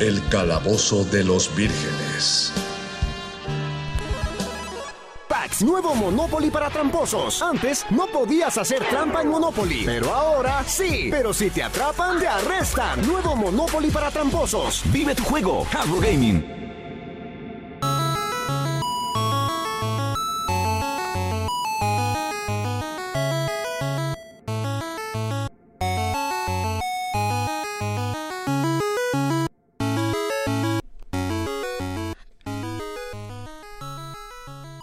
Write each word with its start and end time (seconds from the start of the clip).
El 0.00 0.26
calabozo 0.30 1.04
de 1.04 1.22
los 1.22 1.54
vírgenes. 1.54 2.54
Pax, 5.28 5.60
nuevo 5.60 5.94
Monopoly 5.94 6.50
para 6.50 6.70
tramposos. 6.70 7.42
Antes 7.42 7.84
no 7.90 8.06
podías 8.06 8.56
hacer 8.56 8.82
trampa 8.88 9.20
en 9.20 9.28
Monopoly, 9.28 9.82
pero 9.84 10.10
ahora 10.10 10.64
sí. 10.64 11.08
Pero 11.10 11.34
si 11.34 11.50
te 11.50 11.62
atrapan, 11.62 12.18
te 12.18 12.26
arrestan. 12.26 13.06
Nuevo 13.06 13.36
Monopoly 13.36 13.90
para 13.90 14.10
tramposos. 14.10 14.82
Vive 14.90 15.14
tu 15.14 15.22
juego. 15.22 15.66
Hasbro 15.70 16.00
Gaming. 16.00 16.69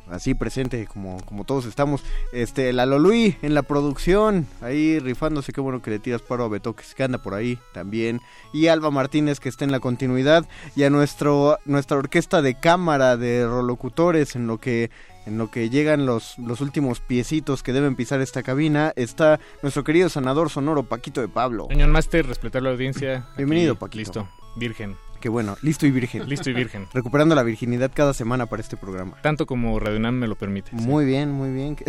así 0.10 0.34
presente 0.34 0.86
como, 0.88 1.18
como 1.26 1.44
todos 1.44 1.66
estamos. 1.66 2.04
Este, 2.34 2.74
la 2.74 2.86
Lolui 2.86 3.38
en 3.42 3.54
la 3.54 3.64
producción, 3.64 4.48
ahí 4.62 5.00
rifándose, 5.00 5.54
qué 5.54 5.62
bueno 5.62 5.82
que 5.82 5.92
le 5.92 6.00
tiras 6.00 6.22
paro 6.22 6.46
a 6.46 6.50
Betoques 6.50 6.96
que 6.96 7.04
anda 7.04 7.18
por 7.18 7.34
ahí 7.34 7.60
también. 7.74 8.22
Y 8.54 8.68
Alba 8.68 8.92
Martínez 8.92 9.40
que 9.40 9.50
está 9.50 9.66
en 9.66 9.72
la 9.72 9.80
continuidad. 9.80 10.46
Y 10.76 10.84
a 10.84 10.90
nuestro, 10.90 11.60
nuestra 11.66 11.98
orquesta 11.98 12.42
de 12.42 12.56
cámara 12.56 13.18
de 13.18 13.46
rolocutores 13.46 14.36
en 14.36 14.48
lo 14.48 14.60
que 14.60 14.90
en 15.26 15.38
lo 15.40 15.50
que 15.50 15.70
llegan 15.70 16.06
los, 16.06 16.38
los 16.38 16.62
últimos 16.62 17.00
piecitos 17.00 17.64
que 17.64 17.74
deben 17.74 17.96
pisar 17.96 18.22
esta 18.22 18.44
cabina, 18.44 18.94
está 18.96 19.40
nuestro 19.64 19.84
querido 19.84 20.08
sanador 20.08 20.52
sonoro 20.52 20.84
Paquito 20.84 21.20
de 21.22 21.28
Pablo. 21.28 21.66
Señor 21.70 21.90
Master, 21.90 22.28
respetar 22.28 22.62
la 22.62 22.70
audiencia. 22.70 23.28
Bienvenido, 23.36 23.76
Paquito. 23.76 23.98
Listo, 23.98 24.30
virgen. 24.56 24.96
Qué 25.26 25.30
bueno, 25.30 25.58
listo 25.64 25.88
y 25.88 25.90
virgen. 25.90 26.30
Listo 26.30 26.52
y 26.52 26.54
virgen. 26.54 26.86
Recuperando 26.94 27.34
la 27.34 27.42
virginidad 27.42 27.90
cada 27.92 28.14
semana 28.14 28.46
para 28.46 28.62
este 28.62 28.78
programa. 28.78 29.18
Tanto 29.24 29.48
como 29.48 29.80
Radio 29.80 30.00
Nam 30.00 30.14
me 30.14 30.28
lo 30.28 30.36
permite. 30.36 30.70
Muy 30.74 31.04
bien, 31.04 31.32
muy 31.32 31.50
bien. 31.50 31.76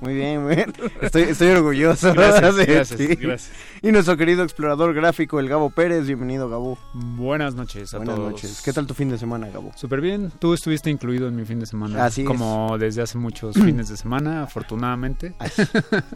Muy 0.00 0.14
bien, 0.14 0.42
muy 0.42 0.56
bien. 0.56 0.72
Estoy, 1.02 1.24
estoy 1.24 1.48
orgulloso. 1.48 2.14
Gracias, 2.14 2.56
gracias, 2.66 3.18
gracias, 3.18 3.50
Y 3.82 3.92
nuestro 3.92 4.16
querido 4.16 4.42
explorador 4.44 4.94
gráfico, 4.94 5.38
el 5.40 5.48
Gabo 5.48 5.68
Pérez. 5.68 6.06
Bienvenido, 6.06 6.48
Gabo. 6.48 6.78
Buenas 6.94 7.54
noches 7.54 7.92
a 7.92 7.98
Buenas 7.98 8.16
todos. 8.16 8.30
noches. 8.30 8.62
¿Qué 8.64 8.72
tal 8.72 8.86
tu 8.86 8.94
fin 8.94 9.10
de 9.10 9.18
semana, 9.18 9.50
Gabo? 9.50 9.72
Súper 9.76 10.00
bien. 10.00 10.32
Tú 10.38 10.54
estuviste 10.54 10.88
incluido 10.88 11.28
en 11.28 11.36
mi 11.36 11.44
fin 11.44 11.60
de 11.60 11.66
semana. 11.66 12.06
Así 12.06 12.22
es. 12.22 12.26
Como 12.26 12.78
desde 12.78 13.02
hace 13.02 13.18
muchos 13.18 13.54
fines 13.62 13.90
de 13.90 13.98
semana, 13.98 14.44
afortunadamente. 14.44 15.34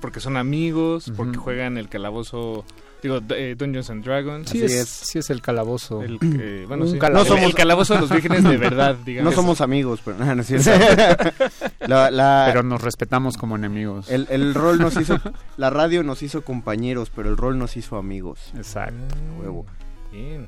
Porque 0.00 0.20
son 0.20 0.38
amigos, 0.38 1.12
porque 1.14 1.36
juegan 1.36 1.76
el 1.76 1.90
calabozo, 1.90 2.64
digo, 3.08 3.20
eh, 3.30 3.54
Dungeons 3.56 3.90
and 3.90 4.04
Dragons. 4.04 4.50
Sí 4.50 4.62
es, 4.64 4.72
es. 4.72 4.88
sí 4.88 5.18
es 5.18 5.30
el 5.30 5.40
calabozo. 5.40 6.02
El, 6.02 6.18
eh, 6.40 6.64
bueno, 6.66 6.84
Un 6.84 6.92
sí. 6.92 6.98
calabozo. 6.98 7.36
El- 7.36 7.44
el 7.44 7.54
calabozo 7.54 7.94
de 7.94 8.00
los 8.00 8.10
vírgenes 8.10 8.42
de 8.44 8.56
verdad, 8.56 8.96
No 8.98 9.04
digamos. 9.04 9.34
somos 9.34 9.60
amigos, 9.60 10.00
pero 10.04 10.18
no, 10.24 10.34
no 10.34 10.42
es 10.42 10.46
cierto. 10.48 10.70
La- 11.86 12.10
la- 12.10 12.44
Pero 12.48 12.62
nos 12.62 12.80
respetamos 12.82 13.36
como 13.36 13.56
enemigos. 13.56 14.10
el, 14.10 14.26
el 14.30 14.54
rol 14.54 14.78
nos 14.78 14.96
hizo, 15.00 15.18
la 15.56 15.70
radio 15.70 16.02
nos 16.02 16.22
hizo 16.22 16.42
compañeros, 16.42 17.10
pero 17.14 17.28
el 17.28 17.36
rol 17.36 17.58
nos 17.58 17.76
hizo 17.76 17.96
amigos. 17.96 18.40
Exacto. 18.56 19.14
Huevo. 19.40 19.66
Bien. 20.12 20.46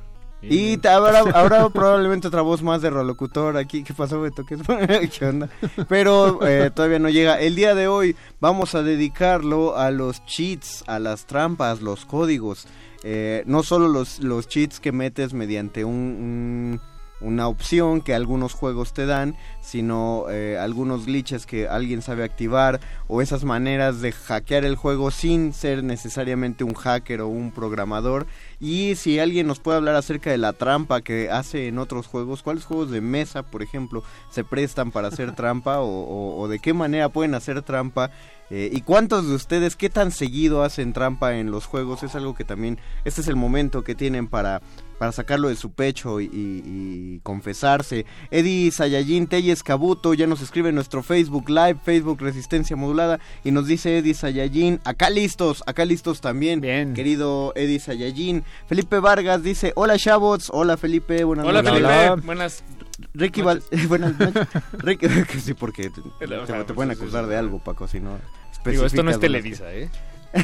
Y 0.49 0.87
habrá, 0.87 1.19
habrá 1.35 1.69
probablemente 1.71 2.29
otra 2.29 2.43
voz 2.43 2.63
más 2.63 2.83
de 2.83 2.91
rolocutor 2.91 3.57
aquí. 3.57 3.83
¿Qué 3.83 3.95
pasó, 3.95 4.21
Beto? 4.21 4.45
¿Qué, 4.45 4.57
¿Qué 5.19 5.27
onda? 5.27 5.49
Pero 5.89 6.47
eh, 6.47 6.71
todavía 6.75 6.99
no 6.99 7.09
llega. 7.09 7.41
El 7.41 7.55
día 7.57 7.75
de 7.75 7.89
hoy 7.89 8.17
vamos 8.41 8.75
a 8.75 8.83
dedicarlo 8.83 9.77
a 9.77 9.91
los 9.91 10.25
cheats, 10.27 10.85
a 10.87 10.99
las 10.99 11.27
trampas, 11.27 11.81
los 11.83 12.05
códigos. 12.05 12.67
Eh, 13.03 13.43
no 13.47 13.63
solo 13.63 13.89
los, 13.89 14.19
los 14.21 14.49
cheats 14.49 14.81
que 14.81 14.91
metes 14.93 15.33
mediante 15.33 15.85
un, 15.85 15.93
un- 15.95 16.81
una 17.21 17.49
opción 17.49 18.01
que 18.03 18.15
algunos 18.15 18.53
juegos 18.53 18.93
te 18.93 19.07
dan, 19.07 19.37
sino 19.63 20.27
eh, 20.31 20.59
algunos 20.59 21.07
glitches 21.07 21.47
que 21.47 21.67
alguien 21.67 22.03
sabe 22.03 22.25
activar 22.25 22.81
o 23.09 23.23
esas 23.23 23.43
maneras 23.45 24.01
de 24.01 24.13
hackear 24.13 24.65
el 24.65 24.77
juego 24.77 25.11
sin 25.11 25.53
ser 25.53 25.83
necesariamente 25.83 26.63
un 26.65 26.75
hacker 26.75 27.23
o 27.23 27.29
un 27.29 27.53
programador. 27.53 28.27
Y 28.61 28.95
si 28.97 29.19
alguien 29.19 29.47
nos 29.47 29.61
puede 29.61 29.79
hablar 29.79 29.97
acerca 29.97 30.31
de 30.31 30.39
la 30.39 30.53
trampa 30.53 31.01
que 31.01 31.31
hace 31.31 31.69
en 31.69 31.79
otros 31.79 32.07
juegos, 32.07 32.43
cuáles 32.43 32.65
juegos 32.65 32.91
de 32.91 33.01
mesa, 33.01 33.43
por 33.43 33.63
ejemplo, 33.63 34.03
se 34.31 34.45
prestan 34.45 34.91
para 34.93 35.09
hacer 35.09 35.33
trampa 35.37 35.81
o, 35.81 35.87
o- 35.89 36.41
o 36.41 36.49
de 36.49 36.59
qué 36.59 36.73
manera 36.75 37.09
pueden 37.09 37.35
hacer 37.35 37.63
trampa. 37.63 38.11
eh, 38.51 38.69
¿Y 38.73 38.83
cuántos 38.83 39.27
de 39.29 39.35
ustedes 39.35 39.75
qué 39.77 39.91
tan 39.91 40.11
seguido 40.13 40.63
hacen 40.63 40.93
trampa 40.93 41.37
en 41.37 41.51
los 41.51 41.67
juegos? 41.67 42.03
Es 42.03 42.15
algo 42.15 42.35
que 42.35 42.45
también, 42.45 42.79
este 43.05 43.21
es 43.23 43.29
el 43.29 43.37
momento 43.37 43.83
que 43.83 43.95
tienen 43.95 44.29
para, 44.29 44.61
para 44.99 45.13
sacarlo 45.13 45.49
de 45.49 45.57
su 45.57 45.73
pecho 45.73 46.21
y, 46.21 46.25
y- 46.25 46.63
y 46.65 47.21
confesarse. 47.23 48.07
Eddie 48.31 48.71
Sayajin 48.71 49.27
Telles 49.27 49.63
Cabuto 49.63 50.15
ya 50.15 50.27
nos 50.27 50.41
escribe 50.41 50.71
en 50.71 50.75
nuestro 50.75 51.03
Facebook 51.03 51.49
Live, 51.49 51.77
Facebook 51.85 52.21
Resistencia 52.21 52.77
Modulada, 52.77 53.21
y 53.45 53.51
nos 53.51 53.67
dice 53.67 53.99
Eddie 53.99 54.15
Sayajin, 54.15 54.81
acá 54.85 55.11
listos, 55.11 55.63
acá 55.67 55.85
listos 55.85 56.21
también, 56.21 56.61
Bien. 56.61 56.95
querido 56.95 57.53
Eddie 57.57 57.81
Sayajin. 57.81 58.45
Felipe 58.67 58.99
Vargas 58.99 59.43
dice, 59.43 59.73
hola 59.77 59.97
Shabots, 59.97 60.51
hola 60.53 60.77
Felipe, 60.77 61.25
buenas 61.25 61.47
Hola, 61.47 61.63
noches. 61.63 61.83
Felipe. 61.83 61.95
hola. 62.11 62.23
Buenas. 62.25 62.65
Ricky 63.13 63.43
Val... 63.43 63.63
buenas 63.89 64.19
noches. 64.19 64.47
Ricky... 64.79 65.07
sí, 65.41 65.53
porque 65.55 65.91
te, 65.91 66.73
pueden 66.75 66.91
acusar 66.93 67.27
de 67.27 67.37
algo, 67.37 67.59
Paco, 67.59 67.87
si 67.89 68.01
no... 68.01 68.19
Digo, 68.65 68.85
esto 68.87 69.03
no 69.03 69.11
es 69.11 69.21
Televisa, 69.21 69.73
¿eh? 69.73 69.89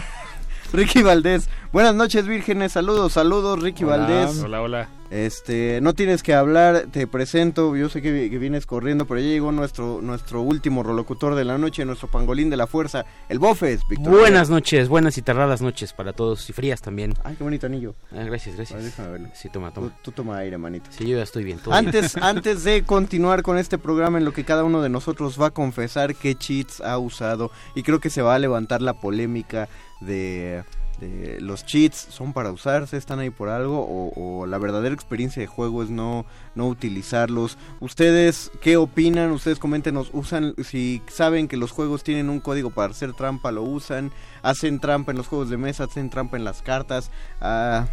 Ricky 0.72 1.02
Valdés, 1.02 1.48
buenas 1.72 1.94
noches 1.94 2.26
vírgenes, 2.26 2.72
saludos, 2.72 3.12
saludos 3.12 3.60
Ricky 3.60 3.84
Hola. 3.84 3.96
Valdés. 3.98 4.42
Hola, 4.42 4.62
hola. 4.62 4.88
Este, 5.12 5.80
no 5.82 5.92
tienes 5.92 6.22
que 6.22 6.32
hablar, 6.32 6.86
te 6.90 7.06
presento, 7.06 7.76
yo 7.76 7.90
sé 7.90 8.00
que, 8.00 8.10
vi- 8.10 8.30
que 8.30 8.38
vienes 8.38 8.64
corriendo, 8.64 9.04
pero 9.06 9.20
ya 9.20 9.26
llegó 9.26 9.52
nuestro 9.52 10.00
nuestro 10.00 10.40
último 10.40 10.82
rolocutor 10.82 11.34
de 11.34 11.44
la 11.44 11.58
noche, 11.58 11.84
nuestro 11.84 12.10
pangolín 12.10 12.48
de 12.48 12.56
la 12.56 12.66
fuerza, 12.66 13.04
el 13.28 13.38
Bofes, 13.38 13.82
Víctor. 13.90 14.10
Buenas 14.10 14.48
noches, 14.48 14.88
buenas 14.88 15.18
y 15.18 15.22
tardadas 15.22 15.60
noches 15.60 15.92
para 15.92 16.14
todos 16.14 16.48
y 16.48 16.54
frías 16.54 16.80
también. 16.80 17.12
Ay, 17.24 17.36
qué 17.36 17.44
bonito 17.44 17.66
anillo. 17.66 17.94
Ah, 18.10 18.22
gracias, 18.24 18.56
ver, 18.56 18.66
gracias. 18.68 18.84
déjame 18.84 19.10
verlo. 19.10 19.28
Sí, 19.34 19.50
toma, 19.50 19.70
toma. 19.70 19.94
tú 20.00 20.12
toma 20.12 20.38
aire, 20.38 20.56
manito. 20.56 20.88
Sí, 20.90 21.06
yo 21.06 21.18
ya 21.18 21.24
estoy 21.24 21.44
bien. 21.44 21.58
todo 21.58 21.72
bien. 21.78 21.86
Antes, 21.88 22.16
antes 22.20 22.64
de 22.64 22.82
continuar 22.84 23.42
con 23.42 23.58
este 23.58 23.76
programa 23.76 24.16
en 24.16 24.24
lo 24.24 24.32
que 24.32 24.44
cada 24.46 24.64
uno 24.64 24.80
de 24.80 24.88
nosotros 24.88 25.38
va 25.38 25.48
a 25.48 25.50
confesar 25.50 26.14
qué 26.14 26.36
cheats 26.36 26.80
ha 26.80 26.96
usado 26.96 27.50
y 27.74 27.82
creo 27.82 28.00
que 28.00 28.08
se 28.08 28.22
va 28.22 28.34
a 28.34 28.38
levantar 28.38 28.80
la 28.80 28.94
polémica 28.94 29.68
de, 30.00 30.64
de 31.08 31.40
los 31.40 31.64
cheats 31.64 31.96
son 31.96 32.32
para 32.32 32.52
usarse, 32.52 32.96
están 32.96 33.18
ahí 33.18 33.30
por 33.30 33.48
algo 33.48 33.80
o, 33.80 34.12
o 34.14 34.46
la 34.46 34.58
verdadera 34.58 34.94
experiencia 34.94 35.40
de 35.40 35.46
juego 35.46 35.82
es 35.82 35.90
no, 35.90 36.24
no 36.54 36.68
utilizarlos. 36.68 37.58
¿Ustedes 37.80 38.50
qué 38.60 38.76
opinan? 38.76 39.30
Ustedes 39.32 39.58
coméntenos, 39.58 40.10
usan, 40.12 40.54
si 40.62 41.02
saben 41.08 41.48
que 41.48 41.56
los 41.56 41.70
juegos 41.70 42.04
tienen 42.04 42.30
un 42.30 42.40
código 42.40 42.70
para 42.70 42.92
hacer 42.92 43.12
trampa, 43.12 43.52
lo 43.52 43.62
usan, 43.62 44.12
hacen 44.42 44.80
trampa 44.80 45.12
en 45.12 45.18
los 45.18 45.28
juegos 45.28 45.50
de 45.50 45.56
mesa, 45.56 45.84
hacen 45.84 46.10
trampa 46.10 46.36
en 46.36 46.44
las 46.44 46.62
cartas. 46.62 47.10
Ah, 47.40 47.86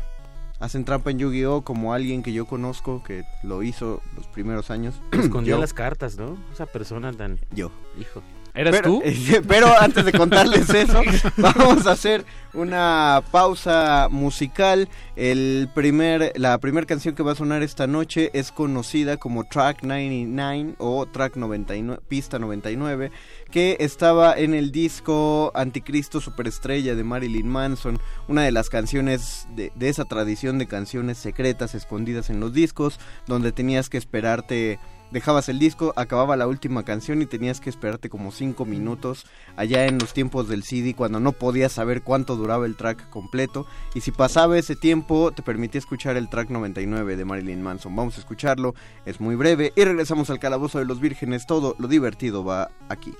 hacen 0.59 0.85
trampa 0.85 1.11
en 1.11 1.19
Yu-Gi-Oh 1.19 1.63
como 1.63 1.93
alguien 1.93 2.21
que 2.21 2.33
yo 2.33 2.45
conozco 2.45 3.01
que 3.03 3.23
lo 3.43 3.63
hizo 3.63 4.01
los 4.15 4.27
primeros 4.27 4.69
años. 4.69 5.01
Escondió 5.11 5.55
Yo. 5.55 5.61
las 5.61 5.73
cartas, 5.73 6.17
¿no? 6.17 6.37
Esa 6.53 6.65
persona 6.65 7.13
tan... 7.13 7.39
Yo. 7.51 7.71
Hijo. 7.99 8.21
¿Eras 8.59 8.75
pero, 8.75 8.89
tú? 8.89 9.03
pero 9.47 9.73
antes 9.79 10.03
de 10.03 10.11
contarles 10.11 10.69
eso, 10.69 11.01
vamos 11.37 11.87
a 11.87 11.91
hacer 11.91 12.25
una 12.53 13.23
pausa 13.31 14.09
musical. 14.11 14.89
El 15.15 15.69
primer, 15.73 16.33
la 16.35 16.57
primera 16.57 16.85
canción 16.85 17.15
que 17.15 17.23
va 17.23 17.31
a 17.31 17.35
sonar 17.35 17.63
esta 17.63 17.87
noche 17.87 18.31
es 18.33 18.51
conocida 18.51 19.15
como 19.15 19.45
Track 19.45 19.83
99 19.83 20.75
o 20.77 21.05
Track 21.05 21.37
99, 21.37 22.01
Pista 22.09 22.37
99, 22.37 23.11
que 23.49 23.77
estaba 23.79 24.37
en 24.37 24.53
el 24.53 24.73
disco 24.73 25.53
Anticristo 25.55 26.19
Superestrella 26.19 26.95
de 26.95 27.03
Marilyn 27.05 27.47
Manson, 27.47 27.97
una 28.27 28.43
de 28.43 28.51
las 28.51 28.69
canciones 28.69 29.47
de, 29.55 29.71
de 29.73 29.87
esa 29.87 30.03
tradición 30.03 30.57
de 30.57 30.67
canciones 30.67 31.17
secretas 31.17 31.75
escondidas 31.75 32.29
en 32.29 32.41
los 32.41 32.51
discos, 32.51 32.99
donde 33.25 33.53
tenías 33.53 33.87
que 33.87 33.97
esperarte 33.97 34.79
dejabas 35.11 35.49
el 35.49 35.59
disco, 35.59 35.93
acababa 35.95 36.35
la 36.35 36.47
última 36.47 36.83
canción 36.83 37.21
y 37.21 37.25
tenías 37.25 37.59
que 37.59 37.69
esperarte 37.69 38.09
como 38.09 38.31
5 38.31 38.65
minutos 38.65 39.25
allá 39.55 39.85
en 39.85 39.99
los 39.99 40.13
tiempos 40.13 40.47
del 40.47 40.63
CD 40.63 40.93
cuando 40.93 41.19
no 41.19 41.31
podías 41.31 41.71
saber 41.71 42.01
cuánto 42.01 42.35
duraba 42.35 42.65
el 42.65 42.75
track 42.75 43.09
completo 43.09 43.65
y 43.93 44.01
si 44.01 44.11
pasaba 44.11 44.57
ese 44.57 44.75
tiempo 44.75 45.31
te 45.31 45.43
permitía 45.43 45.79
escuchar 45.79 46.17
el 46.17 46.29
track 46.29 46.49
99 46.49 47.15
de 47.15 47.25
Marilyn 47.25 47.61
Manson. 47.61 47.95
Vamos 47.95 48.17
a 48.17 48.19
escucharlo, 48.19 48.75
es 49.05 49.19
muy 49.19 49.35
breve 49.35 49.73
y 49.75 49.83
regresamos 49.83 50.29
al 50.29 50.39
calabozo 50.39 50.79
de 50.79 50.85
los 50.85 50.99
vírgenes, 50.99 51.45
todo 51.45 51.75
lo 51.79 51.87
divertido 51.87 52.43
va 52.43 52.71
aquí. 52.89 53.13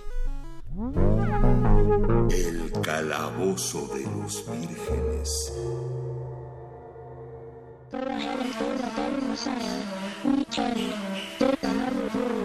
El 2.32 2.72
calabozo 2.82 3.88
de 3.96 4.04
los 4.04 4.46
vírgenes. 4.50 5.54
Go 7.92 7.98
ahead 7.98 8.40
and 8.40 8.54
throw 8.54 8.78
the 8.78 8.84
bottom 8.96 9.32
aside. 9.32 9.84
We 10.24 10.46
can 10.46 10.94
the 11.40 11.64
another. 11.64 12.39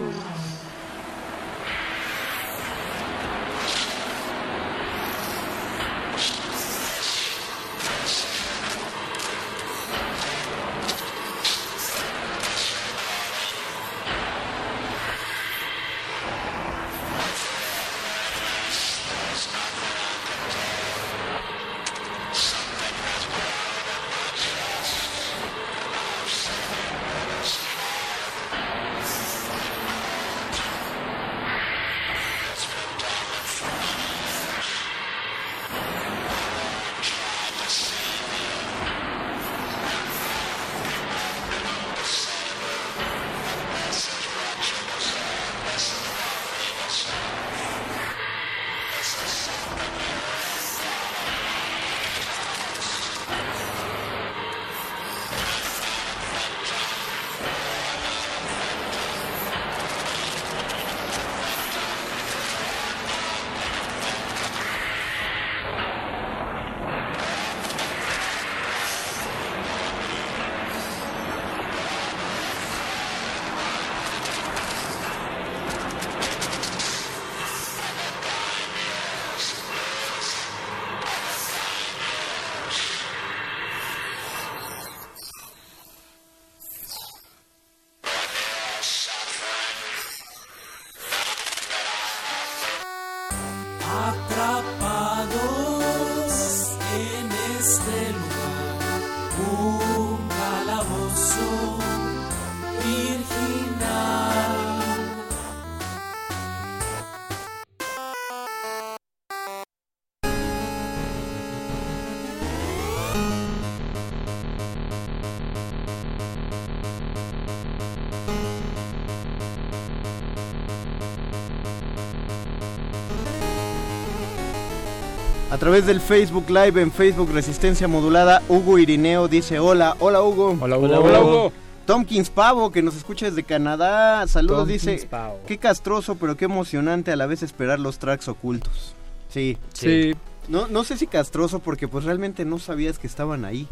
Través 125.65 125.87
del 125.87 125.99
Facebook 125.99 126.47
Live 126.47 126.79
en 126.79 126.91
Facebook 126.91 127.31
Resistencia 127.33 127.87
Modulada, 127.87 128.43
Hugo 128.47 128.77
Irineo 128.77 129.27
dice 129.27 129.57
hola, 129.57 129.95
hola 129.97 130.21
Hugo. 130.21 130.55
Hola, 130.61 130.77
Hugo. 130.77 130.85
Hola, 130.99 131.19
Hugo. 131.21 131.51
Tomkins 131.87 132.29
Pavo, 132.29 132.71
que 132.71 132.83
nos 132.83 132.95
escucha 132.95 133.25
desde 133.25 133.41
Canadá, 133.43 134.27
saludos, 134.27 134.59
Tomkins 134.67 134.85
dice, 134.85 135.07
Pavo. 135.07 135.39
qué 135.47 135.57
castroso, 135.57 136.17
pero 136.17 136.37
qué 136.37 136.45
emocionante 136.45 137.11
a 137.11 137.15
la 137.15 137.25
vez 137.25 137.41
esperar 137.41 137.79
los 137.79 137.97
tracks 137.97 138.27
ocultos. 138.27 138.93
Sí, 139.27 139.57
Sí. 139.73 140.13
no, 140.49 140.67
no 140.67 140.83
sé 140.83 140.97
si 140.97 141.07
castroso 141.07 141.57
porque 141.57 141.87
pues 141.87 142.03
realmente 142.05 142.45
no 142.45 142.59
sabías 142.59 142.99
que 142.99 143.07
estaban 143.07 143.43
ahí. 143.43 143.67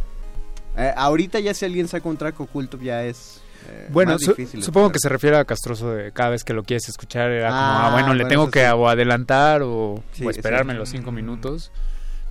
Eh, 0.76 0.92
ahorita 0.98 1.40
ya 1.42 1.54
si 1.54 1.64
alguien 1.66 1.88
saca 1.88 2.10
un 2.10 2.18
track 2.18 2.40
oculto 2.40 2.80
ya 2.80 3.04
es 3.06 3.40
eh, 3.68 3.88
Bueno, 3.92 4.18
su- 4.20 4.34
de 4.34 4.48
supongo 4.62 4.92
que 4.92 5.00
se 5.00 5.10
refiere 5.10 5.38
a 5.38 5.46
castroso 5.46 5.92
de 5.94 6.12
cada 6.12 6.30
vez 6.32 6.44
que 6.44 6.54
lo 6.54 6.64
quieres 6.64 6.88
escuchar 6.90 7.32
era 7.32 7.50
como, 7.50 7.62
Ah, 7.62 7.88
ah, 7.88 7.92
bueno, 7.92 8.14
le 8.14 8.24
bueno, 8.24 8.28
tengo 8.30 8.52
que 8.52 8.62
sí. 8.66 8.72
o 8.74 8.88
adelantar 8.90 9.62
o, 9.64 10.04
Sí, 10.14 10.26
o 10.26 10.30
esperarme 10.30 10.74
sí. 10.74 10.80
los 10.80 10.90
cinco 10.90 11.12
minutos. 11.12 11.72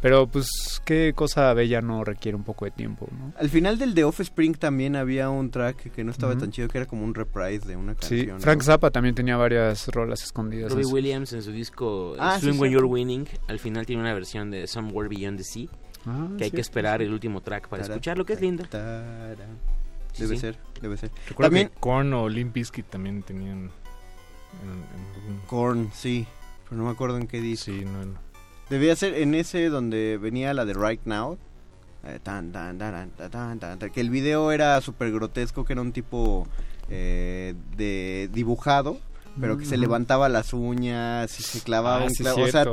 Pero 0.00 0.26
pues 0.26 0.48
qué 0.84 1.12
cosa 1.14 1.54
bella 1.54 1.80
no 1.80 2.02
requiere 2.02 2.34
un 2.34 2.42
poco 2.42 2.64
de 2.64 2.72
tiempo, 2.72 3.06
¿no? 3.16 3.32
Al 3.38 3.48
final 3.48 3.78
del 3.78 3.94
The 3.94 4.02
Offspring 4.02 4.54
también 4.56 4.96
había 4.96 5.30
un 5.30 5.52
track 5.52 5.92
que 5.92 6.02
no 6.02 6.10
estaba 6.10 6.32
Ujú. 6.32 6.40
tan 6.40 6.50
chido, 6.50 6.66
que 6.66 6.78
era 6.78 6.88
como 6.88 7.04
un 7.04 7.14
reprise 7.14 7.68
de 7.68 7.76
una 7.76 7.92
Sí, 8.00 8.16
canción. 8.26 8.40
Frank 8.40 8.58
¿no? 8.58 8.64
Zappa 8.64 8.90
también 8.90 9.14
tenía 9.14 9.36
varias 9.36 9.86
rolas 9.86 10.24
escondidas. 10.24 10.72
Robbie 10.72 10.86
Williams 10.86 11.32
en 11.34 11.42
su 11.44 11.52
disco 11.52 12.16
Ah, 12.18 12.36
sí, 12.40 12.46
Swing 12.48 12.58
When. 12.60 12.72
You're 12.72 12.86
Winning, 12.88 13.28
al 13.46 13.60
final 13.60 13.86
tiene 13.86 14.02
una 14.02 14.12
versión 14.12 14.50
de 14.50 14.66
Somewhere 14.66 15.08
Beyond 15.08 15.38
the 15.38 15.44
Sea, 15.44 15.68
Ah, 16.04 16.26
que 16.36 16.42
hay 16.44 16.50
sí, 16.50 16.56
que 16.56 16.62
esperar 16.62 16.98
sí. 16.98 17.06
el 17.06 17.12
último 17.12 17.40
track 17.40 17.68
para 17.68 17.82
Tara, 17.84 17.94
escucharlo, 17.94 18.24
que 18.24 18.32
es 18.32 18.40
lindo. 18.40 18.64
Sí, 18.64 20.22
Debe 20.24 20.34
sí. 20.34 20.40
ser, 20.40 20.56
debe 20.82 20.96
ser. 20.98 21.10
Recuerdo 21.28 21.48
También 21.50 21.68
que 21.68 21.80
Korn 21.80 22.12
o 22.12 22.28
Limp 22.28 22.52
Bizkit 22.54 22.86
también 22.86 23.22
tenían... 23.22 23.70
en- 24.62 24.70
en 24.70 25.14
algún- 25.22 25.46
Korn, 25.46 25.90
sí, 25.94 26.26
pero 26.64 26.76
no 26.76 26.84
me 26.86 26.90
acuerdo 26.92 27.16
en 27.16 27.26
qué 27.26 27.40
disco. 27.40 27.66
Sí, 27.66 27.84
no, 27.84 28.04
no. 28.04 28.18
Debía 28.68 28.94
ser 28.96 29.14
en 29.14 29.34
ese 29.34 29.68
donde 29.68 30.18
venía 30.20 30.52
la 30.54 30.64
de 30.64 30.74
Right 30.74 31.00
Now. 31.04 31.38
eh, 32.04 32.18
tan, 32.22 32.50
tan, 32.52 32.78
tan, 32.78 33.10
que 33.92 34.00
el 34.00 34.10
video 34.10 34.50
era 34.52 34.80
súper 34.80 35.12
grotesco, 35.12 35.64
que 35.64 35.72
era 35.74 35.82
un 35.82 35.92
tipo 35.92 36.46
eh, 36.90 37.54
de 37.76 38.28
dibujado, 38.32 38.98
pero 39.40 39.56
que 39.56 39.64
se 39.64 39.74
Ujú. 39.76 39.82
levantaba 39.82 40.28
las 40.28 40.52
uñas 40.52 41.38
y 41.38 41.42
se 41.42 41.60
clavaba 41.60 42.02
Ah, 42.02 42.04
un 42.04 42.10
sí, 42.10 42.22
clavo. 42.24 42.42
O 42.42 42.48
sea, 42.48 42.64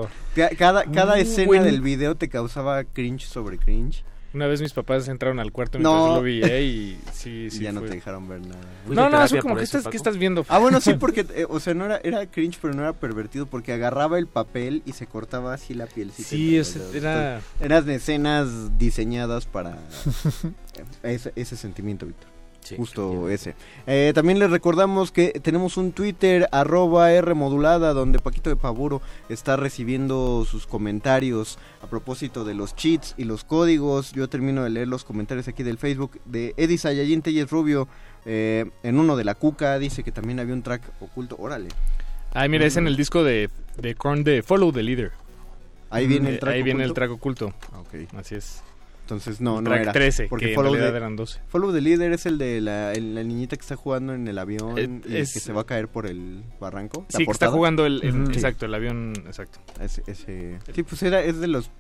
cada, 0.58 0.84
cada 0.86 1.14
Muy 1.14 1.22
escena 1.22 1.62
del 1.64 1.82
video 1.82 2.16
te 2.16 2.28
causaba 2.28 2.84
cringe 2.86 3.26
sobre 3.28 3.58
cringe. 3.58 4.04
Una 4.34 4.46
vez 4.48 4.62
mis 4.62 4.74
papás 4.74 5.08
entraron 5.08 5.40
al 5.40 5.52
cuarto 5.52 5.80
mientras 5.80 5.96
No. 6.02 6.08
yo 6.10 6.16
lo 6.18 6.22
vi 6.22 6.42
¿eh? 6.44 6.62
y 6.64 7.00
sí, 7.14 7.46
y 7.48 7.50
sí 7.52 7.60
ya 7.64 7.72
no 7.72 7.82
te 7.82 7.90
dejaron 7.90 8.28
ver 8.30 8.42
nada. 8.42 8.62
¿Fuiste 8.86 8.96
No, 9.02 9.10
no, 9.10 9.24
eso 9.24 9.40
como 9.40 9.56
que 9.56 9.64
estás? 9.64 9.88
¿qué 9.88 9.98
estás 9.98 10.18
viendo? 10.18 10.46
Ah, 10.50 10.60
bueno, 10.60 10.80
sí, 10.82 10.94
porque, 11.00 11.26
eh, 11.34 11.46
o 11.50 11.60
sea, 11.60 11.74
no 11.74 11.86
era, 11.86 12.00
era 12.04 12.26
cringe, 12.28 12.60
pero 12.62 12.74
no 12.74 12.82
era 12.84 12.94
pervertido, 12.94 13.48
porque 13.48 13.74
agarraba 13.74 14.20
el 14.20 14.28
papel 14.28 14.84
y 14.86 14.94
se 14.94 15.08
cortaba 15.08 15.54
así 15.54 15.74
la 15.74 15.88
pielcita. 15.88 16.30
Sí, 16.30 16.58
es- 16.58 16.76
era... 16.94 17.42
Eran 17.60 17.90
escenas 17.90 18.78
diseñadas 18.78 19.46
para 19.48 19.78
ese, 21.04 21.34
ese 21.36 21.58
sentimiento, 21.58 22.06
Víctor. 22.06 22.30
Sí, 22.70 22.76
Justo 22.78 23.30
ese. 23.30 23.56
Eh, 23.88 24.12
también 24.14 24.38
les 24.40 24.52
recordamos 24.52 25.12
que 25.12 25.32
tenemos 25.42 25.76
un 25.78 25.92
Twitter, 25.92 26.48
arroba 26.52 27.12
R 27.12 27.34
modulada, 27.34 27.94
donde 27.94 28.20
Paquito 28.20 28.50
de 28.50 28.56
Pavuro 28.56 29.02
está 29.28 29.56
recibiendo 29.58 30.46
sus 30.46 30.68
comentarios 30.68 31.58
a 31.82 31.88
propósito 31.88 32.46
de 32.46 32.54
los 32.54 32.76
cheats 32.76 33.16
y 33.18 33.24
los 33.24 33.44
códigos. 33.44 34.12
Yo 34.12 34.30
termino 34.30 34.64
de 34.64 34.70
leer 34.70 34.88
los 34.88 35.04
comentarios 35.04 35.48
aquí 35.48 35.64
del 35.64 35.78
Facebook 35.80 36.20
de 36.26 36.54
Eddie 36.58 36.78
Sayayin 36.78 37.22
Telles 37.22 37.50
Rubio. 37.50 37.88
eh, 38.26 38.70
en 38.84 39.00
uno 39.00 39.16
de 39.16 39.24
la 39.24 39.34
Cuca 39.34 39.80
dice 39.80 40.04
que 40.04 40.12
también 40.12 40.40
había 40.40 40.54
un 40.54 40.62
track 40.62 40.84
oculto. 41.00 41.36
Órale. 41.40 41.70
Ay, 42.34 42.50
mira, 42.50 42.66
es 42.66 42.78
en 42.78 42.86
el 42.86 42.96
disco 42.96 43.24
de, 43.24 43.50
de 43.78 43.96
Korn 43.96 44.24
de 44.24 44.44
Follow 44.44 44.72
the 44.72 44.84
Leader. 44.84 45.12
Ahí 45.90 46.06
viene 46.06 46.30
el 46.30 46.36
Eh, 46.36 46.38
track 46.40 46.54
Ahí 46.54 46.62
viene 46.62 46.84
el 46.84 46.92
oculto. 46.92 47.00
track 47.00 47.12
oculto. 47.12 47.54
Ah, 47.74 47.80
ok. 47.80 48.14
Así 48.20 48.36
es. 48.36 48.62
Entonces 49.10 49.42
no, 49.42 49.62
no 49.62 49.70
track 49.70 49.82
era. 49.82 49.92
13, 49.92 50.28
porque 50.30 50.46
que 50.46 50.52
en 50.52 50.56
Follow 50.56 50.74
realidad 50.74 50.92
the- 50.92 50.98
eran 50.98 51.16
12. 51.16 51.40
Follow 51.48 51.74
the 51.74 51.82
Leader 51.82 52.12
es 52.14 52.26
el 52.28 52.38
de 52.38 52.62
la, 52.62 52.94
el- 52.94 53.16
la 53.16 53.24
niñita 53.24 53.56
que 53.56 53.62
está 53.62 53.76
jugando 53.76 54.14
en 54.14 54.28
el 54.28 54.38
avión 54.38 54.78
Eh, 54.78 55.02
y 55.08 55.18
es- 55.18 55.34
que 55.34 55.40
se 55.40 55.52
va 55.52 55.62
a 55.62 55.66
caer 55.66 55.88
por 55.88 56.06
el 56.06 56.44
barranco. 56.60 57.06
Sí, 57.10 57.26
que 57.26 57.32
está 57.32 57.50
jugando 57.50 57.86
el, 57.86 58.02
el- 58.04 58.28
exacto, 58.32 58.66
el 58.68 58.74
avión, 58.76 59.14
exacto. 59.26 59.60
Ese, 59.82 60.04
ese- 60.08 60.60
Sí, 60.74 60.84
pues 60.84 61.02
era, 61.04 61.22
es 61.24 61.40
de 61.40 61.48
los... 61.48 61.72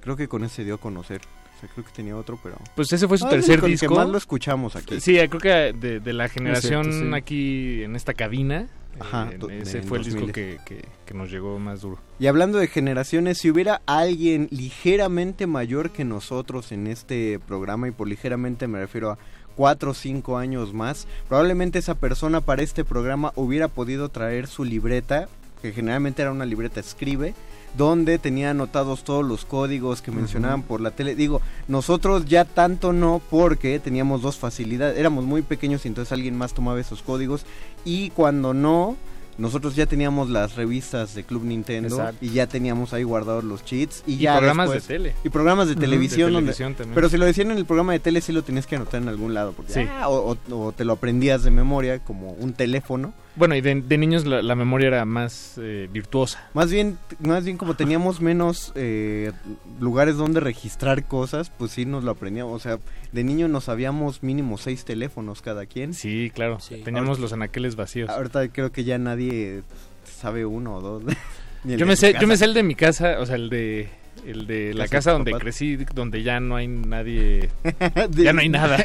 Creo 0.00 0.16
que 0.16 0.28
con 0.28 0.44
ese 0.44 0.64
dio 0.64 0.74
a 0.76 0.78
conocer. 0.80 1.20
O 1.56 1.60
sea, 1.60 1.68
creo 1.72 1.84
que 1.84 1.92
tenía 1.92 2.16
otro, 2.16 2.38
pero... 2.42 2.56
Pues 2.74 2.92
ese 2.92 3.06
fue 3.08 3.16
su 3.18 3.26
Ah, 3.26 3.30
tercer 3.30 3.60
el 3.64 3.70
disco. 3.72 3.88
que 3.88 3.94
más 3.94 4.08
lo 4.08 4.18
escuchamos 4.18 4.76
aquí. 4.76 5.00
Sí, 5.00 5.16
creo 5.28 5.40
que 5.40 5.72
de, 5.78 6.00
de 6.00 6.12
la 6.12 6.28
generación 6.28 6.84
cierto, 6.84 7.08
sí. 7.10 7.14
aquí 7.14 7.82
en 7.84 7.94
esta 7.96 8.12
cabina, 8.14 8.66
Ajá, 9.00 9.30
eh, 9.32 9.60
ese 9.62 9.82
fue 9.82 9.98
el 9.98 10.04
disco 10.04 10.20
2000. 10.20 10.32
que, 10.34 10.58
que- 10.64 10.84
que 11.04 11.14
nos 11.14 11.30
llegó 11.30 11.58
más 11.58 11.80
duro. 11.82 11.98
Y 12.18 12.26
hablando 12.26 12.58
de 12.58 12.66
generaciones, 12.68 13.38
si 13.38 13.50
hubiera 13.50 13.82
alguien 13.86 14.48
ligeramente 14.50 15.46
mayor 15.46 15.90
que 15.90 16.04
nosotros 16.04 16.72
en 16.72 16.86
este 16.86 17.38
programa, 17.46 17.88
y 17.88 17.90
por 17.92 18.08
ligeramente 18.08 18.66
me 18.68 18.78
refiero 18.80 19.10
a 19.12 19.18
cuatro 19.56 19.92
o 19.92 19.94
cinco 19.94 20.36
años 20.38 20.72
más, 20.74 21.06
probablemente 21.28 21.78
esa 21.78 21.94
persona 21.94 22.40
para 22.40 22.62
este 22.62 22.84
programa 22.84 23.32
hubiera 23.36 23.68
podido 23.68 24.08
traer 24.08 24.46
su 24.48 24.64
libreta, 24.64 25.28
que 25.62 25.72
generalmente 25.72 26.22
era 26.22 26.32
una 26.32 26.44
libreta 26.44 26.80
escribe, 26.80 27.34
donde 27.76 28.18
tenía 28.18 28.50
anotados 28.50 29.02
todos 29.04 29.24
los 29.24 29.44
códigos 29.44 30.00
que 30.02 30.10
mencionaban 30.10 30.62
por 30.62 30.80
la 30.80 30.90
tele. 30.92 31.14
Digo, 31.14 31.40
nosotros 31.68 32.24
ya 32.26 32.44
tanto 32.44 32.92
no 32.92 33.20
porque 33.30 33.78
teníamos 33.80 34.22
dos 34.22 34.36
facilidades, 34.36 34.98
éramos 34.98 35.24
muy 35.24 35.42
pequeños 35.42 35.84
y 35.84 35.88
entonces 35.88 36.12
alguien 36.12 36.36
más 36.36 36.54
tomaba 36.54 36.80
esos 36.80 37.02
códigos 37.02 37.44
y 37.84 38.10
cuando 38.10 38.54
no, 38.54 38.96
nosotros 39.36 39.74
ya 39.74 39.86
teníamos 39.86 40.30
las 40.30 40.54
revistas 40.54 41.16
de 41.16 41.24
Club 41.24 41.42
Nintendo 41.42 41.96
Exacto. 41.96 42.24
y 42.24 42.30
ya 42.30 42.46
teníamos 42.46 42.92
ahí 42.92 43.02
guardados 43.02 43.42
los 43.42 43.64
cheats 43.64 44.04
y, 44.06 44.12
Y 44.14 44.18
ya 44.18 44.36
programas 44.38 44.70
después- 44.70 44.86
de 44.88 44.94
tele. 44.94 45.14
y 45.24 45.28
programas 45.30 45.66
de 45.68 45.74
televisión, 45.74 46.28
de 46.28 46.34
donde- 46.34 46.52
televisión 46.52 46.74
también. 46.74 46.94
pero 46.94 47.08
si 47.08 47.16
lo 47.16 47.24
decían 47.24 47.50
en 47.50 47.58
el 47.58 47.64
programa 47.64 47.92
de 47.92 47.98
tele 47.98 48.20
sí 48.20 48.30
lo 48.30 48.44
tenías 48.44 48.68
que 48.68 48.76
anotar 48.76 49.02
en 49.02 49.08
algún 49.08 49.34
lado 49.34 49.52
porque 49.52 49.72
Sí. 49.72 49.80
ah, 49.98 50.08
o, 50.08 50.36
o- 50.48 50.56
o 50.66 50.70
te 50.72 50.84
lo 50.84 50.92
aprendías 50.92 51.42
de 51.42 51.50
memoria 51.50 51.98
como 51.98 52.30
un 52.34 52.52
teléfono 52.52 53.12
Bueno, 53.36 53.56
y 53.56 53.60
de, 53.60 53.74
de 53.80 53.98
niños 53.98 54.24
la, 54.26 54.42
la 54.42 54.54
memoria 54.54 54.88
era 54.88 55.04
más 55.04 55.54
eh, 55.60 55.88
virtuosa. 55.92 56.48
más 56.54 56.70
bien 56.70 56.98
más 57.18 57.44
bien 57.44 57.56
como 57.56 57.74
teníamos 57.74 58.20
menos 58.20 58.72
eh, 58.76 59.32
lugares 59.80 60.16
donde 60.16 60.38
registrar 60.40 61.04
cosas 61.06 61.50
pues 61.50 61.72
sí 61.72 61.84
nos 61.84 62.04
lo 62.04 62.12
aprendíamos 62.12 62.54
o 62.54 62.58
sea 62.60 62.78
de 63.12 63.24
niño 63.24 63.48
nos 63.48 63.64
sabíamos 63.64 64.22
mínimo 64.22 64.56
seis 64.56 64.84
teléfonos 64.84 65.42
cada 65.42 65.66
quien 65.66 65.94
Sí, 65.94 66.30
claro. 66.32 66.60
Sí. 66.60 66.82
Teníamos 66.84 67.18
los 67.18 67.32
anaqueles 67.32 67.74
vacíos. 67.76 68.08
ahorita 68.08 68.48
creo 68.50 68.70
que 68.70 68.84
ya 68.84 68.98
nadie 68.98 69.62
sabe 70.04 70.44
uno 70.46 70.76
o 70.76 70.80
dos 70.80 71.02
Yo 71.64 71.86
me 71.86 71.96
sé, 71.96 72.12
casa. 72.12 72.20
yo 72.22 72.28
me 72.28 72.36
sé 72.36 72.44
el 72.44 72.52
de 72.54 72.62
mi 72.62 72.74
casa, 72.74 73.16
o 73.20 73.26
sea, 73.26 73.36
el 73.36 73.48
de 73.48 73.88
el 74.26 74.46
de 74.46 74.74
la 74.74 74.86
¿Casa 74.86 75.12
donde 75.12 75.30
papás? 75.32 75.42
crecí, 75.42 75.76
donde 75.94 76.22
ya 76.22 76.38
no 76.38 76.56
hay 76.56 76.68
nadie, 76.68 77.48
ya 78.10 78.32
no 78.34 78.40
hay 78.42 78.48
nada. 78.50 78.76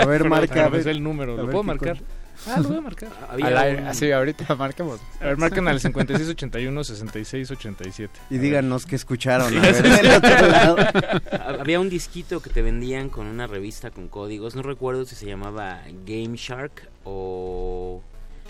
a 0.00 0.04
ver 0.06 0.24
marca 0.28 0.54
pero 0.54 0.66
a 0.66 0.68
ver, 0.70 0.88
el 0.88 1.02
número, 1.02 1.36
¿lo 1.36 1.44
puedo 1.50 1.62
marcar? 1.62 1.98
Ah, 2.46 2.60
lo 2.60 2.68
voy 2.68 2.76
a 2.78 2.80
marcar. 2.80 3.08
Había 3.28 3.46
Al 3.46 3.56
aire, 3.58 3.82
un- 3.82 3.88
así 3.88 4.10
ahorita 4.12 4.54
marcamos. 4.56 5.00
A 5.20 5.24
ver, 5.26 5.36
marcan 5.36 5.66
al 5.68 5.80
5681 5.80 6.84
6687. 6.84 8.20
y 8.30 8.38
díganos 8.38 8.86
que 8.86 8.96
escucharon 8.96 9.56
a 9.56 9.60
ver, 9.60 10.16
otro 10.16 10.46
lado. 10.48 10.76
Ha- 10.78 11.56
Había 11.60 11.80
un 11.80 11.88
disquito 11.88 12.40
que 12.40 12.50
te 12.50 12.62
vendían 12.62 13.08
con 13.08 13.26
una 13.26 13.46
revista 13.46 13.90
con 13.90 14.08
códigos. 14.08 14.54
No 14.56 14.62
recuerdo 14.62 15.04
si 15.04 15.14
se 15.16 15.26
llamaba 15.26 15.80
Game 16.06 16.36
Shark 16.36 16.88
o. 17.04 18.02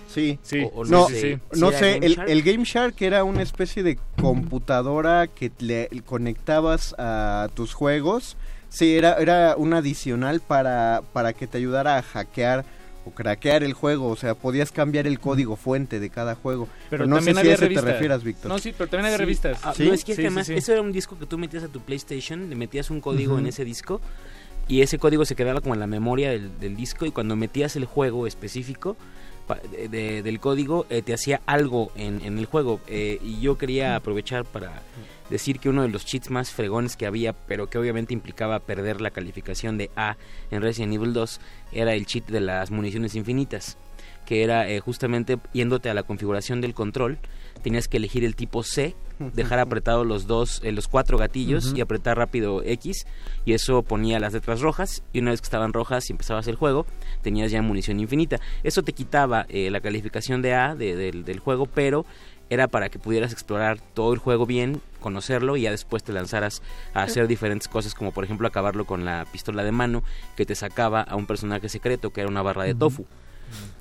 sí 0.08 0.38
Sí, 0.42 0.60
o- 0.62 0.80
o 0.80 0.84
No, 0.84 1.08
sí, 1.08 1.20
sí. 1.20 1.38
No 1.58 1.70
sé, 1.72 1.94
Game 1.94 2.06
el, 2.06 2.14
Shark? 2.16 2.28
el 2.30 2.42
Game 2.42 2.64
Shark 2.64 2.94
era 3.02 3.24
una 3.24 3.42
especie 3.42 3.82
de 3.82 3.98
computadora 4.20 5.26
que 5.26 5.50
le 5.58 5.88
conectabas 6.04 6.94
a 6.98 7.48
tus 7.54 7.72
juegos. 7.74 8.36
Sí, 8.68 8.96
era, 8.96 9.14
era 9.14 9.54
un 9.56 9.72
adicional 9.74 10.40
para, 10.40 11.02
para 11.12 11.32
que 11.32 11.46
te 11.46 11.58
ayudara 11.58 11.96
a 11.98 12.02
hackear 12.02 12.64
o 13.06 13.10
craquear 13.12 13.62
el 13.62 13.72
juego. 13.72 14.08
O 14.08 14.16
sea, 14.16 14.34
podías 14.34 14.72
cambiar 14.72 15.06
el 15.06 15.18
código 15.20 15.56
fuente 15.56 16.00
de 16.00 16.10
cada 16.10 16.34
juego. 16.34 16.68
Pero, 16.90 17.06
no 17.06 17.16
sé 17.16 17.26
también 17.26 17.34
si 17.34 17.38
a 17.38 17.40
había 17.40 17.52
ese 17.54 17.60
te 17.62 17.66
revistas. 17.68 17.84
refieras, 17.92 18.24
Víctor. 18.24 18.50
No, 18.50 18.58
sí, 18.58 18.72
pero 18.76 18.90
también 18.90 19.06
había 19.06 19.16
Sí, 19.18 19.22
revistas. 19.22 19.60
ah, 19.62 19.72
¿Sí? 19.74 19.86
No, 19.86 19.94
es 19.94 20.04
que 20.04 20.14
Sí, 20.14 20.20
además, 20.22 20.46
sí, 20.46 20.52
sí. 20.54 20.58
eso 20.58 20.72
era 20.72 20.82
un 20.82 20.92
disco 20.92 21.18
que 21.18 21.26
tú 21.26 21.38
metías 21.38 21.62
a 21.64 21.68
tu 21.68 21.80
PlayStation, 21.80 22.50
le 22.50 22.56
metías 22.56 22.90
un 22.90 23.00
código 23.00 23.38
en 23.38 23.46
ese 23.46 23.64
disco 23.64 24.00
y 24.68 24.82
ese 24.82 24.98
código 24.98 25.24
se 25.24 25.36
quedaba 25.36 25.60
como 25.60 25.74
en 25.74 25.80
la 25.80 25.86
memoria 25.86 26.30
del, 26.30 26.58
del 26.58 26.74
disco 26.76 27.06
y 27.06 27.12
cuando 27.12 27.36
metías 27.36 27.76
el 27.76 27.84
juego 27.84 28.26
específico 28.26 28.96
de- 29.90 30.22
del 30.24 30.40
código 30.40 30.86
eh, 30.90 31.02
te 31.02 31.14
hacía 31.14 31.40
algo 31.46 31.92
en, 31.94 32.20
en 32.24 32.36
el 32.38 32.46
juego 32.46 32.80
eh, 32.88 33.20
y 33.22 33.40
yo 33.40 33.56
quería 33.56 33.94
aprovechar 33.94 34.44
para 34.44 34.82
decir 35.30 35.58
que 35.58 35.68
uno 35.68 35.82
de 35.82 35.88
los 35.88 36.04
cheats 36.04 36.30
más 36.30 36.50
fregones 36.50 36.96
que 36.96 37.06
había 37.06 37.32
pero 37.32 37.68
que 37.68 37.78
obviamente 37.78 38.14
implicaba 38.14 38.60
perder 38.60 39.00
la 39.00 39.10
calificación 39.10 39.76
de 39.78 39.90
A 39.96 40.16
en 40.50 40.62
Resident 40.62 40.94
Evil 40.94 41.12
2 41.12 41.40
era 41.72 41.94
el 41.94 42.06
cheat 42.06 42.26
de 42.28 42.40
las 42.40 42.70
municiones 42.70 43.14
infinitas 43.14 43.76
que 44.24 44.42
era 44.42 44.68
eh, 44.68 44.80
justamente 44.80 45.38
yéndote 45.52 45.88
a 45.88 45.94
la 45.94 46.02
configuración 46.02 46.60
del 46.60 46.74
control 46.74 47.18
tenías 47.62 47.88
que 47.88 47.96
elegir 47.96 48.24
el 48.24 48.34
tipo 48.36 48.62
C 48.62 48.94
dejar 49.34 49.58
apretados 49.60 50.06
los 50.06 50.26
dos, 50.26 50.60
eh, 50.62 50.72
los 50.72 50.88
cuatro 50.88 51.16
gatillos 51.16 51.72
y 51.74 51.80
apretar 51.80 52.18
rápido 52.18 52.62
X 52.62 53.06
y 53.46 53.52
eso 53.54 53.82
ponía 53.82 54.20
las 54.20 54.34
letras 54.34 54.60
rojas 54.60 55.02
y 55.12 55.20
una 55.20 55.30
vez 55.30 55.40
que 55.40 55.46
estaban 55.46 55.72
rojas 55.72 56.10
y 56.10 56.12
empezabas 56.12 56.46
el 56.48 56.56
juego 56.56 56.84
tenías 57.22 57.50
ya 57.50 57.62
munición 57.62 57.98
infinita. 57.98 58.40
Eso 58.62 58.82
te 58.82 58.92
quitaba 58.92 59.46
eh, 59.48 59.70
la 59.70 59.80
calificación 59.80 60.42
de 60.42 60.54
A 60.54 60.74
de- 60.74 60.96
del, 60.96 61.24
del 61.24 61.38
juego, 61.38 61.64
pero 61.66 62.04
era 62.50 62.68
para 62.68 62.88
que 62.88 62.98
pudieras 62.98 63.32
explorar 63.32 63.80
todo 63.94 64.12
el 64.12 64.18
juego 64.18 64.46
bien, 64.46 64.80
conocerlo 65.00 65.56
y 65.56 65.62
ya 65.62 65.70
después 65.70 66.02
te 66.02 66.12
lanzaras 66.12 66.62
a 66.94 67.02
hacer 67.02 67.26
diferentes 67.26 67.68
cosas 67.68 67.94
como 67.94 68.12
por 68.12 68.24
ejemplo 68.24 68.46
acabarlo 68.46 68.84
con 68.84 69.04
la 69.04 69.26
pistola 69.30 69.64
de 69.64 69.72
mano 69.72 70.02
que 70.36 70.46
te 70.46 70.54
sacaba 70.54 71.02
a 71.02 71.16
un 71.16 71.26
personaje 71.26 71.68
secreto 71.68 72.10
que 72.10 72.20
era 72.20 72.30
una 72.30 72.42
barra 72.42 72.64
de 72.64 72.74
tofu. 72.74 73.06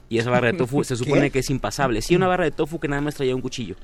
Y 0.09 0.19
esa 0.19 0.29
barra 0.29 0.51
de 0.51 0.57
tofu 0.57 0.83
se 0.83 0.95
supone 0.95 1.23
¿Qué? 1.23 1.31
que 1.31 1.39
es 1.39 1.49
impasable. 1.49 2.01
Sí, 2.01 2.15
una 2.15 2.27
barra 2.27 2.43
de 2.43 2.51
tofu 2.51 2.79
que 2.79 2.87
nada 2.87 3.01
más 3.01 3.15
traía 3.15 3.35
un 3.35 3.41
cuchillo. 3.41 3.75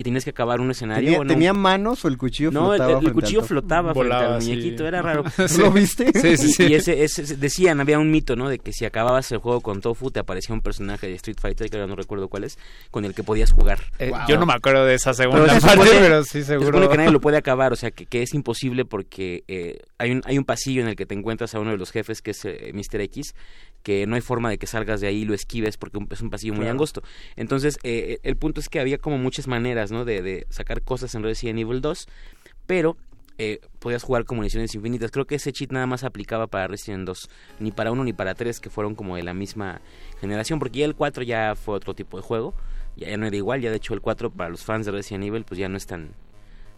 Y 0.00 0.02
tenías 0.02 0.24
que 0.24 0.30
acabar 0.30 0.62
un 0.62 0.70
escenario. 0.70 1.04
¿Tenía, 1.04 1.18
bueno, 1.18 1.32
¿tenía 1.34 1.52
manos 1.52 2.06
o 2.06 2.08
el 2.08 2.16
cuchillo 2.16 2.50
no, 2.50 2.72
el, 2.72 2.78
flotaba? 2.78 2.90
el 2.92 2.98
frente 3.04 3.12
cuchillo 3.12 3.40
al- 3.40 3.46
flotaba 3.46 3.92
frente 3.92 3.98
Volaba, 4.08 4.34
al 4.36 4.40
sí. 4.42 4.48
muñequito, 4.48 4.86
era 4.86 5.02
raro. 5.02 5.24
¿Lo 5.58 5.70
viste? 5.72 6.10
Sí, 6.18 6.38
sí, 6.38 6.46
Y- 6.46 6.52
sí. 6.54 6.62
Y 6.68 6.74
ese, 6.74 7.04
ese- 7.04 7.36
decían, 7.36 7.80
había 7.82 7.98
un 7.98 8.10
mito, 8.10 8.34
¿no? 8.34 8.48
De 8.48 8.58
que 8.58 8.72
si 8.72 8.86
acababas 8.86 9.30
el 9.30 9.38
juego 9.38 9.60
con 9.60 9.82
Tofu, 9.82 10.10
te 10.10 10.18
aparecía 10.18 10.54
un 10.54 10.62
personaje 10.62 11.06
de 11.06 11.12
Street 11.16 11.36
Fighter, 11.38 11.68
que 11.68 11.76
ahora 11.76 11.86
no 11.86 11.96
recuerdo 11.96 12.28
cuál 12.28 12.44
es, 12.44 12.58
con 12.90 13.04
el 13.04 13.14
que 13.14 13.22
podías 13.22 13.52
jugar. 13.52 13.78
Eh, 13.98 14.10
Yo 14.26 14.38
no 14.38 14.46
me 14.46 14.54
acuerdo 14.54 14.86
de 14.86 14.94
esa 14.94 15.12
Pero 15.12 15.32
segunda 15.32 15.60
se 15.60 15.66
parte, 15.66 15.82
supone- 15.84 16.00
pero 16.00 16.24
sí 16.24 16.30
Se 16.30 16.44
seguro. 16.44 16.66
supone 16.68 16.88
que 16.88 16.96
nadie 16.96 17.10
lo 17.10 17.20
puede 17.20 17.36
acabar, 17.36 17.74
o 17.74 17.76
sea, 17.76 17.90
que, 17.90 18.06
que 18.06 18.22
es 18.22 18.32
imposible 18.32 18.86
porque 18.86 19.44
eh, 19.48 19.80
hay, 19.98 20.12
un, 20.12 20.22
hay 20.24 20.38
un 20.38 20.44
pasillo 20.44 20.80
en 20.80 20.88
el 20.88 20.96
que 20.96 21.04
te 21.04 21.14
encuentras 21.14 21.54
a 21.54 21.60
uno 21.60 21.72
de 21.72 21.76
los 21.76 21.90
jefes, 21.90 22.22
que 22.22 22.30
es 22.30 22.42
eh, 22.46 22.72
Mr. 22.72 23.02
X, 23.02 23.34
que 23.82 24.06
no 24.06 24.14
hay 24.14 24.20
forma 24.20 24.50
de 24.50 24.58
que 24.58 24.66
salgas 24.66 25.00
de 25.00 25.06
ahí 25.08 25.22
y 25.22 25.24
lo 25.24 25.34
esquives 25.34 25.76
porque 25.76 25.98
es 26.10 26.20
un 26.20 26.30
pasillo 26.30 26.52
muy 26.52 26.60
Claro. 26.64 26.72
angosto. 26.72 27.02
Entonces, 27.36 27.78
eh, 27.82 28.18
el 28.22 28.36
punto 28.36 28.60
es 28.60 28.68
que 28.68 28.78
había 28.80 28.98
como 28.98 29.16
muchas 29.18 29.46
maneras, 29.48 29.90
¿no? 29.90 30.04
De, 30.04 30.20
de 30.22 30.46
sacar 30.50 30.82
cosas 30.82 31.14
en 31.14 31.22
Resident 31.22 31.58
Evil 31.58 31.80
2, 31.80 32.06
pero 32.66 32.96
eh, 33.38 33.58
podías 33.78 34.02
jugar 34.02 34.26
con 34.26 34.36
municiones 34.36 34.74
infinitas. 34.74 35.10
Creo 35.10 35.26
que 35.26 35.36
ese 35.36 35.50
cheat 35.50 35.72
nada 35.72 35.86
más 35.86 36.04
aplicaba 36.04 36.46
para 36.46 36.66
Resident 36.68 37.06
2, 37.06 37.30
ni 37.60 37.72
para 37.72 37.90
1 37.90 38.04
ni 38.04 38.12
para 38.12 38.34
3, 38.34 38.60
que 38.60 38.68
fueron 38.68 38.94
como 38.94 39.16
de 39.16 39.22
la 39.22 39.32
misma 39.32 39.80
generación, 40.20 40.58
porque 40.58 40.80
ya 40.80 40.84
el 40.84 40.94
4 40.94 41.22
ya 41.22 41.54
fue 41.54 41.74
otro 41.74 41.94
tipo 41.94 42.18
de 42.18 42.22
juego, 42.22 42.54
ya, 42.96 43.08
ya 43.08 43.16
no 43.16 43.24
era 43.26 43.34
igual, 43.36 43.62
ya 43.62 43.70
de 43.70 43.76
hecho 43.76 43.94
el 43.94 44.02
4 44.02 44.30
para 44.30 44.50
los 44.50 44.62
fans 44.62 44.84
de 44.84 44.92
Resident 44.92 45.24
Evil 45.24 45.44
pues 45.44 45.58
ya 45.58 45.70
no 45.70 45.78
es 45.78 45.86
tan 45.86 46.10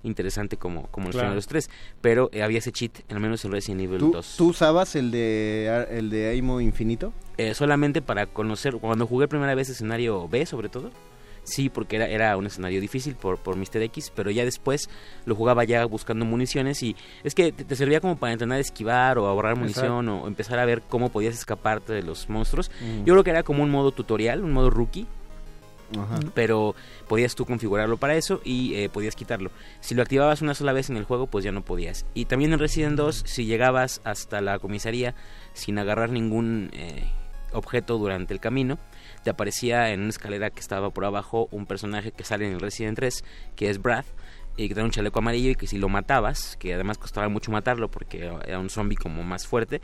interesante 0.03 0.57
como, 0.57 0.87
como 0.89 1.07
los 1.07 1.15
Claro. 1.15 1.29
primeros 1.29 1.47
tres, 1.47 1.71
pero 2.01 2.29
eh, 2.33 2.43
había 2.43 2.59
ese 2.59 2.73
cheat, 2.73 2.93
al 3.11 3.21
menos 3.21 3.45
en 3.45 3.53
Resident 3.53 3.83
Evil 3.83 3.99
¿Tú, 3.99 4.13
2. 4.13 4.35
tú 4.37 4.49
usabas 4.49 4.97
el 4.97 5.11
de 5.11 5.87
el 5.91 6.11
de 6.11 6.29
Aimo 6.31 6.61
Infinito? 6.61 7.13
Eh, 7.39 7.55
solamente 7.55 8.03
para 8.03 8.27
conocer, 8.27 8.75
cuando 8.77 9.07
jugué 9.07 9.29
primera 9.29 9.55
vez 9.55 9.69
escenario 9.69 10.29
B 10.29 10.45
sobre 10.47 10.69
todo, 10.69 10.91
sí, 11.45 11.69
porque 11.71 11.97
era, 11.97 12.07
era 12.09 12.37
un 12.37 12.47
escenario 12.47 12.81
difícil 12.81 13.15
por, 13.17 13.37
por 13.39 13.57
Mr. 13.57 13.83
X, 13.83 14.13
pero 14.15 14.31
ya 14.31 14.45
después 14.45 14.89
lo 15.25 15.35
jugaba 15.35 15.65
ya 15.65 15.85
buscando 15.87 16.25
municiones 16.25 16.83
y 16.83 16.95
es 17.25 17.35
que 17.35 17.51
te, 17.53 17.65
te 17.65 17.75
servía 17.75 18.01
como 18.01 18.17
para 18.17 18.33
entrenar 18.33 18.59
a 18.59 18.61
esquivar 18.61 19.19
o 19.19 19.27
ahorrar 19.27 19.57
munición 19.57 20.09
o 20.09 20.27
empezar 20.29 20.59
a 20.59 20.65
ver 20.67 20.83
cómo 20.89 21.09
podías 21.11 21.35
escaparte 21.35 21.93
de 21.93 22.03
los 22.03 22.29
monstruos. 22.29 22.71
Mm. 22.81 23.05
Yo 23.05 23.15
creo 23.15 23.25
que 23.25 23.31
era 23.31 23.43
como 23.43 23.63
un 23.63 23.71
modo 23.71 23.91
tutorial, 23.93 24.45
un 24.45 24.53
modo 24.53 24.71
rookie, 24.71 25.07
Ajá. 25.99 26.21
pero 26.35 26.75
podías 27.09 27.35
tú 27.35 27.45
configurarlo 27.45 27.97
para 27.97 28.15
eso 28.17 28.41
y 28.45 28.75
eh, 28.75 28.89
podías 28.89 29.17
quitarlo. 29.17 29.51
Si 29.81 29.95
lo 29.95 30.03
activabas 30.03 30.43
una 30.43 30.55
sola 30.55 30.73
vez 30.73 30.91
en 30.91 30.97
el 30.97 31.05
juego, 31.05 31.27
pues 31.27 31.45
ya 31.45 31.53
no 31.53 31.65
podías. 31.65 32.07
Y 32.15 32.27
también 32.27 32.53
en 32.53 32.59
Resident 32.59 32.97
2, 32.97 33.25
si 33.27 33.47
llegabas 33.47 34.01
hasta 34.05 34.41
la 34.41 34.59
comisaría 34.59 35.15
sin 35.53 35.79
agarrar 35.79 36.11
ningún 36.11 36.71
eh, 36.73 37.11
objeto 37.53 37.99
durante 37.99 38.33
el 38.35 38.41
camino, 38.41 38.79
te 39.23 39.31
aparecía 39.31 39.91
en 39.91 40.01
una 40.01 40.11
escalera 40.11 40.51
que 40.51 40.61
estaba 40.61 40.91
por 40.91 41.05
abajo 41.05 41.49
un 41.51 41.67
personaje 41.67 42.13
que 42.13 42.25
sale 42.25 42.47
en 42.47 42.55
el 42.55 42.61
Resident 42.61 42.97
3, 42.97 43.25
que 43.57 43.71
es 43.71 43.81
Brad, 43.81 44.05
y 44.57 44.69
que 44.69 44.75
tiene 44.75 44.85
un 44.85 44.91
chaleco 44.91 45.19
amarillo 45.19 45.51
y 45.51 45.55
que 45.55 45.67
si 45.67 45.79
lo 45.79 45.89
matabas, 45.89 46.57
que 46.57 46.75
además 46.75 46.99
costaba 46.99 47.29
mucho 47.29 47.51
matarlo 47.51 47.91
porque 47.91 48.31
era 48.47 48.59
un 48.59 48.71
zombie 48.71 48.97
como 48.97 49.23
más 49.23 49.47
fuerte, 49.47 49.81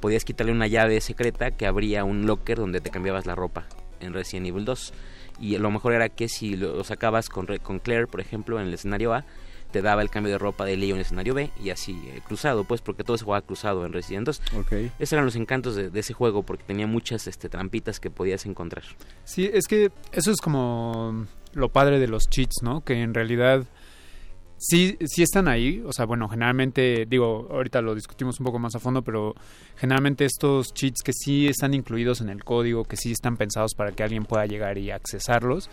podías 0.00 0.24
quitarle 0.24 0.52
una 0.52 0.66
llave 0.66 1.00
secreta 1.00 1.52
que 1.52 1.66
abría 1.66 2.04
un 2.04 2.26
locker 2.26 2.58
donde 2.58 2.80
te 2.80 2.90
cambiabas 2.90 3.26
la 3.26 3.34
ropa 3.34 3.66
en 4.00 4.12
Resident 4.12 4.46
Evil 4.46 4.64
2. 4.64 4.92
Y 5.40 5.56
lo 5.58 5.70
mejor 5.70 5.94
era 5.94 6.08
que 6.08 6.28
si 6.28 6.56
lo, 6.56 6.84
sacabas 6.84 7.28
con, 7.28 7.46
con 7.62 7.78
Claire, 7.78 8.06
por 8.06 8.20
ejemplo, 8.20 8.60
en 8.60 8.68
el 8.68 8.74
escenario 8.74 9.14
A, 9.14 9.24
te 9.70 9.82
daba 9.82 10.02
el 10.02 10.10
cambio 10.10 10.32
de 10.32 10.38
ropa 10.38 10.64
de 10.64 10.76
Leo 10.76 10.90
en 10.90 10.96
el 10.96 11.02
escenario 11.02 11.34
B 11.34 11.50
y 11.62 11.70
así 11.70 11.92
eh, 12.06 12.20
cruzado, 12.26 12.64
pues 12.64 12.80
porque 12.80 13.04
todo 13.04 13.16
se 13.16 13.24
jugaba 13.24 13.44
cruzado 13.44 13.86
en 13.86 13.92
Resident 13.92 14.26
2. 14.26 14.42
Ok. 14.58 14.72
Esos 14.98 15.12
eran 15.12 15.24
los 15.24 15.36
encantos 15.36 15.74
de, 15.76 15.90
de 15.90 16.00
ese 16.00 16.12
juego 16.12 16.42
porque 16.42 16.64
tenía 16.64 16.86
muchas 16.86 17.26
este, 17.26 17.48
trampitas 17.48 18.00
que 18.00 18.10
podías 18.10 18.46
encontrar. 18.46 18.84
Sí, 19.24 19.48
es 19.52 19.66
que 19.66 19.90
eso 20.12 20.30
es 20.30 20.40
como 20.40 21.26
lo 21.52 21.68
padre 21.70 21.98
de 21.98 22.08
los 22.08 22.28
cheats, 22.28 22.62
¿no? 22.62 22.82
Que 22.82 23.00
en 23.00 23.14
realidad 23.14 23.64
sí, 24.60 24.96
sí 25.06 25.22
están 25.22 25.48
ahí. 25.48 25.82
O 25.86 25.92
sea, 25.92 26.04
bueno, 26.04 26.28
generalmente, 26.28 27.06
digo, 27.08 27.48
ahorita 27.50 27.80
lo 27.80 27.94
discutimos 27.94 28.38
un 28.38 28.46
poco 28.46 28.58
más 28.58 28.74
a 28.74 28.78
fondo, 28.78 29.02
pero 29.02 29.34
generalmente 29.76 30.24
estos 30.24 30.72
cheats 30.74 31.02
que 31.02 31.12
sí 31.12 31.48
están 31.48 31.74
incluidos 31.74 32.20
en 32.20 32.28
el 32.28 32.44
código, 32.44 32.84
que 32.84 32.96
sí 32.96 33.10
están 33.10 33.36
pensados 33.36 33.74
para 33.74 33.92
que 33.92 34.02
alguien 34.02 34.24
pueda 34.24 34.46
llegar 34.46 34.78
y 34.78 34.90
accesarlos, 34.90 35.70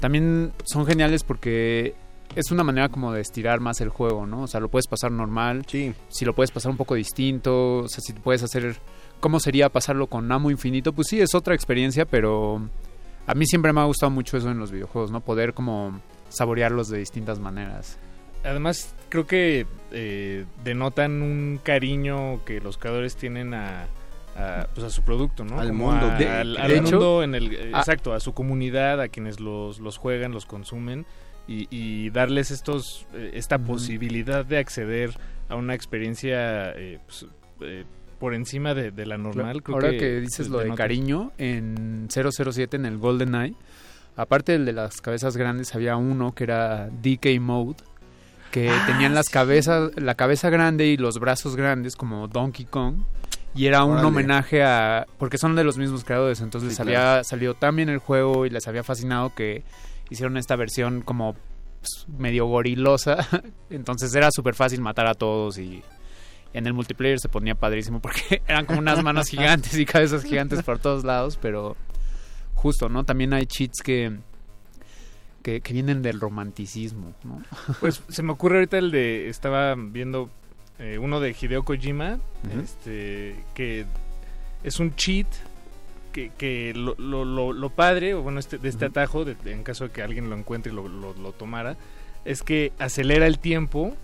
también 0.00 0.52
son 0.64 0.86
geniales 0.86 1.24
porque 1.24 1.94
es 2.34 2.50
una 2.50 2.64
manera 2.64 2.88
como 2.88 3.12
de 3.12 3.20
estirar 3.20 3.60
más 3.60 3.80
el 3.80 3.88
juego, 3.88 4.26
¿no? 4.26 4.42
O 4.42 4.46
sea, 4.46 4.60
lo 4.60 4.68
puedes 4.68 4.86
pasar 4.86 5.10
normal. 5.10 5.64
Sí. 5.66 5.94
Si 6.08 6.24
lo 6.24 6.34
puedes 6.34 6.50
pasar 6.50 6.70
un 6.70 6.76
poco 6.76 6.94
distinto, 6.94 7.78
o 7.78 7.88
sea, 7.88 8.00
si 8.00 8.12
puedes 8.12 8.42
hacer... 8.42 8.76
¿Cómo 9.20 9.40
sería 9.40 9.68
pasarlo 9.68 10.06
con 10.06 10.30
Amo 10.30 10.50
Infinito? 10.50 10.92
Pues 10.92 11.08
sí, 11.08 11.20
es 11.20 11.34
otra 11.34 11.54
experiencia, 11.54 12.04
pero 12.04 12.68
a 13.26 13.34
mí 13.34 13.46
siempre 13.46 13.72
me 13.72 13.80
ha 13.80 13.84
gustado 13.84 14.10
mucho 14.10 14.36
eso 14.36 14.50
en 14.50 14.58
los 14.58 14.70
videojuegos, 14.70 15.10
¿no? 15.10 15.20
Poder 15.20 15.54
como 15.54 16.00
saborearlos 16.28 16.88
de 16.88 16.98
distintas 16.98 17.40
maneras. 17.40 17.98
Además, 18.44 18.94
creo 19.08 19.26
que 19.26 19.66
eh, 19.92 20.44
denotan 20.64 21.22
un 21.22 21.60
cariño 21.62 22.44
que 22.44 22.60
los 22.60 22.78
creadores 22.78 23.16
tienen 23.16 23.54
a, 23.54 23.86
a, 24.36 24.66
pues 24.74 24.86
a 24.86 24.90
su 24.90 25.02
producto, 25.02 25.44
¿no? 25.44 25.60
Al 25.60 25.68
Como 25.68 25.90
mundo. 25.90 26.06
a- 26.06 26.14
De- 26.18 26.28
al, 26.28 26.54
de 26.54 26.60
al 26.60 26.70
hecho, 26.72 26.82
mundo, 26.92 27.22
en 27.22 27.34
el, 27.34 27.52
eh, 27.54 27.70
ah. 27.74 27.78
exacto, 27.80 28.12
a 28.14 28.20
su 28.20 28.32
comunidad, 28.34 29.00
a 29.00 29.08
quienes 29.08 29.40
los, 29.40 29.80
los 29.80 29.96
juegan, 29.96 30.32
los 30.32 30.46
consumen 30.46 31.04
y, 31.46 31.66
y 31.70 32.10
darles 32.10 32.50
estos 32.50 33.06
eh, 33.14 33.30
esta 33.34 33.58
posibilidad 33.58 34.44
de 34.44 34.58
acceder 34.58 35.10
a 35.48 35.56
una 35.56 35.74
experiencia 35.74 36.70
eh, 36.72 36.98
pues, 37.06 37.26
por 38.18 38.34
encima 38.34 38.74
de, 38.74 38.90
de 38.90 39.06
la 39.06 39.16
normal. 39.18 39.62
Creo 39.62 39.76
Ahora 39.76 39.90
que, 39.90 39.98
que, 39.98 40.20
dices 40.20 40.48
lo 40.48 40.58
de 40.58 40.74
cariño, 40.74 41.32
en 41.38 42.08
007, 42.10 42.76
en 42.76 42.84
el 42.86 42.98
GoldenEye, 42.98 43.54
aparte 44.16 44.52
del 44.52 44.64
de 44.66 44.72
las 44.72 45.00
cabezas 45.00 45.36
grandes, 45.36 45.74
había 45.74 45.96
uno 45.96 46.34
que 46.34 46.44
era 46.44 46.88
DK 47.02 47.40
Mode, 47.40 47.76
que 48.50 48.70
Ah, 48.70 48.84
tenían 48.86 49.14
las 49.14 49.28
cabezas, 49.28 49.90
la 49.96 50.14
cabeza 50.14 50.50
grande 50.50 50.86
y 50.86 50.96
los 50.96 51.18
brazos 51.18 51.56
grandes 51.56 51.96
como 51.96 52.28
Donkey 52.28 52.64
Kong. 52.64 53.02
Y 53.54 53.66
era 53.66 53.82
un 53.84 53.92
Órale. 53.94 54.08
homenaje 54.08 54.62
a... 54.62 55.06
Porque 55.18 55.38
son 55.38 55.56
de 55.56 55.64
los 55.64 55.78
mismos 55.78 56.04
creadores, 56.04 56.40
entonces 56.40 56.70
Sí, 56.70 56.72
les 56.74 56.80
había 56.80 57.24
salido 57.24 57.54
tan 57.54 57.74
bien 57.76 57.88
el 57.88 57.98
juego 57.98 58.46
y 58.46 58.50
les 58.50 58.68
había 58.68 58.84
fascinado 58.84 59.34
que 59.34 59.64
hicieron 60.10 60.36
esta 60.36 60.54
versión 60.54 61.00
como 61.02 61.34
pues, 61.80 62.06
medio 62.18 62.46
gorilosa. 62.46 63.26
entonces 63.70 64.14
era 64.14 64.30
súper 64.30 64.54
fácil 64.54 64.80
matar 64.80 65.06
a 65.06 65.14
todos 65.14 65.58
y 65.58 65.82
en 66.54 66.66
el 66.66 66.72
multiplayer 66.72 67.18
se 67.18 67.28
ponía 67.28 67.54
padrísimo 67.54 68.00
porque 68.00 68.42
eran 68.48 68.64
como 68.66 68.78
unas 68.78 69.02
manos 69.02 69.28
gigantes 69.30 69.76
y 69.78 69.84
cabezas 69.86 70.24
gigantes 70.24 70.62
por 70.62 70.78
todos 70.78 71.04
lados, 71.04 71.38
pero 71.40 71.76
justo, 72.54 72.88
¿no? 72.88 73.04
También 73.04 73.32
hay 73.32 73.46
cheats 73.46 73.82
que, 73.82 74.18
que, 75.48 75.60
que 75.62 75.72
vienen 75.72 76.02
del 76.02 76.20
romanticismo, 76.20 77.14
¿no? 77.24 77.42
Pues 77.80 78.02
se 78.08 78.22
me 78.22 78.32
ocurre 78.32 78.56
ahorita 78.56 78.76
el 78.78 78.90
de. 78.90 79.28
Estaba 79.28 79.74
viendo 79.76 80.28
eh, 80.78 80.98
uno 80.98 81.20
de 81.20 81.34
Hideo 81.40 81.64
Kojima. 81.64 82.18
Este. 82.62 83.34
Que 83.54 83.86
es 84.62 84.78
un 84.80 84.94
cheat. 84.94 85.26
Que, 86.12 86.30
que 86.36 86.72
lo, 86.74 86.94
lo, 86.98 87.24
lo, 87.24 87.52
lo 87.52 87.70
padre, 87.70 88.14
o 88.14 88.22
bueno, 88.22 88.40
este, 88.40 88.58
de 88.58 88.68
este 88.70 88.86
atajo, 88.86 89.24
de- 89.24 89.34
de- 89.36 89.52
en 89.52 89.62
caso 89.62 89.84
de 89.84 89.90
que 89.90 90.02
alguien 90.02 90.28
lo 90.30 90.36
encuentre 90.36 90.72
y 90.72 90.74
lo, 90.74 90.82
tomara, 91.32 91.76
es 92.24 92.42
que 92.42 92.72
acelera 92.78 93.26
el 93.26 93.38
tiempo. 93.38 93.94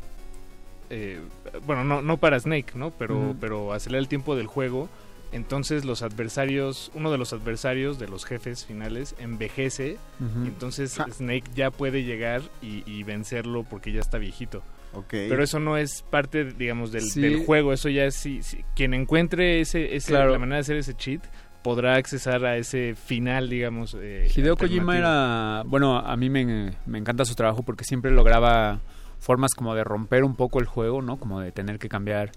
eh, 0.90 1.18
bueno, 1.66 1.82
no, 1.82 2.02
no 2.02 2.18
para 2.18 2.38
Snake, 2.38 2.72
¿no? 2.76 2.90
Pero, 2.90 3.34
pero 3.40 3.72
acelera 3.72 3.98
el 4.00 4.06
tiempo 4.08 4.36
del 4.36 4.46
juego. 4.46 4.88
Entonces 5.34 5.84
los 5.84 6.02
adversarios, 6.02 6.90
uno 6.94 7.10
de 7.10 7.18
los 7.18 7.32
adversarios 7.32 7.98
de 7.98 8.08
los 8.08 8.24
jefes 8.24 8.64
finales 8.64 9.14
envejece 9.18 9.98
Ujú. 10.20 10.46
entonces 10.46 10.94
Ja. 10.96 11.06
Snake 11.10 11.44
ya 11.54 11.70
puede 11.70 12.04
llegar 12.04 12.40
y, 12.62 12.82
y 12.90 13.02
vencerlo 13.02 13.64
porque 13.68 13.92
ya 13.92 14.00
está 14.00 14.16
viejito. 14.18 14.62
Ok. 14.92 15.08
Pero 15.10 15.42
eso 15.42 15.58
no 15.58 15.76
es 15.76 16.02
parte, 16.02 16.44
digamos, 16.44 16.92
del, 16.92 17.02
Sí. 17.02 17.20
del 17.20 17.44
juego. 17.44 17.72
Eso 17.72 17.88
ya 17.88 18.04
es... 18.04 18.14
si- 18.14 18.42
si- 18.44 18.64
quien 18.76 18.94
encuentre 18.94 19.60
ese, 19.60 19.96
ese 19.96 20.12
Claro. 20.12 20.30
la 20.32 20.38
manera 20.38 20.56
de 20.56 20.60
hacer 20.60 20.76
ese 20.76 20.94
cheat 20.94 21.20
podrá 21.64 21.96
accesar 21.96 22.44
a 22.44 22.56
ese 22.56 22.94
final, 22.94 23.48
digamos. 23.50 23.96
eh, 24.00 24.30
Hideo 24.34 24.56
Kojima 24.56 24.96
era, 24.96 25.62
bueno, 25.66 25.98
a 25.98 26.16
mí 26.16 26.30
me, 26.30 26.74
me 26.86 26.98
encanta 26.98 27.24
su 27.24 27.34
trabajo 27.34 27.62
porque 27.64 27.84
siempre 27.84 28.10
lograba 28.12 28.80
formas 29.18 29.52
como 29.54 29.74
de 29.74 29.82
romper 29.82 30.22
un 30.22 30.36
poco 30.36 30.60
el 30.60 30.66
juego, 30.66 31.00
¿no? 31.02 31.16
Como 31.18 31.40
de 31.40 31.50
tener 31.50 31.78
que 31.78 31.88
cambiar 31.88 32.30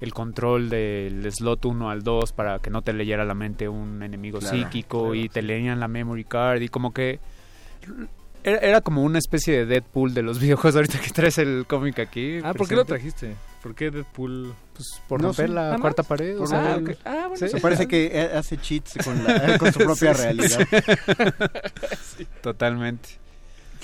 el 0.00 0.12
control 0.12 0.68
del 0.70 1.26
slot 1.32 1.64
1 1.64 1.90
al 1.90 2.02
2 2.02 2.32
para 2.32 2.58
que 2.58 2.70
no 2.70 2.82
te 2.82 2.92
leyera 2.92 3.24
la 3.24 3.34
mente 3.34 3.68
un 3.68 4.02
enemigo 4.02 4.38
Claro, 4.40 4.56
psíquico 4.56 4.98
claro, 5.00 5.14
y 5.14 5.28
te 5.28 5.42
leían 5.42 5.80
la 5.80 5.88
memory 5.88 6.24
card 6.24 6.60
y 6.62 6.68
como 6.68 6.92
que 6.92 7.20
era, 8.42 8.58
era 8.58 8.80
como 8.82 9.02
una 9.02 9.18
especie 9.18 9.58
de 9.58 9.66
Deadpool 9.66 10.12
de 10.14 10.22
los 10.22 10.38
videojuegos 10.40 10.76
ahorita 10.76 10.98
que 11.00 11.10
traes 11.10 11.38
el 11.38 11.64
cómic 11.66 11.98
aquí. 12.00 12.40
Ah, 12.44 12.52
¿por 12.54 12.68
qué 12.68 12.76
lo 12.76 12.84
trajiste? 12.84 13.34
¿Por 13.62 13.74
qué 13.74 13.90
Deadpool? 13.90 14.52
Pues 14.74 15.00
por 15.08 15.22
No 15.22 15.28
romper 15.28 15.46
sé, 15.48 15.54
la 15.54 15.78
cuarta 15.80 16.02
más. 16.02 16.08
pared. 16.08 16.34
o 16.36 16.40
Por 16.40 16.48
sea, 16.48 16.74
Ah, 17.06 17.28
bueno, 17.28 17.36
Sí. 17.36 17.48
Se 17.48 17.60
parece 17.60 17.86
que 17.88 18.30
hace 18.34 18.58
cheats 18.58 18.98
con, 19.02 19.22
la- 19.24 19.56
con 19.58 19.72
su 19.72 19.78
propia 19.84 20.12
Sí, 20.12 20.20
sí, 20.20 20.22
realidad. 20.26 20.68
Totalmente. 22.42 23.08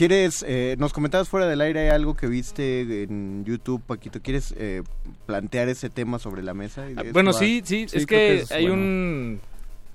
¿Quieres, 0.00 0.42
eh, 0.48 0.76
nos 0.78 0.94
comentabas 0.94 1.28
fuera 1.28 1.46
del 1.46 1.60
aire 1.60 1.90
algo 1.90 2.16
que 2.16 2.26
viste 2.26 3.02
en 3.02 3.44
YouTube, 3.44 3.82
Paquito? 3.82 4.22
¿Quieres 4.22 4.54
eh, 4.56 4.82
plantear 5.26 5.68
ese 5.68 5.90
tema 5.90 6.18
sobre 6.18 6.42
la 6.42 6.54
mesa? 6.54 6.86
Ah, 6.96 7.02
bueno, 7.12 7.34
sí, 7.34 7.60
sí, 7.62 7.86
Sí, 7.86 7.98
es 7.98 8.06
que, 8.06 8.16
que 8.16 8.34
es 8.36 8.50
hay 8.50 8.62
bueno. 8.66 8.76
un 8.82 9.40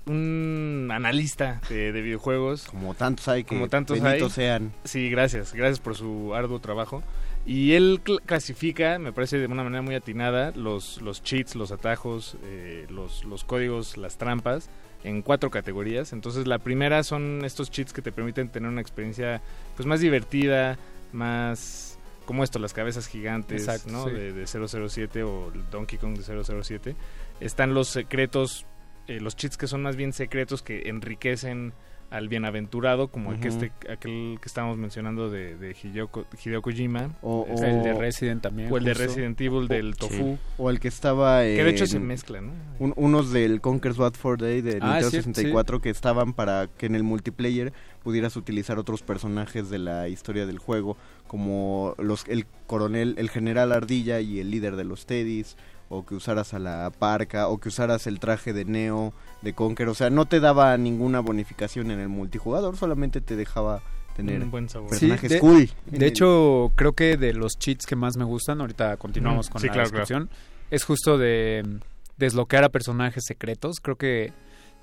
un 0.06 0.90
analista 0.92 1.60
de, 1.68 1.90
de 1.90 2.00
videojuegos. 2.02 2.66
Como 2.66 2.94
tantos 2.94 3.26
hay 3.26 3.42
que 3.42 3.56
Como 3.56 3.66
tantos 3.68 4.00
hay. 4.00 4.30
sean. 4.30 4.72
Sí, 4.84 5.10
gracias. 5.10 5.52
Gracias 5.52 5.80
por 5.80 5.96
su 5.96 6.36
arduo 6.36 6.60
trabajo. 6.60 7.02
Y 7.44 7.72
él 7.72 8.00
cl- 8.04 8.20
clasifica, 8.24 9.00
me 9.00 9.12
parece 9.12 9.38
de 9.38 9.46
una 9.46 9.64
manera 9.64 9.82
muy 9.82 9.96
atinada, 9.96 10.52
los, 10.54 11.02
los 11.02 11.24
cheats, 11.24 11.56
los 11.56 11.72
atajos, 11.72 12.36
eh, 12.44 12.86
los, 12.90 13.24
los 13.24 13.42
códigos, 13.42 13.96
las 13.96 14.18
trampas 14.18 14.70
en 15.04 15.22
cuatro 15.22 15.50
categorías. 15.50 16.12
Entonces 16.12 16.46
la 16.46 16.58
primera 16.58 17.02
son 17.02 17.44
estos 17.44 17.70
cheats 17.70 17.92
que 17.92 18.02
te 18.02 18.12
permiten 18.12 18.48
tener 18.48 18.68
una 18.70 18.80
experiencia 18.80 19.40
pues 19.76 19.86
más 19.86 20.00
divertida, 20.00 20.78
más 21.12 21.98
como 22.26 22.42
esto, 22.42 22.58
las 22.58 22.72
cabezas 22.72 23.06
gigantes, 23.06 23.62
Exacto, 23.62 23.90
¿no? 23.90 24.04
sí. 24.04 24.10
De, 24.10 24.32
de 24.32 24.46
007 24.46 25.22
o 25.22 25.52
el 25.52 25.70
Donkey 25.70 25.98
Kong 25.98 26.18
de 26.18 26.62
007. 26.62 26.96
Están 27.40 27.72
los 27.72 27.88
secretos, 27.88 28.66
eh, 29.06 29.20
los 29.20 29.36
cheats 29.36 29.56
que 29.56 29.68
son 29.68 29.82
más 29.82 29.96
bien 29.96 30.12
secretos 30.12 30.62
que 30.62 30.88
enriquecen 30.88 31.72
al 32.10 32.28
bienaventurado, 32.28 33.08
como 33.08 33.32
el 33.32 33.40
que 33.40 33.48
este, 33.48 33.72
aquel 33.90 34.38
que 34.40 34.46
estábamos 34.46 34.76
mencionando 34.78 35.28
de, 35.30 35.56
de 35.56 35.74
Hideo, 35.82 36.08
Hideo 36.44 36.62
Kojima. 36.62 37.10
O, 37.20 37.40
o- 37.40 37.62
El 37.64 37.82
de 37.82 37.94
Resident 37.94 38.42
también, 38.42 38.72
O 38.72 38.76
el 38.76 38.84
de. 38.84 38.94
Resident 38.94 39.40
Evil 39.40 39.66
del 39.68 39.96
Tofu. 39.96 40.38
O 40.56 40.70
el 40.70 40.78
que 40.80 40.88
estaba 40.88 41.40
Que 41.42 41.64
de 41.64 41.70
hecho 41.70 41.84
en- 41.84 41.90
se 41.90 41.98
mezcla, 42.00 42.40
¿no? 42.40 42.52
un- 42.78 42.94
unos 42.96 43.32
del 43.32 43.60
Conker's 43.60 43.96
Bad 43.96 44.14
for 44.14 44.38
Day 44.38 44.60
de 44.60 44.78
Ah, 44.80 44.94
Nintendo 45.00 45.10
sí, 45.10 45.16
64 45.22 45.80
que 45.80 45.90
estaban 45.90 46.32
para 46.32 46.68
que 46.68 46.86
en 46.86 46.94
el 46.94 47.02
multiplayer 47.02 47.72
pudieras 48.02 48.36
utilizar 48.36 48.78
otros 48.78 49.02
personajes 49.02 49.68
de 49.68 49.78
la 49.80 50.08
historia 50.08 50.46
del 50.46 50.58
juego, 50.58 50.96
como 51.26 51.94
los 51.98 52.24
el 52.28 52.46
coronel, 52.66 53.16
el 53.18 53.30
general 53.30 53.72
Ardilla 53.72 54.20
y 54.20 54.38
el 54.38 54.50
líder 54.50 54.76
de 54.76 54.84
los 54.84 55.06
Teddys, 55.06 55.56
o 55.88 56.04
que 56.04 56.14
usaras 56.14 56.52
a 56.54 56.58
la 56.58 56.90
parca, 56.98 57.48
o 57.48 57.58
que 57.58 57.68
usaras 57.68 58.06
el 58.06 58.18
traje 58.20 58.52
de 58.52 58.64
Neo 58.64 59.12
de 59.42 59.52
Conker. 59.52 59.88
O 59.88 59.94
sea, 59.94 60.10
no 60.10 60.26
te 60.26 60.40
daba 60.40 60.76
ninguna 60.76 61.20
bonificación 61.20 61.90
en 61.90 62.00
el 62.00 62.08
multijugador, 62.08 62.76
solamente 62.76 63.20
te 63.20 63.36
dejaba 63.36 63.82
tener 64.16 64.42
Un 64.42 64.50
buen 64.50 64.68
sabor. 64.68 64.88
Sí, 64.90 65.08
personajes 65.08 65.30
de, 65.30 65.38
cool. 65.40 65.70
De 65.86 65.96
el- 65.98 66.02
hecho, 66.04 66.72
creo 66.74 66.92
que 66.94 67.16
de 67.16 67.34
los 67.34 67.58
cheats 67.58 67.86
que 67.86 67.96
más 67.96 68.16
me 68.16 68.24
gustan, 68.24 68.60
ahorita 68.60 68.96
continuamos 68.96 69.48
Mm, 69.48 69.52
con 69.52 69.60
sí, 69.60 69.66
la 69.68 69.72
claro, 69.74 69.88
descripción, 69.90 70.30
es 70.70 70.84
justo 70.84 71.18
de 71.18 71.62
mm, 71.64 71.76
desbloquear 72.16 72.64
a 72.64 72.68
personajes 72.70 73.24
secretos. 73.26 73.76
Creo 73.82 73.96
que. 73.96 74.32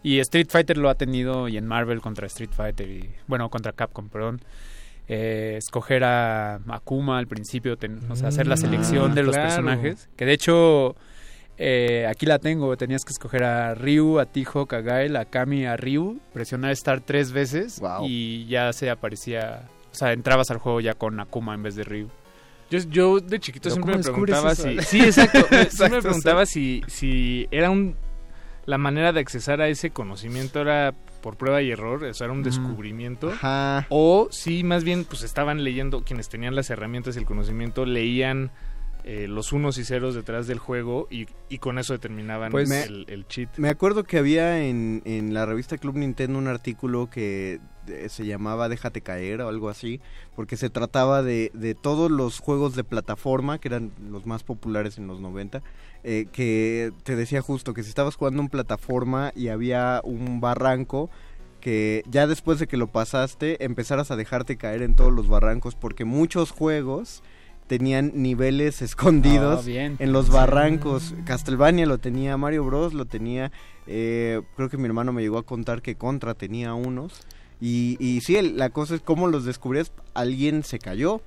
Y 0.03 0.19
Street 0.19 0.47
Fighter 0.49 0.77
lo 0.77 0.89
ha 0.89 0.95
tenido, 0.95 1.47
y 1.47 1.55
en 1.57 1.65
Marvel 1.65 2.01
contra 2.01 2.27
Street 2.27 2.51
Fighter, 2.51 2.89
y 2.89 3.09
bueno, 3.27 3.49
contra 3.49 3.71
Capcom, 3.71 4.09
perdón. 4.09 4.41
Eh, 5.09 5.55
escoger 5.57 6.03
a 6.05 6.55
Akuma 6.69 7.17
al 7.17 7.27
principio, 7.27 7.77
ten- 7.77 7.99
o 8.09 8.15
sea, 8.15 8.29
hacer 8.29 8.47
la 8.47 8.55
Mm, 8.55 8.57
selección 8.59 9.11
ah, 9.11 9.15
de 9.15 9.23
los 9.23 9.35
claro. 9.35 9.49
personajes. 9.49 10.09
Que 10.15 10.25
de 10.25 10.31
hecho, 10.33 10.95
eh, 11.57 12.07
aquí 12.09 12.25
la 12.25 12.39
tengo, 12.39 12.75
tenías 12.77 13.03
que 13.03 13.11
escoger 13.11 13.43
a 13.43 13.75
Ryu, 13.75 14.19
a 14.19 14.25
T-Hawk, 14.25 14.73
a 14.73 14.81
Gael, 14.81 15.15
a 15.17 15.25
Kami, 15.25 15.65
a 15.65 15.75
Ryu, 15.75 16.19
presionar 16.31 16.73
Start 16.75 17.03
tres 17.05 17.31
veces 17.33 17.81
y 18.03 18.45
ya 18.47 18.71
se 18.71 18.89
aparecía, 18.89 19.67
o 19.91 19.95
sea, 19.95 20.13
entrabas 20.13 20.49
al 20.51 20.57
juego 20.57 20.79
ya 20.79 20.93
con 20.93 21.19
Akuma 21.19 21.53
en 21.53 21.63
vez 21.63 21.75
de 21.75 21.83
Ryu. 21.83 22.07
Yo, 22.71 22.79
yo 22.89 23.19
de 23.19 23.39
chiquito 23.39 23.69
siempre 23.69 23.91
¿cómo 23.95 23.97
me 23.97 24.03
preguntaba 24.25 24.55
si... 24.55 24.77
Sí, 24.81 25.01
exacto. 25.03 25.39
me- 25.41 25.45
siempre 25.47 25.63
Exacto, 25.63 25.95
me 25.95 26.01
preguntaba 26.01 26.45
si, 26.45 26.81
si 26.87 27.45
era 27.51 27.69
un... 27.69 27.95
La 28.65 28.77
manera 28.77 29.11
de 29.11 29.19
accesar 29.19 29.59
a 29.59 29.67
ese 29.67 29.89
conocimiento 29.91 30.61
era 30.61 30.93
por 31.23 31.37
prueba 31.37 31.63
y 31.63 31.71
error, 31.71 32.03
o 32.03 32.13
sea, 32.13 32.25
era 32.25 32.33
un 32.33 32.43
descubrimiento. 32.43 33.31
Ajá. 33.31 33.87
O 33.89 34.27
si 34.29 34.63
más 34.63 34.83
bien 34.83 35.05
pues 35.05 35.23
estaban 35.23 35.63
leyendo, 35.63 36.03
quienes 36.03 36.29
tenían 36.29 36.53
las 36.55 36.69
herramientas 36.69 37.15
y 37.15 37.19
el 37.19 37.25
conocimiento, 37.25 37.85
leían 37.87 38.51
eh, 39.05 39.27
los 39.27 39.51
unos 39.51 39.77
y 39.79 39.83
ceros 39.85 40.15
detrás 40.15 40.47
del 40.47 40.59
juego 40.59 41.07
y, 41.09 41.25
y 41.49 41.57
con 41.57 41.79
eso 41.79 41.93
determinaban 41.93 42.51
Pues 42.51 42.69
me- 42.69 42.83
el, 42.83 43.05
el 43.09 43.25
cheat. 43.27 43.57
Me 43.57 43.69
acuerdo 43.69 44.03
que 44.03 44.17
había 44.17 44.63
en, 44.65 45.01
en 45.05 45.33
la 45.33 45.45
revista 45.45 45.77
Club 45.77 45.95
Nintendo 45.97 46.37
un 46.37 46.47
artículo 46.47 47.09
que 47.09 47.59
se 48.07 48.25
llamaba 48.25 48.69
Déjate 48.69 49.01
caer 49.01 49.41
o 49.41 49.47
algo 49.49 49.69
así, 49.69 49.99
porque 50.35 50.57
se 50.57 50.69
trataba 50.69 51.21
de, 51.23 51.51
de 51.53 51.75
todos 51.75 52.09
los 52.11 52.39
juegos 52.39 52.75
de 52.75 52.83
plataforma, 52.83 53.59
que 53.59 53.67
eran 53.69 53.91
los 54.09 54.25
más 54.25 54.43
populares 54.43 54.97
en 54.97 55.07
los 55.07 55.19
90, 55.19 55.61
eh, 56.03 56.27
que 56.31 56.91
te 57.03 57.15
decía 57.15 57.41
justo 57.41 57.73
que 57.73 57.83
si 57.83 57.89
estabas 57.89 58.15
jugando 58.15 58.41
en 58.41 58.49
plataforma 58.49 59.31
y 59.35 59.47
había 59.49 60.01
un 60.03 60.41
barranco, 60.41 61.09
que 61.61 62.03
ya 62.09 62.27
después 62.27 62.59
de 62.59 62.67
que 62.67 62.75
lo 62.75 62.87
pasaste 62.87 63.63
empezaras 63.63 64.11
a 64.11 64.15
dejarte 64.17 64.57
caer 64.57 64.81
en 64.81 64.95
todos 64.95 65.13
los 65.13 65.27
barrancos, 65.29 65.75
porque 65.75 66.03
muchos 66.03 66.51
juegos 66.51 67.23
tenían 67.67 68.11
niveles 68.15 68.81
escondidos 68.81 69.61
Ah, 69.61 69.65
bien. 69.65 69.95
en 69.99 70.11
los 70.11 70.29
barrancos. 70.29 71.13
Castlevania 71.25 71.85
lo 71.85 71.97
tenía, 71.99 72.35
Mario 72.35 72.65
Bros 72.65 72.93
lo 72.93 73.05
tenía. 73.05 73.51
eh, 73.87 74.41
creo 74.57 74.67
que 74.69 74.77
mi 74.77 74.85
hermano 74.87 75.13
me 75.13 75.21
llegó 75.21 75.37
a 75.37 75.43
contar 75.43 75.81
que 75.81 75.95
Contra 75.95 76.33
tenía 76.33 76.73
unos. 76.73 77.21
Y, 77.65 77.95
y 77.99 78.19
sí, 78.19 78.35
el- 78.35 78.57
la 78.57 78.69
cosa 78.71 78.95
es 78.95 79.01
cómo 79.01 79.27
los 79.27 79.45
descubrías. 79.45 79.91
Alguien 80.13 80.63
se 80.63 80.79
cayó. 80.79 81.21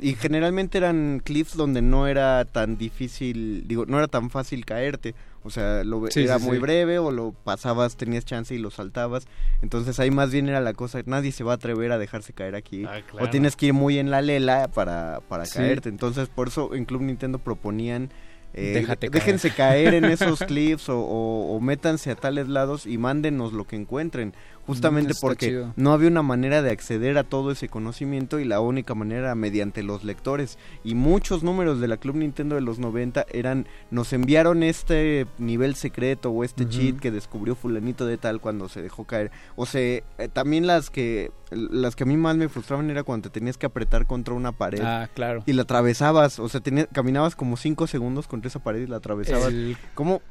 Y 0.00 0.14
generalmente 0.14 0.78
eran 0.78 1.20
cliffs 1.22 1.58
donde 1.58 1.82
no 1.82 2.06
era 2.06 2.46
tan 2.46 2.78
difícil, 2.78 3.64
digo, 3.68 3.84
no 3.84 3.98
era 3.98 4.08
tan 4.08 4.30
fácil 4.30 4.64
caerte. 4.64 5.14
O 5.42 5.50
sea, 5.50 5.84
lo, 5.84 6.00
ve- 6.00 6.10
Sí, 6.10 6.22
era 6.22 6.38
sí, 6.38 6.46
muy 6.46 6.56
sí. 6.56 6.62
breve 6.62 6.98
o 6.98 7.10
lo 7.10 7.32
pasabas, 7.44 7.96
tenías 7.98 8.24
chance 8.24 8.54
y 8.54 8.58
lo 8.58 8.70
saltabas. 8.70 9.26
Entonces 9.60 10.00
ahí 10.00 10.10
más 10.10 10.30
bien 10.30 10.48
era 10.48 10.62
la 10.62 10.72
cosa, 10.72 11.02
nadie 11.04 11.32
se 11.32 11.44
va 11.44 11.52
a 11.52 11.56
atrever 11.56 11.92
a 11.92 11.98
dejarse 11.98 12.32
caer 12.32 12.54
aquí. 12.54 12.86
Ah, 12.86 13.02
claro. 13.06 13.26
O 13.26 13.30
tienes 13.30 13.56
que 13.56 13.66
ir 13.66 13.72
muy 13.74 13.98
en 13.98 14.10
la 14.10 14.22
lela 14.22 14.68
para, 14.68 15.20
para 15.28 15.44
Sí. 15.44 15.58
caerte. 15.58 15.90
Entonces 15.90 16.28
por 16.30 16.48
eso 16.48 16.74
en 16.74 16.86
Club 16.86 17.02
Nintendo 17.02 17.38
proponían... 17.38 18.08
eh, 18.54 18.72
Déjate 18.76 19.08
caer. 19.10 19.22
déjense 19.22 19.50
caer 19.50 19.92
en 19.94 20.06
esos 20.06 20.38
clips 20.48 20.88
o, 20.88 20.98
o- 20.98 21.56
o 21.56 21.60
métanse 21.60 22.10
a 22.10 22.14
tales 22.16 22.48
lados 22.48 22.86
y 22.86 22.96
mándenos 22.96 23.52
lo 23.52 23.66
que 23.66 23.76
encuentren. 23.76 24.32
Justamente 24.66 25.12
está 25.12 25.26
porque 25.26 25.46
chido. 25.48 25.72
no 25.76 25.92
había 25.92 26.08
una 26.08 26.22
manera 26.22 26.62
de 26.62 26.70
acceder 26.70 27.18
a 27.18 27.24
todo 27.24 27.50
ese 27.50 27.68
conocimiento 27.68 28.38
y 28.40 28.44
la 28.44 28.60
única 28.60 28.94
manera 28.94 29.20
era 29.20 29.34
mediante 29.34 29.82
los 29.82 30.04
lectores. 30.04 30.58
Y 30.84 30.94
muchos 30.94 31.42
números 31.42 31.80
de 31.80 31.88
la 31.88 31.96
Club 31.98 32.16
Nintendo 32.16 32.54
de 32.54 32.60
los 32.62 32.78
90 32.78 33.26
eran, 33.32 33.66
nos 33.90 34.12
enviaron 34.12 34.62
este 34.62 35.26
nivel 35.38 35.74
secreto 35.74 36.30
o 36.30 36.44
este 36.44 36.68
cheat 36.68 36.98
que 36.98 37.10
descubrió 37.10 37.54
fulanito 37.54 38.06
de 38.06 38.16
tal 38.16 38.40
cuando 38.40 38.68
se 38.68 38.80
dejó 38.82 39.04
caer. 39.04 39.30
O 39.56 39.66
sea, 39.66 39.82
eh, 39.82 40.02
también 40.32 40.66
las 40.66 40.88
que, 40.90 41.30
las 41.50 41.94
que 41.94 42.04
a 42.04 42.06
mí 42.06 42.16
más 42.16 42.36
me 42.36 42.48
frustraban 42.48 42.90
era 42.90 43.02
cuando 43.02 43.28
te 43.30 43.38
tenías 43.38 43.58
que 43.58 43.66
apretar 43.66 44.06
contra 44.06 44.34
una 44.34 44.52
pared. 44.52 44.80
Ah, 44.82 45.08
claro. 45.14 45.42
Y 45.46 45.52
la 45.52 45.62
atravesabas, 45.62 46.38
o 46.38 46.48
sea, 46.48 46.60
tenías- 46.60 46.88
caminabas 46.92 47.36
como 47.36 47.56
5 47.56 47.86
segundos 47.86 48.26
contra 48.28 48.48
esa 48.48 48.60
pared 48.60 48.82
y 48.82 48.86
la 48.86 48.96
atravesabas. 48.96 49.48
El- 49.48 49.76
¿Cómo 49.94 50.22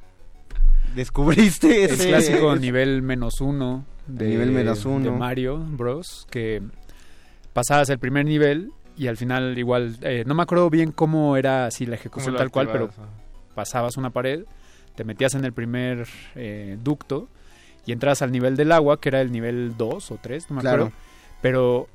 descubriste 0.95 1.85
El 1.85 1.91
ese 1.91 2.07
clásico 2.09 2.51
ese- 2.53 2.61
nivel 2.61 3.01
menos 3.01 3.41
uno 3.41 3.85
de, 4.07 4.27
Nivel 4.29 4.51
menos 4.51 4.85
uno. 4.85 5.05
de 5.05 5.11
Mario 5.11 5.57
Bros. 5.57 6.27
Que 6.29 6.61
pasabas 7.53 7.89
el 7.89 7.99
primer 7.99 8.25
nivel 8.25 8.71
y 8.97 9.07
al 9.07 9.17
final 9.17 9.57
igual, 9.57 9.97
eh, 10.01 10.23
no 10.27 10.35
me 10.35 10.43
acuerdo 10.43 10.69
bien 10.69 10.91
cómo 10.91 11.35
era 11.37 11.65
así 11.65 11.85
la 11.85 11.95
ejecución 11.95 12.35
tal 12.35 12.51
cual, 12.51 12.69
pero 12.71 12.89
pasabas 13.55 13.97
una 13.97 14.09
pared, 14.11 14.43
te 14.95 15.03
metías 15.03 15.33
en 15.35 15.45
el 15.45 15.53
primer 15.53 16.07
eh, 16.35 16.77
ducto 16.83 17.27
y 17.85 17.91
entras 17.91 18.21
al 18.21 18.31
nivel 18.31 18.55
del 18.55 18.71
agua, 18.71 18.99
que 19.01 19.09
era 19.09 19.21
el 19.21 19.31
nivel 19.31 19.75
2 19.77 20.11
o 20.11 20.17
3, 20.21 20.49
no 20.49 20.55
me 20.57 20.61
Claro. 20.61 20.83
acuerdo. 20.85 20.97
Pero 21.41 21.87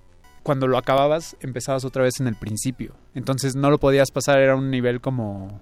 cuando 0.42 0.66
lo 0.66 0.76
acababas, 0.78 1.36
empezabas 1.40 1.84
otra 1.84 2.02
vez 2.02 2.20
en 2.20 2.26
el 2.26 2.34
principio. 2.36 2.94
Entonces 3.14 3.54
no 3.56 3.70
lo 3.70 3.78
podías 3.78 4.10
pasar, 4.10 4.38
era 4.40 4.56
un 4.56 4.70
nivel 4.70 5.00
como 5.00 5.60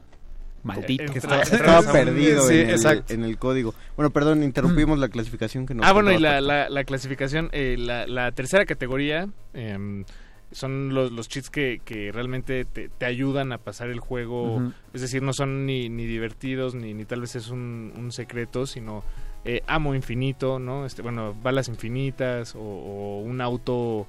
maldito. 0.66 1.12
que 1.12 1.18
estaba, 1.18 1.42
perdido 1.92 2.42
Sí, 2.42 2.55
en, 2.61 2.68
el, 2.68 2.74
exacto. 2.74 3.14
en 3.14 3.24
el 3.24 3.38
código. 3.38 3.74
Bueno, 3.96 4.11
perdón, 4.11 4.42
interrumpimos 4.42 4.98
la 4.98 5.09
clasificación 5.09 5.66
que 5.66 5.74
nos 5.74 5.87
Ah, 5.87 5.92
bueno, 5.92 6.12
y 6.12 6.18
la, 6.18 6.33
Paco. 6.35 6.40
la, 6.46 6.68
la 6.68 6.85
clasificación, 6.85 7.48
eh, 7.52 7.76
la, 7.79 8.07
la 8.07 8.33
tercera 8.33 8.66
categoría 8.66 9.29
em, 9.55 10.05
son 10.52 10.94
los, 10.94 11.11
los 11.12 11.29
cheats 11.29 11.50
que, 11.50 11.81
que 11.85 12.12
realmente 12.12 12.64
te, 12.64 12.88
te 12.88 13.05
ayudan 13.07 13.52
a 13.52 13.59
pasar 13.59 13.88
el 13.90 14.00
juego. 14.00 14.72
Es 14.92 15.00
decir, 15.00 15.22
no 15.22 15.33
son 15.33 15.66
ni, 15.66 15.88
ni 15.88 16.07
divertidos, 16.07 16.74
ni, 16.74 16.94
ni 16.94 17.05
tal 17.05 17.20
vez 17.20 17.35
es 17.37 17.48
un, 17.48 17.92
un 17.96 18.12
secreto, 18.12 18.66
sino 18.66 19.02
eh, 19.44 19.62
amo 19.66 19.94
infinito, 19.94 20.59
¿no? 20.59 20.87
Este, 20.87 21.02
bueno, 21.02 21.35
balas 21.42 21.68
infinitas 21.68 22.55
o, 22.55 22.61
o 22.61 23.20
un 23.20 23.40
auto 23.40 24.07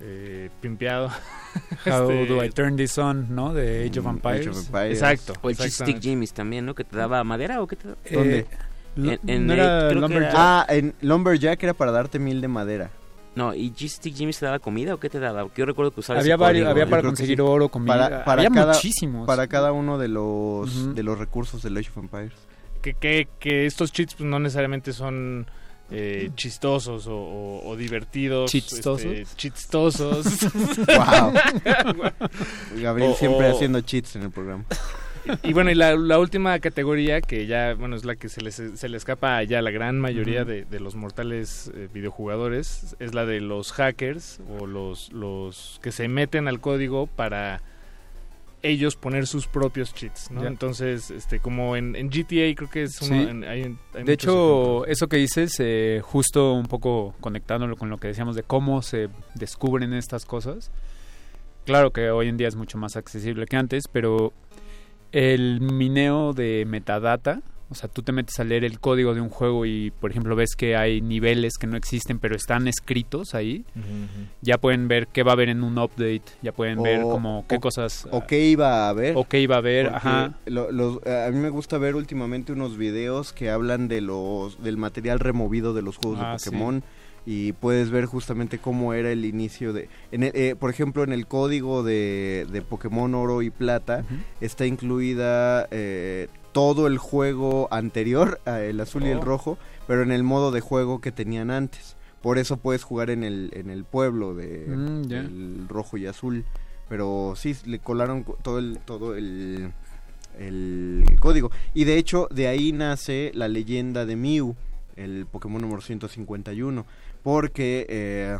eh, 0.00 0.50
pimpeado. 0.60 1.08
How 1.86 2.10
Este, 2.10 2.26
do 2.26 2.44
I 2.44 2.50
turn 2.50 2.76
this 2.76 2.98
on, 2.98 3.34
¿no? 3.34 3.52
De 3.54 3.86
Age 3.88 4.00
of 4.00 4.06
Mm, 4.06 4.10
Empires. 4.10 4.40
Age 4.46 4.50
of 4.50 4.66
Empires. 4.66 4.92
Exacto. 5.02 5.32
O 5.42 5.50
el 5.50 5.56
cheat 5.56 5.70
stick. 5.70 6.00
Jimmy's 6.00 6.32
también, 6.32 6.66
¿no? 6.66 6.74
Que 6.74 6.84
te 6.84 6.96
daba 6.96 7.22
madera 7.24 7.60
o 7.62 7.66
qué 7.66 7.76
te 7.76 7.88
daba? 7.88 8.00
¿Dónde? 8.10 8.38
Eh, 8.40 8.46
lo- 8.96 9.12
En- 9.12 9.20
en 9.26 9.46
¿No 9.46 9.52
el- 9.54 9.58
era 9.60 9.78
creo 9.78 9.88
que 9.88 9.94
Lumberjack? 10.00 10.30
era- 10.32 10.60
Ah, 10.60 10.66
en 10.68 10.94
Lumberjack 11.00 11.62
era 11.62 11.74
para 11.74 11.92
darte 11.92 12.18
mil 12.18 12.40
de 12.40 12.48
madera. 12.48 12.90
No, 13.34 13.54
¿y 13.54 13.70
cheat 13.74 13.90
stick 13.92 14.14
Jimmy's 14.14 14.38
te 14.38 14.46
daba 14.46 14.58
comida 14.58 14.94
o 14.94 14.98
qué 15.00 15.10
te 15.10 15.18
daba? 15.18 15.42
Porque 15.42 15.60
yo 15.60 15.66
recuerdo 15.66 15.90
que 15.92 16.00
usaba 16.00 16.20
había 16.20 16.34
ese 16.36 16.40
varios, 16.40 16.62
código, 16.64 16.70
había 16.70 16.84
¿no? 16.86 16.90
para 16.90 17.02
conseguir 17.02 17.36
sí. 17.36 17.42
oro, 17.42 17.68
comida. 17.68 17.94
Para, 17.94 18.24
para 18.24 18.42
había 18.42 18.50
cada, 18.50 18.72
muchísimos. 18.72 19.26
Para 19.26 19.46
cada 19.46 19.72
uno 19.72 19.98
de 19.98 20.08
los, 20.08 20.74
Ujú. 20.74 20.94
de 20.94 21.02
los 21.02 21.18
recursos 21.18 21.62
del 21.62 21.76
Age 21.76 21.90
of 21.90 21.98
Empires. 21.98 22.32
que, 22.80 22.94
que, 22.94 23.28
que 23.38 23.66
estos 23.66 23.92
cheats 23.92 24.14
pues, 24.14 24.26
no 24.28 24.38
necesariamente 24.38 24.92
son 24.94 25.46
eh, 25.90 26.30
chistosos 26.34 27.06
o, 27.06 27.16
o- 27.16 27.68
o 27.68 27.76
divertidos. 27.76 28.50
¿Chistosos? 28.50 29.04
este, 29.04 29.36
chistosos. 29.36 30.26
wow. 30.86 31.32
Gabriel 32.80 33.12
O- 33.12 33.14
siempre 33.16 33.48
o- 33.48 33.54
haciendo 33.54 33.80
cheats 33.80 34.16
en 34.16 34.22
el 34.22 34.30
programa. 34.30 34.64
y 35.42 35.52
bueno, 35.52 35.70
y 35.70 35.74
la, 35.74 35.96
la 35.96 36.18
última 36.20 36.58
categoría 36.60 37.20
que 37.20 37.46
ya, 37.46 37.74
bueno, 37.74 37.96
es 37.96 38.04
la 38.04 38.14
que 38.16 38.28
se 38.28 38.40
les, 38.42 38.54
se 38.74 38.88
le 38.88 38.96
escapa 38.96 39.42
ya 39.42 39.58
a 39.58 39.62
la 39.62 39.70
gran 39.72 39.98
mayoría 39.98 40.44
de, 40.44 40.64
de 40.64 40.80
los 40.80 40.94
mortales 40.94 41.70
eh, 41.74 41.88
videojugadores, 41.92 42.94
es 43.00 43.12
la 43.14 43.26
de 43.26 43.40
los 43.40 43.72
hackers 43.72 44.38
o 44.60 44.66
los, 44.66 45.12
los 45.12 45.80
que 45.82 45.90
se 45.90 46.06
meten 46.08 46.46
al 46.46 46.60
código 46.60 47.06
para 47.08 47.60
ellos 48.62 48.96
poner 48.96 49.26
sus 49.26 49.46
propios 49.46 49.94
cheats, 49.94 50.30
¿no? 50.30 50.42
Ya. 50.42 50.48
Entonces, 50.48 51.10
este, 51.10 51.38
como 51.40 51.76
en, 51.76 51.94
en 51.94 52.08
GTA 52.10 52.54
creo 52.56 52.68
que 52.70 52.82
es 52.82 53.00
uno, 53.02 53.22
Sí. 53.22 53.28
en- 53.30 53.44
hay- 53.44 53.76
hay 53.94 54.04
de 54.04 54.12
hecho, 54.12 54.84
eso 54.86 55.06
que 55.08 55.18
dices, 55.18 55.54
eh, 55.60 56.00
justo 56.02 56.52
un 56.54 56.66
poco 56.66 57.14
conectándolo 57.20 57.76
con 57.76 57.90
lo 57.90 57.98
que 57.98 58.08
decíamos 58.08 58.34
de 58.34 58.42
cómo 58.42 58.82
se 58.82 59.08
descubren 59.34 59.92
estas 59.92 60.24
cosas. 60.24 60.70
Claro 61.64 61.90
que 61.92 62.10
hoy 62.10 62.28
en 62.28 62.36
día 62.36 62.48
es 62.48 62.56
mucho 62.56 62.78
más 62.78 62.96
accesible 62.96 63.46
que 63.46 63.56
antes, 63.56 63.84
pero 63.92 64.32
el 65.12 65.60
mineo 65.60 66.32
de 66.32 66.64
metadata, 66.66 67.42
o 67.68 67.74
sea, 67.74 67.88
tú 67.88 68.02
te 68.02 68.12
metes 68.12 68.38
a 68.38 68.44
leer 68.44 68.64
el 68.64 68.78
código 68.78 69.12
de 69.14 69.20
un 69.20 69.28
juego 69.28 69.66
y, 69.66 69.90
por 69.90 70.10
ejemplo, 70.12 70.36
ves 70.36 70.54
que 70.56 70.76
hay 70.76 71.00
niveles 71.00 71.54
que 71.58 71.66
no 71.66 71.76
existen, 71.76 72.18
pero 72.20 72.36
están 72.36 72.68
escritos 72.68 73.34
ahí. 73.34 73.64
Ya 74.40 74.58
pueden 74.58 74.86
ver 74.88 75.08
qué 75.08 75.22
va 75.24 75.32
a 75.32 75.34
haber 75.34 75.48
en 75.48 75.64
un 75.64 75.76
update, 75.78 76.22
ya 76.42 76.52
pueden 76.52 76.82
ver 76.82 77.02
como 77.02 77.44
qué 77.48 77.56
o- 77.56 77.60
cosas... 77.60 78.06
o 78.12 78.24
qué 78.26 78.46
iba 78.48 78.86
a 78.86 78.88
haber. 78.90 79.16
O 79.16 79.24
qué 79.24 79.40
iba 79.40 79.56
a 79.56 79.58
haber, 79.58 79.88
ajá. 79.88 80.34
lo- 80.46 80.70
los- 80.70 81.04
a 81.06 81.28
mí 81.32 81.38
me 81.40 81.50
gusta 81.50 81.76
ver 81.78 81.96
últimamente 81.96 82.52
unos 82.52 82.76
videos 82.76 83.32
que 83.32 83.50
hablan 83.50 83.88
de 83.88 84.00
los 84.00 84.62
del 84.62 84.76
material 84.76 85.18
removido 85.18 85.74
de 85.74 85.82
los 85.82 85.96
juegos 85.96 86.20
Ah, 86.22 86.32
de 86.34 86.38
sí. 86.38 86.50
Pokémon 86.50 86.82
y 87.28 87.52
puedes 87.54 87.90
ver 87.90 88.04
justamente 88.04 88.58
cómo 88.58 88.94
era 88.94 89.10
el 89.10 89.24
inicio 89.24 89.72
de 89.72 89.88
en 90.12 90.22
el- 90.22 90.32
eh, 90.36 90.54
por 90.56 90.70
ejemplo 90.70 91.02
en 91.02 91.12
el 91.12 91.26
código 91.26 91.82
de, 91.82 92.46
de 92.52 92.62
Pokémon 92.62 93.12
Oro 93.16 93.42
y 93.42 93.50
Plata 93.50 94.04
está 94.40 94.64
incluida 94.66 95.66
eh, 95.72 96.28
todo 96.56 96.86
el 96.86 96.98
juego 96.98 97.68
anterior 97.70 98.40
a 98.46 98.60
el 98.62 98.80
azul 98.80 99.04
y 99.04 99.10
el 99.10 99.18
Oh. 99.18 99.24
rojo 99.24 99.58
pero 99.86 100.02
en 100.02 100.10
el 100.10 100.22
modo 100.22 100.50
de 100.50 100.60
juego 100.60 101.00
que 101.00 101.12
tenían 101.12 101.50
antes. 101.50 101.96
Por 102.22 102.38
eso 102.38 102.56
puedes 102.56 102.82
jugar 102.82 103.10
en 103.10 103.22
el 103.22 103.50
en 103.54 103.70
el 103.70 103.84
pueblo 103.84 104.34
de 104.34 104.64
Mm, 104.66 105.02
del 105.02 105.66
rojo 105.68 105.96
y 105.96 106.06
azul. 106.06 106.44
Pero 106.88 107.34
sí 107.36 107.54
le 107.66 107.78
colaron 107.78 108.22
co- 108.24 108.38
todo 108.42 108.58
el 108.58 108.78
todo 108.84 109.14
el 109.14 109.72
el 110.38 111.04
código. 111.20 111.50
Y 111.74 111.84
de 111.84 111.98
hecho 111.98 112.28
de 112.30 112.48
ahí 112.48 112.72
nace 112.72 113.30
la 113.34 113.48
leyenda 113.48 114.04
de 114.06 114.16
Mew 114.16 114.54
el 114.96 115.26
Pokémon 115.26 115.60
número 115.60 115.82
151 115.82 116.86
porque 117.22 117.86
eh, 117.88 118.38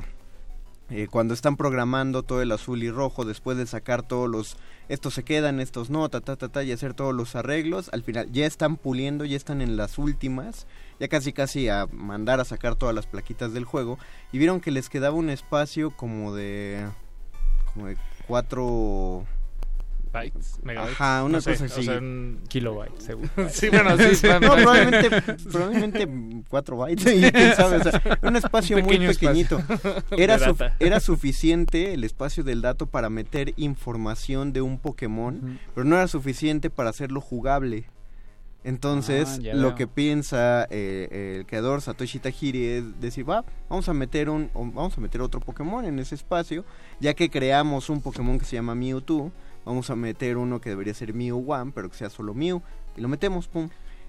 eh, 0.88 1.08
cuando 1.10 1.34
están 1.34 1.56
programando 1.56 2.22
todo 2.22 2.42
el 2.42 2.52
azul 2.52 2.82
y 2.82 2.90
rojo 2.90 3.24
después 3.24 3.58
de 3.58 3.66
sacar 3.66 4.02
todos 4.02 4.30
los 4.30 4.56
estos 4.88 5.14
se 5.14 5.24
quedan 5.24 5.58
estos 5.58 5.90
no 5.90 6.08
ta 6.08 6.20
ta 6.20 6.36
ta 6.36 6.48
ta 6.48 6.62
y 6.62 6.70
hacer 6.70 6.94
todos 6.94 7.12
los 7.12 7.34
arreglos 7.34 7.90
al 7.92 8.04
final 8.04 8.30
ya 8.30 8.46
están 8.46 8.76
puliendo 8.76 9.24
ya 9.24 9.36
están 9.36 9.62
en 9.62 9.76
las 9.76 9.98
últimas 9.98 10.68
ya 11.00 11.08
casi 11.08 11.32
casi 11.32 11.68
a 11.68 11.86
mandar 11.90 12.38
a 12.38 12.44
sacar 12.44 12.76
todas 12.76 12.94
las 12.94 13.06
plaquitas 13.06 13.52
del 13.52 13.64
juego 13.64 13.98
y 14.30 14.38
vieron 14.38 14.60
que 14.60 14.70
les 14.70 14.88
quedaba 14.88 15.16
un 15.16 15.28
espacio 15.28 15.90
como 15.90 16.34
de 16.34 16.86
como 17.74 17.88
de 17.88 17.96
cuatro 18.28 19.26
bytes, 20.20 20.60
megabytes. 20.62 21.00
Ajá, 21.00 21.24
una 21.24 21.32
No 21.38 21.40
sé, 21.40 21.52
cosa 21.52 21.64
o 21.64 21.66
así. 21.66 21.82
sea, 21.84 21.98
un- 21.98 22.40
seguro. 22.98 23.28
sí, 23.50 23.68
bueno, 23.68 23.96
sí. 24.14 24.26
no, 24.26 24.40
probablemente, 24.40 25.22
probablemente 25.50 26.08
4 26.48 26.76
bytes, 26.76 27.06
y 27.16 27.30
quién 27.32 27.54
sabe, 27.54 27.76
o 27.76 27.82
sea, 27.82 28.18
un 28.22 28.36
espacio 28.36 28.78
muy 28.82 28.96
espacio 28.96 29.28
pequeñito. 29.28 29.62
Era, 30.80 31.00
suficiente 31.00 31.92
el 31.94 32.04
espacio 32.04 32.42
del 32.44 32.62
dato 32.62 32.86
para 32.86 33.10
meter 33.10 33.52
información 33.56 34.52
de 34.52 34.60
un 34.62 34.78
Pokémon, 34.78 35.58
pero 35.74 35.84
no 35.84 35.96
era 35.96 36.08
suficiente 36.08 36.70
para 36.70 36.90
hacerlo 36.90 37.20
jugable. 37.20 37.84
Entonces, 38.64 39.38
Ah, 39.38 39.54
lo 39.54 39.68
veo. 39.68 39.74
que 39.76 39.86
piensa 39.86 40.66
eh, 40.70 41.36
el 41.38 41.46
creador 41.46 41.82
Satoshi 41.82 42.18
Tajiri 42.18 42.64
es 42.66 43.00
decir, 43.00 43.28
va, 43.28 43.44
vamos 43.68 43.88
a 43.88 43.94
meter 43.94 44.28
un, 44.28 44.50
o 44.54 44.64
vamos 44.64 44.98
a 44.98 45.00
meter 45.00 45.20
otro 45.20 45.38
Pokémon 45.38 45.84
en 45.84 46.00
ese 46.00 46.16
espacio, 46.16 46.64
ya 46.98 47.14
que 47.14 47.30
creamos 47.30 47.88
un 47.90 48.00
Pokémon 48.00 48.38
que 48.40 48.44
se 48.44 48.56
llama 48.56 48.74
Mewtwo, 48.74 49.30
vamos 49.66 49.90
a 49.90 49.96
meter 49.96 50.38
uno 50.38 50.60
que 50.60 50.70
debería 50.70 50.94
ser 50.94 51.12
Mew 51.12 51.44
One, 51.52 51.72
pero 51.74 51.90
que 51.90 51.96
sea 51.96 52.08
solo 52.08 52.32
Mew, 52.32 52.62
y 52.96 53.02
lo 53.02 53.08
metemos, 53.08 53.48
pum. 53.48 53.68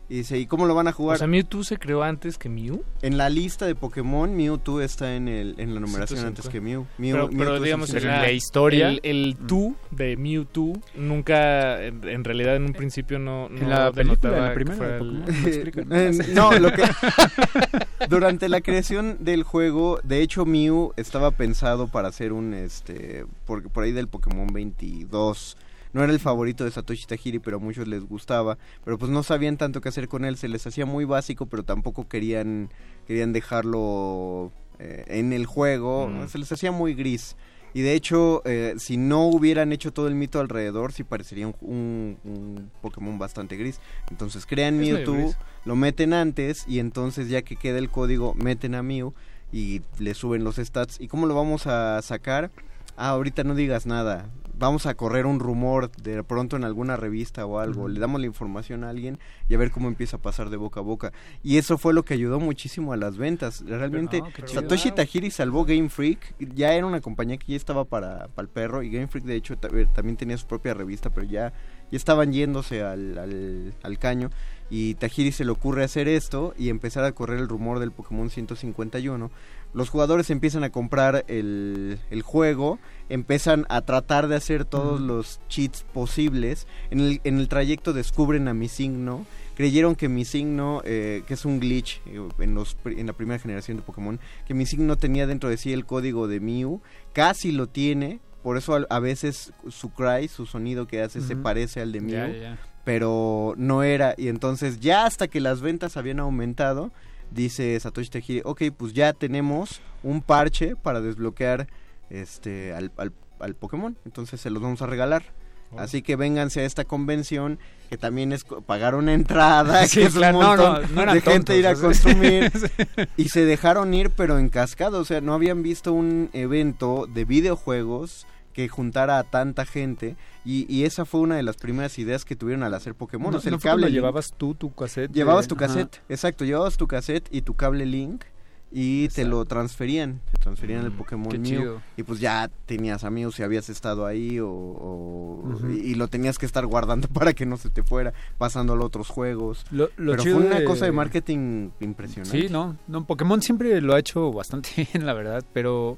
Y 0.10 0.16
dice, 0.20 0.40
¿y 0.40 0.46
cómo 0.46 0.66
lo 0.66 0.74
van 0.74 0.88
a 0.88 0.94
jugar? 0.94 1.16
O 1.16 1.18
sea, 1.18 1.28
Mewtwo 1.28 1.66
se 1.66 1.78
creó 1.78 2.02
antes 2.02 2.38
que 2.38 2.48
Mew. 2.48 2.82
En 3.02 3.18
la 3.18 3.30
lista 3.30 3.66
de 3.66 3.76
Pokémon, 3.76 4.34
Mewtwo 4.36 4.80
está 4.80 5.16
en, 5.16 5.28
el, 5.28 5.56
en 5.58 5.74
la 5.74 5.82
numeración 5.82 6.26
antes 6.26 6.48
que 6.48 6.62
Mew. 6.62 6.86
Mew 6.98 7.12
pero, 7.14 7.28
Mewtwo 7.28 7.38
pero 7.38 7.60
digamos, 7.60 7.94
en 7.94 8.08
la, 8.08 8.32
historia, 8.32 8.88
el, 8.88 9.02
el 9.04 9.36
tú 9.36 9.76
de 9.92 10.16
Mewtwo 10.16 10.74
nunca, 10.96 11.84
en, 11.84 12.08
en 12.08 12.24
realidad 12.24 12.56
en 12.56 12.64
un 12.64 12.74
principio 12.74 13.20
no, 13.20 13.50
no 13.50 13.58
En 13.58 13.70
la 13.70 13.92
película, 13.92 14.32
denotaba 14.32 14.38
en 14.38 14.44
la 14.44 14.50
que 14.50 14.56
primera 14.56 14.78
fuera 14.78 14.94
de 14.94 15.00
el- 15.00 15.18
Pokémon, 15.20 15.42
lo 15.42 15.48
explican, 15.50 15.90
¿no? 15.90 15.96
Eh, 15.98 16.12
no, 16.34 16.60
lo 16.60 16.72
que 16.72 16.84
durante 18.10 18.50
la 18.50 18.62
creación 18.62 19.18
del 19.20 19.44
juego, 19.44 20.00
de 20.04 20.22
hecho 20.22 20.46
Mew 20.46 20.94
estaba 20.96 21.32
pensado 21.32 21.88
para 21.88 22.12
ser 22.14 22.32
un 22.32 22.54
este 22.54 23.26
por, 23.46 23.70
por 23.70 23.84
ahí 23.84 23.92
del 23.92 24.08
Pokémon 24.08 24.48
22. 24.48 25.58
No 25.94 26.04
era 26.04 26.12
el 26.14 26.20
favorito 26.20 26.64
de 26.66 26.72
Satoshi 26.72 27.06
Tajiri, 27.06 27.40
pero 27.40 27.58
a 27.58 27.60
muchos 27.60 27.88
les 27.88 28.04
gustaba, 28.04 28.58
pero 28.84 28.98
pues 28.98 29.12
no 29.12 29.24
sabían 29.24 29.58
tanto 29.58 29.82
qué 29.82 29.90
hacer 29.90 30.08
con 30.08 30.26
él, 30.26 30.38
se 30.38 30.48
les 30.48 30.66
hacía 30.68 30.86
muy 30.86 31.06
básico, 31.06 31.46
pero 31.46 31.64
tampoco 31.64 32.08
querían 32.08 32.70
querían 33.08 33.32
dejarlo 33.34 34.52
eh, 34.80 35.06
en 35.08 35.34
el 35.34 35.46
juego, 35.46 36.08
Mm. 36.08 36.28
se 36.28 36.38
les 36.38 36.52
hacía 36.52 36.72
muy 36.72 36.94
gris. 36.94 37.36
Y 37.74 37.82
de 37.82 37.94
hecho, 37.94 38.42
eh, 38.46 38.76
si 38.78 38.98
no 38.98 39.28
hubieran 39.28 39.72
hecho 39.72 39.92
todo 39.92 40.08
el 40.08 40.16
mito 40.16 40.40
alrededor, 40.40 40.94
sí 40.94 41.04
parecería 41.04 41.48
un, 41.48 41.56
un- 41.62 42.18
un 42.24 42.72
Pokémon 42.82 43.18
bastante 43.20 43.56
gris. 43.56 43.80
Entonces 44.10 44.46
crean 44.46 44.78
Mewtwo, 44.80 45.34
lo 45.66 45.76
meten 45.76 46.14
antes 46.14 46.64
y 46.68 46.80
entonces 46.80 47.30
ya 47.30 47.42
que 47.44 47.56
queda 47.56 47.78
el 47.78 47.90
código, 47.90 48.34
meten 48.36 48.74
a 48.76 48.84
Mew 48.84 49.14
y 49.52 49.82
le 50.00 50.14
suben 50.14 50.44
los 50.44 50.56
stats. 50.58 51.00
¿Y 51.00 51.08
cómo 51.08 51.28
lo 51.28 51.36
vamos 51.36 51.68
a 51.68 52.02
sacar? 52.02 52.52
Ah, 52.96 53.10
ahorita 53.10 53.44
no 53.44 53.54
digas 53.56 53.86
nada. 53.86 54.30
Vamos 54.60 54.86
a 54.88 54.96
correr 54.96 55.26
un 55.26 55.40
rumor 55.40 55.92
de 55.92 56.24
pronto 56.24 56.56
en 56.56 56.64
alguna 56.64 56.96
revista 56.98 57.46
o 57.46 57.60
algo. 57.60 57.88
Le 57.88 58.00
damos 58.00 58.20
la 58.20 58.28
información 58.28 58.84
a 58.84 58.90
alguien 58.90 59.20
y 59.48 59.54
a 59.54 59.58
ver 59.58 59.72
cómo 59.72 59.88
empieza 59.88 60.18
a 60.18 60.22
pasar 60.22 60.50
de 60.50 60.58
boca 60.58 60.80
a 60.80 60.84
boca. 60.84 61.14
Y 61.44 61.58
eso 61.58 61.78
fue 61.78 61.94
lo 61.94 62.04
que 62.04 62.16
ayudó 62.16 62.40
muchísimo 62.40 62.92
a 62.94 62.98
las 62.98 63.18
ventas. 63.18 63.64
Realmente 63.66 64.22
Ah. 64.24 64.48
Satoshi 64.48 64.92
Tajiri 64.92 65.30
salvó 65.32 65.64
Game 65.66 65.90
Freak. 65.90 66.36
Ya 66.40 66.74
era 66.74 66.86
una 66.86 67.02
compañía 67.02 67.38
que 67.38 67.52
ya 67.52 67.56
estaba 67.56 67.86
para, 67.86 68.28
para 68.30 68.48
el 68.48 68.50
perro 68.50 68.82
y 68.82 68.90
Game 68.90 69.08
Freak 69.08 69.26
de 69.26 69.36
hecho 69.36 69.54
eh, 69.54 69.88
también 69.94 70.18
tenía 70.18 70.38
su 70.38 70.48
propia 70.48 70.74
revista, 70.74 71.10
pero 71.12 71.28
ya, 71.28 71.54
ya 71.92 71.98
estaban 71.98 72.34
yéndose 72.34 72.82
al, 72.84 73.18
al, 73.18 73.74
al 73.84 74.00
caño. 74.00 74.30
Y 74.70 74.96
Tajiri 74.96 75.32
se 75.32 75.46
le 75.46 75.52
ocurre 75.52 75.84
hacer 75.84 76.08
esto 76.08 76.54
y 76.58 76.70
empezar 76.70 77.04
a 77.06 77.12
correr 77.14 77.40
el 77.40 77.48
rumor 77.48 77.80
del 77.80 77.92
Pokémon 77.92 78.30
151. 78.30 79.32
Los 79.74 79.90
jugadores 79.90 80.30
empiezan 80.30 80.64
a 80.64 80.72
comprar 80.72 81.24
el, 81.28 82.00
el 82.10 82.22
juego, 82.22 82.80
empiezan 83.10 83.66
a 83.70 83.82
tratar 83.82 84.28
de 84.28 84.36
hacer 84.36 84.66
todos 84.66 85.00
los 85.00 85.40
cheats 85.50 85.84
posibles. 85.94 86.68
En 86.90 87.00
el, 87.00 87.22
en 87.24 87.40
el 87.40 87.48
trayecto 87.48 87.94
descubren 87.94 88.48
a 88.48 88.54
mi 88.54 88.70
signo. 88.70 89.26
Creyeron 89.56 89.96
que 89.96 90.08
mi 90.10 90.24
signo, 90.26 90.82
eh, 90.86 91.24
que 91.28 91.34
es 91.34 91.46
un 91.46 91.60
glitch 91.60 92.02
eh, 92.06 92.20
en, 92.40 92.54
los, 92.54 92.78
en 92.86 93.08
la 93.08 93.14
primera 93.14 93.40
generación 93.40 93.78
de 93.78 93.84
Pokémon, 93.84 94.20
que 94.46 94.54
mi 94.54 94.66
signo 94.66 94.98
tenía 94.98 95.28
dentro 95.28 95.50
de 95.50 95.58
sí 95.58 95.74
el 95.74 95.86
código 95.86 96.28
de 96.28 96.40
Mew, 96.40 96.82
casi 97.14 97.52
lo 97.52 97.68
tiene. 97.68 98.20
Por 98.44 98.58
eso 98.58 98.76
a, 98.76 98.86
a 98.90 99.00
veces 99.00 99.54
su 99.70 99.90
cry, 99.92 100.28
su 100.28 100.46
sonido 100.46 100.88
que 100.88 101.02
hace, 101.02 101.22
se 101.22 101.36
parece 101.36 101.82
al 101.82 101.92
de 101.92 102.02
Mew. 102.02 102.58
Pero 102.88 103.54
no 103.58 103.84
era. 103.84 104.16
Y 104.16 104.30
entonces 104.30 104.80
ya 104.80 105.06
hasta 105.06 105.28
que 105.28 105.42
las 105.42 105.60
ventas 105.60 105.98
habían 105.98 106.22
aumentado, 106.22 106.90
dice 107.32 107.78
Satoshi 107.78 108.10
Tajiri, 108.10 108.42
ok, 108.46 108.62
pues 108.78 108.94
ya 108.94 109.12
tenemos 109.12 109.82
un 110.04 110.22
parche 110.22 110.78
para 110.78 111.02
desbloquear 111.02 111.68
este 112.10 112.74
al, 112.74 112.94
al, 112.96 113.12
al 113.42 113.56
Pokémon, 113.56 113.98
entonces 114.06 114.40
se 114.40 114.50
los 114.52 114.64
vamos 114.64 114.82
a 114.82 114.86
regalar. 114.86 115.24
Oh. 115.72 115.80
Así 115.82 116.02
que 116.02 116.16
vénganse 116.16 116.62
a 116.62 116.64
esta 116.64 116.86
convención, 116.86 117.60
que 117.90 117.98
también 117.98 118.32
es 118.32 118.46
pagar 118.46 118.96
una 118.96 119.14
entrada, 119.14 119.86
Sí, 119.86 120.00
que 120.00 120.06
es 120.06 120.14
claro, 120.14 120.40
un 120.40 120.46
montón 120.46 120.82
no, 120.84 120.88
no 120.96 121.02
eran 121.02 121.16
de 121.16 121.22
gente 121.22 121.58
ir 121.58 121.68
a 121.68 121.76
consumir. 121.76 122.54
Y 123.18 123.28
se 123.28 123.44
dejaron 123.44 123.94
ir, 123.94 124.12
pero 124.12 124.40
en 124.40 124.48
cascada, 124.48 124.98
o 124.98 125.04
sea, 125.04 125.20
no 125.20 125.34
habían 125.34 125.62
visto 125.62 125.92
un 125.92 126.30
evento 126.32 127.06
de 127.06 127.26
videojuegos 127.26 128.26
que 128.58 128.68
juntara 128.70 129.20
a 129.20 129.24
tanta 129.24 129.66
gente 129.66 130.16
y, 130.44 130.66
y 130.68 130.86
esa 130.86 131.06
fue 131.06 131.20
una 131.20 131.36
de 131.36 131.44
las 131.44 131.58
primeras 131.58 132.00
ideas 132.00 132.26
que 132.26 132.36
tuvieron 132.36 132.64
al 132.64 132.74
hacer 132.74 132.96
Pokémon. 132.96 133.32
¿No, 133.32 133.38
o 133.38 133.40
sea, 133.40 133.52
no 133.52 133.58
el 133.58 133.62
cable 133.62 133.92
llevabas 133.92 134.34
tú 134.36 134.56
tu 134.56 134.74
cassette? 134.74 135.12
de- 135.12 135.20
Llevabas 135.20 135.48
tu 135.48 135.54
Ajá. 135.54 135.68
cassette, 135.68 136.02
exacto, 136.10 136.44
llevabas 136.44 136.76
tu 136.76 136.88
cassette 136.88 137.28
y 137.32 137.42
tu 137.44 137.54
cable 137.54 137.86
Link 137.86 138.24
y 138.72 139.10
te 139.10 139.26
lo 139.26 139.46
transferían, 139.46 140.20
te 140.32 140.40
transferían 140.40 140.84
el 140.86 140.92
Pokémon 140.92 141.30
qué 141.32 141.38
Mew 141.38 141.80
y 141.98 142.02
pues 142.04 142.20
ya 142.20 142.50
tenías 142.66 143.04
amigos 143.04 143.36
si 143.36 143.44
habías 143.44 143.70
estado 143.70 144.08
ahí 144.08 144.40
o, 144.40 144.50
o- 144.50 145.60
y, 145.72 145.92
y 145.92 145.96
lo 145.96 146.08
tenías 146.08 146.40
que 146.40 146.48
estar 146.48 146.66
guardando 146.66 147.08
para 147.14 147.34
que 147.34 147.46
no 147.46 147.58
se 147.58 147.70
te 147.70 147.84
fuera, 147.84 148.12
pasándolo 148.40 148.84
a 148.84 148.88
otros 148.88 149.08
juegos. 149.10 149.66
Lo- 149.70 149.90
lo 149.98 150.14
Pero 150.14 150.24
chido 150.24 150.38
fue 150.40 150.48
una 150.48 150.60
de- 150.60 150.66
cosa 150.66 150.86
de 150.86 150.92
marketing 150.92 151.70
impresionante. 151.80 152.42
Sí, 152.42 152.52
no, 152.52 152.76
no, 152.88 153.06
Pokémon 153.06 153.40
siempre 153.42 153.80
lo 153.82 153.94
ha 153.94 154.00
hecho 154.00 154.32
bastante 154.34 154.70
bien, 154.94 155.06
la 155.06 155.14
verdad, 155.14 155.46
pero 155.54 155.98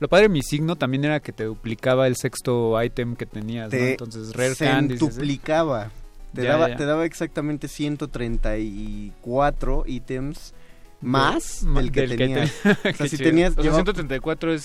lo 0.00 0.08
padre 0.08 0.24
de 0.24 0.28
mi 0.30 0.42
signo 0.42 0.76
también 0.76 1.04
era 1.04 1.20
que 1.20 1.32
te 1.32 1.44
duplicaba 1.44 2.06
el 2.06 2.16
sexto 2.16 2.82
ítem 2.82 3.16
que 3.16 3.26
tenías, 3.26 3.66
¿no? 3.66 3.70
Te 3.78 3.90
Entonces, 3.92 4.32
Rare 4.34 4.56
Candies. 4.56 5.00
y 5.00 5.04
así. 5.06 5.14
duplicaba. 5.14 5.90
Te, 6.34 6.42
Ya, 6.42 6.50
daba, 6.52 6.68
ya. 6.70 6.76
te 6.76 6.84
daba 6.84 7.04
exactamente 7.04 7.68
134 7.68 9.84
ítems 9.86 10.54
más 11.00 11.64
del 11.74 11.92
que 11.92 12.08
tenías. 12.08 12.50
te- 12.62 12.70
o 12.90 12.94
sea, 12.94 13.08
si 13.08 13.18
tenías... 13.18 13.52
O 13.52 13.54
sea, 13.54 13.62
llevaba- 13.64 13.78
134 13.84 14.52
es 14.54 14.62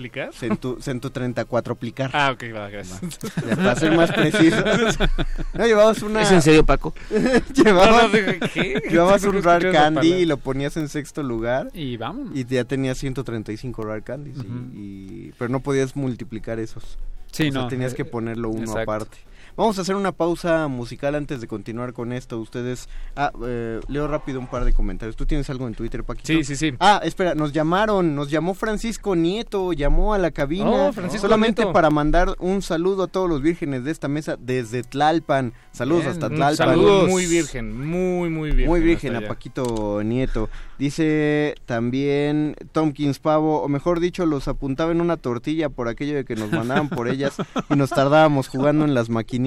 centuplicar. 0.00 0.32
Centu, 0.32 0.78
134 0.80 1.72
aplicar. 1.74 2.10
Ah, 2.12 2.30
ok, 2.32 2.44
va, 2.54 2.68
gracias. 2.70 3.00
Ya, 3.48 3.56
para 3.56 3.76
ser 3.76 3.96
más 3.96 4.10
preciso. 4.12 4.56
No, 5.54 5.66
llevabas 5.66 6.02
una... 6.02 6.22
¿Es 6.22 6.30
en 6.30 6.42
serio, 6.42 6.64
Paco? 6.64 6.94
llevabas 7.54 7.90
No, 7.90 8.02
no, 8.02 8.08
dije, 8.08 8.40
¿qué? 8.52 8.82
llevabas 8.90 9.22
un 9.24 9.36
esa 9.36 9.58
Candy 9.60 10.12
y 10.12 10.24
lo 10.26 10.36
ponías 10.38 10.76
en 10.76 10.88
sexto 10.88 11.22
lugar. 11.22 11.68
Y 11.74 11.96
vamos. 11.96 12.30
Y 12.34 12.44
ya 12.44 12.64
tenías 12.64 12.98
135 12.98 13.82
Rare 13.82 14.02
Candies. 14.02 14.36
y- 14.36 14.40
Ujú. 14.40 14.58
y, 14.74 15.32
pero 15.38 15.50
no 15.50 15.60
podías 15.60 15.96
multiplicar 15.96 16.58
esos. 16.58 16.98
Sí, 17.32 17.48
O 17.48 17.52
sea, 17.52 17.62
no. 17.62 17.68
tenías 17.68 17.92
eh, 17.92 17.96
que 17.96 18.04
ponerlo 18.04 18.48
uno 18.48 18.60
exacto. 18.62 18.80
aparte. 18.80 19.18
Vamos 19.56 19.78
a 19.78 19.82
hacer 19.82 19.94
una 19.96 20.12
pausa 20.12 20.68
musical 20.68 21.14
antes 21.14 21.40
de 21.40 21.46
continuar 21.46 21.92
con 21.92 22.12
esto. 22.12 22.38
Ustedes. 22.38 22.88
Ah, 23.16 23.32
eh, 23.44 23.80
leo 23.88 24.06
rápido 24.08 24.38
un 24.40 24.46
par 24.46 24.64
de 24.64 24.72
comentarios. 24.72 25.16
¿Tú 25.16 25.26
tienes 25.26 25.48
algo 25.50 25.66
en 25.66 25.74
Twitter, 25.74 26.04
Paquito? 26.04 26.26
Sí, 26.28 26.44
sí, 26.44 26.56
sí. 26.56 26.74
Ah, 26.80 27.00
espera, 27.04 27.34
nos 27.34 27.52
llamaron, 27.52 28.14
nos 28.14 28.30
llamó 28.30 28.54
Francisco 28.54 29.16
Nieto, 29.16 29.72
llamó 29.72 30.14
a 30.14 30.18
la 30.18 30.30
cabina 30.30 30.70
Oh, 30.70 30.92
Francisco 30.92 31.26
solamente 31.26 31.62
Nieto. 31.62 31.72
para 31.72 31.90
mandar 31.90 32.34
un 32.38 32.62
saludo 32.62 33.04
a 33.04 33.06
todos 33.08 33.28
los 33.28 33.42
vírgenes 33.42 33.84
de 33.84 33.90
esta 33.90 34.08
mesa 34.08 34.36
desde 34.38 34.82
Tlalpan. 34.82 35.52
Saludos 35.72 36.02
Bien, 36.02 36.12
hasta 36.12 36.28
Tlalpan. 36.28 36.56
saludo 36.56 37.06
muy 37.08 37.26
virgen, 37.26 37.86
muy, 37.88 38.30
muy 38.30 38.50
virgen. 38.50 38.66
Muy 38.68 38.80
virgen 38.80 39.14
a 39.14 39.18
allá. 39.18 39.28
Paquito 39.28 40.02
Nieto. 40.02 40.48
Dice 40.78 41.54
también 41.66 42.56
Tomkins 42.72 43.18
Pavo, 43.18 43.62
o 43.62 43.68
mejor 43.68 44.00
dicho, 44.00 44.24
los 44.26 44.48
apuntaba 44.48 44.92
en 44.92 45.00
una 45.00 45.16
tortilla 45.18 45.68
por 45.68 45.88
aquello 45.88 46.14
de 46.14 46.24
que 46.24 46.36
nos 46.36 46.50
mandaban 46.52 46.88
por 46.88 47.08
ellas 47.08 47.34
y 47.68 47.74
nos 47.74 47.90
tardábamos 47.90 48.48
jugando 48.48 48.84
en 48.84 48.94
las 48.94 49.08
maquinitas. 49.10 49.39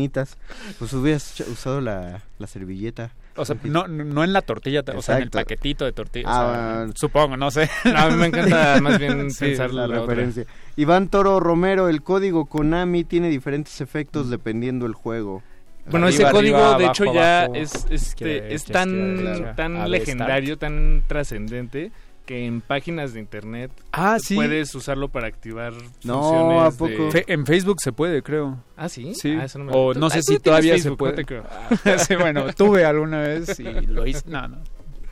Pues 0.79 0.93
hubieras 0.93 1.39
usado 1.41 1.81
la, 1.81 2.21
la 2.39 2.47
servilleta. 2.47 3.11
O 3.35 3.45
sea, 3.45 3.55
no, 3.63 3.87
no 3.87 4.23
en 4.23 4.31
la 4.31 4.41
tortilla, 4.43 4.83
o 4.95 5.01
sea, 5.01 5.17
en 5.17 5.23
el 5.23 5.29
paquetito 5.31 5.85
de 5.85 5.91
tortilla. 5.91 6.25
Ah, 6.27 6.45
o 6.45 6.53
sea, 6.53 6.75
bueno. 6.77 6.93
supongo, 6.95 7.37
no 7.37 7.49
sé. 7.49 7.69
No, 7.85 7.97
a 7.97 8.09
mí 8.09 8.15
me 8.17 8.27
encanta 8.27 8.79
más 8.81 8.99
bien 8.99 9.31
Sí, 9.31 9.45
pensar 9.45 9.73
la 9.73 9.87
la, 9.87 10.01
otra. 10.01 10.13
referencia. 10.15 10.45
Iván 10.75 11.07
Toro 11.07 11.39
Romero, 11.39 11.89
el 11.89 12.03
código 12.03 12.45
Konami 12.45 13.03
tiene 13.03 13.29
diferentes 13.29 13.81
efectos 13.81 14.29
dependiendo 14.29 14.85
del 14.85 14.93
juego. 14.93 15.41
Bueno, 15.87 16.05
Arriba, 16.07 16.23
ese 16.27 16.31
código 16.31 16.57
arriba, 16.57 16.77
de 16.77 16.85
abajo, 16.85 16.91
hecho 17.03 17.13
ya 17.13 17.39
abajo, 17.41 17.55
es, 17.55 17.87
este, 17.89 18.53
es 18.53 18.65
tan, 18.65 19.53
tan 19.55 19.89
legendario, 19.91 20.57
tan 20.57 21.03
trascendente 21.07 21.91
que 22.25 22.45
en 22.45 22.61
páginas 22.61 23.13
de 23.13 23.19
internet 23.19 23.71
Ah, 23.91 24.17
sí. 24.19 24.35
puedes 24.35 24.73
usarlo 24.75 25.09
para 25.09 25.27
activar 25.27 25.73
No, 26.03 26.21
funciones 26.23 26.73
¿a 26.73 26.77
poco? 26.77 27.05
de- 27.05 27.11
Fe- 27.11 27.25
en 27.33 27.45
Facebook 27.45 27.81
se 27.81 27.91
puede, 27.91 28.21
creo. 28.23 28.63
Ah, 28.77 28.87
sí. 28.89 29.13
Sí. 29.15 29.35
Ah, 29.39 29.45
eso 29.45 29.59
no 29.59 29.65
me- 29.65 29.71
o 29.73 29.93
no 29.93 30.05
ah, 30.05 30.09
sé 30.09 30.19
tú 30.21 30.33
si 30.33 30.39
todavía 30.39 30.73
Facebook, 30.73 30.83
se 30.83 30.89
no 30.91 30.97
puede. 30.97 31.13
te 31.13 31.25
creo. 31.25 31.43
sí, 32.07 32.15
bueno, 32.15 32.53
tuve 32.53 32.85
alguna 32.85 33.19
vez 33.19 33.59
y 33.59 33.63
lo 33.87 34.07
hice. 34.07 34.23
No, 34.27 34.47
no. 34.47 34.57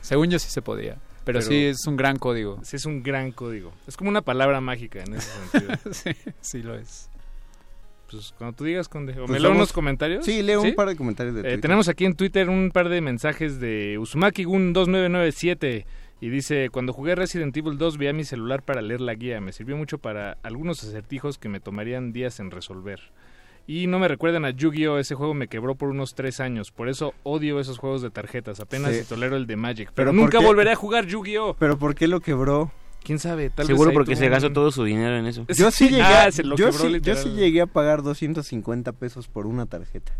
Según 0.00 0.30
yo 0.30 0.38
sí 0.38 0.50
se 0.50 0.62
podía. 0.62 0.96
Pero, 1.24 1.38
Pero- 1.38 1.42
sí 1.42 1.64
es 1.66 1.86
un 1.86 1.96
gran 1.96 2.16
código. 2.18 2.58
Sí, 2.64 2.76
es 2.76 2.86
un 2.86 3.02
gran 3.02 3.30
código. 3.30 3.72
Es 3.86 3.96
como 3.96 4.10
una 4.10 4.22
palabra 4.22 4.60
mágica 4.60 5.00
en 5.02 5.14
ese 5.14 5.30
sentido. 5.50 5.72
sí, 5.92 6.10
sí 6.40 6.62
lo 6.62 6.74
es. 6.76 7.08
Pues 8.10 8.34
cuando 8.36 8.56
tú 8.56 8.64
digas, 8.64 8.88
Conde. 8.88 9.12
¿O 9.12 9.16
Pues 9.26 9.30
me 9.30 9.40
leo 9.40 9.52
unos 9.52 9.72
comentarios? 9.72 10.24
Sí, 10.24 10.42
leo 10.42 10.60
un 10.62 10.74
par 10.74 10.88
de 10.88 10.96
comentarios 10.96 11.34
de 11.34 11.40
Eh, 11.40 11.44
Twitter. 11.44 11.60
tenemos 11.60 11.88
aquí 11.88 12.04
en 12.04 12.14
Twitter 12.14 12.48
un 12.50 12.70
par 12.70 12.88
de 12.88 13.00
mensajes 13.00 13.58
de 13.60 13.96
Uzumaki 13.98 14.44
Gun 14.44 14.72
2997 14.72 15.86
y 16.22 16.30
dice, 16.30 16.70
cuando 16.70 16.92
jugué 16.94 17.14
Resident 17.16 17.54
Evil 17.56 17.76
2 17.76 17.98
vi 17.98 18.06
a 18.06 18.12
mi 18.14 18.24
celular 18.24 18.62
para 18.62 18.80
leer 18.80 19.00
la 19.02 19.14
guía, 19.14 19.40
me 19.42 19.52
sirvió 19.52 19.76
mucho 19.76 19.98
para 19.98 20.38
algunos 20.42 20.82
acertijos 20.84 21.36
que 21.36 21.48
me 21.50 21.60
tomarían 21.60 22.12
días 22.12 22.40
en 22.40 22.50
resolver. 22.50 23.00
Y 23.66 23.86
no 23.88 23.98
me 23.98 24.08
recuerdan 24.08 24.44
a 24.44 24.50
Yu-Gi-Oh! 24.50 24.98
Ese 24.98 25.14
juego 25.14 25.34
me 25.34 25.48
quebró 25.48 25.74
por 25.74 25.88
unos 25.90 26.14
tres 26.14 26.40
años. 26.40 26.70
Por 26.72 26.88
eso 26.88 27.12
odio 27.22 27.60
esos 27.60 27.78
juegos 27.78 28.02
de 28.02 28.10
tarjetas. 28.10 28.58
Apenas 28.60 28.94
Sí. 28.96 29.04
tolero 29.08 29.36
el 29.36 29.46
de 29.46 29.56
Magic. 29.56 29.90
Pero 29.94 29.94
Pero, 29.94 30.06
¿por 30.10 30.14
nunca 30.16 30.40
volveré 30.40 30.72
a 30.72 30.76
jugar 30.76 31.06
Yu-Gi-Oh! 31.06 31.54
Pero 31.58 31.78
¿por 31.78 31.94
qué 31.94 32.08
lo 32.08 32.20
quebró? 32.20 32.72
¿Quién 33.04 33.18
sabe? 33.18 33.50
Tal 33.50 33.66
Seguro 33.66 33.92
porque 33.92 34.14
se 34.16 34.28
gastó 34.28 34.46
un- 34.48 34.52
todo 34.54 34.70
su 34.70 34.84
dinero 34.84 35.16
en 35.16 35.26
eso. 35.26 35.44
Yo 35.56 35.70
sí 35.72 35.88
llegué, 35.90 36.02
Ah, 36.02 36.30
se 36.32 36.42
lo 36.44 36.56
yo, 36.56 36.66
quebró 36.66 36.78
sí, 36.78 36.84
yo 36.84 36.88
literal. 36.90 37.22
sí 37.22 37.30
llegué 37.30 37.60
a 37.60 37.66
pagar 37.66 38.02
250 38.02 38.92
pesos 38.92 39.26
por 39.28 39.46
una 39.46 39.66
tarjeta. 39.66 40.12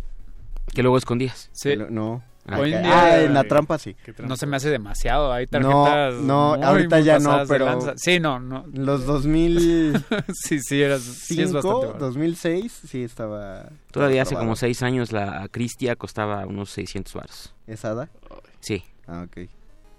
Que 0.75 0.83
luego 0.83 0.97
escondías. 0.99 1.49
Sí. 1.53 1.69
Pero 1.71 1.91
No. 1.91 2.23
Ah, 2.45 2.59
Hoy 2.59 2.73
en 2.73 2.79
Acá- 2.81 2.89
día- 2.89 3.05
ah, 3.05 3.23
en 3.23 3.35
la 3.35 3.45
trampa 3.45 3.79
sí. 3.79 3.95
Trampa. 3.95 4.25
No 4.27 4.37
se 4.37 4.47
me 4.47 4.57
hace 4.57 4.69
demasiado. 4.69 5.33
Hay 5.33 5.45
No, 5.45 5.51
tarjetas. 5.85 6.15
no, 6.23 6.57
muy, 6.57 6.65
ahorita 6.67 6.97
muy 6.97 7.05
ya 7.05 7.19
no, 7.21 7.45
pero- 7.47 7.67
lanza. 7.67 7.93
Sí, 7.97 8.19
no, 8.19 8.41
no. 8.41 8.65
Los 8.73 9.07
2005, 9.07 10.01
sí, 10.35 10.59
sí, 10.61 10.83
eras, 10.83 11.03
sí 11.03 11.41
es 11.41 11.53
bastante. 11.53 11.87
barato. 11.87 12.05
2006, 12.07 12.81
sí 12.89 13.05
estaba... 13.05 13.69
Todavía 13.93 14.23
hace 14.23 14.31
como 14.35 14.41
probado. 14.41 14.57
seis 14.57 14.83
años 14.83 15.13
la 15.13 15.47
Cristia 15.53 15.95
costaba 15.95 16.45
unos 16.47 16.71
600 16.71 17.15
baros. 17.15 17.55
¿Es 17.69 17.85
Hada? 17.85 18.11
Sí. 18.61 18.83
Ah, 19.07 19.25
ok. 19.29 19.49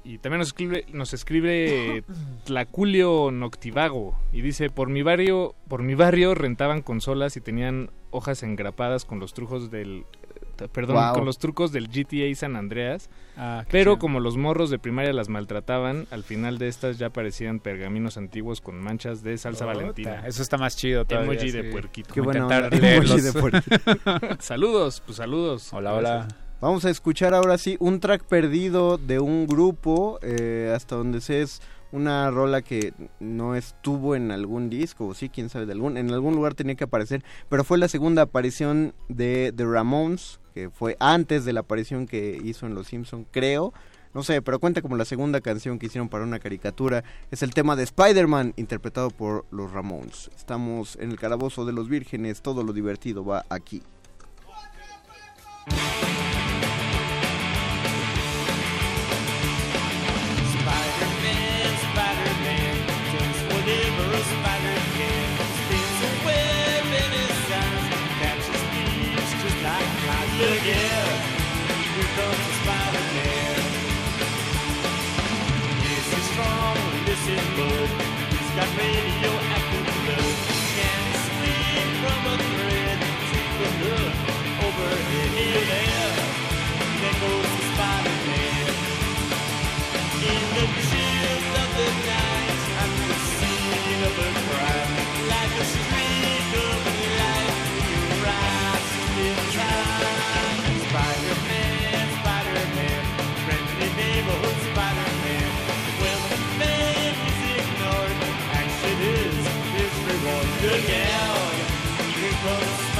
Y 0.05 0.17
también 0.17 0.39
nos 0.39 0.49
escribe, 0.49 0.85
nos 0.91 1.13
escribe 1.13 2.03
Tlaculio 2.43 3.31
Noctivago 3.31 4.19
y 4.33 4.41
dice, 4.41 4.69
por 4.69 4.89
mi 4.89 5.01
barrio, 5.01 5.55
por 5.69 5.81
mi 5.81 5.95
barrio 5.95 6.35
rentaban 6.35 6.81
consolas 6.81 7.37
y 7.37 7.41
tenían 7.41 7.89
hojas 8.11 8.43
engrapadas 8.43 9.05
con 9.05 9.19
los 9.19 9.33
trucos 9.33 9.71
del 9.71 10.03
perdón, 10.71 11.13
con 11.13 11.25
los 11.25 11.37
trucos 11.37 11.71
del 11.71 11.87
GTA 11.87 12.33
San 12.35 12.55
Andreas, 12.55 13.09
Ah, 13.35 13.65
pero 13.71 13.93
chido. 13.93 13.99
como 13.99 14.19
los 14.19 14.37
morros 14.37 14.69
de 14.69 14.77
primaria 14.79 15.11
las 15.13 15.27
maltrataban, 15.29 16.05
al 16.11 16.23
final 16.23 16.57
de 16.59 16.67
estas 16.67 16.97
ya 16.99 17.09
parecían 17.09 17.59
pergaminos 17.59 18.17
antiguos 18.17 18.61
con 18.61 18.79
manchas 18.81 19.23
de 19.23 19.37
salsa 19.37 19.65
valentina. 19.65 20.23
Eso 20.27 20.41
está 20.41 20.57
más 20.57 20.77
chido 20.77 21.05
todavía. 21.05 21.31
Emoji 21.33 21.51
de 21.51 21.63
puerquito. 21.65 22.13
Qué 22.13 22.21
leer 22.21 22.95
Emoji 23.03 23.21
de 23.21 23.33
puerquito. 23.33 23.77
saludos, 24.39 25.01
pues 25.05 25.17
saludos. 25.17 25.71
Hola, 25.73 25.93
hola. 25.93 26.27
Vamos 26.61 26.85
a 26.85 26.89
escuchar 26.89 27.33
ahora 27.33 27.57
sí 27.57 27.75
un 27.79 27.99
track 27.99 28.23
perdido 28.23 28.97
de 28.97 29.19
un 29.19 29.47
grupo, 29.47 30.19
eh, 30.21 30.71
hasta 30.73 30.95
donde 30.95 31.19
sé 31.19 31.41
es 31.41 31.61
una 31.91 32.31
rola 32.31 32.61
que 32.61 32.93
no 33.19 33.55
estuvo 33.55 34.15
en 34.15 34.31
algún 34.31 34.69
disco, 34.69 35.07
o 35.07 35.13
sí, 35.13 35.29
quién 35.29 35.49
sabe, 35.49 35.65
de 35.65 35.73
algún, 35.73 35.97
en 35.97 36.09
algún 36.11 36.35
lugar 36.35 36.53
tenía 36.55 36.75
que 36.75 36.85
aparecer, 36.85 37.23
pero 37.49 37.63
fue 37.63 37.77
la 37.77 37.87
segunda 37.87 38.23
aparición 38.23 38.93
de 39.09 39.53
The 39.55 39.65
Ramones, 39.65 40.39
que 40.53 40.69
fue 40.69 40.95
antes 40.99 41.45
de 41.45 41.53
la 41.53 41.61
aparición 41.61 42.07
que 42.07 42.39
hizo 42.43 42.65
en 42.65 42.75
Los 42.75 42.87
Simpson, 42.87 43.25
creo. 43.29 43.73
No 44.13 44.21
sé, 44.21 44.43
pero 44.43 44.59
cuenta 44.59 44.83
como 44.83 44.95
la 44.95 45.05
segunda 45.05 45.41
canción 45.41 45.79
que 45.79 45.87
hicieron 45.87 46.07
para 46.07 46.23
una 46.23 46.39
caricatura. 46.39 47.03
Es 47.31 47.41
el 47.41 47.53
tema 47.53 47.75
de 47.75 47.83
Spider-Man, 47.83 48.53
interpretado 48.57 49.09
por 49.09 49.45
los 49.49 49.71
Ramones. 49.71 50.29
Estamos 50.35 50.97
en 50.97 51.09
el 51.11 51.19
calabozo 51.19 51.65
de 51.65 51.73
los 51.73 51.89
vírgenes, 51.89 52.41
todo 52.41 52.63
lo 52.63 52.73
divertido 52.73 53.25
va 53.25 53.45
aquí. 53.49 53.81
Overhead. 84.65 85.29
Here 85.33 85.65
there, 85.71 86.13
there 87.01 87.17
goes 87.21 87.49
the 87.57 87.63
Spider-Man. 87.73 88.12
roads. 112.45 112.92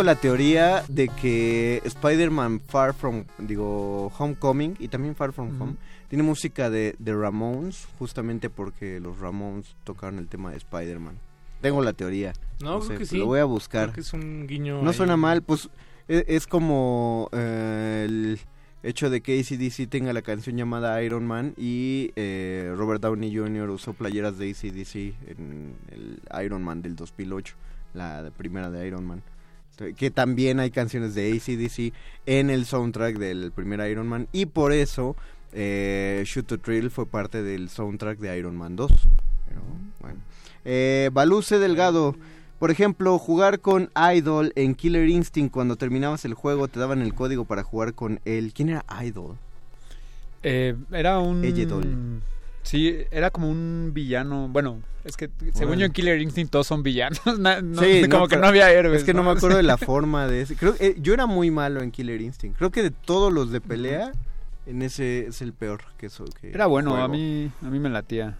Tengo 0.00 0.14
la 0.14 0.18
teoría 0.18 0.82
de 0.88 1.08
que 1.08 1.82
Spider-Man 1.84 2.60
Far 2.60 2.94
From, 2.94 3.24
digo, 3.36 4.06
Homecoming 4.18 4.74
y 4.78 4.88
también 4.88 5.14
Far 5.14 5.34
From. 5.34 5.60
Home 5.60 5.74
tiene 6.08 6.22
música 6.22 6.70
de, 6.70 6.96
de 6.98 7.14
Ramones, 7.14 7.86
justamente 7.98 8.48
porque 8.48 8.98
los 8.98 9.18
Ramones 9.18 9.76
tocaron 9.84 10.18
el 10.18 10.26
tema 10.26 10.52
de 10.52 10.56
Spider-Man. 10.56 11.18
Tengo 11.60 11.82
la 11.82 11.92
teoría. 11.92 12.32
No, 12.62 12.80
creo 12.80 12.98
que 12.98 13.04
sí. 13.04 13.18
Lo 13.18 13.26
voy 13.26 13.40
a 13.40 13.44
buscar. 13.44 13.88
Creo 13.88 13.94
que 13.96 14.00
es 14.00 14.12
un 14.14 14.46
guiño 14.46 14.80
No 14.80 14.88
ahí. 14.88 14.96
suena 14.96 15.18
mal, 15.18 15.42
pues 15.42 15.68
e- 16.08 16.24
es, 16.28 16.46
como 16.46 17.28
eh, 17.32 18.06
el 18.08 18.40
hecho 18.82 19.10
de 19.10 19.20
que 19.20 19.38
ACDC 19.38 19.86
tenga 19.86 20.14
la 20.14 20.22
canción 20.22 20.56
llamada 20.56 21.02
Iron 21.02 21.26
Man 21.26 21.52
y 21.58 22.10
eh, 22.16 22.72
Robert 22.74 23.02
Downey 23.02 23.36
Jr. 23.36 23.68
usó 23.68 23.92
playeras 23.92 24.38
de 24.38 24.48
ACDC 24.50 24.94
en 25.28 25.74
el 25.92 26.22
Iron 26.42 26.62
Man 26.64 26.80
del 26.80 26.96
2008, 26.96 27.54
la 27.92 28.30
primera 28.34 28.70
de 28.70 28.86
Iron 28.88 29.04
Man. 29.06 29.22
Que 29.96 30.10
también 30.10 30.60
hay 30.60 30.70
canciones 30.70 31.14
de 31.14 31.32
ACDC 31.32 31.94
en 32.26 32.50
el 32.50 32.66
soundtrack 32.66 33.16
del 33.16 33.50
primer 33.50 33.90
Iron 33.90 34.08
Man 34.08 34.28
y 34.30 34.44
por 34.44 34.72
eso 34.72 35.16
eh, 35.52 36.22
Shoot 36.26 36.46
to 36.46 36.58
Thrill 36.58 36.90
fue 36.90 37.06
parte 37.06 37.42
del 37.42 37.68
soundtrack 37.68 38.18
de 38.18 38.38
Iron 38.38 38.56
Man 38.56 38.76
2. 38.76 38.90
Pero, 39.48 39.60
bueno. 40.00 40.18
Eh, 40.64 41.10
Baluce 41.12 41.58
Delgado. 41.58 42.14
Por 42.58 42.70
ejemplo, 42.70 43.18
jugar 43.18 43.60
con 43.60 43.90
Idol 44.14 44.52
en 44.54 44.74
Killer 44.74 45.08
Instinct 45.08 45.50
cuando 45.50 45.76
terminabas 45.76 46.26
el 46.26 46.34
juego 46.34 46.68
te 46.68 46.78
daban 46.78 47.00
el 47.00 47.14
código 47.14 47.46
para 47.46 47.62
jugar 47.62 47.94
con 47.94 48.20
él. 48.26 48.52
¿Quién 48.54 48.68
era 48.68 48.84
Idol? 49.02 49.38
Eh, 50.42 50.76
era 50.92 51.18
un... 51.20 51.42
Eyedol. 51.42 52.20
Sí, 52.62 52.96
era 53.10 53.30
como 53.30 53.48
un 53.50 53.90
villano. 53.94 54.48
Bueno, 54.48 54.82
es 55.04 55.16
que 55.16 55.28
según 55.38 55.52
Bueno. 55.68 55.74
yo 55.80 55.86
en 55.86 55.92
Killer 55.92 56.20
Instinct 56.20 56.52
todos 56.52 56.66
son 56.66 56.82
villanos. 56.82 57.20
no- 57.38 57.80
Sí, 57.82 58.02
como 58.08 58.24
no, 58.24 58.28
que 58.28 58.36
no 58.36 58.46
había 58.46 58.70
héroes. 58.70 58.98
Es 59.00 59.04
que 59.04 59.14
no, 59.14 59.22
me 59.22 59.30
acuerdo 59.30 59.56
de 59.56 59.62
la 59.62 59.76
forma 59.78 60.26
de 60.26 60.42
ese. 60.42 60.56
Creo, 60.56 60.74
eh, 60.78 60.96
yo 60.98 61.14
era 61.14 61.26
muy 61.26 61.50
malo 61.50 61.80
en 61.82 61.90
Killer 61.90 62.20
Instinct. 62.20 62.58
Creo 62.58 62.70
que 62.70 62.82
de 62.82 62.90
todos 62.90 63.32
los 63.32 63.50
de 63.50 63.60
pelea, 63.60 64.12
en 64.66 64.82
ese 64.82 65.26
es 65.26 65.40
el 65.42 65.52
peor 65.52 65.80
que 65.96 66.06
eso. 66.06 66.24
Que 66.40 66.50
Era 66.50 66.66
bueno, 66.66 66.90
juego. 66.90 67.04
a 67.04 67.08
mí, 67.08 67.50
a 67.62 67.66
mí 67.70 67.78
me 67.78 67.88
latía. 67.88 68.36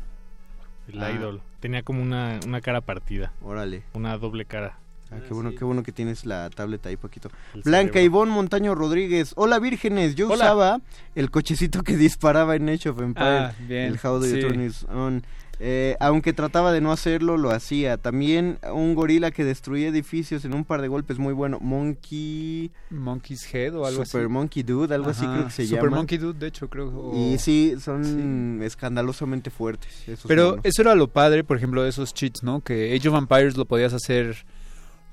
El 0.89 1.03
Ah. 1.03 1.11
idol. 1.13 1.41
Tenía 1.61 1.83
como 1.83 2.03
una, 2.03 2.41
una 2.47 2.61
cara 2.61 2.81
partida. 2.81 3.33
Órale. 3.43 3.83
Una 3.95 4.17
doble 4.19 4.45
cara. 4.45 4.79
Ah, 5.13 5.17
qué 5.27 5.35
bueno, 5.35 5.51
qué 5.59 5.65
bueno 5.65 5.83
que 5.83 5.93
tienes 5.93 6.25
la 6.25 6.49
tableta 6.51 6.89
ahí, 6.89 6.97
Paquito. 6.97 7.31
El 7.55 7.63
Blanca 7.63 7.95
cerebro. 7.95 8.05
Ivonne 8.07 8.33
Montaño 8.33 8.75
Rodríguez. 8.75 9.33
Hola, 9.37 9.59
vírgenes. 9.59 10.15
Yo 10.15 10.27
Hola. 10.29 10.37
usaba 10.37 10.81
el 11.15 11.31
cochecito 11.31 11.83
que 11.83 11.97
disparaba 11.97 12.55
en 12.57 12.69
Age 12.69 12.89
of 12.91 13.01
Empires. 13.01 13.29
Ah, 13.29 13.53
bien, 13.67 13.87
El 13.87 13.95
How 14.03 14.21
Do 14.21 14.27
You 14.27 14.35
sí. 14.37 14.41
Turn 14.41 14.65
It 14.65 14.73
On. 14.89 15.23
Eh, 15.63 15.95
aunque 16.01 16.33
trataba 16.33 16.73
de 16.73 16.81
no 16.81 16.91
hacerlo, 16.91 17.37
lo 17.37 17.51
hacía. 17.51 17.99
También 17.99 18.59
un 18.73 18.95
gorila 18.95 19.31
que 19.31 19.45
destruía 19.45 19.89
edificios 19.89 20.47
en 20.47 20.55
un 20.55 20.65
par 20.65 20.81
de 20.81 20.89
golpes 20.89 21.19
muy 21.19 21.35
bueno. 21.35 21.59
Monkey... 21.61 22.71
Monkey's 22.89 23.53
Head 23.53 23.75
o 23.77 23.85
algo 23.85 24.07
Super 24.07 24.23
así. 24.23 24.33
Monkey 24.33 24.63
Dude, 24.63 24.95
algo 24.95 25.11
así 25.11 25.27
creo 25.27 25.45
que 25.45 25.51
se 25.51 25.67
Super 25.67 25.85
llama. 25.85 25.97
Monkey 25.99 26.17
Dude, 26.17 26.39
de 26.39 26.47
hecho, 26.47 26.71
creo. 26.71 26.89
o- 26.89 27.15
Y 27.15 27.37
sí, 27.39 27.75
son 27.79 28.63
escandalosamente 28.63 29.51
fuertes. 29.51 29.93
Pero 30.27 30.51
monos. 30.51 30.61
eso 30.65 30.81
era 30.81 30.95
lo 30.95 31.09
padre, 31.09 31.45
por 31.45 31.59
ejemplo, 31.59 31.83
de 31.83 31.91
esos 31.91 32.15
cheats, 32.15 32.43
¿no? 32.43 32.61
Que 32.63 32.95
Age 32.97 33.09
of 33.11 33.17
Empires 33.19 33.59
lo 33.59 33.67
podías 33.67 33.93
hacer 33.93 34.47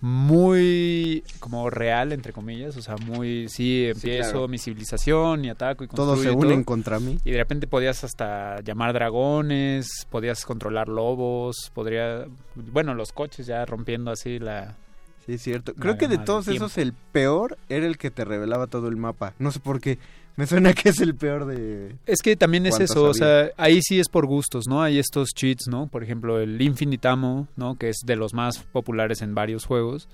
muy 0.01 1.23
como 1.39 1.69
real, 1.69 2.11
entre 2.11 2.33
comillas. 2.33 2.77
O 2.77 2.81
sea, 2.81 2.95
muy, 2.97 3.49
sí, 3.49 3.87
empiezo 3.87 4.31
claro. 4.31 4.47
mi 4.47 4.57
civilización 4.57 5.45
y 5.45 5.49
ataco 5.49 5.83
y 5.83 5.87
Todos 5.87 6.21
se 6.21 6.31
unen 6.31 6.59
todo. 6.59 6.65
contra 6.65 6.99
mí. 6.99 7.17
Y 7.25 7.31
de 7.31 7.37
repente 7.37 7.67
podías 7.67 8.03
hasta 8.03 8.61
llamar 8.61 8.93
dragones, 8.93 10.07
podías 10.09 10.45
controlar 10.45 10.87
lobos, 10.87 11.71
podría... 11.73 12.25
Bueno, 12.55 12.93
los 12.93 13.11
coches 13.11 13.47
ya 13.47 13.65
rompiendo 13.65 14.11
así 14.11 14.39
la... 14.39 14.75
Sí, 15.25 15.33
es 15.33 15.41
cierto. 15.41 15.73
la 15.75 15.81
Creo 15.81 15.97
que 15.97 16.07
de 16.07 16.17
todos 16.17 16.47
esos 16.47 16.77
el 16.77 16.93
peor 16.93 17.57
era 17.67 17.85
el 17.85 17.97
que 17.97 18.11
te 18.11 18.23
revelaba 18.23 18.67
todo 18.67 18.87
el 18.87 18.95
mapa. 18.95 19.33
No 19.39 19.51
sé 19.51 19.59
por 19.59 19.81
qué. 19.81 19.99
Me 20.37 20.45
suena 20.45 20.71
que 20.73 20.89
es 20.89 21.01
el 21.01 21.15
peor 21.15 21.45
de... 21.45 21.95
Es 22.05 22.21
que 22.21 22.35
también 22.35 22.67
es 22.67 22.75
¿Cuántos 22.75 22.91
eso, 22.91 23.03
o 23.05 23.13
sea, 23.15 23.49
ahí 23.57 23.81
sí 23.81 23.99
es 23.99 24.07
por 24.07 24.27
gustos, 24.27 24.67
¿no? 24.67 24.83
Hay 24.83 24.99
estos 24.99 25.29
cheats, 25.35 25.67
¿no? 25.67 25.87
Por 25.87 26.03
ejemplo, 26.03 26.39
el 26.39 26.61
Infinite 26.61 27.07
Ammo, 27.07 27.47
¿no? 27.55 27.75
Que 27.75 27.89
es 27.89 27.97
de 28.05 28.15
los 28.15 28.35
más 28.35 28.59
populares 28.59 29.23
en 29.23 29.33
varios 29.33 29.65
juegos. 29.65 30.07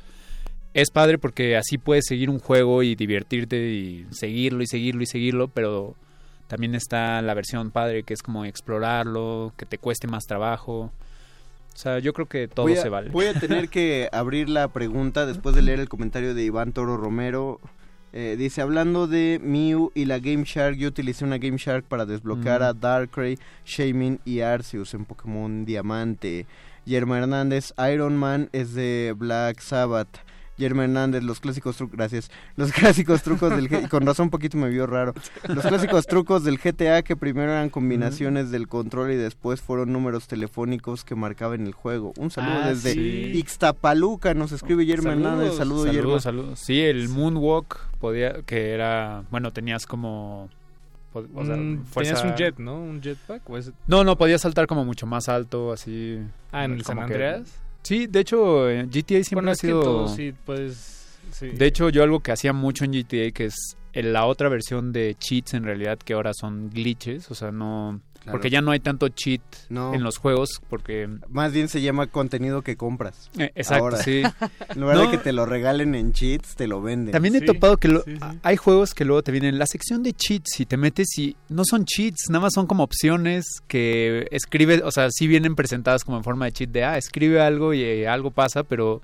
Es 0.73 0.91
padre 0.91 1.17
porque 1.17 1.57
así 1.57 1.77
puedes 1.77 2.05
seguir 2.07 2.29
un 2.29 2.39
juego 2.39 2.83
y 2.83 2.95
divertirte 2.95 3.57
y 3.57 4.07
seguirlo 4.11 4.63
y 4.63 4.67
seguirlo 4.67 5.03
y 5.03 5.07
seguirlo, 5.07 5.49
pero 5.49 5.93
también 6.47 6.73
está 6.73 7.21
la 7.21 7.33
versión 7.33 7.71
padre 7.71 8.03
que 8.03 8.13
es 8.13 8.23
como 8.23 8.45
explorarlo, 8.45 9.51
que 9.57 9.65
te 9.65 9.77
cueste 9.77 10.07
más 10.07 10.23
trabajo. 10.23 10.89
O 11.73 11.77
sea, 11.77 11.99
yo 11.99 12.13
creo 12.13 12.27
que 12.27 12.47
todo 12.47 12.67
a, 12.67 12.75
se 12.77 12.87
vale. 12.87 13.09
Voy 13.09 13.25
a 13.25 13.33
tener 13.33 13.67
que 13.67 14.07
abrir 14.13 14.47
la 14.47 14.69
pregunta 14.69 15.25
después 15.25 15.53
de 15.53 15.63
leer 15.63 15.81
el 15.81 15.89
comentario 15.89 16.33
de 16.33 16.43
Iván 16.43 16.71
Toro 16.71 16.95
Romero. 16.95 17.59
Eh, 18.15 18.35
dice, 18.37 18.61
hablando 18.61 19.07
de 19.07 19.39
Mew 19.43 19.91
y 19.95 20.05
la 20.05 20.19
Game 20.19 20.43
Shark, 20.45 20.75
yo 20.77 20.87
utilicé 20.89 21.25
una 21.25 21.39
Game 21.39 21.57
Shark 21.57 21.85
para 21.85 22.05
desbloquear 22.05 22.61
Mm. 22.61 22.63
a 22.65 22.73
Darkrai, 22.73 23.39
Shamin 23.65 24.19
y 24.23 24.41
Arceus 24.41 24.93
en 24.93 25.05
Pokémon 25.05 25.65
Diamante. 25.65 26.45
Yerma 26.85 27.17
Hernández, 27.17 27.73
Iron 27.91 28.15
Man 28.17 28.49
es 28.51 28.75
de 28.75 29.15
Black 29.17 29.61
Sabbath. 29.61 30.19
Yerma 30.57 30.83
Hernández, 30.83 31.23
los 31.23 31.39
clásicos 31.39 31.77
trucos, 31.77 31.97
gracias. 31.97 32.29
Los 32.55 32.71
clásicos 32.73 33.23
trucos 33.23 33.49
del 33.55 33.69
G- 33.69 33.89
con 33.89 34.05
razón 34.05 34.25
un 34.25 34.29
poquito 34.29 34.57
me 34.57 34.69
vio 34.69 34.85
raro. 34.85 35.13
Los 35.47 35.65
clásicos 35.65 36.05
trucos 36.05 36.43
del 36.43 36.59
GTA 36.59 37.01
que 37.01 37.15
primero 37.15 37.51
eran 37.51 37.69
combinaciones 37.69 38.51
del 38.51 38.67
control 38.67 39.11
y 39.11 39.15
después 39.15 39.61
fueron 39.61 39.91
números 39.91 40.27
telefónicos 40.27 41.03
que 41.03 41.15
marcaban 41.15 41.65
el 41.65 41.73
juego. 41.73 42.13
Un 42.17 42.29
saludo 42.29 42.59
Ah, 42.63 42.69
desde 42.69 42.93
sí. 42.93 43.31
Ixtapaluca, 43.35 44.33
nos 44.35 44.51
escribe 44.51 44.85
Yerma 44.85 45.13
Hernández. 45.13 45.55
Saludos, 45.55 45.85
Yerma. 45.85 45.99
saludos, 46.01 46.23
saludos. 46.23 46.59
Sí, 46.59 46.79
el 46.81 47.09
Moonwalk 47.09 47.79
podía, 47.99 48.41
que 48.43 48.71
era, 48.71 49.23
bueno, 49.31 49.51
tenías 49.51 49.87
como... 49.87 50.49
o 51.13 51.45
sea, 51.45 51.55
fuerza- 51.85 52.13
Tenías 52.15 52.23
un 52.23 52.35
jet, 52.35 52.57
¿no? 52.59 52.75
Un 52.75 53.01
jetpack. 53.01 53.49
¿o 53.49 53.57
es- 53.57 53.71
No, 53.87 54.03
no, 54.03 54.17
podías 54.17 54.41
saltar 54.41 54.67
como 54.67 54.85
mucho 54.85 55.07
más 55.07 55.29
alto, 55.29 55.71
así. 55.73 56.19
Ah, 56.51 56.65
¿en 56.65 56.73
el 56.73 56.83
San 56.83 56.97
que- 56.97 57.03
Andreas? 57.03 57.59
Sí, 57.83 58.07
de 58.07 58.19
hecho, 58.21 58.69
eh, 58.69 58.83
GTA 58.85 59.23
siempre 59.23 59.35
Bueno, 59.35 59.51
ha 59.51 59.55
sido... 59.55 59.81
todo 59.81 60.07
sí 60.07 60.33
puedes... 60.45 61.17
sí. 61.31 61.49
De 61.49 61.65
hecho, 61.65 61.89
yo 61.89 62.03
algo 62.03 62.21
que 62.21 62.31
hacía 62.31 62.53
mucho 62.53 62.85
en 62.85 62.91
GTA, 62.93 63.31
que 63.31 63.45
es 63.45 63.77
en 63.93 64.13
la 64.13 64.25
otra 64.25 64.49
versión 64.49 64.91
de 64.91 65.15
cheats 65.19 65.53
en 65.53 65.63
realidad, 65.63 65.99
que 65.99 66.13
ahora 66.13 66.33
son 66.33 66.69
glitches, 66.69 67.29
o 67.29 67.35
sea, 67.35 67.51
no... 67.51 67.99
Claro. 68.23 68.37
Porque 68.37 68.49
ya 68.49 68.61
no 68.61 68.71
hay 68.71 68.79
tanto 68.79 69.09
cheat 69.09 69.41
No. 69.69 69.93
en 69.93 70.01
los 70.01 70.17
juegos, 70.17 70.61
porque... 70.69 71.09
Más 71.29 71.51
bien 71.51 71.67
se 71.67 71.81
llama 71.81 72.07
contenido 72.07 72.61
que 72.61 72.77
compras. 72.77 73.29
Eh, 73.37 73.51
exacto, 73.55 73.83
Ahora. 73.83 73.97
sí. 73.97 74.23
En 74.73 74.79
lugar 74.81 74.95
No. 74.95 75.01
de 75.03 75.11
que 75.11 75.17
te 75.17 75.33
lo 75.33 75.45
regalen 75.45 75.93
en 75.93 76.13
cheats, 76.13 76.55
te 76.55 76.67
lo 76.67 76.81
venden. 76.81 77.11
También 77.11 77.35
he 77.35 77.39
Sí, 77.39 77.45
topado 77.45 77.75
que 77.77 77.89
lo- 77.89 78.01
sí, 78.03 78.15
sí. 78.15 78.39
hay 78.41 78.55
juegos 78.55 78.93
que 78.93 79.03
luego 79.03 79.23
te 79.23 79.31
vienen 79.33 79.49
en 79.55 79.59
la 79.59 79.65
sección 79.67 80.03
de 80.03 80.13
cheats 80.13 80.59
y 80.61 80.65
te 80.65 80.77
metes 80.77 81.17
y 81.17 81.35
no 81.49 81.63
son 81.65 81.83
cheats, 81.85 82.29
nada 82.29 82.43
más 82.43 82.53
son 82.53 82.65
como 82.65 82.83
opciones 82.83 83.45
que 83.67 84.27
escribe, 84.31 84.81
o 84.83 84.91
sea, 84.91 85.09
sí 85.11 85.27
vienen 85.27 85.55
presentadas 85.55 86.03
como 86.05 86.17
en 86.17 86.23
forma 86.23 86.45
de 86.45 86.53
cheat 86.53 86.69
de, 86.69 86.83
ah, 86.85 86.97
escribe 86.97 87.41
algo 87.41 87.73
y 87.73 87.81
eh, 87.83 88.07
algo 88.07 88.31
pasa, 88.31 88.63
pero 88.63 89.01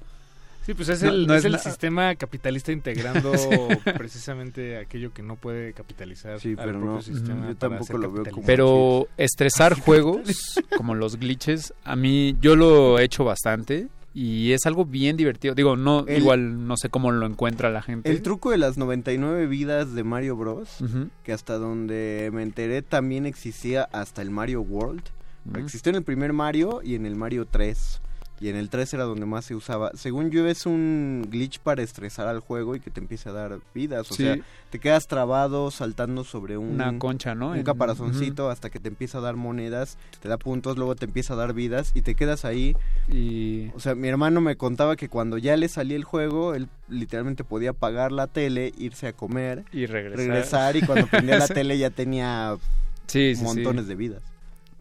Sí, 0.66 0.74
pues 0.76 0.90
es 0.90 1.02
No- 1.02 1.10
el, 1.10 1.26
no 1.28 1.34
es 1.34 1.46
es 1.46 1.52
el 1.54 1.60
sistema 1.60 2.14
capitalista 2.16 2.72
integrando 2.72 3.32
precisamente 3.98 4.78
aquello 4.78 5.12
que 5.14 5.24
no 5.24 5.36
puede 5.36 5.74
capitalizar 5.74 6.40
Sí, 6.40 6.50
al 6.50 6.56
pero 6.58 6.72
propio 6.74 6.92
no, 6.92 7.02
sistema 7.02 7.48
yo 7.48 7.56
tampoco 7.56 7.98
lo 7.98 8.12
veo 8.12 8.26
como- 8.26 8.46
pero 8.46 9.08
estresar 9.18 9.74
juegos 9.80 10.60
como 10.78 10.96
los 10.96 11.18
glitches, 11.18 11.74
a 11.84 11.96
mí 11.96 12.36
yo 12.42 12.56
lo 12.56 13.00
he 13.00 13.04
hecho 13.04 13.24
bastante 13.24 13.88
y 14.14 14.52
es 14.54 14.66
algo 14.66 14.86
bien 14.86 15.18
divertido. 15.18 15.54
Digo, 15.56 15.76
no 15.76 16.06
El- 16.08 16.18
igual 16.22 16.68
no 16.68 16.78
sé 16.78 16.90
cómo 16.90 17.12
lo 17.12 17.26
encuentra 17.26 17.70
la 17.70 17.82
gente. 17.82 18.10
El 18.10 18.22
truco 18.22 18.52
de 18.52 18.58
las 18.58 18.78
99 18.78 19.46
vidas 19.48 19.94
de 19.94 20.04
Mario 20.04 20.36
Bros. 20.36 20.82
Ujú. 20.82 21.10
que 21.24 21.32
hasta 21.32 21.58
donde 21.58 22.30
me 22.34 22.42
enteré 22.44 22.82
también 22.82 23.26
existía 23.26 23.84
hasta 23.92 24.22
el 24.22 24.30
Mario 24.32 24.62
World. 24.62 25.04
Ujú. 25.50 25.60
Existió 25.60 25.92
en 25.92 25.96
el 25.98 26.04
primer 26.04 26.34
Mario 26.34 26.82
y 26.84 26.96
en 26.96 27.06
el 27.06 27.16
Mario 27.16 27.46
3. 27.46 28.02
Y 28.42 28.48
en 28.50 28.56
el 28.56 28.70
3 28.70 28.94
era 28.94 29.04
donde 29.04 29.26
más 29.26 29.46
se 29.46 29.56
usaba. 29.56 29.92
Según 29.96 30.30
yo 30.32 30.48
es 30.48 30.66
un 30.66 31.28
glitch 31.30 31.60
para 31.60 31.82
estresar 31.84 32.28
al 32.28 32.40
juego 32.40 32.76
y 32.76 32.80
que 32.80 32.90
te 32.90 33.00
empiece 33.02 33.28
a 33.30 33.34
dar 33.34 33.60
vidas. 33.76 34.10
O 34.12 34.14
Sí. 34.16 34.24
sea, 34.24 34.38
te 34.70 34.80
quedas 34.80 35.08
trabado 35.08 35.72
saltando 35.72 36.24
sobre 36.24 36.58
un, 36.58 36.70
Una 36.76 36.98
concha, 37.00 37.36
¿no? 37.36 37.52
un 37.52 37.64
caparazoncito 37.64 38.50
hasta 38.50 38.70
que 38.70 38.80
te 38.80 38.88
empieza 38.88 39.18
a 39.18 39.22
dar 39.22 39.36
monedas, 39.36 39.98
te 40.22 40.30
da 40.30 40.38
puntos, 40.38 40.78
luego 40.78 40.96
te 40.96 41.06
empieza 41.06 41.34
a 41.34 41.38
dar 41.38 41.54
vidas 41.54 41.92
y 41.96 42.02
te 42.02 42.16
quedas 42.16 42.46
ahí. 42.46 42.76
Y 43.10 43.70
O 43.76 43.80
sea, 43.80 43.96
mi 43.96 44.08
hermano 44.08 44.42
me 44.42 44.56
contaba 44.56 44.96
que 44.96 45.10
cuando 45.10 45.38
ya 45.38 45.58
le 45.58 45.68
salía 45.68 45.98
el 45.98 46.04
juego, 46.04 46.54
él 46.56 46.68
literalmente 46.88 47.44
podía 47.44 47.72
apagar 47.72 48.12
la 48.12 48.28
tele, 48.28 48.74
irse 48.78 49.08
a 49.08 49.14
comer, 49.14 49.64
y 49.72 49.86
regresar. 49.86 50.18
regresar 50.18 50.76
y 50.78 50.82
cuando 50.82 51.08
prendía 51.08 51.38
la 51.40 51.48
tele 51.48 51.78
ya 51.78 51.90
tenía 51.90 52.56
sí, 53.08 53.36
sí. 53.36 53.44
montones 53.44 53.88
de 53.88 53.96
vidas. 53.96 54.22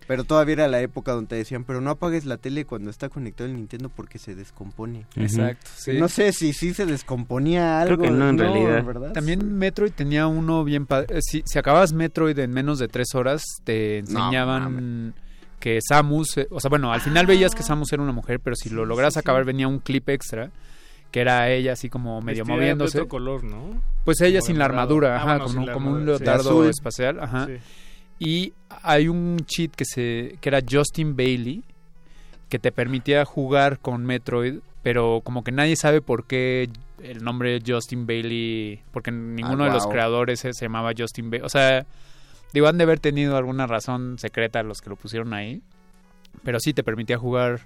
Pero 0.09 0.25
todavía 0.25 0.55
era 0.55 0.69
la 0.69 0.81
época 0.81 1.13
donde 1.13 1.29
te 1.29 1.37
decían, 1.37 1.63
pero 1.65 1.81
no 1.81 1.91
apagues 1.91 2.25
la 2.25 2.39
tele 2.39 2.65
cuando 2.65 2.91
está 2.91 3.09
conectado 3.11 3.49
el 3.49 3.55
Nintendo 3.57 3.91
porque 3.91 4.19
se 4.19 4.35
descompone. 4.35 5.05
Exacto, 5.15 5.69
sí. 5.77 5.93
No 5.99 6.09
sé 6.09 6.33
si 6.33 6.53
sí 6.55 6.75
se 6.75 6.87
descomponía 6.87 7.81
algo. 7.83 8.03
que 8.03 8.11
no, 8.11 8.29
en 8.31 8.39
realidad. 8.39 8.83
¿verdad? 8.85 9.13
También 9.13 9.57
Metroid 9.59 9.93
tenía 9.93 10.27
uno 10.27 10.65
bien 10.65 10.87
padre. 10.87 11.19
eh, 11.19 11.23
Si, 11.23 11.43
si 11.47 11.59
acababas 11.59 11.93
Metroid 11.93 12.37
en 12.39 12.51
menos 12.53 12.79
de 12.81 12.89
tres 12.89 13.15
horas, 13.15 13.43
te 13.65 13.99
enseñaban 13.99 15.15
que 15.61 15.79
Samus, 15.87 16.39
eh, 16.39 16.47
o 16.51 16.59
sea, 16.61 16.69
bueno, 16.71 16.93
al 16.93 17.01
final 17.01 17.27
veías 17.27 17.55
que 17.55 17.63
Samus 17.63 17.93
era 17.93 18.03
una 18.03 18.13
mujer, 18.13 18.41
pero 18.41 18.57
si 18.57 18.71
lo 18.71 18.85
logras 18.87 19.17
acabar 19.17 19.45
venía 19.45 19.69
un 19.69 19.79
clip 19.81 20.09
extra 20.09 20.51
que 21.11 21.21
era 21.21 21.49
ella 21.51 21.73
así 21.73 21.89
como 21.89 22.21
medio 22.21 22.45
Vestida 22.45 22.55
de 22.55 22.61
moviéndose. 22.61 22.99
otro 22.99 23.09
color, 23.09 23.43
¿no? 23.45 23.81
Pues 24.05 24.21
ella 24.21 24.41
Como 24.41 24.47
sin 24.47 24.59
la 24.59 24.67
armadura, 24.67 25.15
Ah, 25.15 25.17
ajá, 25.17 25.25
bueno, 25.27 25.45
como, 25.45 25.55
sin 25.55 25.67
la 25.67 25.73
como 25.73 25.91
un 25.91 25.99
sí. 26.01 26.05
leotardo 26.07 26.69
espacial, 26.69 27.19
ajá. 27.21 27.49
Y 28.19 28.53
hay 28.83 29.09
un 29.09 29.39
cheat 29.47 29.71
que 29.73 29.85
se 29.85 30.39
que 30.41 30.49
era 30.49 30.61
Justin 30.69 31.17
Bailey 31.17 31.63
que 32.49 32.59
te 32.59 32.73
permitía 32.73 33.25
jugar 33.25 33.79
con 33.79 34.05
Metroid, 34.07 34.61
pero 34.83 35.21
como 35.23 35.45
que 35.45 35.53
nadie 35.53 35.77
sabe 35.77 36.01
por 36.01 36.25
qué 36.25 36.69
el 37.03 37.23
nombre 37.23 37.61
Justin 37.65 38.07
Bailey, 38.07 38.81
porque 38.91 39.11
ninguno 39.13 39.65
Ah, 39.65 39.69
de 39.69 39.75
los 39.75 39.87
creadores 39.87 40.41
se, 40.41 40.53
se 40.55 40.65
llamaba 40.65 40.93
Justin 40.97 41.31
Bailey. 41.31 41.45
O 41.45 41.51
sea, 41.51 41.85
digo, 42.55 42.67
han 42.69 42.79
de 42.79 42.85
haber 42.85 42.99
tenido 42.99 43.37
alguna 43.37 43.67
razón 43.67 44.19
secreta 44.19 44.63
los 44.63 44.81
que 44.81 44.91
lo 44.91 44.97
pusieron 44.97 45.35
ahí. 45.35 45.61
Pero 46.43 46.59
sí 46.61 46.73
te 46.73 46.83
permitía 46.83 47.19
jugar 47.19 47.61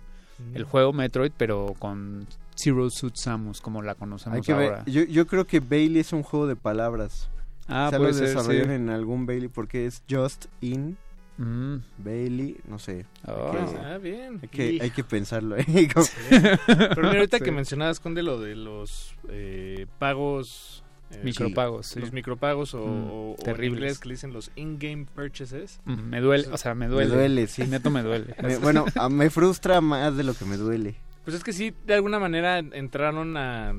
el 0.54 0.64
juego 0.64 0.92
Metroid, 0.92 1.30
pero 1.36 1.74
con 1.78 2.26
Zero 2.56 2.88
Suit 2.90 3.14
Samus, 3.16 3.60
como 3.60 3.82
la 3.82 3.94
conocemos 3.94 4.36
Hay 4.36 4.42
que 4.42 4.54
ver. 4.54 4.70
ahora. 4.70 4.84
Yo, 4.86 5.04
yo 5.04 5.26
creo 5.26 5.46
que 5.46 5.60
Bailey 5.60 6.00
es 6.00 6.12
un 6.12 6.22
juego 6.22 6.46
de 6.46 6.56
palabras. 6.56 7.28
Ah, 7.74 7.88
Se 7.90 7.96
puede 7.96 8.12
lo 8.12 8.18
ser, 8.18 8.28
desarrollaron 8.28 8.68
sí. 8.68 8.74
en 8.74 8.90
algún 8.90 9.26
Bailey 9.26 9.48
porque 9.48 9.86
es 9.86 10.02
Just 10.10 10.46
In 10.60 10.96
Mm. 11.38 11.76
Bailey, 11.98 12.58
no 12.68 12.78
sé. 12.78 13.06
Oh. 13.26 13.52
Hay 13.58 13.64
que- 13.72 13.78
Ah, 13.80 13.98
bien. 13.98 14.38
Hay 14.42 14.48
que, 14.48 14.72
Y- 14.74 14.80
hay 14.80 14.90
que 14.90 15.02
pensarlo. 15.02 15.56
¿eh? 15.56 15.64
Pero 15.66 16.96
mira, 16.96 17.08
ahorita 17.14 17.38
Sí. 17.38 17.44
que 17.44 17.50
mencionabas, 17.52 18.00
Conde, 18.00 18.22
lo 18.22 18.38
de 18.38 18.54
los 18.54 19.14
eh, 19.30 19.86
pagos... 19.98 20.84
eh, 21.10 21.20
Micropagos, 21.24 21.86
sí. 21.86 22.00
Los 22.00 22.12
micropagos 22.12 22.74
o, 22.74 22.86
Mm, 22.86 23.10
o- 23.10 23.32
o 23.32 23.36
terribles. 23.42 23.98
que 23.98 24.08
le 24.08 24.14
dicen 24.14 24.32
los 24.34 24.50
in-game 24.56 25.06
purchases. 25.14 25.80
Mm, 25.86 25.92
Me 26.10 26.20
duele, 26.20 26.48
o 26.52 26.56
sea, 26.58 26.74
me 26.74 26.86
me 26.86 26.92
duele. 26.94 27.14
duele, 27.14 27.46
sí. 27.46 27.64
Neto 27.66 27.90
me 27.90 28.02
duele. 28.02 28.34
Me- 28.42 28.58
bueno, 28.58 28.84
a- 28.94 29.08
me 29.08 29.30
frustra 29.30 29.80
más 29.80 30.14
de 30.16 30.24
lo 30.24 30.34
que 30.34 30.44
me 30.44 30.58
duele. 30.58 30.96
Pues 31.24 31.34
es 31.36 31.42
que 31.42 31.52
sí, 31.54 31.72
de 31.86 31.94
alguna 31.94 32.18
manera 32.18 32.58
entraron 32.58 33.36
a... 33.38 33.74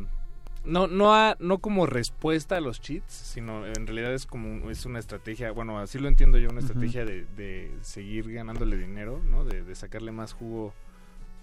No, 0.65 0.87
no, 0.87 1.13
a, 1.13 1.35
no 1.39 1.57
como 1.57 1.85
respuesta 1.85 2.55
a 2.57 2.61
los 2.61 2.79
cheats, 2.79 3.11
sino 3.13 3.65
en 3.65 3.85
realidad 3.85 4.13
es 4.13 4.25
como 4.25 4.69
es 4.71 4.85
una 4.85 4.99
estrategia, 4.99 5.51
bueno, 5.51 5.77
así 5.79 5.99
lo 5.99 6.07
entiendo 6.07 6.37
yo, 6.37 6.49
una 6.49 6.61
estrategia 6.61 7.03
de, 7.03 7.25
de 7.35 7.69
seguir 7.81 8.31
ganándole 8.31 8.77
dinero, 8.77 9.21
¿no? 9.29 9.43
De, 9.43 9.61
de 9.63 9.75
sacarle 9.75 10.11
más 10.13 10.31
jugo 10.33 10.73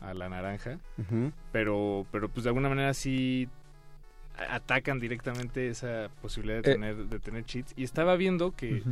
a 0.01 0.15
la 0.15 0.29
naranja. 0.31 0.79
Pero 1.53 2.07
pero 2.11 2.29
pues 2.31 2.45
de 2.45 2.51
alguna 2.51 2.71
manera 2.71 2.95
sí 2.95 3.49
atacan 4.49 5.01
directamente 5.01 5.69
esa 5.69 6.09
posibilidad 6.23 6.63
de 6.63 6.71
Eh. 6.71 6.75
tener 6.75 6.97
de 6.97 7.19
tener 7.19 7.45
cheats 7.45 7.75
y 7.77 7.85
estaba 7.85 8.17
viendo 8.17 8.53
que 8.57 8.83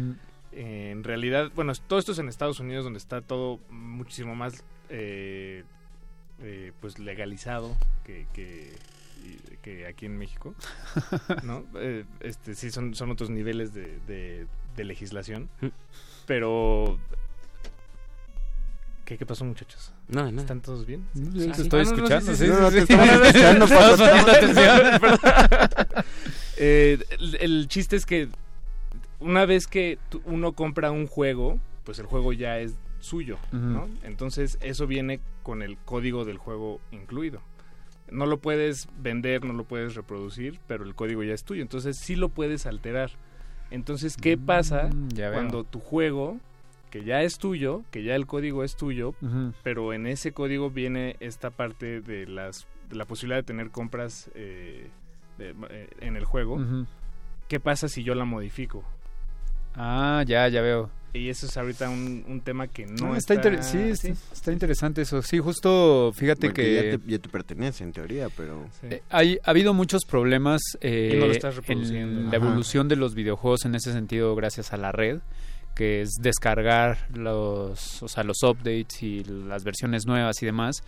eh, 0.53 0.91
en 0.91 1.05
realidad 1.05 1.51
bueno 1.55 1.73
todo 1.87 1.99
esto 1.99 2.13
es 2.13 2.19
en 2.19 2.29
Estados 2.29 2.61
Unidos 2.61 2.85
donde 2.85 2.99
está 2.99 3.23
todo 3.23 3.59
muchísimo 3.71 4.35
más 4.35 4.63
eh, 4.91 5.65
eh, 6.43 6.73
pues 6.83 6.99
legalizado 6.99 7.75
que, 8.05 8.27
que 9.63 9.87
aquí 9.87 10.07
en 10.07 10.17
México 10.19 10.55
no 11.43 11.65
Eh, 11.77 12.05
este 12.21 12.55
sí 12.55 12.71
son 12.71 12.95
son 12.95 13.11
otros 13.11 13.31
niveles 13.31 13.75
de, 13.75 13.99
de, 14.07 14.47
de 14.77 14.85
legislación 14.85 15.49
Mm. 15.61 15.67
pero 16.27 16.99
¿Qué, 19.05 19.17
¿Qué 19.17 19.25
pasó, 19.25 19.43
muchachos? 19.47 19.91
No, 20.09 20.21
nada. 20.31 20.43
¿Están 20.43 20.61
todos 20.61 20.85
bien? 20.85 21.03
Te 21.15 21.51
Ah, 21.51 21.55
sí. 21.55 21.63
estoy 21.63 21.81
Ah, 21.81 21.85
no, 21.85 21.91
no, 21.91 21.97
escuchando, 21.97 22.33
sí, 22.33 22.37
sí, 22.37 22.45
sí, 22.45 22.51
No, 22.51 22.61
no, 22.61 22.71
sí, 22.71 22.77
te 22.77 22.87
sí. 22.87 22.93
escuchando, 23.01 23.65
atención. 24.31 25.19
Eh, 26.59 26.99
el, 27.19 27.35
el 27.41 27.69
chiste 27.69 27.97
es 27.97 28.05
que 28.05 28.29
una 29.21 29.47
vez 29.47 29.67
que 29.67 29.99
uno 30.25 30.53
compra 30.53 30.91
un 30.91 31.07
juego, 31.07 31.59
pues 31.85 31.99
el 32.01 32.07
juego 32.07 32.33
ya 32.35 32.59
es 32.59 32.75
suyo, 33.01 33.39
¿no? 33.53 33.89
Entonces 34.03 34.59
eso 34.61 34.87
viene 34.87 35.21
con 35.43 35.63
el 35.63 35.79
código 35.79 36.25
del 36.27 36.37
juego 36.37 36.81
incluido. 36.91 37.41
No 38.11 38.27
lo 38.27 38.39
puedes 38.39 38.89
vender, 38.99 39.45
no 39.45 39.53
lo 39.53 39.65
puedes 39.65 39.95
reproducir, 39.95 40.59
pero 40.67 40.85
el 40.85 40.95
código 40.95 41.23
ya 41.23 41.35
es 41.35 41.45
tuyo. 41.45 41.63
Entonces 41.63 41.99
sí 41.99 42.17
lo 42.17 42.29
puedes 42.29 42.67
alterar. 42.67 43.11
Entonces, 43.71 44.17
¿qué 44.17 44.37
pasa 44.39 44.89
Mm, 44.89 45.09
ya 45.11 45.29
veo. 45.31 45.35
cuando 45.39 45.65
tu 45.65 45.79
juego, 45.81 46.39
que 46.91 47.05
ya 47.05 47.21
es 47.23 47.37
tuyo, 47.39 47.83
que 47.91 48.03
ya 48.03 48.15
el 48.15 48.27
código 48.27 48.65
es 48.65 48.77
tuyo, 48.77 49.15
pero 49.63 49.93
en 49.93 50.07
ese 50.07 50.33
código 50.33 50.71
viene 50.71 51.17
esta 51.21 51.51
parte 51.51 52.01
de 52.01 52.27
las 52.27 52.67
de 52.89 52.97
la 52.97 53.05
posibilidad 53.05 53.37
de 53.41 53.43
tener 53.43 53.71
compras 53.71 54.31
eh, 54.35 54.89
de- 55.37 55.55
eh, 55.69 55.91
en 56.01 56.17
el 56.17 56.25
juego. 56.25 56.59
¿Qué 57.49 57.61
pasa 57.61 57.89
si 57.89 58.03
yo 58.03 58.15
la 58.15 58.25
modifico? 58.25 58.83
Ah, 59.75 60.25
ya, 60.27 60.49
ya 60.49 60.63
veo. 60.63 60.91
Y 61.15 61.31
eso 61.31 61.47
es 61.47 61.57
ahorita 61.57 61.89
un, 61.89 62.25
un 62.29 62.41
tema 62.43 62.69
que 62.69 62.87
no 62.87 63.15
Ah, 63.15 63.19
está, 63.19 63.35
está... 63.35 63.63
sí, 63.63 63.79
está, 64.33 64.53
interesante 64.53 65.03
eso. 65.03 65.23
Sí, 65.23 65.39
justo 65.39 66.13
fíjate 66.15 66.49
Porque 66.49 66.63
que 66.63 66.75
ya, 66.93 66.99
te, 66.99 67.11
ya 67.11 67.19
te 67.19 67.29
pertenece 67.29 67.83
en 67.83 67.93
teoría, 67.93 68.29
pero... 68.37 68.67
Sí. 68.81 68.89
eh, 68.91 69.03
hay, 69.09 69.39
ha 69.43 69.51
habido 69.51 69.73
muchos 69.75 70.05
problemas 70.05 70.61
eh, 70.81 71.13
Y 71.15 71.17
no 71.19 71.27
lo 71.27 71.33
estás 71.33 71.57
reproduciendo. 71.57 72.21
en 72.21 72.31
la 72.31 72.37
Ajá. 72.37 72.47
evolución 72.47 72.89
de 72.89 72.97
los 72.97 73.15
videojuegos 73.15 73.65
en 73.65 73.75
ese 73.75 73.93
sentido 73.93 74.35
gracias 74.37 74.73
a 74.73 74.77
la 74.77 74.93
red, 74.93 75.21
que 75.75 76.03
es 76.03 76.11
descargar 76.21 76.99
los, 77.15 78.03
o 78.03 78.09
sea, 78.09 78.23
los 78.25 78.43
updates 78.43 79.03
y 79.03 79.25
las 79.25 79.65
versiones 79.65 80.07
nuevas 80.07 80.43
y 80.43 80.47
demás, 80.47 80.83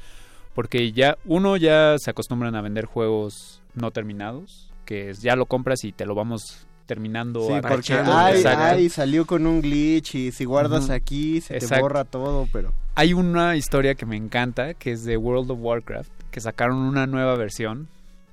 porque 0.54 0.92
ya 0.92 1.16
uno 1.24 1.56
ya 1.56 1.96
se 1.98 2.10
acostumbran 2.10 2.54
a 2.56 2.60
vender 2.60 2.84
juegos 2.84 3.62
no 3.74 3.90
terminados, 3.90 4.70
que 4.84 5.10
es, 5.10 5.22
ya 5.22 5.34
lo 5.36 5.46
compras 5.46 5.84
y 5.84 5.92
te 5.92 6.04
lo 6.04 6.14
vamos 6.14 6.66
terminando 6.90 7.46
Sí, 7.46 7.52
porque 7.62 7.94
ay, 7.94 8.88
salió 8.88 9.24
con 9.24 9.46
un 9.46 9.62
glitch 9.62 10.16
y 10.16 10.32
si 10.32 10.44
guardas 10.44 10.90
aquí 10.90 11.40
se 11.40 11.60
te 11.60 11.80
borra 11.80 12.04
todo, 12.04 12.48
pero... 12.52 12.72
Hay 12.96 13.12
una 13.12 13.54
historia 13.54 13.94
que 13.94 14.06
me 14.06 14.16
encanta, 14.16 14.74
que 14.74 14.90
es 14.90 15.04
de 15.04 15.16
World 15.16 15.52
of 15.52 15.60
Warcraft, 15.60 16.10
que 16.32 16.40
sacaron 16.40 16.78
una 16.78 17.06
nueva 17.06 17.36
versión. 17.36 17.86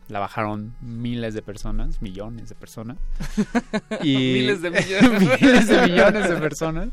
La 0.07 0.17
bajaron 0.17 0.73
miles 0.81 1.35
de 1.35 1.43
personas, 1.43 2.01
millones 2.01 2.49
de 2.49 2.55
personas. 2.55 2.97
Y 4.01 4.15
Miles 4.15 4.63
de 4.63 4.71
millones. 4.71 5.39
miles 5.39 5.67
de 5.67 5.81
millones 5.83 6.27
de 6.27 6.35
personas. 6.37 6.89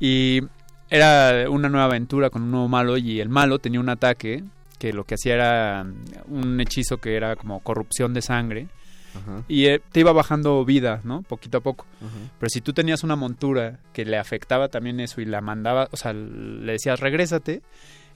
Y 0.00 0.40
era 0.88 1.48
una 1.48 1.68
nueva 1.68 1.84
aventura 1.84 2.30
con 2.30 2.42
un 2.42 2.50
nuevo 2.50 2.66
malo 2.66 2.96
y 2.96 3.20
el 3.20 3.28
malo 3.28 3.60
tenía 3.60 3.78
un 3.78 3.90
ataque 3.90 4.42
que 4.80 4.92
lo 4.92 5.04
que 5.04 5.14
hacía 5.14 5.34
era 5.34 5.86
un 6.26 6.60
hechizo 6.60 6.96
que 6.96 7.14
era 7.14 7.36
como 7.36 7.60
corrupción 7.60 8.12
de 8.12 8.22
sangre 8.22 8.66
Ajá, 9.14 9.42
y 9.48 9.66
eh, 9.66 9.80
te 9.92 10.00
iba 10.00 10.12
bajando 10.12 10.64
vida, 10.64 11.00
¿no? 11.04 11.22
Poquito 11.22 11.58
a 11.58 11.60
poco. 11.60 11.86
ajá. 12.00 12.30
Pero 12.38 12.50
si 12.50 12.60
tú 12.60 12.72
tenías 12.72 13.02
una 13.02 13.16
montura 13.16 13.78
que 13.92 14.04
le 14.04 14.18
afectaba 14.18 14.68
también 14.68 15.00
eso 15.00 15.20
y 15.20 15.24
la 15.24 15.40
mandaba, 15.40 15.88
o 15.90 15.96
sea, 15.96 16.12
le 16.12 16.72
decías 16.72 17.00
regrésate, 17.00 17.62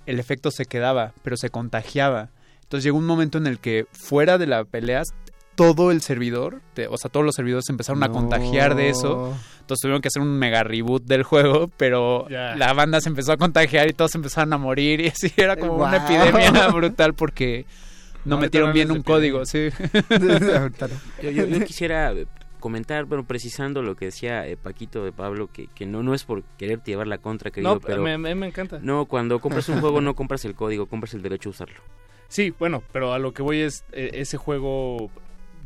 el 0.06 0.18
efecto 0.20 0.50
se 0.50 0.66
quedaba, 0.66 1.12
pero 1.22 1.36
se 1.36 1.50
contagiaba. 1.50 2.28
Entonces 2.62 2.84
llegó 2.84 2.98
un 2.98 3.06
momento 3.06 3.38
en 3.38 3.46
el 3.46 3.58
que 3.58 3.86
fuera 3.92 4.38
de 4.38 4.46
la 4.46 4.64
pelea 4.64 5.02
todo 5.54 5.92
el 5.92 6.00
servidor, 6.02 6.62
te- 6.74 6.88
o 6.88 6.96
sea, 6.96 7.10
todos 7.10 7.24
los 7.24 7.34
servidores 7.36 7.64
se 7.66 7.72
empezaron 7.72 8.02
a 8.02 8.08
contagiar 8.08 8.74
de 8.74 8.88
eso. 8.90 9.36
Entonces 9.60 9.82
tuvieron 9.82 10.02
que 10.02 10.08
hacer 10.08 10.20
un 10.20 10.36
mega 10.36 10.64
reboot 10.64 11.04
del 11.04 11.22
juego, 11.22 11.70
pero 11.76 12.26
la 12.56 12.72
banda 12.72 13.00
se 13.00 13.08
empezó 13.08 13.32
a 13.32 13.36
contagiar 13.36 13.88
y 13.88 13.92
todos 13.92 14.14
empezaron 14.16 14.52
a 14.52 14.58
morir 14.58 15.00
y 15.00 15.08
así 15.08 15.32
era 15.36 15.56
como 15.56 15.74
una 15.76 15.98
epidemia 16.32 16.66
brutal 16.68 17.14
porque 17.14 17.66
no, 18.24 18.36
No, 18.36 18.40
metieron 18.42 18.72
bien 18.72 18.90
un 18.90 19.02
código, 19.02 19.44
sí. 19.46 19.68
Yo, 21.22 21.30
yo- 21.30 21.46
yo 21.46 21.64
quisiera 21.64 22.12
eh, 22.12 22.26
comentar, 22.60 23.04
bueno, 23.04 23.24
precisando 23.24 23.82
lo 23.82 23.94
que 23.96 24.06
decía 24.06 24.46
eh, 24.46 24.56
Paquito 24.56 25.04
de 25.04 25.12
Pablo, 25.12 25.48
que, 25.52 25.66
que 25.68 25.86
no, 25.86 26.02
no 26.02 26.14
es 26.14 26.24
por 26.24 26.42
quererte 26.58 26.90
llevar 26.92 27.06
la 27.06 27.18
contra, 27.18 27.50
querido, 27.50 27.74
No, 27.74 27.80
pero 27.80 28.02
me, 28.02 28.16
me- 28.18 28.34
me 28.34 28.46
encanta. 28.46 28.78
no, 28.82 29.04
cuando 29.06 29.40
compras 29.40 29.68
un 29.68 29.80
juego 29.80 30.00
no 30.00 30.14
compras 30.14 30.44
el 30.44 30.54
código, 30.54 30.86
compras 30.86 31.14
el 31.14 31.22
derecho 31.22 31.48
a 31.48 31.52
usarlo. 31.52 31.80
Sí, 32.28 32.52
bueno, 32.58 32.82
pero 32.92 33.12
a 33.12 33.18
lo 33.18 33.32
que 33.32 33.42
voy 33.42 33.60
es 33.60 33.84
eh, 33.92 34.10
ese 34.14 34.36
juego 34.38 35.10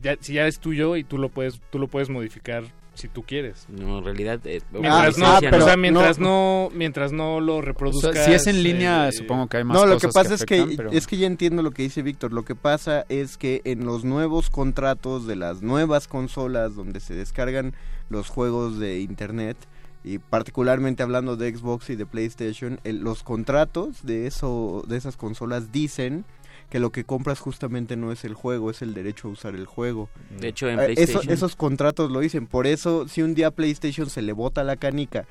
ya, 0.02 0.16
si 0.20 0.34
ya 0.34 0.46
es 0.46 0.58
tuyo 0.58 0.96
y 0.96 1.04
tú 1.04 1.16
lo 1.18 1.28
puedes 1.28 1.60
tú 1.70 1.78
lo 1.78 1.86
puedes 1.88 2.10
modificar 2.10 2.64
si 2.98 3.08
tú 3.08 3.22
quieres. 3.22 3.66
No, 3.68 3.98
en 3.98 4.04
realidad... 4.04 4.40
eh, 4.44 4.60
Mientras 4.72 5.16
Ah, 5.16 5.20
no, 5.20 5.26
ah, 5.28 5.38
pero 5.40 5.56
o 5.58 5.60
sea, 5.66 5.76
mientras 5.76 6.18
no- 6.18 6.68
no, 6.68 6.76
mientras 6.76 7.12
no 7.12 7.40
lo 7.40 7.56
O 7.56 7.60
reproduzcas. 7.62 8.12
sea, 8.14 8.24
si 8.24 8.32
es 8.32 8.46
en 8.46 8.62
línea, 8.62 9.08
eh, 9.08 9.12
supongo 9.12 9.46
que 9.46 9.56
hay 9.58 9.64
más 9.64 9.76
No, 9.76 9.86
lo 9.86 9.94
cosas 9.94 10.08
que 10.10 10.12
pasa 10.14 10.34
es 10.34 10.44
que 10.44 10.74
pero- 10.76 10.90
es 10.92 11.06
que 11.06 11.16
ya 11.16 11.26
entiendo 11.26 11.62
lo 11.62 11.70
que 11.70 11.82
dice 11.84 12.02
Víctor. 12.02 12.32
Lo 12.32 12.44
que 12.44 12.54
pasa 12.54 13.06
es 13.08 13.36
que 13.38 13.62
en 13.64 13.86
los 13.86 14.04
nuevos 14.04 14.50
contratos 14.50 15.26
de 15.26 15.36
las 15.36 15.62
nuevas 15.62 16.08
consolas 16.08 16.74
donde 16.74 17.00
se 17.00 17.14
descargan 17.14 17.74
los 18.10 18.28
juegos 18.28 18.78
de 18.78 19.00
internet 19.00 19.56
y 20.04 20.18
particularmente 20.18 21.02
hablando 21.02 21.36
de 21.36 21.54
Xbox 21.54 21.90
y 21.90 21.96
de 21.96 22.06
PlayStation, 22.06 22.80
el- 22.84 23.00
los 23.00 23.22
contratos 23.22 24.04
de 24.04 24.26
eso 24.26 24.82
de 24.88 24.96
esas 24.96 25.16
consolas 25.16 25.72
dicen 25.72 26.24
que 26.70 26.78
lo 26.80 26.90
que 26.90 27.04
compras 27.04 27.40
justamente 27.40 27.96
no 27.96 28.12
es 28.12 28.24
el 28.24 28.34
juego, 28.34 28.70
es 28.70 28.82
el 28.82 28.92
derecho 28.94 29.28
a 29.28 29.30
usar 29.30 29.54
el 29.54 29.66
juego. 29.66 30.08
De 30.38 30.48
hecho, 30.48 30.68
en 30.68 30.78
Eh, 30.80 30.82
eso- 30.82 30.94
PlayStation... 30.94 31.32
esos 31.32 31.56
contratos 31.56 32.10
lo 32.10 32.20
dicen. 32.20 32.46
Por 32.46 32.66
eso, 32.66 33.08
si 33.08 33.22
un 33.22 33.34
día 33.34 33.50
PlayStation 33.50 34.10
se 34.10 34.20
le 34.22 34.32
bota 34.32 34.62
la 34.64 34.76
canica 34.76 35.26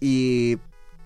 y 0.00 0.56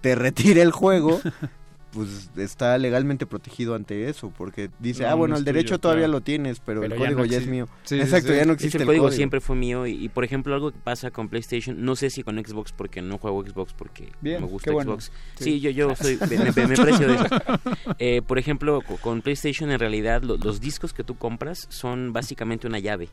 te 0.01 0.15
retire 0.15 0.63
el 0.63 0.71
juego, 0.71 1.21
pues 1.93 2.31
está 2.37 2.77
legalmente 2.77 3.25
protegido 3.27 3.75
ante 3.75 4.09
eso, 4.11 4.31
porque 4.37 4.69
dice, 4.79 5.05
No, 5.05 5.09
ah, 5.09 5.15
bueno, 5.15 5.33
no 5.33 5.39
el 5.39 5.45
derecho 5.45 5.69
tuyo, 5.77 5.79
todavía 5.79 6.03
claro. 6.05 6.13
lo 6.13 6.21
tienes, 6.21 6.61
pero, 6.61 6.83
Pero 6.83 6.95
el 6.95 7.01
ya 7.01 7.05
código 7.07 7.19
no 7.21 7.25
ya 7.25 7.31
es 7.31 7.35
existe. 7.45 7.51
mío. 7.51 7.69
Sí, 7.85 8.01
Exacto, 8.01 8.29
sí. 8.29 8.35
ya 8.37 8.41
no 8.45 8.47
De 8.49 8.53
hecho, 8.53 8.53
existe 8.53 8.77
el 8.79 8.83
el 8.83 8.87
código, 8.89 9.05
código. 9.05 9.17
siempre 9.17 9.41
fue 9.41 9.57
mío 9.57 9.87
y, 9.87 9.93
y, 10.05 10.09
por 10.11 10.25
ejemplo 10.25 10.55
algo 10.55 10.71
que 10.71 10.79
pasa 10.79 11.11
con 11.11 11.29
PlayStation, 11.29 11.83
no 11.85 11.97
sé 11.97 12.11
si 12.11 12.23
con 12.23 12.37
Xbox 12.45 12.73
porque 12.73 13.01
no 13.01 13.17
juego 13.19 13.43
Xbox 13.45 13.73
porque 13.73 14.13
Bien, 14.21 14.41
me 14.43 14.47
gusta 14.49 14.71
bueno. 14.71 14.93
Xbox. 14.93 15.13
Sí. 15.37 15.45
Sí, 15.45 15.61
yo 15.61 15.71
yo 15.71 15.97
soy 15.97 16.19
me, 16.29 16.37
me- 16.53 16.67
me 16.67 16.77
precio 16.77 17.09
de 17.09 17.15
eso. 17.15 17.27
Eh, 17.99 18.23
por 18.27 18.39
ejemplo, 18.39 18.83
co- 18.87 18.97
con 18.99 19.23
PlayStation 19.23 19.71
en 19.71 19.79
realidad 19.79 20.23
lo- 20.23 20.37
los 20.37 20.61
discos 20.61 20.93
que 20.93 21.05
tú 21.05 21.17
compras 21.17 21.67
son 21.71 22.13
básicamente 22.13 22.67
una 22.67 22.79
llave. 22.81 23.09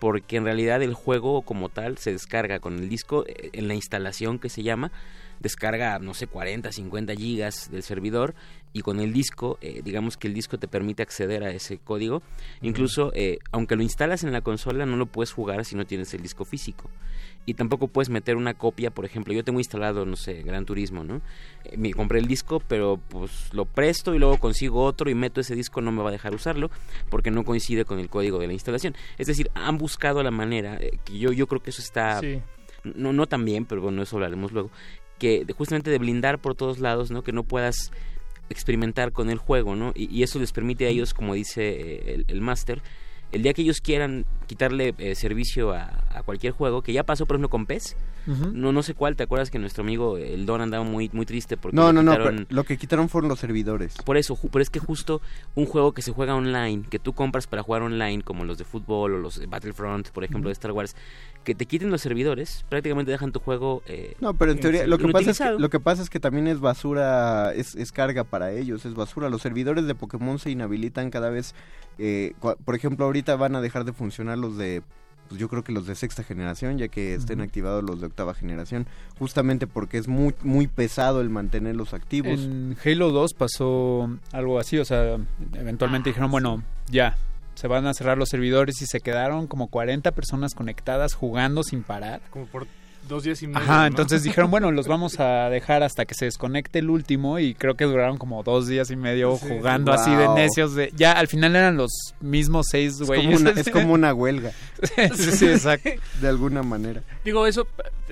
Porque 0.00 0.36
en 0.36 0.44
realidad 0.44 0.80
el 0.82 0.94
juego 0.94 1.42
como 1.42 1.68
tal 1.70 1.98
se 1.98 2.12
descarga 2.12 2.60
con 2.60 2.78
el 2.78 2.88
disco 2.88 3.24
eh, 3.26 3.50
en 3.52 3.66
la 3.66 3.74
instalación 3.74 4.38
que 4.38 4.48
se 4.48 4.62
llama, 4.62 4.92
descarga, 5.40 5.98
no 5.98 6.14
sé, 6.14 6.26
40, 6.26 6.72
50 6.72 7.14
gigas 7.14 7.70
del 7.70 7.82
servidor 7.82 8.34
y 8.72 8.82
con 8.82 9.00
el 9.00 9.12
disco, 9.12 9.58
eh, 9.60 9.80
digamos 9.82 10.16
que 10.16 10.28
el 10.28 10.34
disco 10.34 10.58
te 10.58 10.68
permite 10.68 11.02
acceder 11.02 11.42
a 11.42 11.50
ese 11.50 11.78
código. 11.78 12.22
Incluso, 12.60 13.12
eh, 13.14 13.38
aunque 13.50 13.76
lo 13.76 13.82
instalas 13.82 14.24
en 14.24 14.32
la 14.32 14.42
consola, 14.42 14.84
no 14.86 14.96
lo 14.96 15.06
puedes 15.06 15.32
jugar 15.32 15.64
si 15.64 15.74
no 15.74 15.86
tienes 15.86 16.12
el 16.14 16.22
disco 16.22 16.44
físico. 16.44 16.90
Y 17.46 17.54
tampoco 17.54 17.88
puedes 17.88 18.10
meter 18.10 18.36
una 18.36 18.52
copia, 18.54 18.90
por 18.90 19.06
ejemplo, 19.06 19.32
yo 19.32 19.42
tengo 19.42 19.58
instalado, 19.58 20.04
no 20.04 20.16
sé, 20.16 20.42
Gran 20.42 20.66
Turismo, 20.66 21.02
¿no? 21.02 21.22
Eh, 21.64 21.78
me 21.78 21.92
compré 21.94 22.18
el 22.18 22.26
disco, 22.26 22.60
pero 22.68 23.00
pues 23.08 23.48
lo 23.52 23.64
presto 23.64 24.14
y 24.14 24.18
luego 24.18 24.38
consigo 24.38 24.84
otro 24.84 25.08
y 25.08 25.14
meto 25.14 25.40
ese 25.40 25.54
disco, 25.54 25.80
no 25.80 25.90
me 25.90 26.02
va 26.02 26.10
a 26.10 26.12
dejar 26.12 26.34
usarlo 26.34 26.70
porque 27.08 27.30
no 27.30 27.44
coincide 27.44 27.86
con 27.86 27.98
el 28.00 28.10
código 28.10 28.38
de 28.38 28.48
la 28.48 28.52
instalación. 28.52 28.94
Es 29.16 29.28
decir, 29.28 29.50
han 29.54 29.78
buscado 29.78 30.22
la 30.22 30.30
manera, 30.30 30.76
eh, 30.78 30.98
que 31.06 31.18
yo, 31.18 31.32
yo 31.32 31.46
creo 31.46 31.62
que 31.62 31.70
eso 31.70 31.80
está 31.80 32.20
Sí. 32.20 32.42
no, 32.84 33.14
no 33.14 33.26
tan 33.26 33.44
bien, 33.46 33.64
pero 33.64 33.80
bueno, 33.80 34.02
eso 34.02 34.16
hablaremos 34.16 34.52
luego, 34.52 34.70
que 35.18 35.44
justamente 35.56 35.90
de 35.90 35.98
blindar 35.98 36.38
por 36.38 36.54
todos 36.54 36.78
lados, 36.78 37.10
¿no? 37.10 37.22
Que 37.22 37.32
no 37.32 37.42
puedas 37.42 37.92
experimentar 38.50 39.12
con 39.12 39.30
el 39.30 39.38
juego, 39.38 39.76
¿no? 39.76 39.92
Y, 39.94 40.14
y 40.14 40.22
eso 40.22 40.38
les 40.38 40.52
permite 40.52 40.86
a 40.86 40.88
ellos, 40.88 41.14
como 41.14 41.34
dice 41.34 41.68
eh, 41.68 42.14
el, 42.14 42.24
el 42.28 42.40
máster, 42.40 42.82
el 43.32 43.42
día 43.42 43.52
que 43.52 43.62
ellos 43.62 43.80
quieran 43.80 44.24
quitarle 44.46 44.94
eh, 44.98 45.14
servicio 45.14 45.72
a, 45.72 46.04
a 46.18 46.22
cualquier 46.22 46.52
juego, 46.52 46.82
que 46.82 46.92
ya 46.92 47.04
pasó 47.04 47.26
por 47.26 47.36
ejemplo 47.36 47.48
con 47.48 47.66
PES, 47.66 47.96
no, 48.52 48.72
no 48.72 48.82
sé 48.82 48.92
cuál, 48.92 49.16
¿te 49.16 49.22
acuerdas 49.22 49.50
que 49.50 49.58
nuestro 49.58 49.82
amigo 49.82 50.18
el 50.18 50.44
Don 50.44 50.60
andaba 50.60 50.84
muy, 50.84 51.08
muy 51.14 51.24
triste 51.24 51.56
porque 51.56 51.74
No, 51.74 51.92
no, 51.94 52.02
no, 52.02 52.12
quitaron- 52.12 52.46
lo 52.50 52.64
que 52.64 52.76
quitaron 52.76 53.08
fueron 53.08 53.28
los 53.30 53.38
servidores. 53.38 53.94
por 54.04 54.18
eso, 54.18 54.38
pero 54.52 54.60
es 54.62 54.68
que 54.68 54.80
justo 54.80 55.22
un 55.54 55.64
juego 55.64 55.92
que 55.92 56.02
se 56.02 56.12
juega 56.12 56.34
online, 56.34 56.84
que 56.90 56.98
tú 56.98 57.14
compras 57.14 57.46
para 57.46 57.62
jugar 57.62 57.80
online, 57.82 58.22
como 58.22 58.44
los 58.44 58.58
de 58.58 58.64
fútbol 58.64 59.14
o 59.14 59.18
los 59.18 59.40
de 59.40 59.46
Battlefront, 59.46 60.10
por 60.10 60.24
ejemplo, 60.24 60.50
de 60.50 60.52
Star 60.52 60.72
Wars, 60.72 60.94
que 61.44 61.54
te 61.54 61.64
quiten 61.64 61.90
los 61.90 62.02
servidores, 62.02 62.66
prácticamente 62.68 63.10
dejan 63.10 63.32
tu 63.32 63.40
juego. 63.40 63.82
eh, 63.86 64.14
No, 64.20 64.34
pero 64.34 64.52
en 64.52 64.60
teoría 64.60 64.86
lo 64.86 64.98
que 64.98 65.04
pasa 65.08 65.30
es 65.30 65.38
que, 65.38 65.44
inutilizado. 65.44 65.58
lo 65.58 65.70
que 65.70 65.80
pasa 65.80 66.02
es 66.02 66.10
que 66.10 66.20
también 66.20 66.46
es 66.48 66.60
basura, 66.60 67.54
es, 67.54 67.74
es 67.76 67.92
carga 67.92 68.24
para 68.24 68.52
ellos, 68.52 68.84
es 68.84 68.92
basura. 68.94 69.30
Los 69.30 69.40
servidores 69.40 69.86
de 69.86 69.94
Pokémon 69.94 70.38
se 70.38 70.50
inhabilitan 70.50 71.10
cada 71.10 71.30
vez. 71.30 71.54
eh, 71.98 72.34
por 72.64 72.74
ejemplo, 72.74 73.06
ahorita 73.06 73.34
van 73.36 73.56
a 73.56 73.60
dejar 73.62 73.84
de 73.84 73.92
funcionar 73.94 74.36
los 74.38 74.56
de, 74.58 74.82
pues 75.28 75.40
yo 75.40 75.48
creo 75.48 75.62
que 75.62 75.72
los 75.72 75.86
de 75.86 75.94
sexta 75.94 76.22
generación, 76.22 76.78
ya 76.78 76.88
que 76.88 77.14
estén 77.14 77.40
activados 77.40 77.84
los 77.84 78.00
de 78.00 78.06
octava 78.06 78.34
generación, 78.34 78.86
justamente 79.18 79.66
porque 79.66 79.98
es 79.98 80.08
muy 80.08 80.34
muy 80.42 80.66
pesado 80.66 81.20
el 81.20 81.28
mantenerlos 81.30 81.94
activos. 81.94 82.40
En 82.40 82.76
Halo 82.84 83.10
2 83.10 83.34
pasó 83.34 84.10
algo 84.32 84.58
así, 84.58 84.78
o 84.78 84.84
sea, 84.84 85.18
eventualmente 85.54 86.10
dijeron, 86.10 86.30
bueno, 86.30 86.62
ya, 86.90 87.16
se 87.54 87.66
van 87.66 87.86
a 87.86 87.94
cerrar 87.94 88.16
los 88.16 88.28
servidores 88.28 88.80
y 88.82 88.86
se 88.86 89.00
quedaron 89.00 89.46
como 89.46 89.66
40 89.66 90.12
personas 90.12 90.54
conectadas 90.54 91.14
jugando 91.14 91.62
sin 91.64 91.82
parar. 91.82 92.20
Como 92.30 92.46
por 92.46 92.66
dos 93.06 93.22
días 93.22 93.42
y 93.42 93.46
medio. 93.46 93.60
Ajá, 93.60 93.80
¿no? 93.82 93.86
entonces 93.86 94.22
dijeron, 94.22 94.50
bueno, 94.50 94.70
los 94.72 94.86
vamos 94.88 95.20
a 95.20 95.48
dejar 95.50 95.82
hasta 95.82 96.04
que 96.06 96.14
se 96.14 96.24
desconecte 96.26 96.78
el 96.80 96.90
último 96.90 97.38
y 97.38 97.54
creo 97.54 97.74
que 97.74 97.84
duraron 97.84 98.18
como 98.18 98.42
dos 98.42 98.66
días 98.66 98.90
y 98.90 98.96
medio 98.96 99.36
Sí. 99.36 99.46
jugando 99.48 99.92
así 99.92 100.14
de 100.14 100.28
necios. 100.28 100.74
De, 100.74 100.90
ya 100.96 101.12
al 101.12 101.28
final 101.28 101.54
eran 101.56 101.76
los 101.76 101.90
mismos 102.20 102.66
seis 102.70 102.94
Es 103.00 103.06
como, 103.08 103.22
güeyes. 103.22 103.40
una, 103.40 103.50
es 103.60 103.70
como 103.70 103.92
una 103.94 104.12
huelga, 104.14 104.52
sí, 105.14 105.32
sí, 105.32 105.46
exacto. 105.46 105.90
de 106.20 106.28
alguna 106.28 106.62
manera. 106.62 107.02
Digo, 107.24 107.46
eso, 107.46 107.66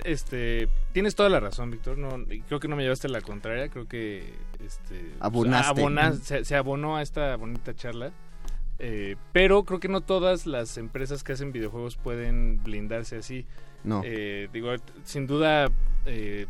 este, 0.05 0.69
tienes 0.93 1.15
toda 1.15 1.29
la 1.29 1.41
razón, 1.41 1.71
Víctor. 1.71 1.99
No, 1.99 2.17
y 2.33 2.41
creo 2.43 2.61
que 2.61 2.69
no 2.69 2.77
me 2.77 2.83
llevaste 2.83 3.09
la 3.09 3.21
contraria. 3.21 3.69
Creo 3.69 3.87
que, 3.87 4.35
este, 4.65 5.13
Abonaste. 5.21 5.81
abona- 5.81 6.15
se, 6.15 6.45
se 6.45 6.57
abonó 6.57 6.97
a 6.97 7.03
esta 7.03 7.37
bonita 7.37 7.75
charla. 7.75 8.13
Eh, 8.79 9.17
pero 9.33 9.65
creo 9.65 9.81
que 9.81 9.89
no 9.89 10.01
todas 10.03 10.47
las 10.47 10.77
empresas 10.77 11.25
que 11.25 11.33
hacen 11.33 11.53
videojuegos 11.53 11.97
pueden 11.97 12.63
blindarse 12.63 13.17
así. 13.17 13.47
No. 13.85 14.03
Eh, 14.05 14.49
digo, 14.53 14.71
sin 15.05 15.27
duda, 15.27 15.71
eh, 16.05 16.47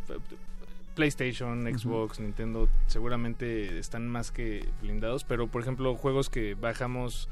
PlayStation, 0.95 1.67
Xbox, 1.79 2.21
Nintendo 2.21 2.69
seguramente 2.87 3.79
están 3.79 4.09
más 4.09 4.31
que 4.31 4.67
blindados, 4.81 5.25
pero 5.25 5.47
por 5.47 5.61
ejemplo, 5.63 5.95
juegos 5.95 6.31
que 6.31 6.55
bajamos 6.55 7.29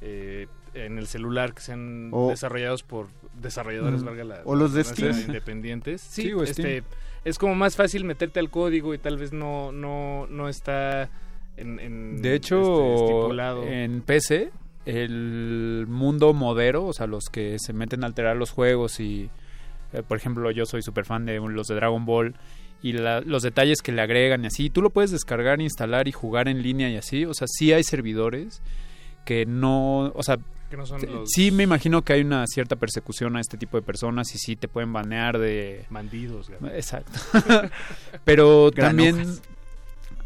eh, 0.00 0.46
en 0.74 0.96
el 0.98 1.06
celular 1.06 1.52
que 1.52 1.60
sean 1.60 2.08
O- 2.12 2.30
desarrollados 2.30 2.82
por 2.82 3.08
desarrolladores, 3.40 4.02
valga 4.02 4.24
la 4.24 4.40
O 4.44 4.56
los 4.56 4.72
de 4.72 4.82
Steam. 4.84 5.14
independientes. 5.26 6.00
Sí, 6.10 6.22
Sí, 6.22 6.32
o 6.32 6.42
este, 6.42 6.62
Steam. 6.80 6.84
es 7.24 7.38
como 7.38 7.54
más 7.54 7.76
fácil 7.76 8.04
meterte 8.04 8.40
al 8.40 8.48
código 8.50 8.94
y 8.94 8.98
tal 8.98 9.18
vez 9.18 9.32
no, 9.32 9.70
no, 9.72 10.26
no 10.30 10.48
está 10.48 11.10
en, 11.56 11.78
en, 11.80 12.22
De 12.22 12.34
este, 12.34 12.34
hecho, 12.34 12.94
estipulado. 12.94 13.62
en 13.64 14.00
PC, 14.02 14.50
el 14.86 15.86
mundo 15.88 16.32
modero, 16.32 16.84
o 16.86 16.92
sea, 16.92 17.06
los 17.06 17.24
que 17.30 17.56
se 17.58 17.72
meten 17.72 18.04
a 18.04 18.06
alterar 18.06 18.36
los 18.36 18.50
juegos 18.50 18.98
y, 19.00 19.30
eh, 19.92 20.02
por 20.06 20.16
ejemplo, 20.16 20.50
yo 20.50 20.66
soy 20.66 20.82
súper 20.82 21.04
fan 21.04 21.24
de 21.26 21.36
los 21.38 21.66
de 21.68 21.74
Dragon 21.74 22.04
Ball 22.04 22.34
y 22.82 22.92
la- 22.92 23.20
los 23.20 23.42
detalles 23.42 23.80
que 23.82 23.92
le 23.92 24.02
agregan 24.02 24.42
y 24.44 24.48
así, 24.48 24.70
tú 24.70 24.82
lo 24.82 24.90
puedes 24.90 25.10
descargar, 25.12 25.60
instalar 25.60 26.08
y 26.08 26.12
jugar 26.12 26.48
en 26.48 26.62
línea 26.62 26.90
y 26.90 26.96
así, 26.96 27.24
o 27.26 27.34
sea, 27.34 27.46
sí 27.48 27.72
hay 27.72 27.84
servidores 27.84 28.60
que 29.24 29.46
no, 29.46 30.10
o 30.16 30.22
sea, 30.24 30.38
que 30.68 30.76
no 30.76 30.84
son 30.86 31.00
los 31.06 31.30
sí 31.30 31.50
me 31.52 31.62
imagino 31.64 32.02
que 32.02 32.14
hay 32.14 32.22
una 32.22 32.44
cierta 32.48 32.74
persecución 32.76 33.36
a 33.36 33.40
este 33.40 33.56
tipo 33.58 33.76
de 33.76 33.82
personas 33.84 34.34
y 34.34 34.38
sí 34.38 34.56
te 34.56 34.66
pueden 34.66 34.92
banear 34.92 35.38
de... 35.38 35.84
bandidos. 35.90 36.48
Gabriel. 36.48 36.74
Exacto. 36.74 37.20
Pero 38.24 38.70
también. 38.72 39.22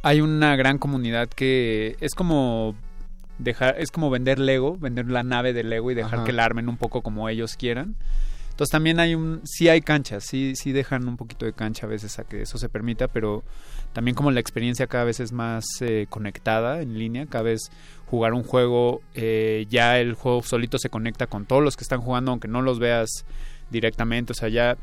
Hay 0.07 0.21
una 0.21 0.55
gran 0.55 0.79
comunidad 0.79 1.29
que 1.29 1.97
es 2.01 2.15
como 2.15 2.77
dejar, 3.39 3.75
es 3.81 3.91
como 3.91 4.09
vender 4.09 4.39
Lego, 4.39 4.77
vender 4.79 5.11
la 5.11 5.25
nave 5.25 5.53
de 5.53 5.65
Lego 5.65 5.91
y 5.91 5.97
dejar 5.97 6.21
Ajá. 6.21 6.25
que 6.25 6.33
la 6.33 6.45
armen 6.45 6.69
un 6.69 6.77
poco 6.77 7.03
como 7.03 7.29
ellos 7.29 7.57
quieran. 7.57 7.97
Entonces 8.51 8.71
también 8.71 9.01
hay 9.01 9.17
un, 9.17 9.41
sí 9.43 9.69
hay 9.69 9.81
canchas, 9.81 10.23
sí, 10.23 10.55
sí 10.55 10.71
dejan 10.71 11.09
un 11.09 11.17
poquito 11.17 11.45
de 11.45 11.55
cancha 11.55 11.87
a 11.87 11.89
veces 11.89 12.21
a 12.21 12.25
que 12.25 12.43
eso 12.43 12.57
se 12.57 12.69
permita, 12.69 13.09
pero 13.09 13.43
también 13.93 14.15
como 14.15 14.31
la 14.31 14.39
experiencia 14.39 14.87
cada 14.87 15.03
vez 15.03 15.19
es 15.19 15.33
más 15.33 15.65
eh, 15.81 16.07
conectada 16.09 16.83
en 16.83 16.97
línea, 16.97 17.27
cada 17.27 17.43
vez 17.43 17.63
jugar 18.07 18.33
un 18.33 18.45
juego, 18.45 19.03
eh, 19.15 19.67
ya 19.69 19.99
el 19.99 20.15
juego 20.15 20.41
solito 20.45 20.79
se 20.79 20.89
conecta 20.89 21.27
con 21.27 21.47
todos 21.47 21.65
los 21.65 21.77
que 21.77 21.83
están 21.83 22.01
jugando, 22.01 22.31
aunque 22.31 22.47
no 22.47 22.63
los 22.63 22.79
veas 22.79 23.09
directamente, 23.73 24.31
o 24.31 24.37
sea, 24.37 24.51
ya 24.51 24.77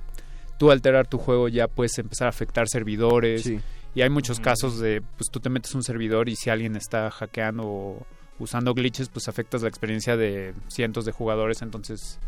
tú 0.60 0.70
alterar 0.70 1.08
tu 1.08 1.18
juego 1.18 1.48
ya 1.48 1.70
puedes 1.70 1.98
empezar 1.98 2.28
a 2.28 2.30
afectar 2.30 2.68
servidores, 2.68 3.44
Sí. 3.44 3.62
Y 3.96 4.02
hay 4.02 4.10
muchos 4.10 4.40
casos 4.40 4.80
de, 4.80 5.02
pues 5.18 5.30
tú 5.32 5.40
te 5.40 5.50
metes 5.50 5.74
un 5.76 5.84
servidor 5.84 6.30
y 6.30 6.36
si 6.36 6.50
alguien 6.50 6.76
está 6.76 7.10
hackeando 7.12 7.64
o 7.66 8.06
usando 8.40 8.74
glitches, 8.74 9.10
pues 9.10 9.28
afectas 9.28 9.62
la 9.62 9.70
experiencia 9.70 10.18
de 10.18 10.54
cientos 10.68 11.06
de 11.06 11.12
jugadores, 11.12 11.62
entonces 11.62 12.20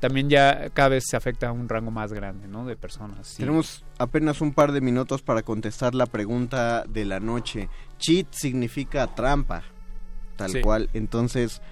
también 0.00 0.28
ya 0.28 0.68
cada 0.70 0.90
vez 0.90 1.04
se 1.08 1.16
afecta 1.16 1.48
a 1.48 1.52
un 1.52 1.68
rango 1.68 1.90
más 1.90 2.12
grande, 2.12 2.46
¿no? 2.46 2.66
De 2.66 2.76
personas. 2.76 3.26
sí. 3.26 3.38
Tenemos 3.38 3.84
apenas 3.98 4.40
un 4.40 4.52
par 4.52 4.72
de 4.72 4.80
minutos 4.80 5.22
para 5.22 5.42
contestar 5.42 5.94
la 5.94 6.06
pregunta 6.06 6.84
de 6.86 7.04
la 7.04 7.20
noche. 7.20 7.68
Cheat 7.98 8.26
significa 8.32 9.06
trampa, 9.14 9.62
tal 10.36 10.50
Sí. 10.50 10.60
cual. 10.60 10.90
Entonces, 10.92 11.62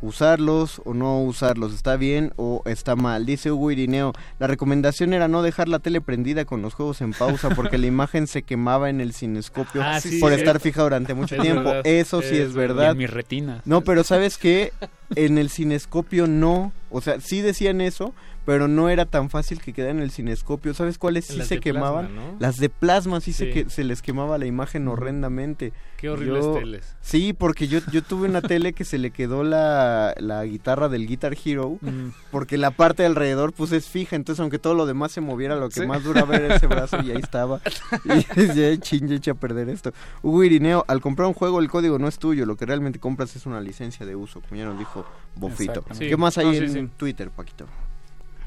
usarlos 0.00 0.80
o 0.84 0.94
no 0.94 1.20
usarlos, 1.22 1.74
¿está 1.74 1.96
bien 1.96 2.32
o 2.36 2.62
está 2.66 2.96
mal? 2.96 3.26
Dice 3.26 3.50
Hugo 3.52 3.70
Irineo, 3.70 4.12
la 4.38 4.46
recomendación 4.46 5.12
era 5.12 5.28
no 5.28 5.42
dejar 5.42 5.68
la 5.68 5.78
tele 5.78 6.00
prendida 6.00 6.44
con 6.44 6.62
los 6.62 6.74
juegos 6.74 7.00
en 7.00 7.12
pausa 7.12 7.48
porque 7.56 7.78
la 7.78 7.86
imagen 7.86 8.26
se 8.26 8.42
quemaba 8.42 8.90
en 8.90 9.00
el 9.00 9.12
cinescopio 9.12 9.82
Ah, 9.82 10.00
sí, 10.00 10.18
por 10.20 10.32
sí, 10.32 10.38
estar 10.38 10.56
es- 10.56 10.62
fija 10.62 10.82
durante 10.82 11.14
mucho 11.14 11.36
es 11.36 11.42
tiempo. 11.42 11.64
verdad, 11.64 11.82
Eso 11.86 12.22
sí 12.22 12.36
es 12.36 12.54
verdad. 12.54 12.92
en 12.92 12.98
mis 12.98 13.10
retinas. 13.10 13.62
No, 13.66 13.82
pero 13.82 14.04
¿sabes 14.04 14.38
qué? 14.38 14.72
En 15.14 15.38
el 15.38 15.50
cinescopio 15.50 16.26
no. 16.26 16.72
O 16.90 17.00
sea, 17.00 17.20
sí 17.20 17.40
decían 17.42 17.80
eso, 17.80 18.14
pero 18.48 18.66
no 18.66 18.88
era 18.88 19.04
tan 19.04 19.28
fácil 19.28 19.60
que 19.60 19.74
quedara 19.74 19.90
en 19.92 20.00
el 20.00 20.10
cinescopio. 20.10 20.72
¿Sabes 20.72 20.96
cuáles 20.96 21.26
sí 21.26 21.36
Las 21.36 21.48
se 21.48 21.56
plasma, 21.60 21.62
quemaban? 21.80 22.16
¿no? 22.16 22.22
Las 22.38 22.56
de 22.56 22.70
plasma 22.70 23.20
sí, 23.20 23.34
Se, 23.34 23.50
que, 23.50 23.68
se 23.68 23.84
les 23.84 24.00
quemaba 24.00 24.38
la 24.38 24.46
imagen 24.46 24.88
horrendamente. 24.88 25.74
Qué 25.98 26.08
horribles 26.08 26.46
Yo- 26.46 26.54
teles. 26.54 26.96
Sí, 27.02 27.34
porque 27.34 27.68
yo, 27.68 27.80
yo 27.92 28.02
tuve 28.02 28.26
una 28.26 28.40
tele 28.40 28.72
que 28.72 28.86
se 28.86 28.96
le 28.96 29.10
quedó 29.10 29.44
la, 29.44 30.14
la 30.16 30.42
guitarra 30.46 30.88
del 30.88 31.06
Guitar 31.06 31.36
Hero, 31.44 31.76
Mm. 31.82 32.08
porque 32.30 32.56
la 32.56 32.70
parte 32.70 33.02
de 33.02 33.08
alrededor 33.08 33.52
pues 33.52 33.70
es 33.72 33.86
fija, 33.86 34.16
entonces 34.16 34.40
aunque 34.40 34.58
todo 34.58 34.72
lo 34.72 34.86
demás 34.86 35.12
se 35.12 35.20
moviera, 35.20 35.56
lo 35.56 35.68
que 35.68 35.80
Sí. 35.82 35.86
más 35.86 36.02
duraba 36.02 36.34
era 36.36 36.54
ese 36.56 36.66
brazo 36.68 37.02
y 37.02 37.10
ahí 37.10 37.18
estaba. 37.18 37.60
Y 38.06 38.46
ya 38.54 38.80
chingue 38.80 39.16
echa 39.16 39.32
a 39.32 39.34
perder 39.34 39.68
esto. 39.68 39.92
Hugo 40.22 40.42
Irineo, 40.42 40.86
al 40.88 41.02
comprar 41.02 41.28
un 41.28 41.34
juego 41.34 41.60
el 41.60 41.68
código 41.68 41.98
no 41.98 42.08
es 42.08 42.18
tuyo, 42.18 42.46
lo 42.46 42.56
que 42.56 42.64
realmente 42.64 42.98
compras 42.98 43.36
es 43.36 43.44
una 43.44 43.60
licencia 43.60 44.06
de 44.06 44.16
uso, 44.16 44.40
como 44.40 44.56
ya 44.56 44.64
nos 44.64 44.78
dijo 44.78 45.04
Bofito. 45.36 45.84
¿Qué 45.98 46.16
más 46.16 46.38
hay 46.38 46.46
No, 46.46 46.52
en. 46.54 46.88
Twitter, 46.88 47.28
Paquito? 47.28 47.66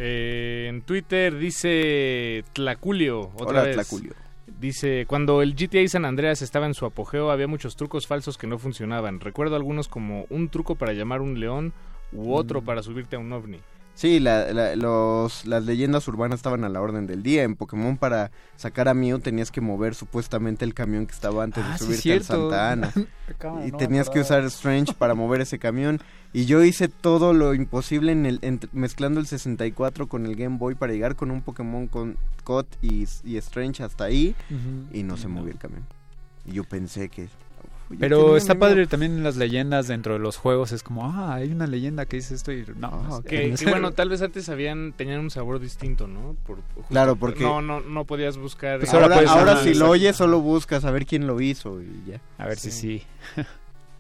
Eh, 0.04 0.66
en 0.68 0.82
Twitter 0.82 1.38
dice 1.38 2.44
Tlaculio. 2.54 3.30
Otra 3.36 3.48
Hola, 3.50 3.64
vez. 3.64 3.76
Tlaculio. 3.76 4.14
Dice, 4.60 5.06
cuando 5.08 5.42
el 5.44 5.56
GTA 5.56 5.88
San 5.88 6.06
Andreas 6.06 6.42
estaba 6.42 6.66
en 6.66 6.74
su 6.74 6.86
apogeo 6.86 7.30
había 7.32 7.48
muchos 7.48 7.76
trucos 7.76 8.08
falsos 8.08 8.38
que 8.38 8.48
no 8.48 8.58
funcionaban. 8.58 9.20
Recuerdo 9.20 9.56
algunos 9.56 9.88
como 9.88 10.26
un 10.30 10.50
truco 10.50 10.76
para 10.76 10.94
llamar 10.94 11.22
un 11.22 11.40
león 11.40 11.72
u 12.12 12.34
otro 12.34 12.62
Mm. 12.62 12.66
para 12.66 12.82
subirte 12.84 13.16
a 13.16 13.20
un 13.20 13.32
ovni. 13.32 13.60
Sí, 13.94 14.20
la- 14.20 14.52
la- 14.54 14.76
los, 14.76 15.46
las 15.46 15.66
leyendas 15.66 16.08
urbanas 16.08 16.40
estaban 16.40 16.64
a 16.64 16.70
la 16.70 16.82
orden 16.82 17.06
del 17.08 17.22
día. 17.22 17.44
En 17.44 17.56
Pokémon 17.56 17.98
para 17.98 18.32
sacar 18.56 18.88
a 18.88 18.94
Mew 18.96 19.20
tenías 19.20 19.52
que 19.52 19.62
mover 19.62 19.94
supuestamente 19.96 20.66
el 20.66 20.74
camión 20.74 21.06
que 21.06 21.14
estaba 21.14 21.44
antes 21.44 21.64
Ah, 21.66 21.74
de 21.74 21.78
sí, 21.78 21.84
subirte 21.86 22.02
cierto. 22.02 22.34
al 22.34 22.40
Santa 22.40 22.72
Ana. 22.72 22.94
Cámara, 23.38 23.68
y 23.68 23.72
no 23.72 23.78
tenías 23.78 24.10
que 24.10 24.20
usar 24.20 24.44
Strange 24.46 24.94
para 24.94 25.14
mover 25.14 25.42
ese 25.42 25.60
camión. 25.60 26.00
Y 26.34 26.46
yo 26.46 26.64
hice 26.64 26.88
todo 26.88 27.34
lo 27.34 27.54
imposible 27.54 28.12
en 28.14 28.26
el, 28.26 28.40
mezclando 28.72 29.20
el 29.20 29.28
64 29.28 30.08
con 30.08 30.26
el 30.26 30.36
Game 30.36 30.58
Boy 30.58 30.76
para 30.76 30.94
llegar 30.94 31.16
con 31.16 31.30
un 31.30 31.42
Pokémon 31.42 31.88
con 31.88 32.18
Cot 32.44 32.68
y, 32.82 33.06
y 33.24 33.38
Strange 33.38 33.84
hasta 33.84 34.06
ahí. 34.06 34.36
Y 34.92 35.04
no 35.04 35.16
se 35.18 35.28
movió 35.28 35.52
el 35.52 35.58
camión. 35.60 35.86
Y 36.46 36.54
yo 36.54 36.64
pensé 36.64 37.10
que... 37.10 37.28
"Uf, 37.94 38.00
ya 38.00 38.00
Pero 38.00 38.38
está 38.38 38.56
padre 38.56 38.78
Mew". 38.82 38.88
también 38.88 39.24
las 39.24 39.36
leyendas 39.38 39.88
dentro 39.88 40.14
de 40.14 40.20
los 40.20 40.38
juegos. 40.38 40.72
Es 40.72 40.84
como, 40.84 41.06
ah, 41.06 41.36
hay 41.36 41.52
una 41.52 41.68
leyenda 41.68 42.06
que 42.06 42.18
dice 42.18 42.34
esto 42.36 42.52
y 42.52 42.66
no. 42.78 42.88
Ah, 43.10 43.22
Que, 43.28 43.56
bueno, 43.70 43.92
tal 43.92 44.10
vez 44.10 44.22
antes 44.22 44.50
habían, 44.50 44.94
tenían 44.94 45.20
un 45.20 45.30
sabor 45.30 45.60
distinto, 45.60 46.08
¿no? 46.08 46.36
Por, 46.46 46.58
justo- 46.76 46.90
Claro, 46.90 47.16
porque- 47.16 47.44
No, 47.44 47.62
no, 47.62 47.80
no 47.82 48.06
podías 48.06 48.38
buscar... 48.38 48.80
Pues 48.80 48.94
ahora, 48.94 49.20
ahora 49.30 49.58
si 49.64 49.74
lo 49.74 49.90
oyes 49.90 50.16
solo 50.16 50.40
buscas 50.42 50.86
a 50.86 50.92
ver 50.92 51.06
quién 51.06 51.28
lo 51.28 51.40
hizo 51.42 51.82
y 51.82 52.04
ya. 52.12 52.22
A 52.38 52.46
ver 52.48 52.58
si 52.58 52.72
sí. 52.72 53.04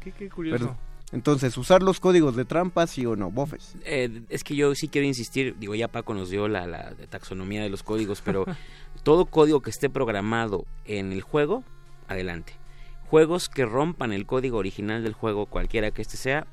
Qué, 0.04 0.12
qué 0.12 0.30
curioso. 0.30 0.66
Pero- 0.66 0.92
entonces, 1.14 1.58
¿usar 1.58 1.84
los 1.84 2.00
códigos 2.00 2.38
de 2.38 2.46
trampa 2.46 2.88
sí 2.88 3.06
o 3.06 3.18
no? 3.18 3.30
Bofes. 3.32 3.76
Eh, 3.84 4.22
es 4.30 4.46
que 4.46 4.56
yo 4.56 4.74
sí 4.76 4.88
quiero 4.88 5.06
insistir, 5.06 5.58
digo, 5.60 5.76
ya 5.76 5.90
Paco 5.90 6.14
nos 6.14 6.30
dio 6.30 6.48
la, 6.48 6.66
la 6.68 6.94
taxonomía 7.10 7.62
de 7.62 7.70
los 7.70 7.84
códigos, 7.84 8.22
pero 8.24 8.46
todo 9.04 9.26
código 9.26 9.60
que 9.62 9.70
esté 9.72 9.90
programado 9.90 10.66
en 10.86 11.12
el 11.12 11.22
juego, 11.22 11.66
adelante. 12.08 12.54
Juegos 13.12 13.50
que 13.50 13.66
rompan 13.66 14.14
el 14.14 14.26
código 14.26 14.58
original 14.58 15.04
del 15.04 15.12
juego, 15.12 15.46
cualquiera 15.46 15.92
que 15.92 16.02
este 16.02 16.16
sea. 16.16 16.48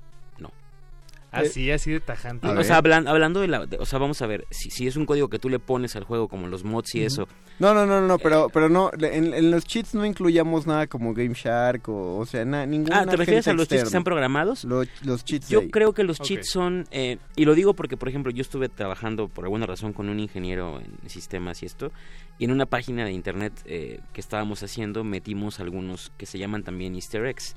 Así, 1.30 1.70
así 1.70 1.90
de 1.90 2.00
tajante. 2.00 2.46
o 2.48 2.64
sea, 2.64 2.78
hablan- 2.80 3.06
hablando 3.06 3.40
de 3.40 3.48
la... 3.48 3.66
de- 3.66 3.76
o 3.78 3.84
sea, 3.84 3.98
vamos 3.98 4.22
a 4.22 4.26
ver, 4.26 4.46
si, 4.50 4.70
si 4.70 4.86
es 4.86 4.96
un 4.96 5.04
código 5.04 5.28
que 5.28 5.38
tú 5.38 5.48
le 5.50 5.58
pones 5.58 5.94
al 5.94 6.04
juego, 6.04 6.26
como 6.28 6.46
los 6.48 6.64
mods 6.64 6.94
y 6.94 7.02
eso, 7.04 7.28
No, 7.58 7.74
no, 7.74 7.84
no, 7.86 8.00
no, 8.00 8.18
pero, 8.18 8.48
pero 8.52 8.68
no, 8.68 8.90
en, 8.98 9.34
en 9.34 9.50
los 9.50 9.64
cheats 9.66 9.94
no 9.94 10.06
incluyamos 10.06 10.66
nada 10.66 10.86
como 10.86 11.12
Game 11.12 11.34
Shark 11.34 11.88
o, 11.88 12.16
o 12.18 12.24
sea, 12.26 12.44
na, 12.44 12.64
ninguna 12.64 13.00
Ah, 13.00 13.04
¿te 13.06 13.16
refieres 13.16 13.44
gente 13.44 13.50
a 13.50 13.52
los 13.54 13.62
cheats 13.64 13.68
que 13.68 13.74
externa. 13.76 13.88
están 13.88 14.04
programados? 14.04 14.64
Lo- 14.64 14.84
los 15.02 15.24
cheats 15.24 15.48
Yo 15.48 15.58
de 15.60 15.64
ahí. 15.66 15.70
creo 15.70 15.92
que 15.92 16.02
los 16.04 16.18
Ok. 16.20 16.26
cheats 16.26 16.48
son, 16.50 16.86
eh, 16.92 17.18
y 17.36 17.44
lo 17.44 17.54
digo 17.54 17.74
porque, 17.74 17.96
por 17.96 18.08
ejemplo, 18.08 18.32
yo 18.32 18.40
estuve 18.42 18.68
trabajando 18.68 19.28
por 19.28 19.44
alguna 19.44 19.66
razón 19.66 19.92
con 19.92 20.08
un 20.08 20.20
ingeniero 20.20 20.80
en 20.80 21.10
sistemas 21.10 21.62
y 21.62 21.66
esto, 21.66 21.92
y 22.38 22.44
en 22.46 22.52
una 22.52 22.64
página 22.66 23.04
de 23.04 23.12
internet 23.12 23.52
eh, 23.66 24.00
que 24.14 24.20
estábamos 24.20 24.62
haciendo 24.62 25.04
metimos 25.04 25.60
algunos 25.60 26.10
que 26.16 26.24
se 26.26 26.38
llaman 26.38 26.62
también 26.62 26.94
easter 26.94 27.26
eggs. 27.26 27.54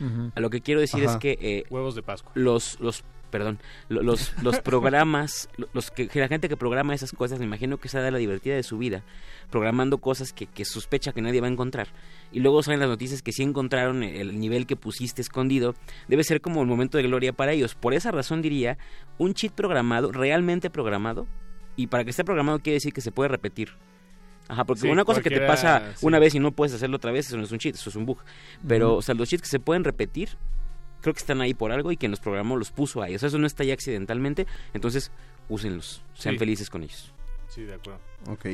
Ujú. 0.00 0.32
A 0.34 0.40
lo 0.40 0.50
que 0.50 0.60
quiero 0.60 0.80
decir 0.80 1.04
es 1.04 1.16
que... 1.18 1.38
eh, 1.40 1.64
Huevos 1.70 1.94
de 1.94 2.02
Pascua. 2.02 2.32
Los, 2.34 2.80
los, 2.80 3.04
perdón, 3.34 3.58
lo- 3.88 4.00
los, 4.04 4.32
los 4.44 4.60
programas, 4.60 5.48
lo- 5.56 5.68
los 5.72 5.90
que, 5.90 6.08
la 6.14 6.28
gente 6.28 6.48
que 6.48 6.56
programa 6.56 6.94
esas 6.94 7.10
cosas, 7.10 7.40
me 7.40 7.44
imagino 7.46 7.78
que 7.78 7.88
se 7.88 7.98
da 7.98 8.12
la 8.12 8.18
divertida 8.18 8.54
de 8.54 8.62
su 8.62 8.78
vida, 8.78 9.02
programando 9.50 9.98
cosas 9.98 10.32
que, 10.32 10.46
que 10.46 10.64
sospecha 10.64 11.12
que 11.12 11.20
nadie 11.20 11.40
va 11.40 11.48
a 11.48 11.50
encontrar. 11.50 11.88
Y 12.30 12.38
luego 12.38 12.62
salen 12.62 12.78
las 12.78 12.88
noticias 12.88 13.22
que 13.22 13.32
sí 13.32 13.42
encontraron 13.42 14.04
el 14.04 14.38
nivel 14.38 14.66
que 14.68 14.76
pusiste 14.76 15.20
escondido. 15.20 15.74
Debe 16.06 16.22
ser 16.22 16.40
como 16.40 16.60
el 16.62 16.68
momento 16.68 16.96
de 16.96 17.02
gloria 17.02 17.32
para 17.32 17.50
ellos. 17.50 17.74
Por 17.74 17.92
esa 17.92 18.12
razón 18.12 18.40
diría, 18.40 18.78
un 19.18 19.34
cheat 19.34 19.52
programado, 19.52 20.12
realmente 20.12 20.70
programado, 20.70 21.26
y 21.74 21.88
para 21.88 22.04
que 22.04 22.10
esté 22.10 22.22
programado 22.24 22.60
quiere 22.60 22.74
decir 22.74 22.92
que 22.92 23.00
se 23.00 23.10
puede 23.10 23.28
repetir. 23.30 23.70
Ajá, 24.46 24.62
porque 24.64 24.82
Sí, 24.82 24.88
una 24.88 25.04
cosa 25.04 25.22
que 25.22 25.30
te 25.30 25.40
pasa 25.40 25.92
sí. 25.96 26.06
una 26.06 26.20
vez 26.20 26.34
y 26.36 26.38
no 26.38 26.52
puedes 26.52 26.72
hacerlo 26.74 26.98
otra 26.98 27.10
vez, 27.10 27.26
eso 27.26 27.36
no 27.36 27.42
es 27.44 27.50
un 27.50 27.58
cheat, 27.58 27.74
eso 27.74 27.90
es 27.90 27.96
un 27.96 28.06
bug. 28.06 28.18
Pero, 28.68 28.90
Ujú. 28.90 28.98
o 28.98 29.02
sea, 29.02 29.14
los 29.16 29.28
cheats 29.28 29.42
que 29.42 29.48
se 29.48 29.58
pueden 29.58 29.82
repetir, 29.82 30.28
creo 31.04 31.12
que 31.12 31.20
están 31.20 31.42
ahí 31.42 31.52
por 31.52 31.70
algo 31.70 31.92
y 31.92 31.98
quien 31.98 32.10
los 32.10 32.18
programó 32.20 32.56
los 32.56 32.70
puso 32.70 33.02
ahí. 33.02 33.14
O 33.14 33.18
sea, 33.18 33.26
eso 33.28 33.38
no 33.38 33.46
está 33.46 33.62
ahí 33.62 33.70
accidentalmente, 33.72 34.46
entonces 34.72 35.10
úsenlos, 35.50 36.02
sean 36.14 36.36
Sí. 36.36 36.38
felices 36.38 36.70
con 36.70 36.82
ellos. 36.82 37.12
Sí, 37.48 37.62
de 37.64 37.74
acuerdo. 37.74 38.00
Ok. 38.26 38.46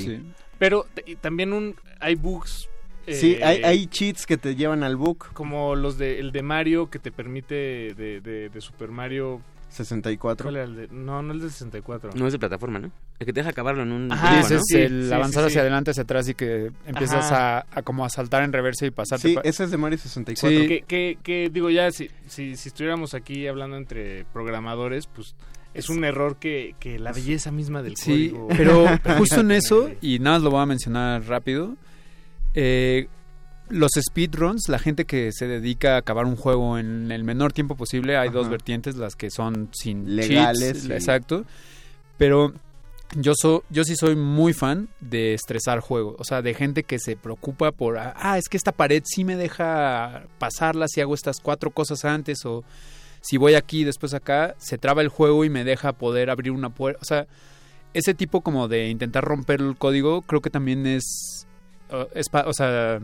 Pero 0.59 0.86
también 1.20 1.53
un, 1.53 1.76
hay 2.01 2.16
bugs. 2.16 2.68
Sí, 3.07 3.36
eh, 3.40 3.44
hay, 3.44 3.62
hay 3.62 3.86
cheats 3.86 4.26
que 4.26 4.36
te 4.36 4.57
llevan 4.57 4.82
al 4.82 4.96
book. 4.96 5.32
Como 5.32 5.76
los 5.76 5.96
de 5.96 6.18
el 6.18 6.32
de 6.32 6.42
Mario 6.42 6.90
que 6.90 6.98
te 6.98 7.12
permite 7.12 7.55
de, 7.94 8.20
de, 8.20 8.48
de 8.48 8.61
Super 8.61 8.90
Mario. 8.90 9.40
64. 9.71 10.45
¿Cuál 10.45 10.57
era 10.57 10.64
el 10.64 10.77
de? 10.77 10.89
No, 10.89 11.23
no 11.23 11.33
el 11.33 11.41
de 11.41 11.49
64. 11.51 12.11
No 12.14 12.27
es 12.27 12.33
de 12.33 12.39
plataforma, 12.39 12.79
¿no? 12.79 12.91
El 13.18 13.27
que 13.27 13.33
te 13.33 13.41
deja 13.41 13.51
acabarlo 13.51 13.83
en 13.83 13.93
un... 13.93 14.12
Ajá, 14.12 14.41
ese 14.41 14.55
¿no? 14.55 14.61
es 14.61 14.66
sí, 14.66 14.77
el 14.79 15.07
sí, 15.09 15.12
avanzar 15.12 15.43
sí, 15.43 15.47
hacia 15.47 15.55
sí. 15.55 15.59
adelante, 15.61 15.91
hacia 15.93 16.03
atrás 16.03 16.29
y 16.29 16.35
que 16.35 16.73
empiezas 16.87 17.31
a, 17.33 17.64
como 17.85 18.05
a 18.05 18.11
saltar 18.11 18.43
en 18.43 18.53
reversa 18.53 18.87
y 18.87 18.91
pasarte. 18.91 19.29
Sí, 19.29 19.37
ese 19.45 19.64
es 19.64 19.71
de 19.71 19.77
Mario 19.77 19.99
64. 19.99 20.61
Sí. 20.61 20.68
Que, 20.68 20.83
que, 20.83 21.18
que, 21.23 21.51
digo 21.53 21.71
ya, 21.71 21.91
si, 21.91 22.11
si, 22.27 22.57
si 22.57 22.68
estuviéramos 22.68 23.14
aquí 23.14 23.47
hablando 23.47 23.77
entre 23.77 24.25
programadores, 24.33 25.07
pues 25.07 25.35
es 25.75 25.89
un 25.89 26.05
error 26.05 26.37
que, 26.37 26.75
que 26.81 26.99
la 26.99 27.12
belleza 27.12 27.53
misma 27.53 27.83
del 27.83 27.97
Sí, 27.97 28.31
código. 28.31 28.49
pero 28.57 28.85
permite 29.03 29.14
justo 29.18 29.41
en 29.41 29.51
eso, 29.53 29.91
y 30.01 30.18
nada 30.18 30.37
más 30.37 30.43
lo 30.43 30.51
voy 30.51 30.62
a 30.62 30.66
mencionar 30.66 31.23
rápido, 31.27 31.77
eh, 32.55 33.09
los 33.71 33.93
speedruns, 33.99 34.68
la 34.68 34.79
gente 34.79 35.05
que 35.05 35.31
se 35.33 35.47
dedica 35.47 35.95
a 35.95 35.99
acabar 35.99 36.27
un 36.27 36.37
juego 36.37 36.79
en 36.79 37.11
el 37.11 37.25
menor 37.25 37.53
tiempo 37.53 37.77
posible, 37.77 38.16
hay 38.16 38.29
dos 38.29 38.49
vertientes, 38.49 38.97
las 38.97 39.16
que 39.16 39.31
son 39.31 39.68
sin 39.73 40.16
Legales 40.16 40.83
cheats, 40.83 40.91
exacto, 40.91 41.45
pero 42.18 42.53
yo, 43.16 43.33
so, 43.35 43.64
yo 43.71 43.85
sí 43.85 43.97
soy 43.97 44.16
muy 44.16 44.53
fan 44.53 44.89
de 45.01 45.35
estresar 45.35 45.81
juegos, 45.81 46.16
o 46.18 46.25
sea, 46.25 46.43
de 46.43 46.55
gente 46.55 46.83
que 46.83 46.99
se 46.99 47.16
preocupa 47.16 47.73
por, 47.73 47.99
ah, 47.99 48.37
es 48.39 48.49
que 48.49 48.57
esta 48.57 48.73
pared 48.73 49.03
sí 49.05 49.25
me 49.25 49.37
deja 49.37 50.25
pasarla 50.39 50.87
si 50.89 51.01
hago 51.01 51.14
estas 51.14 51.39
cuatro 51.41 51.71
cosas 51.71 52.05
antes 52.05 52.45
o 52.45 52.64
si 53.21 53.37
voy 53.37 53.55
aquí 53.55 53.81
y 53.81 53.85
después 53.85 54.14
acá, 54.14 54.55
se 54.59 54.79
traba 54.79 55.03
el 55.03 55.09
juego 55.09 55.45
y 55.45 55.51
me 55.51 55.64
deja 55.64 55.93
poder 55.93 56.31
abrir 56.31 56.53
una 56.53 56.71
puerta, 56.71 57.01
o 57.03 57.05
sea, 57.05 57.27
ese 57.95 58.14
tipo 58.14 58.41
como 58.41 58.68
de 58.68 58.89
intentar 58.89 59.25
romper 59.25 59.61
el 59.61 59.77
código, 59.77 60.23
creo 60.23 60.41
que 60.41 60.51
también 60.51 60.87
es, 60.87 61.47
o 61.91 62.53
sea, 62.53 63.01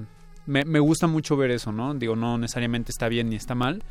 me, 0.46 0.64
me 0.64 0.78
gusta 0.80 1.06
mucho 1.06 1.36
ver 1.36 1.50
eso, 1.50 1.72
¿no? 1.72 1.94
Digo, 1.94 2.16
no 2.16 2.38
necesariamente 2.38 2.90
está 2.92 3.08
bien 3.08 3.28
ni 3.30 3.36
está 3.36 3.54
mal, 3.54 3.82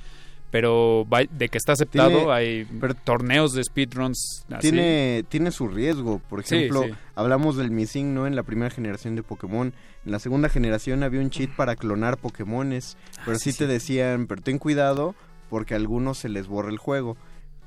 pero 0.52 1.06
va- 1.12 1.24
de 1.30 1.50
que 1.50 1.58
está 1.58 1.74
aceptado, 1.74 2.10
Tiene- 2.18 2.32
hay 2.32 2.68
torneos 3.04 3.54
de 3.54 3.64
speedruns 3.64 4.46
así. 4.50 4.70
Tiene, 4.72 5.24
tiene 5.28 5.52
su 5.52 5.68
riesgo. 5.68 6.20
Por 6.30 6.40
ejemplo, 6.40 6.84
sí. 6.84 6.92
hablamos 7.16 7.58
del 7.58 7.72
Missing, 7.72 8.14
¿no? 8.14 8.26
En 8.28 8.36
la 8.36 8.44
primera 8.44 8.70
generación 8.70 9.16
de 9.16 9.24
Pokémon. 9.24 9.74
En 10.06 10.12
la 10.12 10.20
segunda 10.20 10.50
generación 10.50 11.04
había 11.04 11.20
un 11.20 11.30
cheat 11.30 11.50
para 11.56 11.76
clonar 11.76 12.18
Pokémones. 12.18 12.96
Pero 13.26 13.36
Ah, 13.38 13.40
sí, 13.40 13.52
sí, 13.52 13.58
te 13.60 13.68
decían, 13.68 14.28
pero 14.28 14.42
ten 14.42 14.60
cuidado 14.60 15.16
porque 15.50 15.74
a 15.74 15.78
algunos 15.78 16.20
se 16.20 16.30
les 16.30 16.48
borra 16.48 16.70
el 16.70 16.78
juego. 16.78 17.18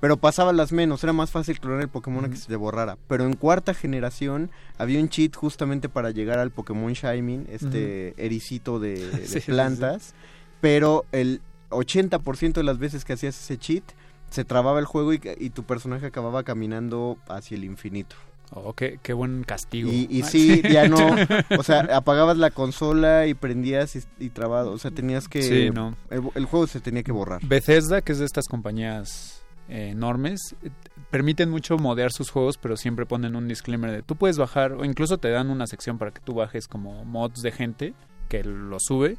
Pero 0.00 0.16
pasaba 0.16 0.52
las 0.52 0.70
menos, 0.72 1.02
era 1.02 1.12
más 1.12 1.30
fácil 1.30 1.58
clonar 1.58 1.80
el 1.80 1.88
Pokémon 1.88 2.24
a 2.24 2.28
que 2.30 2.36
se 2.36 2.50
le 2.50 2.56
borrara. 2.56 2.96
Pero 3.08 3.24
en 3.24 3.34
cuarta 3.34 3.74
generación 3.74 4.50
había 4.78 5.00
un 5.00 5.08
cheat 5.08 5.34
justamente 5.34 5.88
para 5.88 6.10
llegar 6.10 6.38
al 6.38 6.50
Pokémon 6.52 6.92
Shining, 6.92 7.46
este 7.50 8.14
ericito 8.24 8.78
de, 8.78 8.94
de 9.10 9.26
Sí, 9.26 9.34
sí, 9.34 9.40
sí. 9.40 9.50
plantas. 9.50 10.14
Pero 10.60 11.04
el 11.12 11.40
80% 11.70 12.52
de 12.52 12.62
las 12.62 12.78
veces 12.78 13.04
que 13.04 13.14
hacías 13.14 13.36
ese 13.38 13.58
cheat, 13.58 13.84
se 14.30 14.44
trababa 14.44 14.78
el 14.78 14.84
juego 14.84 15.12
y, 15.14 15.20
y 15.38 15.50
tu 15.50 15.64
personaje 15.64 16.06
acababa 16.06 16.42
caminando 16.44 17.16
hacia 17.28 17.56
el 17.56 17.64
infinito. 17.64 18.14
Oh, 18.50 18.72
qué, 18.74 18.98
qué 19.02 19.12
buen 19.12 19.42
castigo. 19.44 19.90
Y, 19.90 20.06
y 20.10 20.22
Ah, 20.22 20.26
sí, 20.26 20.62
ya 20.62 20.88
no, 20.88 20.98
o 21.58 21.62
sea, 21.62 21.80
apagabas 21.94 22.36
la 22.38 22.50
consola 22.50 23.26
y 23.26 23.34
prendías 23.34 23.94
y, 23.96 24.00
y 24.18 24.30
trabado, 24.30 24.72
o 24.72 24.78
sea, 24.78 24.90
tenías 24.90 25.28
que... 25.28 25.42
Sí, 25.42 25.70
no. 25.70 25.96
el, 26.10 26.22
el 26.34 26.44
juego 26.46 26.66
se 26.66 26.80
tenía 26.80 27.02
que 27.02 27.12
borrar. 27.12 27.40
Bethesda, 27.44 28.00
que 28.00 28.12
es 28.12 28.18
de 28.18 28.24
estas 28.26 28.46
compañías 28.48 29.37
eh, 29.68 29.90
enormes, 29.90 30.54
eh, 30.62 30.70
permiten 31.10 31.50
mucho 31.50 31.76
modear 31.78 32.12
sus 32.12 32.30
juegos, 32.30 32.58
pero 32.58 32.76
siempre 32.76 33.06
ponen 33.06 33.36
un 33.36 33.48
disclaimer 33.48 33.90
de 33.90 34.02
tú 34.02 34.16
puedes 34.16 34.38
bajar, 34.38 34.72
o 34.72 34.84
incluso 34.84 35.18
te 35.18 35.30
dan 35.30 35.50
una 35.50 35.66
sección 35.66 35.98
para 35.98 36.10
que 36.10 36.20
tú 36.20 36.34
bajes 36.34 36.68
como 36.68 37.04
mods 37.04 37.42
de 37.42 37.52
gente 37.52 37.94
que 38.28 38.44
lo 38.44 38.78
sube, 38.80 39.16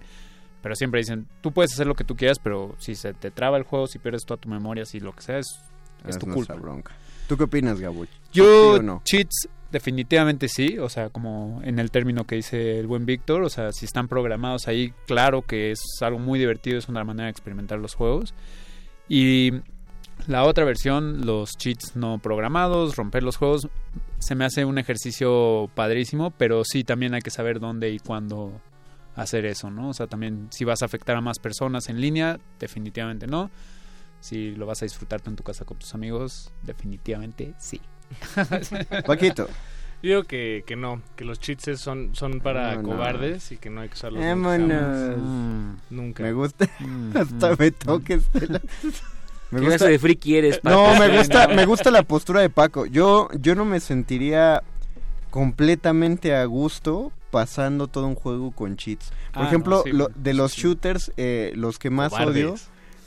pero 0.62 0.76
siempre 0.76 1.00
dicen, 1.00 1.28
tú 1.41 1.52
puedes 1.52 1.74
hacer 1.74 1.88
lo 1.88 1.95
que 1.95 2.04
tú 2.04 2.16
quieras, 2.16 2.38
pero 2.39 2.76
si 2.80 2.95
se 2.95 3.14
te 3.14 3.32
traba 3.32 3.58
el 3.58 3.64
juego, 3.64 3.88
si 3.88 4.00
pierdes 4.00 4.26
toda 4.26 4.39
tu 4.39 4.50
memoria, 4.50 4.86
si 4.86 5.00
lo 5.00 5.14
que 5.14 5.22
sea, 5.22 5.38
es, 5.39 5.47
es 6.04 6.16
Es 6.16 6.20
tu 6.20 6.28
culpa. 6.28 6.54
bronca. 6.56 6.93
¿Tú 7.28 7.38
qué 7.38 7.43
opinas, 7.43 7.80
Gabo? 7.80 8.06
Yo, 8.34 8.78
¿Sí 8.78 8.84
no? 8.84 9.02
cheats, 9.06 9.47
definitivamente 9.72 10.47
sí, 10.47 10.78
o 10.80 10.89
sea, 10.89 11.10
como 11.10 11.62
en 11.64 11.78
el 11.80 11.91
término 11.91 12.26
que 12.26 12.36
dice 12.36 12.80
el 12.80 12.88
buen 12.88 13.06
Víctor, 13.06 13.43
o 13.43 13.50
sea, 13.50 13.72
si 13.72 13.86
están 13.86 14.08
programados 14.08 14.68
ahí, 14.68 14.93
claro 15.06 15.43
que 15.43 15.72
es 15.72 15.80
algo 16.02 16.18
muy 16.20 16.39
divertido, 16.39 16.78
es 16.80 16.89
una 16.89 17.04
manera 17.04 17.26
de 17.26 17.32
experimentar 17.32 17.78
los 17.80 17.93
juegos. 17.93 18.34
Y 19.08 19.54
la 20.28 20.43
otra 20.43 20.65
versión, 20.65 21.26
los 21.26 21.57
cheats 21.57 21.95
no 21.95 22.20
programados, 22.20 22.95
romper 22.95 23.24
los 23.24 23.38
juegos, 23.38 23.67
se 24.20 24.36
me 24.36 24.45
hace 24.45 24.65
un 24.65 24.78
ejercicio 24.78 25.70
padrísimo, 25.76 26.32
pero 26.32 26.63
sí 26.63 26.84
también 26.84 27.13
hay 27.13 27.22
que 27.22 27.32
saber 27.32 27.59
dónde 27.59 27.89
y 27.89 27.99
cuándo 27.99 28.59
hacer 29.15 29.45
eso, 29.45 29.70
¿no? 29.70 29.89
O 29.89 29.93
sea, 29.93 30.07
también 30.07 30.47
si 30.51 30.65
vas 30.65 30.82
a 30.82 30.86
afectar 30.86 31.15
a 31.15 31.22
más 31.22 31.39
personas 31.39 31.89
en 31.89 31.99
línea, 32.01 32.39
definitivamente 32.59 33.28
no. 33.28 33.49
Si 34.22 34.51
lo 34.55 34.65
vas 34.65 34.82
a 34.82 34.86
disfrutar 34.86 35.22
tú 35.22 35.30
en 35.30 35.36
tu 35.38 35.43
casa 35.43 35.63
con 35.65 35.78
tus 35.78 35.93
amigos, 35.95 36.51
definitivamente 36.63 37.53
sí. 37.57 37.80
Paquito. 39.05 39.47
Yo 40.01 40.09
digo 40.09 40.24
que, 40.24 40.63
que 40.65 40.76
no, 40.78 41.01
que 41.17 41.26
los 41.26 41.39
cheats 41.39 41.78
son, 41.80 42.15
son 42.15 42.39
para 42.39 42.76
No, 42.76 42.82
no. 42.84 42.89
cobardes 42.89 43.51
y 43.51 43.57
que 43.57 43.70
no 43.70 43.82
hay 43.82 43.89
que 43.89 43.95
usarlos 43.95 44.24
nunca. 44.24 44.57
Mm. 45.17 45.78
Nunca. 45.89 46.24
Me 46.24 46.32
gusta. 46.32 46.70
Hasta 47.15 47.55
me 47.57 47.72
toques. 47.72 48.30
Me 49.52 49.60
¿Qué 49.62 49.66
clase 49.68 49.88
de 49.88 50.00
friki 50.00 50.36
eres, 50.36 50.60
Paco? 50.60 50.76
No, 50.93 51.00
me 51.00 51.08
gusta, 51.18 51.47
me 51.47 51.66
gusta 51.66 51.89
la 51.91 52.04
postura 52.04 52.41
de 52.41 52.50
Paco. 52.50 52.86
Yo, 52.86 53.30
yo 53.39 53.56
no 53.56 53.66
me 53.66 53.80
sentiría 53.80 54.62
completamente 55.32 56.36
a 56.36 56.45
gusto 56.45 57.12
pasando 57.32 57.88
todo 57.88 58.08
un 58.08 58.16
juego 58.16 58.52
con 58.52 58.76
cheats. 58.78 59.12
Por 59.34 59.43
Ah, 59.43 59.47
ejemplo, 59.47 59.78
no, 59.78 59.84
sí, 59.84 59.91
lo- 59.91 60.08
sí, 60.08 60.14
de 60.16 60.34
los 60.34 60.54
shooters, 60.54 61.12
eh, 61.18 61.52
los 61.56 61.78
que 61.80 61.89
más 61.89 62.10
Cobardes. 62.12 62.36
odio, 62.36 62.56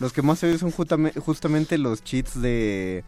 los 0.01 0.13
que 0.13 0.23
más 0.23 0.43
odio 0.45 0.59
son 0.59 0.73
justame- 0.73 1.15
justamente 1.21 1.79
los 1.79 2.03
cheats 2.05 2.41
de 2.41 3.05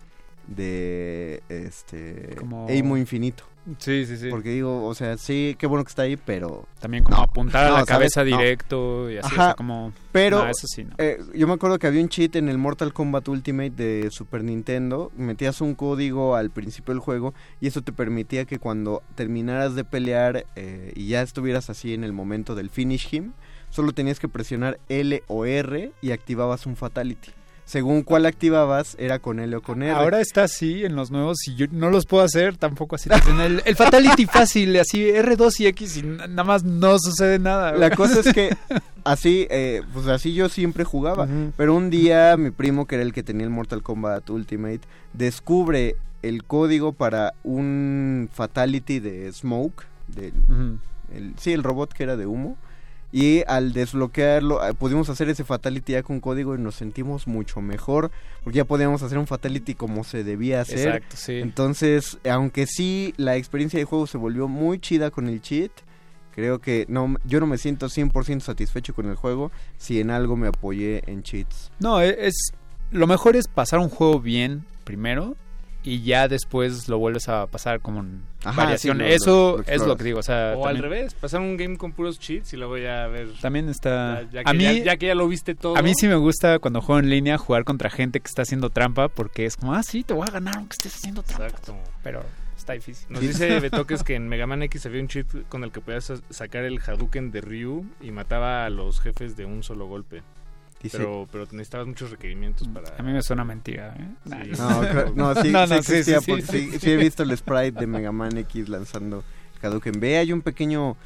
de 0.47 1.43
este 1.49 2.35
Como- 2.37 2.69
Aimo 2.69 2.97
Infinito. 2.99 3.45
Sí, 3.79 4.05
sí, 4.05 4.19
sí. 4.19 4.29
Porque 4.29 4.51
digo, 4.51 4.85
o 4.87 4.95
sea, 4.95 5.17
sí, 5.17 5.57
qué 5.59 5.67
bueno 5.67 5.85
que 5.85 5.89
está 5.89 6.03
ahí, 6.03 6.17
pero 6.19 6.67
También 6.81 7.03
como 7.03 7.17
No, 7.17 7.23
apuntar 7.23 7.65
a 7.65 7.69
no, 7.71 7.73
la 7.79 7.87
¿sabes? 7.87 8.13
cabeza 8.13 8.25
No. 8.25 8.37
directo 8.39 9.11
y 9.11 9.17
así, 9.17 9.27
Ajá, 9.27 9.43
o 9.43 9.47
sea, 9.47 9.55
como... 9.55 9.93
Pero 10.13 10.45
No, 10.45 10.51
eso 10.51 10.67
sí, 10.67 10.85
no. 10.85 10.95
eh, 10.99 11.19
yo 11.35 11.47
me 11.47 11.55
acuerdo 11.55 11.79
que 11.79 11.87
había 11.87 12.03
un 12.03 12.11
cheat 12.11 12.37
en 12.37 12.51
el 12.51 12.59
Mortal 12.59 12.93
Kombat 12.93 13.27
Ultimate 13.29 13.71
de 13.71 14.11
Super 14.11 14.45
Nintendo. 14.45 15.11
Metías 15.17 15.63
un 15.63 15.75
código 15.75 16.37
al 16.37 16.51
principio 16.51 16.93
del 16.93 17.01
juego 17.01 17.33
y 17.61 17.67
eso 17.69 17.81
te 17.81 17.93
permitía 17.93 18.45
que 18.45 18.59
cuando 18.59 19.03
terminaras 19.15 19.75
de 19.75 19.85
pelear 19.85 20.45
eh, 20.57 20.93
y 20.95 21.09
ya 21.09 21.23
estuvieras 21.23 21.71
así 21.71 21.95
en 21.95 22.05
el 22.05 22.13
momento 22.13 22.55
del 22.55 22.69
finish 22.69 23.09
him, 23.15 23.33
solo 23.71 23.93
tenías 23.93 24.21
que 24.21 24.29
presionar 24.29 24.79
L 24.91 25.23
o 25.27 25.47
R 25.47 25.91
y 26.03 26.11
activabas 26.13 26.67
un 26.67 26.77
fatality. 26.77 27.31
Según 27.65 28.03
cuál 28.03 28.27
activabas, 28.27 28.95
era 28.99 29.19
con 29.19 29.41
L 29.41 29.57
o 29.57 29.63
con 29.63 29.83
R. 29.83 29.93
Ahora 29.93 30.21
está 30.21 30.45
así 30.45 30.85
en 30.85 30.97
los 30.97 31.11
nuevos 31.11 31.39
y 31.49 31.55
yo 31.55 31.67
no 31.71 31.91
los 31.91 32.05
puedo 32.05 32.23
hacer 32.23 32.57
tampoco 32.57 32.97
así. 32.97 33.09
En 33.29 33.41
el, 33.41 33.63
el 33.65 33.75
Fatality 33.75 34.27
fácil, 34.27 34.79
así 34.79 35.03
R2 35.03 35.61
y 35.61 35.67
X 35.69 35.97
y 35.97 36.03
nada 36.03 36.45
más 36.45 36.63
no 36.63 36.99
sucede 36.99 37.39
nada. 37.39 37.73
La 37.73 37.91
cosa 37.91 38.21
es 38.21 38.35
que 38.35 38.55
así, 39.05 39.47
eh, 39.51 39.83
pues 39.95 40.07
así 40.09 40.35
yo 40.35 40.49
siempre 40.51 40.85
jugaba. 40.85 41.27
Pero 41.57 41.75
un 41.75 41.89
día 41.89 42.37
mi 42.37 42.51
primo, 42.51 42.87
que 42.87 42.97
era 42.97 43.05
el 43.05 43.13
que 43.13 43.23
tenía 43.23 43.45
el 43.45 43.51
Mortal 43.51 43.83
Kombat 43.83 44.29
Ultimate, 44.29 44.81
descubre 45.15 45.97
el 46.23 46.45
código 46.45 46.93
para 46.93 47.35
un 47.45 48.29
fatality 48.33 49.01
de 49.01 49.33
Smoke, 49.33 49.85
del, 50.09 50.33
el, 51.15 51.35
sí, 51.39 51.53
el 51.53 51.63
robot 51.63 51.93
que 51.93 52.03
era 52.03 52.17
de 52.17 52.27
humo. 52.27 52.57
Y 53.17 53.45
al 53.47 53.73
desbloquearlo, 53.73 54.67
eh, 54.67 54.75
pudimos 54.75 55.09
hacer 55.09 55.29
ese 55.29 55.45
fatality 55.45 55.93
ya 55.93 56.03
con 56.03 56.19
código 56.19 56.57
y 56.57 56.59
nos 56.59 56.75
sentimos 56.75 57.29
mucho 57.29 57.61
mejor. 57.61 58.11
Porque 58.43 58.57
ya 58.57 58.65
podíamos 58.65 59.05
hacer 59.05 59.19
un 59.19 59.29
fatality 59.29 59.77
como 59.77 60.03
se 60.03 60.25
debía 60.25 60.61
hacer. 60.63 60.89
Exacto, 60.89 61.17
sí. 61.17 61.35
Entonces, 61.35 62.19
aunque 62.29 62.67
sí 62.67 63.15
la 63.17 63.37
experiencia 63.37 63.79
de 63.79 63.85
juego 63.85 64.09
se 64.09 64.19
volvió 64.19 64.49
muy 64.49 64.81
chida 64.81 65.13
con 65.13 65.29
el 65.29 65.41
cheat, 65.41 65.71
creo 66.35 66.59
que 66.61 66.87
no 66.89 67.15
yo 67.25 67.39
no 67.39 67.47
me 67.47 67.57
siento 67.57 67.87
100% 67.89 68.41
satisfecho 68.41 68.93
con 68.97 69.07
el 69.07 69.15
juego 69.15 69.53
si 69.79 70.01
en 70.01 70.11
algo 70.11 70.37
me 70.37 70.49
apoyé 70.49 71.09
en 71.09 71.23
cheats. 71.23 71.71
No, 71.79 72.03
e- 72.03 72.27
es 72.27 72.35
lo 72.91 73.07
mejor 73.07 73.37
es 73.37 73.47
pasar 73.47 73.79
un 73.79 73.91
juego 73.91 74.19
bien 74.21 74.65
primero 74.83 75.37
y 75.85 76.03
ya 76.03 76.29
después 76.29 76.89
lo 76.89 76.99
vuelves 76.99 77.29
a 77.29 77.47
pasar 77.47 77.81
como 77.81 78.01
en 78.01 78.23
Ajá, 78.43 78.63
variación. 78.63 78.97
sí, 78.97 79.03
lo- 79.03 79.09
Eso 79.09 79.51
lo- 79.53 79.57
lo 79.59 79.63
es 79.73 79.87
lo 79.87 79.97
que 79.97 80.05
digo, 80.05 80.19
o 80.21 80.23
sea, 80.23 80.55
O 80.57 80.67
al 80.67 80.79
revés, 80.79 81.15
pasar 81.15 81.41
un 81.41 81.57
game 81.57 81.77
con 81.77 81.93
puros 81.93 82.19
cheats 82.19 82.53
y 82.55 82.57
luego 82.57 82.79
ya 82.79 83.07
ver. 83.07 83.29
también 83.41 83.69
está 83.69 84.23
Ya, 84.23 84.31
ya 84.31 84.45
que, 84.45 84.51
a 84.51 84.53
mí 84.55 84.65
ya, 84.65 84.73
ya 84.85 84.97
que 84.97 85.07
ya 85.07 85.15
lo 85.15 85.29
viste 85.29 85.55
todo. 85.55 85.77
a 85.77 85.83
mí 85.83 85.93
sí 85.95 86.09
me 86.09 86.15
gusta 86.17 86.59
cuando 86.59 86.81
juego 86.81 86.99
en 87.01 87.11
línea 87.11 87.37
jugar 87.39 87.65
contra 87.65 87.91
gente 87.91 88.21
que 88.21 88.27
está 88.27 88.43
haciendo 88.43 88.71
trampa 88.71 89.09
porque 89.09 89.45
es 89.47 89.57
como, 89.57 89.75
ah, 89.75 89.83
sí, 89.83 90.03
te 90.05 90.15
voy 90.15 90.27
a 90.27 90.31
ganar 90.31 90.57
aunque 90.57 90.73
estés 90.73 90.95
haciendo 90.97 91.23
trampa. 91.23 91.47
Exacto. 91.47 91.77
Pero 92.03 92.23
está 92.57 92.73
difícil. 92.73 93.07
Nos 93.11 93.21
dice 93.21 93.61
Betoques 93.61 94.03
que 94.03 94.15
en 94.15 94.27
Mega 94.29 94.47
Man 94.47 94.63
X 94.63 94.87
había 94.87 95.03
un 95.03 95.09
cheat 95.09 95.27
con 95.51 95.65
el 95.65 95.71
que 95.73 95.81
podías 95.83 96.05
sa- 96.05 96.21
sacar 96.31 96.65
el 96.65 96.81
Hadouken 96.81 97.31
de 97.31 97.41
Ryu 97.43 97.85
y 98.01 98.11
mataba 98.11 98.65
a 98.65 98.71
los 98.71 99.01
jefes 99.01 99.37
de 99.37 99.45
un 99.45 99.63
solo 99.63 99.87
golpe. 99.87 100.23
Dice- 100.85 100.99
Pero, 100.99 101.27
pero 101.33 101.45
necesitabas 101.51 101.87
muchos 101.89 102.11
requerimientos 102.11 102.69
para... 102.69 102.95
A 102.97 103.03
mí 103.03 103.11
me 103.13 103.23
suena 103.23 103.43
mentira, 103.45 103.97
¿eh? 103.99 104.07
Sí. 104.25 104.53
No, 104.61 104.81
creo- 104.81 105.13
no, 105.17 105.35
sí, 105.35 105.35
No, 105.35 105.43
sí 105.43 105.51
no, 105.53 105.67
sí, 105.67 105.75
existía 105.75 106.21
sí, 106.21 106.25
sí, 106.25 106.31
porque 106.31 106.43
sí. 106.47 106.71
sí, 106.73 106.79
sí 106.79 106.91
he 106.91 106.97
visto 106.97 107.23
el 107.23 107.37
sprite 107.37 107.81
de 107.81 107.87
Mega 107.87 108.13
Man 108.13 108.37
X 108.39 108.69
lanzando 108.69 109.25
Hadouken. 109.63 109.99
Ve, 109.99 110.19
hay 110.19 110.33
un 110.33 110.43
pequeño 110.43 110.97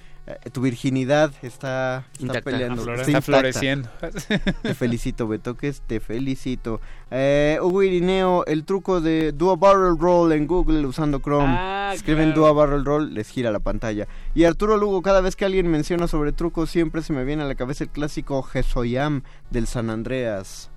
tu 0.52 0.60
virginidad 0.60 1.32
está, 1.42 2.04
está 2.12 2.22
Intacta. 2.22 2.50
peleando, 2.50 2.82
Aflora- 2.82 3.02
está 3.02 3.20
floreciendo. 3.22 3.88
Te 4.62 4.74
felicito, 4.74 5.26
Betoques, 5.28 5.80
te 5.86 6.00
felicito. 6.00 6.80
Eh, 7.10 7.58
Hugo 7.62 7.82
Irineo, 7.82 8.44
el 8.46 8.64
truco 8.64 9.00
de 9.00 9.34
a 9.38 9.56
Barrel 9.56 9.98
Roll 9.98 10.32
en 10.32 10.46
Google 10.46 10.86
usando 10.86 11.20
Chrome. 11.20 11.46
Ah, 11.56 11.92
Escriben 11.94 12.32
claro. 12.32 12.46
A 12.48 12.52
Barrel 12.52 12.84
Roll, 12.84 13.14
les 13.14 13.28
gira 13.28 13.50
la 13.50 13.60
pantalla. 13.60 14.06
Y 14.34 14.44
Arturo 14.44 14.76
Lugo, 14.76 15.00
cada 15.02 15.20
vez 15.20 15.36
que 15.36 15.44
alguien 15.44 15.70
menciona 15.70 16.06
sobre 16.08 16.32
trucos, 16.32 16.70
siempre 16.70 17.02
se 17.02 17.12
me 17.12 17.24
viene 17.24 17.42
a 17.42 17.46
la 17.46 17.54
cabeza 17.54 17.84
el 17.84 17.90
clásico 17.90 18.42
Gesoyam 18.42 19.22
del 19.50 19.66
San 19.66 19.88
Andreas. 19.90 20.70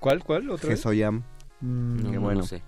¿Cuál, 0.00 0.22
cuál? 0.22 0.56
Gesoyam. 0.58 1.22
Mm, 1.60 1.96
No, 2.04 2.10
Qué 2.10 2.16
no 2.16 2.20
bueno. 2.20 2.40
lo 2.40 2.46
sé. 2.46 2.62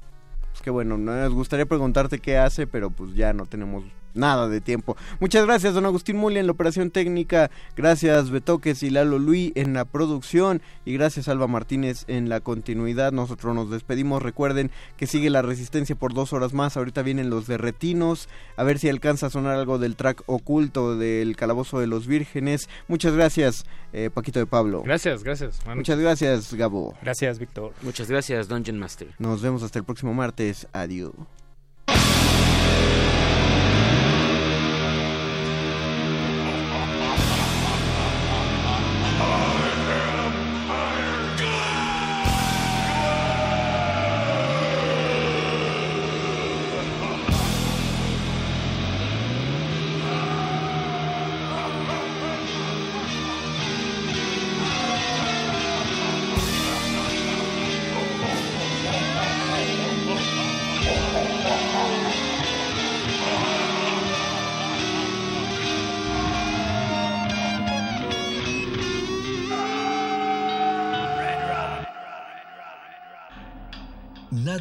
Pues 0.53 0.63
qué 0.63 0.71
bueno, 0.71 0.97
nos 0.97 1.33
gustaría 1.35 1.67
preguntarte 1.67 2.19
qué 2.19 2.39
hace, 2.39 2.67
pero 2.67 2.89
pues 2.91 3.15
ya 3.15 3.33
no 3.35 3.45
tenemos 3.45 3.85
nada 4.17 4.49
de 4.49 4.61
tiempo. 4.61 4.97
Muchas 5.21 5.47
gracias, 5.47 5.75
don 5.75 5.87
Agustín 5.87 6.17
Muli 6.17 6.39
en 6.39 6.47
la 6.47 6.53
operación 6.53 6.91
técnica. 6.91 7.51
Gracias, 7.77 8.31
Betoques 8.31 8.83
y 8.83 8.91
Lalo 8.91 9.19
Luis 9.19 9.53
en 9.55 9.75
la 9.75 9.85
producción. 9.85 10.63
Y 10.85 10.95
gracias, 10.95 11.29
Alba 11.29 11.47
Martínez 11.47 12.05
en 12.09 12.29
la 12.29 12.41
continuidad. 12.41 13.13
Nosotros 13.13 13.55
nos 13.55 13.71
despedimos. 13.71 14.23
Recuerden 14.23 14.71
que 14.97 15.07
sigue 15.07 15.31
la 15.31 15.43
resistencia 15.43 15.97
por 15.97 16.15
dos 16.15 16.33
horas 16.33 16.53
más. 16.53 16.77
Ahorita 16.77 17.03
vienen 17.03 17.31
los 17.31 17.47
de 17.47 17.59
Retinos. 17.59 18.29
A 18.57 18.65
ver 18.65 18.79
si 18.79 18.89
alcanza 18.89 19.27
a 19.27 19.31
sonar 19.31 19.57
algo 19.57 19.79
del 19.79 19.97
track 19.97 20.23
oculto 20.27 20.97
del 20.97 21.37
Calabozo 21.37 21.81
de 21.81 21.87
los 21.87 22.07
Vírgenes. 22.07 22.69
Muchas 22.89 23.15
gracias, 23.15 23.65
eh, 23.93 24.11
Paquito 24.13 24.39
de 24.39 24.47
Pablo. 24.47 24.83
Gracias, 24.83 25.23
gracias. 25.23 25.59
Buenas 25.65 25.77
Muchas 25.77 25.99
gracias, 25.99 26.55
Gabo. 26.55 26.95
Gracias, 27.03 27.39
Víctor. 27.39 27.73
Muchas 27.83 28.09
gracias, 28.09 28.49
Dungeon 28.49 28.79
Master. 28.79 29.09
Nos 29.19 29.43
vemos 29.43 29.63
hasta 29.63 29.79
el 29.79 29.85
próximo 29.85 30.15
martes. 30.15 30.67
Adiós. 30.73 31.13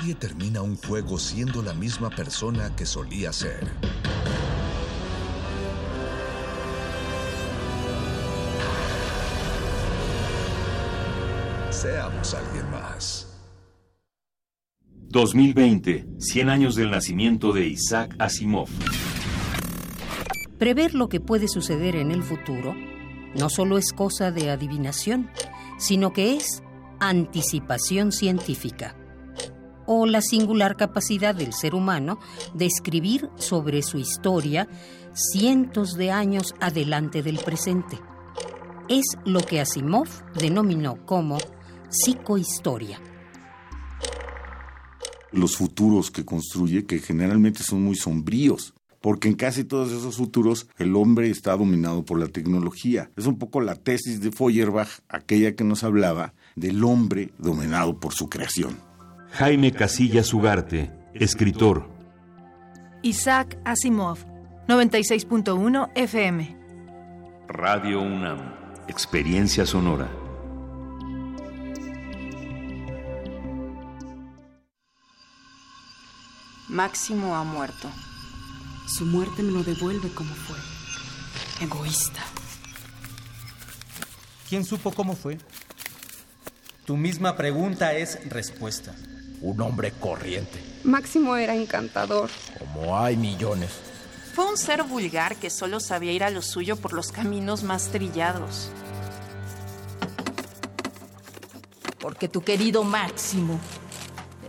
Nadie 0.05 0.13
termina 0.19 0.61
un 0.61 0.77
juego 0.77 1.17
siendo 1.17 1.63
la 1.63 1.73
misma 1.73 2.11
persona 2.11 2.75
que 2.75 2.85
solía 2.85 3.33
ser. 3.33 3.67
Seamos 11.71 12.35
alguien 12.35 12.69
más. 12.69 13.35
2020, 15.09 16.05
100 16.19 16.49
años 16.49 16.75
del 16.75 16.91
nacimiento 16.91 17.51
de 17.51 17.65
Isaac 17.65 18.15
Asimov. 18.19 18.69
Prever 20.59 20.93
lo 20.93 21.09
que 21.09 21.19
puede 21.19 21.47
suceder 21.47 21.95
en 21.95 22.11
el 22.11 22.21
futuro 22.21 22.75
no 23.33 23.49
solo 23.49 23.79
es 23.79 23.91
cosa 23.91 24.29
de 24.29 24.51
adivinación, 24.51 25.31
sino 25.79 26.13
que 26.13 26.35
es 26.35 26.61
anticipación 26.99 28.11
científica 28.11 28.95
o 29.85 30.05
la 30.05 30.21
singular 30.21 30.77
capacidad 30.77 31.35
del 31.35 31.53
ser 31.53 31.75
humano 31.75 32.19
de 32.53 32.65
escribir 32.65 33.29
sobre 33.35 33.81
su 33.81 33.97
historia 33.97 34.67
cientos 35.13 35.93
de 35.93 36.11
años 36.11 36.53
adelante 36.59 37.23
del 37.23 37.39
presente. 37.39 37.99
Es 38.89 39.05
lo 39.25 39.39
que 39.39 39.61
Asimov 39.61 40.07
denominó 40.35 41.05
como 41.05 41.37
psicohistoria. 41.89 42.99
los 45.31 45.57
futuros 45.57 46.11
que 46.11 46.23
construye, 46.23 46.85
que 46.85 46.99
generalmente 46.99 47.61
son 47.61 47.83
muy 47.83 47.95
sombríos. 47.95 48.73
Porque 49.01 49.27
en 49.27 49.35
casi 49.35 49.63
todos 49.63 49.91
esos 49.91 50.15
futuros 50.15 50.67
el 50.79 50.95
hombre 50.95 51.29
está 51.29 51.55
dominado 51.55 52.03
por 52.05 52.19
la 52.19 52.27
tecnología. 52.27 53.11
Es 53.15 53.27
un 53.27 53.37
poco 53.37 53.61
la 53.61 53.75
tesis 53.75 54.19
de 54.19 54.31
Feuerbach, 54.31 54.89
aquella 55.09 55.55
que 55.55 55.63
nos 55.63 55.83
hablaba 55.83 56.33
del 56.55 56.83
hombre 56.83 57.31
dominado 57.37 57.99
por 57.99 58.13
su 58.13 58.29
creación. 58.29 58.79
Jaime 59.37 59.73
Casillas 59.73 60.33
Ugarte, 60.33 60.89
escritor. 61.13 61.89
Isaac 63.01 63.59
Asimov, 63.65 64.19
96.1 64.65 65.91
FM. 65.93 66.57
Radio 67.49 67.99
UNAM, 67.99 68.39
experiencia 68.87 69.65
sonora. 69.65 70.09
Máximo 76.69 77.35
ha 77.35 77.43
muerto. 77.43 77.89
Su 78.87 79.05
muerte 79.05 79.43
me 79.43 79.51
lo 79.51 79.63
devuelve 79.65 80.13
como 80.13 80.33
fue. 80.33 80.55
Egoísta. 81.59 82.21
¿Quién 84.47 84.63
supo 84.63 84.93
cómo 84.93 85.13
fue? 85.13 85.39
Tu 86.85 86.95
misma 86.95 87.35
pregunta 87.35 87.95
es 87.95 88.29
respuesta. 88.29 88.95
Un 89.41 89.61
hombre 89.61 89.91
corriente. 89.91 90.59
Máximo 90.83 91.35
era 91.35 91.55
encantador. 91.55 92.29
Como 92.59 92.97
hay 92.97 93.17
millones. 93.17 93.69
Fue 94.33 94.45
un 94.49 94.57
ser 94.57 94.83
vulgar 94.83 95.37
que 95.37 95.49
solo 95.49 95.79
sabía 95.79 96.11
ir 96.11 96.23
a 96.23 96.29
lo 96.29 96.41
suyo 96.41 96.75
por 96.75 96.93
los 96.93 97.11
caminos 97.11 97.63
más 97.63 97.87
trillados. 97.87 98.69
Porque 101.99 102.27
tu 102.27 102.41
querido 102.41 102.83
Máximo 102.83 103.59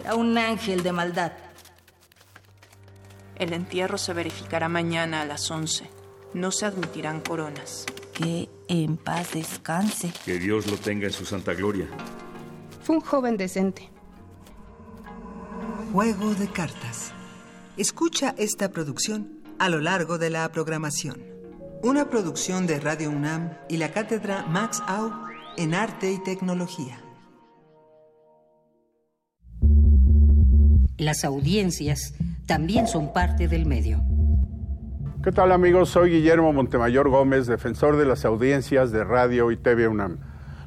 era 0.01 0.14
un 0.14 0.37
ángel 0.37 0.82
de 0.82 0.93
maldad. 0.93 1.32
El 3.37 3.53
entierro 3.53 3.99
se 3.99 4.12
verificará 4.12 4.68
mañana 4.68 5.22
a 5.22 5.24
las 5.24 5.51
11. 5.51 5.89
No 6.34 6.51
se 6.51 6.66
admitirán 6.66 7.20
coronas. 7.20 7.87
Que 8.12 8.49
en 8.68 8.97
paz 8.97 9.32
descanse. 9.34 10.12
Que 10.24 10.39
Dios 10.39 10.66
lo 10.66 10.78
tenga 10.78 11.07
en 11.07 11.12
su 11.12 11.24
santa 11.24 11.55
gloria. 11.55 11.87
Fue 12.82 12.97
un 12.97 13.03
joven 13.03 13.37
decente. 13.37 13.91
Juego 15.97 16.34
de 16.34 16.47
cartas. 16.49 17.11
Escucha 17.78 18.34
esta 18.36 18.70
producción 18.70 19.40
a 19.59 19.70
lo 19.70 19.80
largo 19.80 20.18
de 20.18 20.28
la 20.28 20.47
programación. 20.53 21.16
Una 21.82 22.11
producción 22.11 22.66
de 22.66 22.78
Radio 22.80 23.09
UNAM 23.09 23.55
y 23.70 23.78
la 23.78 23.92
cátedra 23.92 24.44
Max 24.47 24.82
Au 24.86 25.11
en 25.57 25.72
Arte 25.72 26.12
y 26.12 26.22
Tecnología. 26.22 27.01
Las 30.99 31.24
audiencias 31.24 32.12
también 32.44 32.88
son 32.88 33.14
parte 33.14 33.49
del 33.49 33.64
medio. 33.64 34.03
¿Qué 35.24 35.32
tal 35.32 35.51
amigos? 35.51 35.88
Soy 35.88 36.11
Guillermo 36.11 36.53
Montemayor 36.53 37.09
Gómez, 37.09 37.47
defensor 37.47 37.97
de 37.97 38.05
las 38.05 38.26
audiencias 38.26 38.92
de 38.92 39.03
Radio 39.03 39.51
y 39.51 39.57
TV 39.57 39.88
UNAM. 39.88 40.36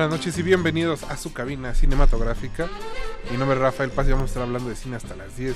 Buenas 0.00 0.18
noches 0.18 0.38
y 0.38 0.42
bienvenidos 0.42 1.02
a 1.02 1.18
su 1.18 1.34
cabina 1.34 1.74
cinematográfica. 1.74 2.68
Mi 3.30 3.36
nombre 3.36 3.58
es 3.58 3.60
Rafael 3.62 3.90
Paz 3.90 4.08
y 4.08 4.12
vamos 4.12 4.22
a 4.22 4.26
estar 4.28 4.42
hablando 4.44 4.70
de 4.70 4.74
cine 4.74 4.96
hasta 4.96 5.14
las 5.14 5.36
10 5.36 5.54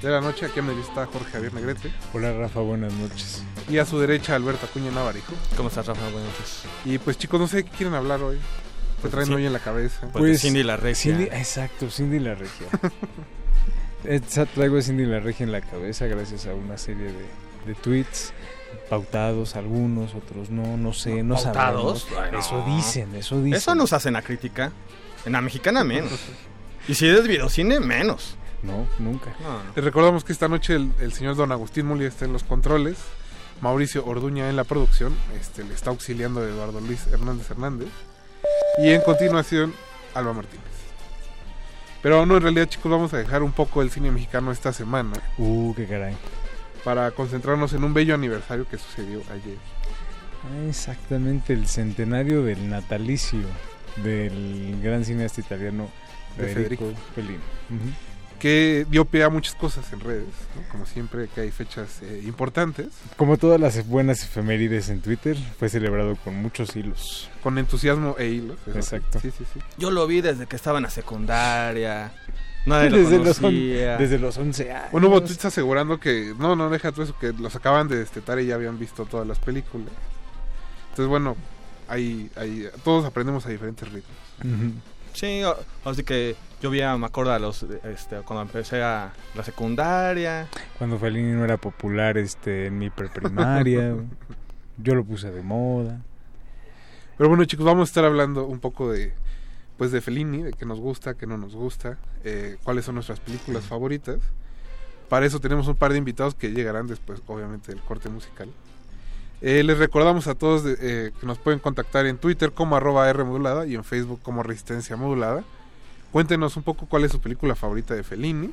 de 0.00 0.08
la 0.08 0.22
noche. 0.22 0.46
Aquí 0.46 0.60
a 0.60 0.62
mi 0.62 0.72
está 0.80 1.04
Jorge 1.04 1.30
Javier 1.32 1.52
Negrete. 1.52 1.92
Hola 2.14 2.32
Rafa, 2.32 2.60
buenas 2.60 2.94
noches. 2.94 3.44
Y 3.68 3.76
a 3.76 3.84
su 3.84 4.00
derecha 4.00 4.36
Alberto 4.36 4.64
Acuña 4.64 4.90
Navarijo. 4.90 5.34
¿Cómo 5.54 5.68
estás 5.68 5.86
Rafa? 5.86 6.00
Buenas 6.00 6.30
noches. 6.30 6.62
Y 6.86 6.96
pues 6.96 7.18
chicos, 7.18 7.38
no 7.38 7.46
sé 7.46 7.62
qué 7.64 7.72
quieren 7.72 7.94
hablar 7.94 8.22
hoy. 8.22 8.38
¿Qué 9.02 9.10
traen 9.10 9.26
sí. 9.26 9.34
hoy 9.34 9.44
en 9.44 9.52
la 9.52 9.58
cabeza? 9.58 10.08
Pues, 10.14 10.40
Cindy 10.40 10.62
la 10.62 10.78
Regia. 10.78 11.14
Cindy- 11.14 11.28
exacto, 11.30 11.90
Cindy 11.90 12.20
la 12.20 12.34
Regia. 12.36 12.66
Traigo 14.54 14.78
a 14.78 14.80
Cindy 14.80 15.04
la 15.04 15.20
Regia 15.20 15.44
en 15.44 15.52
la 15.52 15.60
cabeza 15.60 16.06
gracias 16.06 16.46
a 16.46 16.54
una 16.54 16.78
serie 16.78 17.12
de, 17.12 17.26
de 17.66 17.74
tweets 17.74 18.32
pautados, 18.88 19.56
algunos, 19.56 20.14
otros 20.14 20.50
no, 20.50 20.76
no 20.76 20.92
sé, 20.92 21.22
no 21.22 21.34
¿Pautados? 21.34 22.02
sabemos. 22.02 22.24
Ay, 22.24 22.32
no. 22.32 22.38
Eso 22.38 22.64
dicen, 22.66 23.14
eso 23.14 23.40
dicen. 23.42 23.54
Eso 23.54 23.74
nos 23.74 23.92
hacen 23.92 24.16
a 24.16 24.22
crítica. 24.22 24.72
En 25.24 25.32
la 25.32 25.40
mexicana 25.40 25.84
menos. 25.84 26.12
y 26.88 26.94
si 26.94 27.08
es 27.08 27.26
videocine, 27.26 27.80
menos. 27.80 28.36
No, 28.62 28.86
nunca. 28.98 29.34
Les 29.76 29.84
recordamos 29.84 30.24
que 30.24 30.32
esta 30.32 30.48
noche 30.48 30.74
el, 30.74 30.92
el 31.00 31.12
señor 31.12 31.36
Don 31.36 31.52
Agustín 31.52 31.86
Muli 31.86 32.06
está 32.06 32.24
en 32.24 32.32
los 32.32 32.44
controles. 32.44 32.96
Mauricio 33.60 34.04
Orduña 34.06 34.48
en 34.48 34.56
la 34.56 34.64
producción. 34.64 35.14
Este, 35.38 35.64
le 35.64 35.74
está 35.74 35.90
auxiliando 35.90 36.42
Eduardo 36.46 36.80
Luis 36.80 37.06
Hernández 37.06 37.50
Hernández. 37.50 37.88
Y 38.78 38.90
en 38.90 39.02
continuación, 39.02 39.74
Alba 40.14 40.32
Martínez. 40.32 40.64
Pero 42.02 42.26
no, 42.26 42.36
en 42.36 42.42
realidad, 42.42 42.66
chicos, 42.68 42.90
vamos 42.90 43.14
a 43.14 43.16
dejar 43.16 43.42
un 43.42 43.52
poco 43.52 43.80
el 43.80 43.90
cine 43.90 44.10
mexicano 44.10 44.52
esta 44.52 44.72
semana. 44.72 45.14
Uh, 45.38 45.74
qué 45.74 45.86
caray. 45.86 46.14
Para 46.84 47.10
concentrarnos 47.12 47.72
en 47.72 47.82
un 47.84 47.94
bello 47.94 48.14
aniversario 48.14 48.68
que 48.68 48.78
sucedió 48.78 49.22
ayer. 49.32 49.56
Exactamente, 50.68 51.52
el 51.54 51.66
centenario 51.66 52.42
del 52.44 52.68
natalicio 52.68 53.40
del 54.02 54.80
gran 54.82 55.04
cineasta 55.04 55.40
italiano 55.40 55.88
De 56.36 56.48
Federico, 56.48 56.84
Federico. 56.84 57.02
Fellini. 57.14 57.94
Que 58.38 58.86
dio 58.90 59.06
pie 59.06 59.24
a 59.24 59.30
muchas 59.30 59.54
cosas 59.54 59.90
en 59.92 60.00
redes, 60.00 60.28
¿no? 60.54 60.68
como 60.68 60.84
siempre 60.84 61.28
que 61.34 61.42
hay 61.42 61.50
fechas 61.50 62.02
eh, 62.02 62.22
importantes. 62.26 62.88
Como 63.16 63.38
todas 63.38 63.58
las 63.58 63.86
buenas 63.86 64.22
efemérides 64.22 64.90
en 64.90 65.00
Twitter, 65.00 65.36
fue 65.58 65.70
celebrado 65.70 66.16
con 66.16 66.34
muchos 66.34 66.76
hilos. 66.76 67.30
Con 67.42 67.56
entusiasmo 67.56 68.16
e 68.18 68.26
hilos. 68.26 68.58
Exacto. 68.74 69.18
Sí, 69.20 69.30
sí, 69.30 69.44
sí. 69.50 69.60
Yo 69.78 69.90
lo 69.90 70.06
vi 70.06 70.20
desde 70.20 70.46
que 70.46 70.56
estaba 70.56 70.78
en 70.78 70.84
la 70.84 70.90
secundaria. 70.90 72.12
Nadie 72.66 72.90
lo 72.90 72.96
desde, 72.98 73.18
los 73.18 73.42
on- 73.42 73.52
desde 73.98 74.18
los 74.18 74.38
11 74.38 74.72
años. 74.72 74.92
Bueno, 74.92 75.08
hubo 75.08 75.22
tweets 75.22 75.44
asegurando 75.44 76.00
que, 76.00 76.34
no, 76.38 76.56
no, 76.56 76.70
deja 76.70 76.92
todo 76.92 77.02
eso, 77.04 77.16
que 77.18 77.32
los 77.32 77.54
acaban 77.56 77.88
de 77.88 77.96
destetar 77.98 78.38
y 78.40 78.46
ya 78.46 78.54
habían 78.54 78.78
visto 78.78 79.04
todas 79.04 79.26
las 79.26 79.38
películas. 79.38 79.88
Entonces, 80.90 81.06
bueno, 81.08 81.36
ahí, 81.88 82.30
ahí, 82.36 82.66
todos 82.82 83.04
aprendemos 83.04 83.44
a 83.46 83.50
diferentes 83.50 83.86
ritmos. 83.90 84.16
Sí, 85.12 85.42
o- 85.44 85.56
así 85.84 86.02
que 86.04 86.36
yo 86.62 86.70
vi, 86.70 86.80
a- 86.80 86.96
me 86.96 87.06
acuerdo 87.06 87.32
a 87.32 87.38
los, 87.38 87.62
este, 87.84 88.16
cuando 88.22 88.42
empecé 88.42 88.82
a 88.82 89.12
la 89.34 89.44
secundaria. 89.44 90.48
Cuando 90.78 90.98
Fellini 90.98 91.32
no 91.32 91.44
era 91.44 91.56
popular 91.58 92.16
este, 92.18 92.66
en 92.66 92.78
mi 92.78 92.88
preprimaria. 92.90 93.94
yo 94.78 94.94
lo 94.94 95.04
puse 95.04 95.30
de 95.30 95.42
moda. 95.42 96.00
Pero 97.16 97.28
bueno, 97.28 97.44
chicos, 97.44 97.64
vamos 97.66 97.88
a 97.88 97.90
estar 97.90 98.04
hablando 98.04 98.44
un 98.46 98.58
poco 98.58 98.90
de, 98.90 99.12
pues, 99.78 99.92
de 99.92 100.00
Fellini, 100.00 100.42
de 100.42 100.52
qué 100.52 100.66
nos 100.66 100.80
gusta, 100.80 101.14
qué 101.14 101.26
no 101.26 101.36
nos 101.36 101.54
gusta, 101.54 101.98
eh, 102.24 102.56
cuáles 102.62 102.84
son 102.84 102.94
nuestras 102.94 103.20
películas 103.20 103.64
favoritas. 103.64 104.18
Para 105.08 105.26
eso 105.26 105.40
tenemos 105.40 105.68
un 105.68 105.76
par 105.76 105.92
de 105.92 105.98
invitados 105.98 106.34
que 106.34 106.50
llegarán 106.50 106.86
después, 106.86 107.22
obviamente, 107.26 107.72
del 107.72 107.80
corte 107.82 108.08
musical. 108.08 108.48
Eh, 109.40 109.62
les 109.62 109.78
recordamos 109.78 110.26
a 110.26 110.34
todos 110.34 110.62
eh, 110.66 111.12
que 111.20 111.26
nos 111.26 111.38
pueden 111.38 111.60
contactar 111.60 112.06
en 112.06 112.16
Twitter 112.16 112.52
como 112.52 112.76
arroba 112.76 113.08
R 113.10 113.24
modulada 113.24 113.66
y 113.66 113.74
en 113.74 113.84
Facebook 113.84 114.20
como 114.22 114.42
Resistencia 114.42 114.96
Modulada. 114.96 115.44
Cuéntenos 116.12 116.56
un 116.56 116.62
poco 116.62 116.86
cuál 116.86 117.04
es 117.04 117.12
su 117.12 117.20
película 117.20 117.54
favorita 117.54 117.94
de 117.94 118.02
Fellini. 118.04 118.52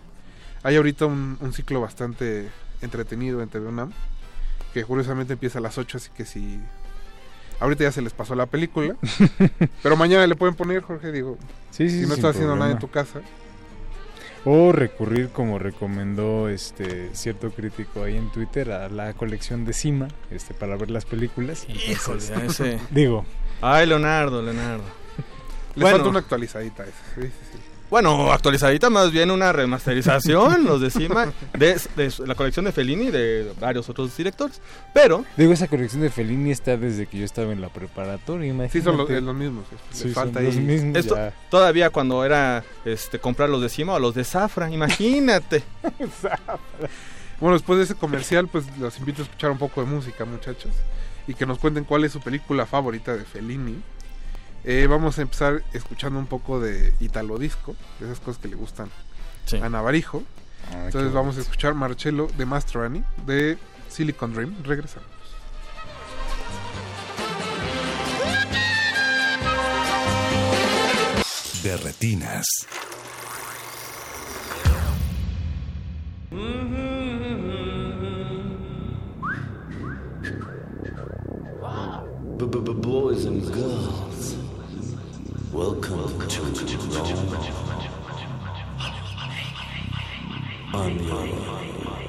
Hay 0.63 0.75
ahorita 0.75 1.05
un, 1.05 1.37
un 1.39 1.53
ciclo 1.53 1.79
bastante 1.79 2.49
entretenido 2.81 3.41
en 3.41 3.49
TV 3.49 3.67
UNAM, 3.67 3.91
que 4.73 4.83
curiosamente 4.83 5.33
empieza 5.33 5.59
a 5.59 5.61
las 5.61 5.77
8, 5.77 5.97
así 5.97 6.09
que 6.15 6.25
si... 6.25 6.59
Ahorita 7.61 7.83
ya 7.83 7.91
se 7.91 8.01
les 8.01 8.11
pasó 8.11 8.33
la 8.35 8.47
película, 8.47 8.95
pero 9.83 9.95
mañana 9.95 10.25
le 10.25 10.35
pueden 10.35 10.55
poner, 10.55 10.81
Jorge, 10.81 11.11
digo, 11.11 11.37
Sí, 11.69 11.89
sí, 11.89 12.01
si 12.01 12.07
no 12.07 12.15
estás 12.15 12.31
haciendo 12.31 12.55
nada 12.55 12.71
en 12.71 12.79
tu 12.79 12.89
casa. 12.89 13.21
O 14.43 14.71
recurrir, 14.71 15.29
como 15.29 15.59
recomendó 15.59 16.49
este 16.49 17.13
cierto 17.13 17.51
crítico 17.51 18.03
ahí 18.03 18.17
en 18.17 18.31
Twitter, 18.31 18.71
a 18.71 18.89
la 18.89 19.13
colección 19.13 19.65
de 19.65 19.73
Cima 19.73 20.07
este, 20.31 20.55
para 20.55 20.75
ver 20.75 20.89
las 20.89 21.05
películas. 21.05 21.67
Híjole, 21.69 21.93
Entonces, 21.93 22.59
ese. 22.59 22.79
Digo, 22.89 23.23
Ay, 23.61 23.85
Leonardo, 23.85 24.41
Leonardo. 24.41 24.83
Le 25.75 25.85
falta 25.85 26.09
una 26.09 26.19
actualizadita 26.19 26.83
esa. 26.83 26.97
Sí, 27.15 27.21
sí, 27.21 27.29
sí. 27.53 27.59
Bueno, 27.91 28.31
actualizadita, 28.31 28.89
más 28.89 29.11
bien 29.11 29.31
una 29.31 29.51
remasterización, 29.51 30.63
los 30.65 30.79
de, 30.79 30.89
de 31.97 32.13
la 32.25 32.35
colección 32.35 32.63
de 32.63 32.71
Fellini 32.71 33.07
y 33.07 33.11
de 33.11 33.51
varios 33.59 33.89
otros 33.89 34.15
directores. 34.15 34.61
Pero, 34.93 35.25
digo, 35.35 35.51
esa 35.51 35.67
colección 35.67 36.01
de 36.01 36.09
Fellini 36.09 36.51
está 36.51 36.77
desde 36.77 37.05
que 37.05 37.17
yo 37.19 37.25
estaba 37.25 37.51
en 37.51 37.59
la 37.59 37.67
preparatoria. 37.67 38.47
Imagínate. 38.47 38.79
Sí, 38.79 38.81
son 38.81 38.95
los, 38.95 39.09
los 39.09 39.35
mismos. 39.35 39.65
Sí, 39.91 40.07
falta 40.11 40.39
son 40.39 40.45
los 40.45 40.55
ahí. 40.55 40.61
mismos. 40.61 40.95
esto 40.95 41.15
ya. 41.17 41.33
todavía 41.49 41.89
cuando 41.89 42.23
era 42.23 42.63
este 42.85 43.19
comprar 43.19 43.49
los 43.49 43.61
de 43.61 43.67
Cima 43.67 43.93
o 43.95 43.99
los 43.99 44.15
de 44.15 44.23
Zafra, 44.23 44.71
imagínate. 44.71 45.61
Bueno, 47.41 47.55
después 47.55 47.79
de 47.79 47.85
ese 47.85 47.95
comercial, 47.95 48.47
pues 48.47 48.65
los 48.77 48.99
invito 48.99 49.23
a 49.23 49.25
escuchar 49.25 49.49
un 49.49 49.57
poco 49.57 49.81
de 49.83 49.87
música, 49.87 50.25
muchachos. 50.25 50.71
Y 51.27 51.33
que 51.33 51.47
nos 51.47 51.57
cuenten 51.57 51.85
cuál 51.85 52.03
es 52.03 52.11
su 52.11 52.21
película 52.21 52.67
favorita 52.67 53.17
de 53.17 53.25
Fellini. 53.25 53.81
Eh, 54.63 54.87
vamos 54.87 55.17
a 55.17 55.23
empezar 55.23 55.63
escuchando 55.73 56.19
un 56.19 56.27
poco 56.27 56.59
de 56.59 56.93
Italo 56.99 57.37
Disco, 57.39 57.75
de 57.99 58.05
esas 58.05 58.19
cosas 58.19 58.41
que 58.41 58.47
le 58.47 58.55
gustan 58.55 58.89
Sí. 59.45 59.57
a 59.57 59.69
Navarijo. 59.69 60.23
Ah, 60.71 60.83
Entonces 60.85 61.11
vamos 61.11 61.37
a 61.37 61.41
escuchar 61.41 61.73
Marcello 61.73 62.27
de 62.37 62.45
Mastrani 62.45 63.03
de 63.25 63.57
Silicon 63.89 64.33
Dream. 64.33 64.55
Regresamos. 64.63 65.09
De 71.63 71.77
retinas. 71.77 72.47
Boys 82.81 83.25
and 83.25 83.43
girls, 83.53 83.90
welcome 85.53 86.27
to 86.29 86.41
Rome. 86.43 87.35
I'm 90.73 90.97
your 90.99 91.27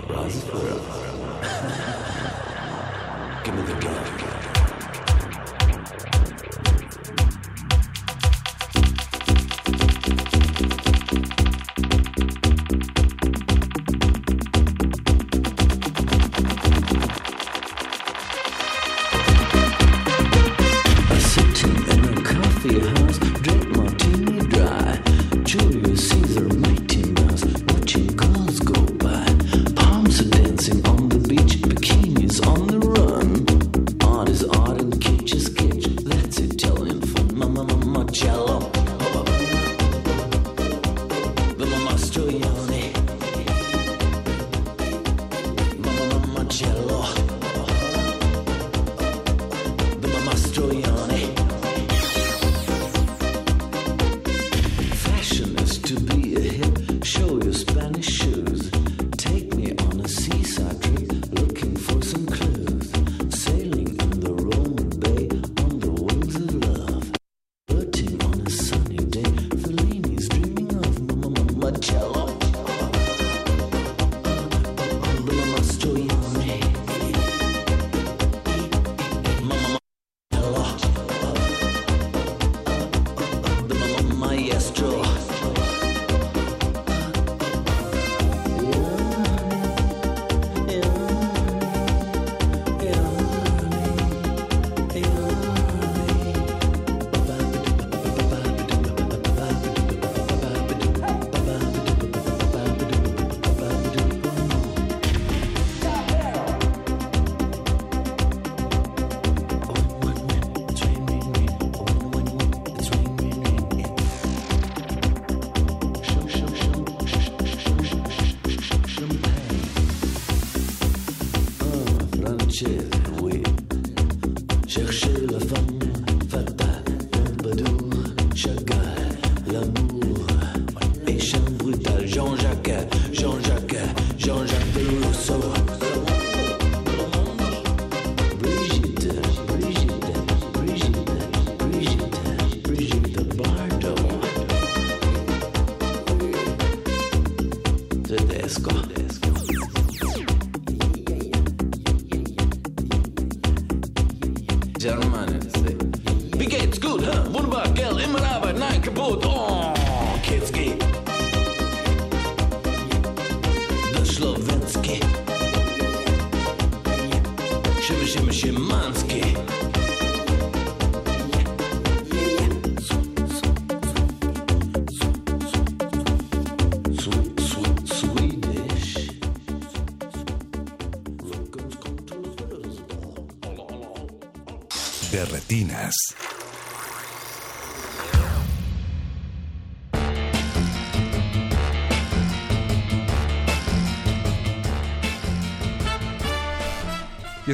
Raspberry. 0.08 0.80
Give 3.44 3.54
me 3.54 3.62
the 3.62 3.74
gun. 3.80 4.11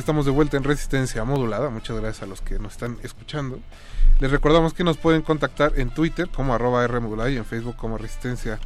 Estamos 0.09 0.25
de 0.25 0.33
vuelta 0.33 0.57
en 0.57 0.65
Resistencia 0.65 1.23
Modulada. 1.25 1.69
Muchas 1.69 2.01
gracias 2.01 2.23
a 2.23 2.27
los 2.27 2.41
que 2.41 2.59
nos 2.59 2.73
están 2.73 2.97
escuchando. 3.03 3.61
Les 4.21 4.31
recordamos 4.31 4.73
que 4.73 4.83
nos 4.83 4.97
pueden 4.97 5.21
contactar 5.21 5.75
en 5.77 5.91
Twitter 5.91 6.31
como 6.31 6.55
arroba 6.55 6.83
R 6.83 6.99
modulada 7.01 7.29
y 7.31 7.37
en 7.37 7.45
Facebook 7.45 7.77
como 7.77 7.99
Resistencia 7.99 8.59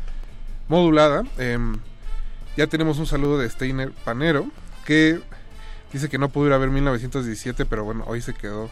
Modulada. 0.68 1.24
Em, 1.38 1.80
ya 2.56 2.68
tenemos 2.68 2.98
un 2.98 3.06
saludo 3.06 3.38
de 3.38 3.50
Steiner 3.50 3.90
Panero 3.90 4.46
que 4.84 5.20
dice 5.92 6.08
que 6.08 6.16
no 6.16 6.28
pudo 6.28 6.46
ir 6.46 6.52
a 6.52 6.58
ver 6.58 6.70
1917, 6.70 7.66
pero 7.66 7.82
bueno, 7.82 8.04
hoy 8.06 8.22
se 8.22 8.34
quedó 8.34 8.70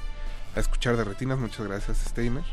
a 0.55 0.60
escuchar 0.60 0.97
de 0.97 1.02
retinas. 1.02 1.40
Muchas 1.40 1.66
gracias, 1.66 1.98
Steiner. 1.98 2.44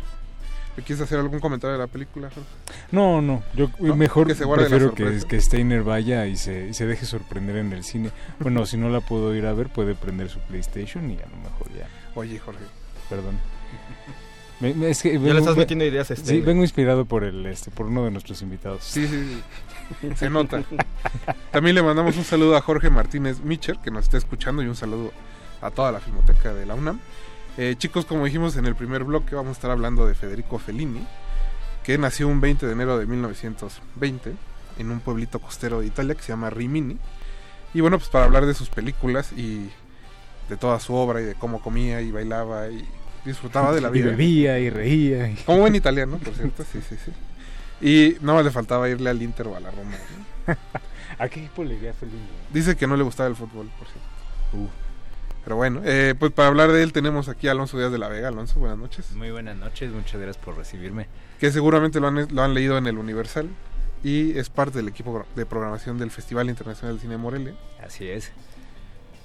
¿Le 0.78 0.82
¿Quieres 0.82 1.04
hacer 1.04 1.20
algún 1.20 1.40
comentario 1.40 1.74
de 1.74 1.80
la 1.80 1.88
película? 1.88 2.32
Jorge? 2.34 2.50
No, 2.92 3.22
no, 3.22 3.44
yo 3.54 3.70
¿No? 3.80 3.96
mejor 3.96 4.28
Que 4.28 4.36
se 4.36 4.48
prefiero 4.48 4.94
que, 4.94 5.20
que 5.28 5.42
Steiner 5.42 5.84
vaya 5.84 6.26
y 6.28 6.38
se, 6.38 6.68
y 6.70 6.74
se 6.74 6.86
deje 6.86 7.06
sorprender 7.06 7.58
en 7.58 7.74
el 7.74 7.84
cine. 7.84 8.12
Bueno, 8.40 8.66
si 8.66 8.78
no 8.78 8.90
la 8.90 9.02
puedo 9.02 9.36
ir 9.36 9.46
a 9.46 9.54
ver, 9.54 9.68
puede 9.70 9.94
prender 9.96 10.30
su 10.30 10.40
PlayStation 10.40 11.10
y 11.12 11.16
a 11.16 11.28
lo 11.28 11.36
mejor 11.38 11.68
ya. 11.78 11.88
Oye, 12.16 12.40
Jorge. 12.40 12.64
Perdón. 13.10 13.38
Me- 14.60 14.74
me- 14.74 14.90
es 14.90 15.02
que 15.04 15.14
Ya 15.20 15.34
le 15.34 15.40
estás 15.40 15.56
metiendo 15.58 15.86
ideas 15.86 16.10
a 16.12 16.16
Sí, 16.16 16.22
Steiner. 16.22 16.46
vengo 16.46 16.64
inspirado 16.64 17.06
por 17.06 17.24
el 17.24 17.46
este 17.46 17.70
por 17.72 17.88
uno 17.88 18.06
de 18.06 18.12
nuestros 18.12 18.42
invitados. 18.42 18.84
Sí, 18.84 19.06
sí, 19.08 19.42
sí. 20.02 20.10
Se 20.16 20.30
nota. 20.30 20.64
También 21.52 21.76
le 21.76 21.84
mandamos 21.84 22.18
un 22.18 22.24
saludo 22.24 22.56
a 22.58 22.62
Jorge 22.62 22.90
Martínez 22.90 23.42
Micher, 23.42 23.78
que 23.84 23.92
nos 23.92 24.06
está 24.06 24.18
escuchando, 24.18 24.64
y 24.64 24.68
un 24.68 24.76
saludo 24.76 25.12
a 25.62 25.72
toda 25.72 25.92
la 25.92 26.00
Filmoteca 26.00 26.54
de 26.54 26.66
la 26.66 26.74
UNAM. 26.76 27.00
Eh, 27.58 27.76
chicos, 27.78 28.06
como 28.06 28.26
dijimos 28.26 28.56
en 28.58 28.66
el 28.66 28.76
primer 28.76 29.04
bloque, 29.04 29.36
vamos 29.36 29.50
a 29.50 29.54
estar 29.54 29.72
hablando 29.72 30.08
de 30.08 30.16
Federico 30.16 30.58
Fellini, 30.60 31.06
que 31.88 31.98
nació 31.98 32.28
un 32.28 32.42
20 32.42 32.66
de 32.68 32.74
enero 32.74 33.00
de 33.00 33.06
1920 33.06 34.34
en 34.78 34.92
un 34.92 35.00
pueblito 35.00 35.40
costero 35.40 35.80
de 35.80 35.88
Italia 35.88 36.16
que 36.16 36.22
se 36.22 36.28
llama 36.34 36.50
Rimini. 36.50 36.98
Y 37.74 37.80
bueno, 37.82 37.98
pues 37.98 38.10
para 38.10 38.26
hablar 38.26 38.46
de 38.46 38.54
sus 38.54 38.70
películas 38.70 39.32
y 39.32 39.70
de 40.50 40.58
toda 40.58 40.80
su 40.82 40.94
obra 40.94 41.22
y 41.22 41.24
de 41.24 41.36
cómo 41.36 41.62
comía 41.62 42.02
y 42.02 42.12
bailaba 42.12 42.68
y 42.68 42.86
disfrutaba 43.26 43.74
de 43.74 43.80
la 43.82 43.88
Y 43.90 43.92
vida. 43.94 44.06
bebía 44.12 44.60
y 44.60 44.70
reía. 44.70 45.30
y- 45.30 45.36
Como 45.46 45.60
buen 45.60 45.76
italiano, 45.76 46.18
por 46.18 46.34
cierto, 46.36 46.64
sí, 46.72 46.80
sí, 46.88 46.96
sí. 47.04 47.12
Y 47.80 48.18
no 48.22 48.42
le 48.44 48.52
faltaba 48.52 48.90
irle 48.90 49.10
al 49.10 49.22
Inter 49.22 49.48
o 49.48 49.56
a 49.56 49.60
la 49.62 49.72
Roma. 49.72 49.92
¿no? 50.48 50.56
¿A 51.20 51.30
qué 51.30 51.40
equipo 51.40 51.64
le 51.64 51.76
iría? 51.76 51.94
Dice 52.54 52.76
que 52.76 52.86
no 52.86 52.98
le 52.98 53.04
gustaba 53.04 53.30
el 53.30 53.36
fútbol, 53.36 53.70
por 53.80 53.88
cierto. 53.88 54.10
Uh. 54.54 54.68
Pero 55.48 55.56
bueno, 55.56 55.80
eh, 55.86 56.14
pues 56.20 56.34
para 56.34 56.50
hablar 56.50 56.74
de 56.74 56.84
él 56.84 56.92
tenemos 56.92 57.30
aquí 57.30 57.48
a 57.48 57.52
Alonso 57.52 57.78
Díaz 57.78 57.90
de 57.90 57.98
la 57.98 58.10
Vega. 58.10 58.28
Alonso, 58.28 58.60
buenas 58.60 58.78
noches. 58.78 59.14
Muy 59.14 59.32
buenas 59.32 59.56
noches, 59.56 59.90
muchas 59.94 60.20
gracias 60.20 60.36
por 60.44 60.58
recibirme. 60.58 61.08
Que 61.40 61.54
seguramente 61.54 62.02
lo 62.02 62.10
han, 62.10 62.28
lo 62.36 62.44
han 62.44 62.54
leído 62.54 62.78
en 62.78 62.86
el 62.86 62.98
Universal 62.98 63.48
y 64.04 64.38
es 64.38 64.50
parte 64.50 64.80
del 64.80 64.90
equipo 64.90 65.26
de 65.38 65.46
programación 65.46 66.00
del 66.00 66.12
Festival 66.12 66.50
Internacional 66.50 66.96
de 66.98 67.02
Cine 67.02 67.14
de 67.14 67.18
Morelia. 67.20 67.54
Así 67.82 68.10
es. 68.10 68.34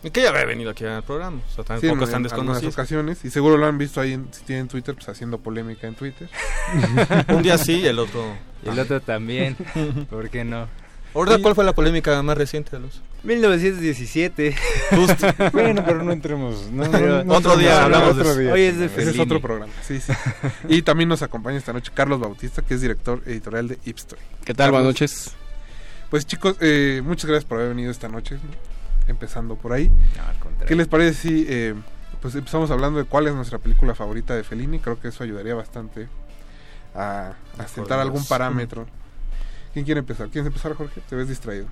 Y 0.04 0.10
que 0.10 0.22
ya 0.22 0.28
había 0.28 0.44
venido 0.44 0.70
aquí 0.70 0.84
al 0.84 1.02
programa. 1.02 1.40
O 1.44 1.50
sea, 1.50 1.64
Sí, 1.80 1.86
en, 1.86 1.90
tampoco 1.90 2.04
están 2.04 2.20
en 2.24 2.30
algunas 2.30 2.30
desconocidos. 2.62 2.74
ocasiones 2.74 3.24
y 3.24 3.30
seguro 3.30 3.56
lo 3.56 3.66
han 3.66 3.78
visto 3.78 4.00
ahí, 4.00 4.12
en- 4.12 4.32
si 4.32 4.44
tienen 4.44 4.68
Twitter, 4.68 4.94
pues 4.94 5.08
haciendo 5.08 5.38
polémica 5.38 5.88
en 5.88 5.96
Twitter. 5.96 6.28
Un 7.30 7.42
día 7.42 7.58
sí 7.58 7.80
y 7.80 7.86
el 7.88 7.98
otro. 7.98 8.24
Y 8.64 8.68
el 8.68 8.78
otro 8.78 9.00
también. 9.00 9.56
¿Por 10.08 10.30
qué 10.30 10.44
no? 10.44 10.68
¿Ahora 11.14 11.38
cuál 11.38 11.54
fue 11.54 11.64
la 11.64 11.74
polémica 11.74 12.22
más 12.22 12.36
reciente 12.38 12.70
de 12.76 12.80
los? 12.80 13.02
1917. 13.24 14.54
Justo. 14.90 15.26
Bueno, 15.52 15.82
pero 15.84 16.02
no 16.02 16.12
entremos. 16.12 16.70
No, 16.70 16.90
Pero- 16.90 17.24
no- 17.24 17.34
Otro 17.34 17.56
día 17.56 17.84
hablamos 17.84 18.16
de 18.16 18.22
eso. 18.22 18.36
día. 18.38 18.52
Hoy 18.52 18.62
es 18.62 18.78
de 18.78 18.86
Ese 18.86 19.10
es 19.10 19.18
otro 19.18 19.40
programa. 19.40 19.72
Sí, 19.82 20.00
sí. 20.00 20.12
y 20.68 20.82
también 20.82 21.08
nos 21.08 21.22
acompaña 21.22 21.58
esta 21.58 21.72
noche 21.72 21.90
Carlos 21.94 22.20
Bautista, 22.20 22.62
que 22.62 22.74
es 22.74 22.80
director 22.80 23.22
editorial 23.26 23.68
de 23.68 23.78
Ipstory. 23.84 24.20
¿Qué 24.44 24.54
tal? 24.54 24.70
Buenas 24.70 24.86
noches. 24.86 25.32
Pues 26.10 26.26
chicos, 26.26 26.56
eh, 26.60 27.00
muchas 27.04 27.26
gracias 27.26 27.44
por 27.46 27.58
haber 27.58 27.70
venido 27.70 27.90
esta 27.90 28.08
noche, 28.08 28.36
¿no? 28.36 28.72
empezando 29.08 29.56
por 29.56 29.72
ahí. 29.72 29.88
No, 29.88 30.22
al 30.26 30.38
contrario. 30.38 30.66
¿Qué 30.68 30.76
les 30.76 30.86
parece 30.88 31.14
si 31.14 31.46
eh, 31.48 31.74
pues 32.20 32.34
empezamos 32.34 32.70
hablando 32.70 32.98
de 33.00 33.04
cuál 33.04 33.26
es 33.26 33.34
nuestra 33.34 33.58
película 33.58 33.94
favorita 33.94 34.34
de 34.34 34.44
Fellini? 34.44 34.78
Creo 34.78 35.00
que 35.00 35.08
eso 35.08 35.24
ayudaría 35.24 35.54
bastante 35.54 36.08
a, 36.94 37.32
a 37.58 37.66
sentar 37.68 37.98
algún 37.98 38.24
parámetro. 38.26 38.86
¿Quién 39.72 39.84
quiere 39.84 40.00
empezar? 40.00 40.28
¿Quieres 40.28 40.46
empezar, 40.46 40.74
Jorge? 40.74 41.00
Te 41.08 41.16
ves 41.16 41.28
distraído. 41.28 41.66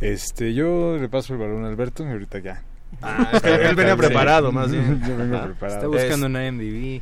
Este, 0.00 0.54
yo 0.54 0.96
le 0.98 1.08
paso 1.08 1.32
el 1.34 1.38
balón 1.38 1.64
a 1.64 1.68
Alberto 1.68 2.04
y 2.04 2.08
ahorita 2.10 2.38
ya. 2.38 2.62
Ah, 3.02 3.28
es 3.34 3.42
que 3.42 3.54
él 3.54 3.74
venía 3.76 3.96
preparado, 3.96 4.52
más 4.52 4.70
bien. 4.72 5.02
Yo 5.06 5.16
vengo 5.16 5.36
Ajá. 5.36 5.46
preparado. 5.46 5.76
Está 5.76 5.86
buscando 5.88 6.26
una 6.26 6.50
MDB. 6.50 7.00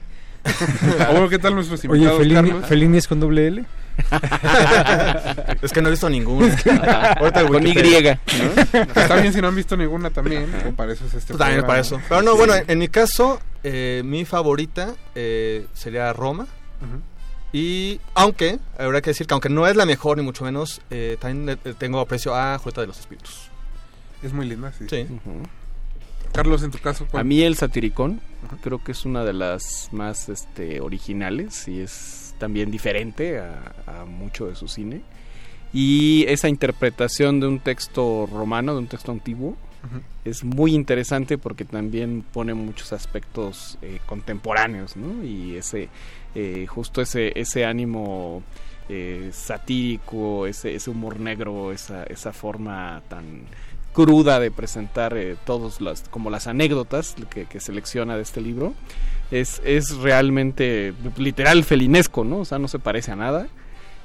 Ah, 1.01 1.09
bueno, 1.13 1.29
¿qué 1.29 1.39
tal 1.39 1.55
nuestros 1.55 1.81
Oye, 1.85 1.89
invitados, 1.95 2.19
Fellini, 2.19 2.35
Carlos? 2.35 2.67
Fellini 2.67 2.99
es 2.99 3.09
con 3.09 3.21
doble 3.21 3.47
L. 3.49 3.65
es 5.63 5.73
que 5.73 5.81
no 5.81 5.89
he 5.89 5.91
visto 5.93 6.11
ninguna. 6.11 6.55
Ahorita 7.19 7.47
Con 7.47 7.63
Y. 7.63 7.69
Wikipedia. 7.69 8.21
Está 8.95 9.17
bien 9.17 9.33
si 9.33 9.41
no 9.41 9.49
han 9.49 9.57
visto 9.57 9.77
ninguna 9.77 10.11
también, 10.11 10.53
o 10.69 10.73
para 10.73 10.93
eso 10.93 11.07
es 11.07 11.15
este 11.15 11.33
Pues 11.33 11.39
también 11.39 11.65
para 11.65 11.81
eso. 11.81 12.01
Pero 12.09 12.23
no, 12.23 12.37
bueno, 12.37 12.55
en 12.67 12.79
mi 12.79 12.89
caso, 12.89 13.41
eh, 13.63 14.03
mi 14.05 14.25
favorita 14.25 14.95
eh, 15.15 15.67
sería 15.75 16.13
Roma. 16.13 16.43
Ujú. 16.83 17.01
Y 17.55 18.01
aunque, 18.15 18.59
habrá 18.77 19.01
que 19.01 19.11
decir 19.11 19.29
que 19.29 19.33
aunque 19.35 19.49
no 19.49 19.65
es 19.69 19.77
la 19.77 19.87
mejor 19.87 20.17
ni 20.19 20.25
mucho 20.25 20.45
menos, 20.45 20.81
eh, 20.91 21.17
también 21.21 21.47
le- 21.47 21.59
le 21.71 21.75
tengo 21.75 22.01
aprecio 22.01 22.35
a 22.35 22.59
Julieta 22.59 22.81
de 22.81 22.89
los 22.89 22.99
Espíritus. 22.99 23.49
Es 24.25 24.33
muy 24.33 24.47
linda, 24.47 24.73
sí. 24.77 24.87
Sí. 24.91 25.07
Carlos, 26.33 26.65
en 26.65 26.73
tu 26.73 26.79
caso, 26.79 27.07
¿cuál? 27.09 27.21
A 27.21 27.25
mí 27.25 27.43
el 27.43 27.55
satiricón 27.55 28.21
creo 28.63 28.83
que 28.83 28.91
es 28.91 29.05
una 29.05 29.23
de 29.25 29.33
las 29.33 29.89
más 29.93 30.29
este, 30.29 30.81
originales 30.81 31.69
y 31.69 31.81
es 31.81 32.35
también 32.39 32.73
diferente 32.73 33.39
a, 33.39 33.73
a 33.87 34.05
mucho 34.05 34.47
de 34.49 34.57
su 34.57 34.67
cine. 34.67 35.03
Y 35.73 36.25
esa 36.27 36.49
interpretación 36.49 37.39
de 37.39 37.47
un 37.47 37.61
texto 37.61 38.27
romano, 38.33 38.73
de 38.73 38.79
un 38.81 38.87
texto 38.89 39.13
antiguo, 39.13 39.51
Ujú. 39.85 40.01
es 40.25 40.43
muy 40.43 40.75
interesante 40.75 41.39
porque 41.39 41.65
también 41.65 42.25
pone 42.33 42.55
muchos 42.55 42.93
aspectos 42.93 43.79
eh, 43.83 44.01
contemporáneos, 44.07 44.97
¿no? 44.97 45.23
Y 45.25 45.57
ese, 45.57 45.89
eh, 46.35 46.67
justo 46.67 47.01
ese, 47.01 47.39
ese 47.39 47.65
ánimo 47.65 48.43
eh, 48.89 49.31
satírico, 49.33 50.47
ese, 50.47 50.75
ese 50.75 50.91
humor 50.91 51.21
negro, 51.21 51.73
esa, 51.73 52.05
esa 52.05 52.33
forma 52.33 53.03
tan 53.09 53.47
cruda 53.95 54.41
de 54.41 54.51
presentar 54.51 55.17
eh, 55.17 55.37
todos 55.47 55.81
las 55.81 56.03
como 56.11 56.29
las 56.29 56.49
anécdotas 56.49 57.15
que, 57.31 57.47
que 57.47 57.61
selecciona 57.61 58.17
de 58.17 58.23
este 58.23 58.41
libro 58.41 58.75
es, 59.31 59.63
es 59.65 59.97
realmente 59.99 60.93
literal 61.17 61.63
felinesco 61.63 62.25
no 62.25 62.39
o 62.39 62.45
sea 62.45 62.59
no 62.59 62.67
se 62.67 62.81
parece 62.81 63.13
a 63.13 63.17
nada 63.17 63.47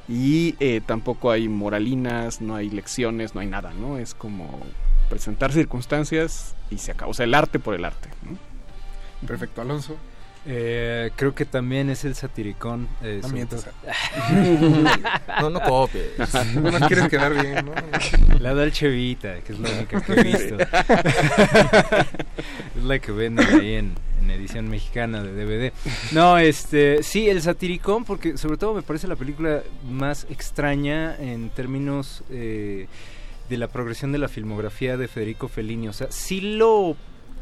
y 0.08 0.56
eh, 0.60 0.82
tampoco 0.86 1.32
hay 1.32 1.50
moralinas 1.50 2.40
no 2.40 2.56
hay 2.56 2.70
lecciones 2.70 3.34
no 3.34 3.42
hay 3.42 3.48
nada 3.48 3.74
no 3.74 3.98
es 3.98 4.14
como 4.14 4.60
presentar 5.10 5.52
circunstancias 5.52 6.56
y 6.70 6.78
se 6.78 6.92
acabó 6.92 7.10
o 7.12 7.14
sea 7.16 7.26
el 7.26 7.34
arte 7.34 7.58
por 7.58 7.74
el 7.74 7.84
arte 7.84 8.10
¿no? 8.22 8.38
Perfecto, 9.28 9.62
Alonso. 9.62 9.98
Eh, 10.46 11.12
creo 11.16 11.36
que 11.36 11.46
también 11.46 11.90
es 11.90 12.06
el 12.06 12.16
satiricón. 12.16 12.88
eh, 13.04 13.20
No 13.22 13.30
mientas. 13.30 13.68
No, 15.42 15.50
no 15.50 15.60
copies. 15.62 16.06
Bueno, 16.62 16.88
quieres 16.88 17.08
quedar 17.10 17.34
bien, 17.34 17.66
¿no? 17.66 17.74
La 18.40 18.54
Dolce 18.54 18.88
Vita, 18.88 19.40
que 19.42 19.54
es 19.54 19.60
la 19.60 19.70
única 19.70 20.02
que 20.02 20.14
he 20.14 20.24
visto. 20.24 20.58
es 22.78 22.84
la 22.84 23.00
que 23.00 23.12
venden 23.12 23.48
ahí 23.60 23.74
en, 23.76 23.94
en 24.22 24.32
edición 24.32 24.70
mexicana 24.70 25.24
de 25.24 25.34
DVD. 25.34 25.74
No, 26.12 26.38
este, 26.38 27.04
sí, 27.04 27.30
el 27.30 27.42
satiricón, 27.42 28.06
porque 28.06 28.38
sobre 28.38 28.58
todo 28.58 28.74
me 28.74 28.82
parece 28.82 29.08
la 29.08 29.16
película 29.16 29.62
más 29.90 30.26
extraña 30.30 31.16
en 31.18 31.50
términos 31.50 32.24
eh, 32.30 32.88
de 33.50 33.58
la 33.58 33.68
progresión 33.68 34.12
de 34.12 34.18
la 34.20 34.28
filmografía 34.28 34.98
de 34.98 35.08
Federico 35.08 35.48
Fellini. 35.48 35.88
O 35.88 35.94
sea, 35.94 36.08
sí 36.12 36.42
lo 36.42 36.96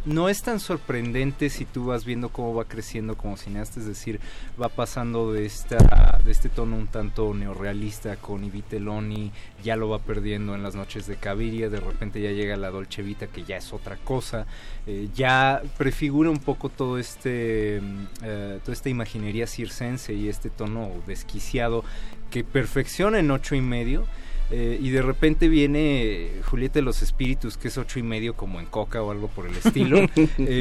no 0.05 0.29
es 0.29 0.41
tan 0.41 0.59
sorprendente 0.59 1.49
si 1.49 1.65
tú 1.65 1.85
vas 1.85 2.05
viendo 2.05 2.29
cómo 2.29 2.53
va 2.53 2.65
creciendo 2.65 3.17
como 3.17 3.37
cineasta, 3.37 3.79
es 3.79 3.85
decir, 3.85 4.19
va 4.61 4.69
pasando 4.69 5.33
de 5.33 5.45
esta 5.45 6.19
de 6.23 6.31
este 6.31 6.49
tono 6.49 6.75
un 6.75 6.87
tanto 6.87 7.33
neorrealista 7.33 8.17
con 8.17 8.43
I 8.43 8.49
Vitelloni, 8.49 9.31
ya 9.63 9.75
lo 9.75 9.89
va 9.89 9.99
perdiendo 9.99 10.55
en 10.55 10.63
las 10.63 10.75
noches 10.75 11.07
de 11.07 11.17
Caviria, 11.17 11.69
de 11.69 11.79
repente 11.79 12.21
ya 12.21 12.31
llega 12.31 12.57
la 12.57 12.69
Dolce 12.69 13.01
Vita 13.01 13.27
que 13.27 13.43
ya 13.43 13.57
es 13.57 13.73
otra 13.73 13.97
cosa, 13.97 14.45
eh, 14.85 15.09
ya 15.13 15.61
prefigura 15.77 16.29
un 16.29 16.39
poco 16.39 16.69
todo 16.69 16.97
este 16.97 17.81
mm, 17.81 18.05
eh, 18.23 18.59
toda 18.61 18.73
esta 18.73 18.89
imaginería 18.89 19.47
circense 19.47 20.13
y 20.13 20.29
este 20.29 20.49
tono 20.49 20.91
desquiciado 21.05 21.83
que 22.29 22.43
perfecciona 22.43 23.19
en 23.19 23.31
ocho 23.31 23.55
y 23.55 23.61
medio. 23.61 24.05
Eh, 24.49 24.79
y 24.81 24.91
de 24.91 25.01
repente 25.01 25.49
viene 25.49 26.31
Julieta 26.45 26.75
de 26.79 26.83
los 26.83 27.01
Espíritus, 27.01 27.57
que 27.57 27.67
es 27.67 27.77
ocho 27.77 27.99
y 27.99 28.03
medio 28.03 28.33
como 28.33 28.61
en 28.61 28.65
Coca 28.67 29.01
o 29.03 29.11
algo 29.11 29.27
por 29.27 29.45
el 29.45 29.55
estilo. 29.57 29.99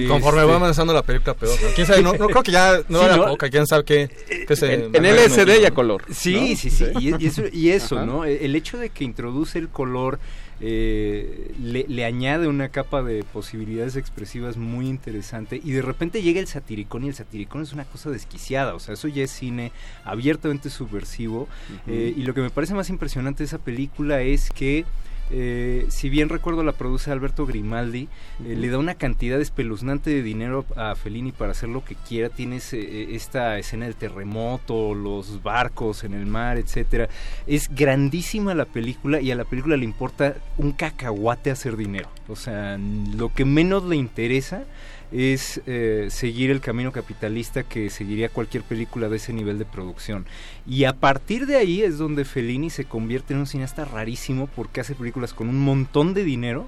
Conforme 0.08 0.40
Este, 0.40 0.50
va 0.50 0.56
avanzando 0.56 0.92
la 0.92 1.02
película, 1.02 1.34
peor. 1.34 1.56
¿no? 1.62 1.68
¿Quién 1.74 1.86
sabe? 1.86 2.02
No, 2.02 2.12
no 2.14 2.26
creo 2.26 2.42
que 2.42 2.50
ya 2.50 2.80
no 2.88 2.98
Sí, 2.98 3.04
era 3.04 3.16
¿no? 3.16 3.26
poca. 3.26 3.48
¿Quién 3.48 3.66
sabe 3.66 3.84
qué? 3.84 4.10
qué 4.48 4.56
se 4.56 4.74
en, 4.74 4.96
en 4.96 5.04
LSD 5.16 5.62
y 5.62 5.64
a 5.66 5.70
color 5.70 6.02
Sí, 6.10 6.50
¿no? 6.50 6.56
sí, 6.56 6.70
sí. 6.70 6.84
Y, 6.98 7.22
y 7.24 7.26
eso, 7.28 7.42
y 7.52 7.68
eso. 7.70 8.04
¿no? 8.04 8.24
E, 8.24 8.44
El 8.44 8.56
hecho 8.56 8.76
de 8.76 8.90
que 8.90 9.04
introduce 9.04 9.56
el 9.58 9.68
color 9.68 10.18
eh, 10.60 11.54
le, 11.60 11.84
le 11.88 12.04
añade 12.04 12.48
una 12.48 12.70
capa 12.70 13.02
de 13.02 13.24
posibilidades 13.24 13.96
expresivas 13.96 14.56
muy 14.56 14.88
interesante. 14.88 15.60
Y 15.62 15.72
de 15.72 15.82
repente 15.82 16.22
llega 16.22 16.40
el 16.40 16.46
satiricón 16.46 17.04
y 17.04 17.08
el 17.08 17.14
satiricón 17.14 17.62
es 17.62 17.72
una 17.72 17.84
cosa 17.84 18.10
desquiciada. 18.10 18.74
O 18.74 18.80
sea, 18.80 18.94
eso 18.94 19.08
ya 19.08 19.24
es 19.24 19.30
cine 19.30 19.72
abiertamente 20.04 20.70
subversivo. 20.70 21.48
Eh, 21.86 22.14
y 22.16 22.22
lo 22.22 22.34
que 22.34 22.40
me 22.40 22.50
parece 22.50 22.74
más 22.74 22.90
impresionante 22.90 23.38
de 23.38 23.46
esa 23.46 23.58
película 23.58 24.22
es 24.22 24.50
que 24.50 24.84
eh, 25.30 25.86
si 25.88 26.08
bien 26.08 26.28
recuerdo 26.28 26.62
la 26.62 26.72
produce 26.72 27.10
Alberto 27.10 27.46
Grimaldi, 27.46 28.08
eh, 28.44 28.54
le 28.54 28.68
da 28.68 28.78
una 28.78 28.94
cantidad 28.94 29.40
espeluznante 29.40 30.10
de 30.10 30.22
dinero 30.22 30.64
a 30.76 30.94
Fellini 30.94 31.32
para 31.32 31.52
hacer 31.52 31.68
lo 31.68 31.84
que 31.84 31.96
quiera. 31.96 32.28
Tienes 32.28 32.72
eh, 32.72 33.14
esta 33.14 33.58
escena 33.58 33.86
del 33.86 33.96
terremoto, 33.96 34.94
los 34.94 35.42
barcos 35.42 36.04
en 36.04 36.14
el 36.14 36.26
mar, 36.26 36.58
etcétera. 36.58 37.08
Es 37.46 37.68
grandísima 37.74 38.54
la 38.54 38.66
película 38.66 39.20
y 39.20 39.30
a 39.30 39.34
la 39.34 39.44
película 39.44 39.76
le 39.76 39.84
importa 39.84 40.36
un 40.58 40.72
cacahuate 40.72 41.50
hacer 41.50 41.76
dinero. 41.76 42.08
O 42.28 42.36
sea, 42.36 42.78
lo 42.78 43.32
que 43.32 43.44
menos 43.44 43.84
le 43.84 43.96
interesa 43.96 44.64
es 45.12 45.60
eh, 45.66 46.08
seguir 46.10 46.50
el 46.50 46.60
camino 46.60 46.92
capitalista 46.92 47.62
que 47.62 47.90
seguiría 47.90 48.28
cualquier 48.28 48.62
película 48.62 49.08
de 49.08 49.16
ese 49.16 49.32
nivel 49.32 49.58
de 49.58 49.64
producción. 49.64 50.26
Y 50.66 50.84
a 50.84 50.94
partir 50.94 51.46
de 51.46 51.56
ahí 51.56 51.82
es 51.82 51.98
donde 51.98 52.24
Fellini 52.24 52.70
se 52.70 52.84
convierte 52.84 53.34
en 53.34 53.40
un 53.40 53.46
cineasta 53.46 53.84
rarísimo 53.84 54.48
porque 54.48 54.80
hace 54.80 54.94
películas 54.94 55.32
con 55.32 55.48
un 55.48 55.58
montón 55.60 56.14
de 56.14 56.24
dinero 56.24 56.66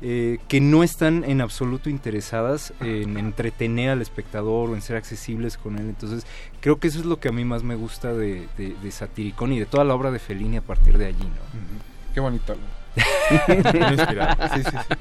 eh, 0.00 0.38
que 0.48 0.60
no 0.60 0.84
están 0.84 1.24
en 1.24 1.40
absoluto 1.40 1.90
interesadas 1.90 2.72
en 2.80 3.16
entretener 3.16 3.90
al 3.90 4.00
espectador 4.00 4.70
o 4.70 4.74
en 4.74 4.82
ser 4.82 4.96
accesibles 4.96 5.56
con 5.56 5.76
él. 5.76 5.88
Entonces 5.88 6.26
creo 6.60 6.78
que 6.78 6.88
eso 6.88 7.00
es 7.00 7.06
lo 7.06 7.18
que 7.18 7.28
a 7.28 7.32
mí 7.32 7.44
más 7.44 7.64
me 7.64 7.74
gusta 7.74 8.12
de, 8.12 8.46
de, 8.56 8.90
Satiricón 8.90 9.52
y 9.52 9.58
de 9.58 9.66
toda 9.66 9.84
la 9.84 9.94
obra 9.94 10.10
de 10.10 10.18
Fellini 10.18 10.58
a 10.58 10.62
partir 10.62 10.98
de 10.98 11.06
allí. 11.06 11.24
¿no? 11.24 12.14
Qué 12.14 12.20
bonito. 12.20 12.56
Muy 13.46 13.56
inspirado. 13.92 14.48
Sí, 14.54 14.62
sí, 14.64 14.70
sí. 14.70 14.94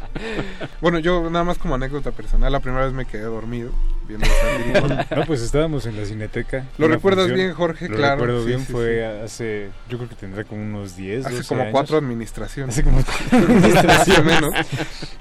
Bueno, 0.82 1.00
yo 1.00 1.30
nada 1.30 1.44
más 1.44 1.58
como 1.58 1.76
anécdota 1.76 2.12
personal, 2.12 2.52
la 2.52 2.60
primera 2.60 2.86
vez 2.86 2.94
me 2.94 3.06
quedé 3.06 3.24
dormido 3.24 3.72
viendo 4.08 4.26
Satiricón. 4.28 4.98
No, 5.18 5.26
pues 5.26 5.42
estábamos 5.42 5.86
en 5.86 5.98
la 6.00 6.06
cineteca. 6.06 6.66
¿Lo 6.78 6.88
recuerdas 6.88 7.26
función. 7.28 7.38
bien, 7.46 7.54
Jorge? 7.54 7.90
Lo 7.90 7.96
Claro, 7.98 8.16
recuerdo 8.22 8.42
sí, 8.42 8.48
bien, 8.48 8.60
sí, 8.66 8.72
fue 8.72 8.96
sí. 8.98 9.24
hace, 9.26 9.70
yo 9.90 9.98
creo 9.98 10.10
que 10.10 10.16
tendrá 10.16 10.44
como 10.44 10.62
unos 10.62 10.96
10, 10.96 11.26
Hace 11.26 11.36
12 11.38 11.48
como 11.48 11.62
años. 11.62 11.72
cuatro 11.72 11.98
administraciones. 11.98 12.76
Hace 12.76 12.84
como 12.84 13.02
cuatro 13.04 13.38
administraciones. 13.48 14.42
Menos. 14.42 14.54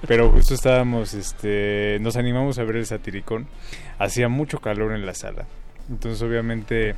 Pero 0.06 0.30
justo 0.30 0.54
estábamos, 0.54 1.14
este, 1.14 1.98
nos 2.00 2.16
animamos 2.16 2.58
a 2.58 2.64
ver 2.64 2.76
el 2.76 2.86
satiricón. 2.86 3.46
Hacía 3.98 4.28
mucho 4.28 4.58
calor 4.60 4.92
en 4.92 5.06
la 5.06 5.14
sala. 5.14 5.46
Entonces, 5.88 6.20
obviamente, 6.22 6.94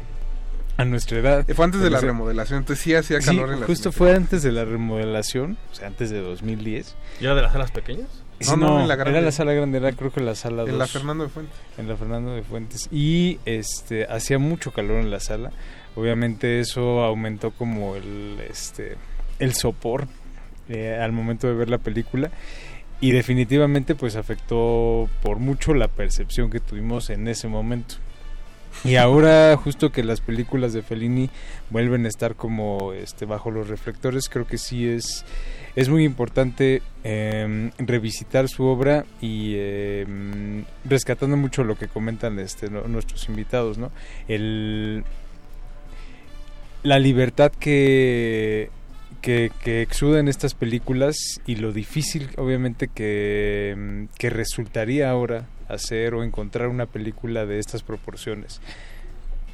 a 0.79 0.85
nuestra 0.87 1.19
edad. 1.19 1.47
Fue 1.55 1.65
antes 1.65 1.81
de 1.83 1.91
la 1.91 2.01
remodelación, 2.01 2.61
entonces 2.61 2.83
sí 2.83 2.95
hacía 2.95 3.21
Sí, 3.21 3.27
calor 3.27 3.53
en 3.53 3.61
la 3.61 3.67
justo 3.67 3.93
fue 3.93 4.15
antes 4.15 4.43
de 4.43 4.53
la 4.53 4.65
remodelación, 4.65 5.59
o 5.71 5.75
sea, 5.75 5.89
antes 5.89 6.09
de 6.11 6.21
2010. 6.21 6.95
¿Y 7.21 7.25
era 7.25 7.35
de 7.35 7.43
las 7.43 7.53
salas 7.53 7.71
pequeñas? 7.73 8.09
Sí, 8.41 8.51
No, 8.51 8.57
no, 8.57 8.69
no, 8.69 8.81
en 8.83 8.89
la 8.89 8.95
grande. 8.95 9.19
era 9.19 9.27
la 9.27 9.33
sala 9.33 9.53
grande, 9.53 9.79
era 9.79 9.93
creo 9.93 10.13
que 10.13 10.21
la 10.21 10.37
sala 10.37 10.63
En 10.63 10.79
la. 10.79 10.87
Fernando 10.87 11.25
de 11.25 11.31
Fuentes. 11.31 11.57
En 11.77 11.89
la 11.89 11.97
Fernando 11.97 12.33
de 12.33 12.43
Fuentes. 12.43 12.89
Y 12.93 13.41
este 13.45 14.07
hacía 14.07 14.39
mucho 14.39 14.73
calor 14.73 15.01
en 15.01 15.11
la 15.11 15.19
sala. 15.21 15.51
Obviamente 15.97 16.61
eso 16.61 17.03
aumentó 17.03 17.51
como 17.51 17.97
el 17.97 18.39
este 18.49 18.97
el 19.41 19.55
sopor 19.55 20.07
eh, 20.69 20.97
al 21.03 21.11
momento 21.13 21.49
de 21.49 21.55
ver 21.55 21.69
la 21.71 21.79
película 21.79 22.31
y 23.01 23.11
definitivamente 23.13 23.95
pues 23.97 24.15
afectó 24.17 25.09
por 25.23 25.39
mucho 25.39 25.75
la 25.75 25.89
percepción 25.89 26.51
que 26.51 26.61
tuvimos 26.61 27.11
en 27.11 27.27
ese 27.27 27.49
momento. 27.49 27.97
Y 28.85 28.97
ahora 28.97 29.57
justo 29.57 29.91
que 29.91 30.05
las 30.05 30.21
películas 30.21 30.73
de 30.73 30.83
Fellini 30.83 31.31
vuelven 31.71 32.05
a 32.05 32.09
estar 32.09 32.37
como 32.37 32.93
este 32.93 33.25
bajo 33.25 33.51
los 33.51 33.69
reflectores, 33.69 34.29
creo 34.29 34.47
que 34.47 34.59
sí 34.59 34.87
es 34.87 35.25
es 35.77 35.89
muy 35.89 36.05
importante 36.05 36.83
eh, 37.05 37.71
revisitar 37.79 38.49
su 38.49 38.65
obra 38.65 39.05
y 39.21 39.53
eh, 39.57 40.65
rescatando 40.85 41.37
mucho 41.37 41.63
lo 41.63 41.77
que 41.77 41.87
comentan 41.87 42.39
este 42.41 42.69
nuestros 42.69 43.29
invitados, 43.29 43.79
¿no? 43.79 43.93
El 44.27 45.05
la 46.83 46.99
libertad 46.99 47.53
que 47.53 48.71
que, 49.21 49.51
que 49.63 49.83
exuda 49.83 50.21
en 50.21 50.29
estas 50.29 50.55
películas 50.55 51.17
y 51.47 51.57
lo 51.57 51.73
difícil 51.73 52.31
obviamente 52.37 52.89
que, 52.89 53.75
mm, 53.77 54.05
que 54.17 54.31
resultaría 54.31 55.11
ahora 55.11 55.47
hacer 55.69 56.15
o 56.15 56.23
encontrar 56.25 56.69
una 56.69 56.87
película 56.87 57.47
de 57.47 57.59
estas 57.59 57.83
proporciones 57.83 58.61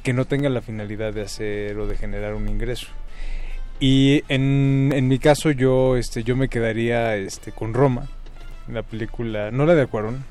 que 0.03 0.13
no 0.13 0.25
tenga 0.25 0.49
la 0.49 0.61
finalidad 0.61 1.13
de 1.13 1.23
hacer 1.23 1.77
o 1.79 1.87
de 1.87 1.97
generar 1.97 2.35
un 2.35 2.47
ingreso. 2.47 2.87
Y 3.79 4.23
en, 4.29 4.91
en 4.93 5.07
mi 5.07 5.17
caso 5.19 5.51
yo 5.51 5.97
este 5.97 6.23
yo 6.23 6.35
me 6.35 6.47
quedaría 6.47 7.15
este 7.17 7.51
con 7.51 7.73
Roma, 7.73 8.07
la 8.71 8.83
película, 8.83 9.51
no 9.51 9.65
la 9.65 9.75
de 9.75 9.81
Acuarón. 9.81 10.23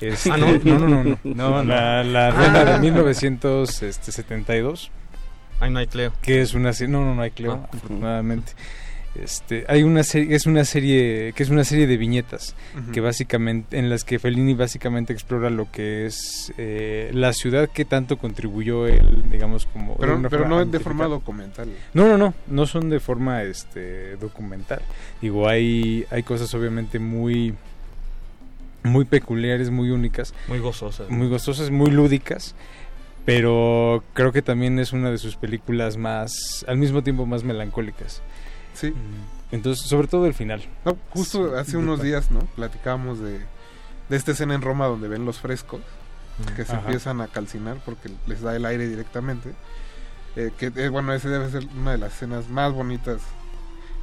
Este, 0.00 0.30
Ah, 0.30 0.36
¿no? 0.40 0.52
no, 0.52 0.78
no, 0.78 0.88
no, 0.88 1.04
no, 1.04 1.18
No, 1.24 1.24
no. 1.34 1.64
La, 1.64 2.04
la 2.04 2.28
Ah. 2.28 2.30
Roma 2.30 2.64
de 2.64 2.78
1972. 2.80 4.90
Ahí 5.60 5.70
no 5.70 5.78
hay 5.78 5.86
Cleo. 5.86 6.12
Que 6.22 6.42
es 6.42 6.54
una 6.54 6.72
no, 6.88 7.04
no, 7.04 7.14
no 7.14 7.22
hay 7.22 7.30
Cleo, 7.30 7.60
Ah. 7.64 7.68
afortunadamente. 7.72 8.52
Este, 9.14 9.66
hay 9.68 9.82
una 9.82 10.04
serie, 10.04 10.34
es 10.34 10.46
una 10.46 10.64
serie 10.64 11.34
que 11.34 11.42
es 11.42 11.50
una 11.50 11.64
serie 11.64 11.86
de 11.86 11.98
viñetas 11.98 12.54
que 12.94 13.02
básicamente 13.02 13.78
en 13.78 13.90
las 13.90 14.04
que 14.04 14.18
Fellini 14.18 14.54
básicamente 14.54 15.12
explora 15.12 15.50
lo 15.50 15.70
que 15.70 16.06
es 16.06 16.50
eh, 16.56 17.10
la 17.12 17.34
ciudad 17.34 17.68
que 17.68 17.84
tanto 17.84 18.16
contribuyó 18.16 18.86
él, 18.86 19.24
digamos 19.30 19.66
como 19.66 19.92
de 19.92 19.98
Pero, 20.00 20.16
una 20.16 20.28
pero 20.30 20.48
no 20.48 20.56
de 20.56 20.62
amplificada. 20.62 20.96
forma 20.96 21.08
documental. 21.08 21.68
No, 21.92 22.08
no, 22.08 22.16
no, 22.16 22.32
no 22.46 22.66
son 22.66 22.88
de 22.88 23.00
forma 23.00 23.42
este 23.42 24.16
documental. 24.16 24.80
Digo, 25.20 25.46
hay 25.46 26.06
hay 26.10 26.22
cosas 26.22 26.54
obviamente 26.54 26.98
muy 26.98 27.54
muy 28.82 29.04
peculiares, 29.04 29.68
muy 29.70 29.90
únicas, 29.90 30.32
Muy 30.48 30.58
gozosas. 30.58 31.10
muy 31.10 31.28
gozosas, 31.28 31.70
muy 31.70 31.90
lúdicas, 31.90 32.54
pero 33.24 34.02
creo 34.14 34.32
que 34.32 34.42
también 34.42 34.78
es 34.78 34.92
una 34.92 35.10
de 35.10 35.18
sus 35.18 35.36
películas 35.36 35.96
más 35.96 36.64
al 36.66 36.78
mismo 36.78 37.02
tiempo 37.02 37.26
más 37.26 37.44
melancólicas. 37.44 38.22
Sí. 38.74 38.94
Entonces, 39.50 39.86
sobre 39.86 40.08
todo 40.08 40.26
el 40.26 40.34
final. 40.34 40.62
No, 40.84 40.96
justo 41.10 41.56
hace 41.58 41.76
unos 41.76 42.00
días, 42.02 42.30
¿no? 42.30 42.40
Platicábamos 42.56 43.18
de, 43.20 43.38
de 44.08 44.16
esta 44.16 44.32
escena 44.32 44.54
en 44.54 44.62
Roma 44.62 44.86
donde 44.86 45.08
ven 45.08 45.24
los 45.24 45.38
frescos 45.38 45.80
que 46.56 46.64
se 46.64 46.72
Ajá. 46.72 46.80
empiezan 46.86 47.20
a 47.20 47.28
calcinar 47.28 47.76
porque 47.84 48.10
les 48.26 48.40
da 48.40 48.56
el 48.56 48.64
aire 48.64 48.88
directamente. 48.88 49.52
Eh, 50.36 50.50
que 50.56 50.72
eh, 50.74 50.88
bueno, 50.88 51.12
ese 51.12 51.28
debe 51.28 51.50
ser 51.50 51.66
una 51.76 51.92
de 51.92 51.98
las 51.98 52.14
escenas 52.14 52.48
más 52.48 52.72
bonitas 52.72 53.20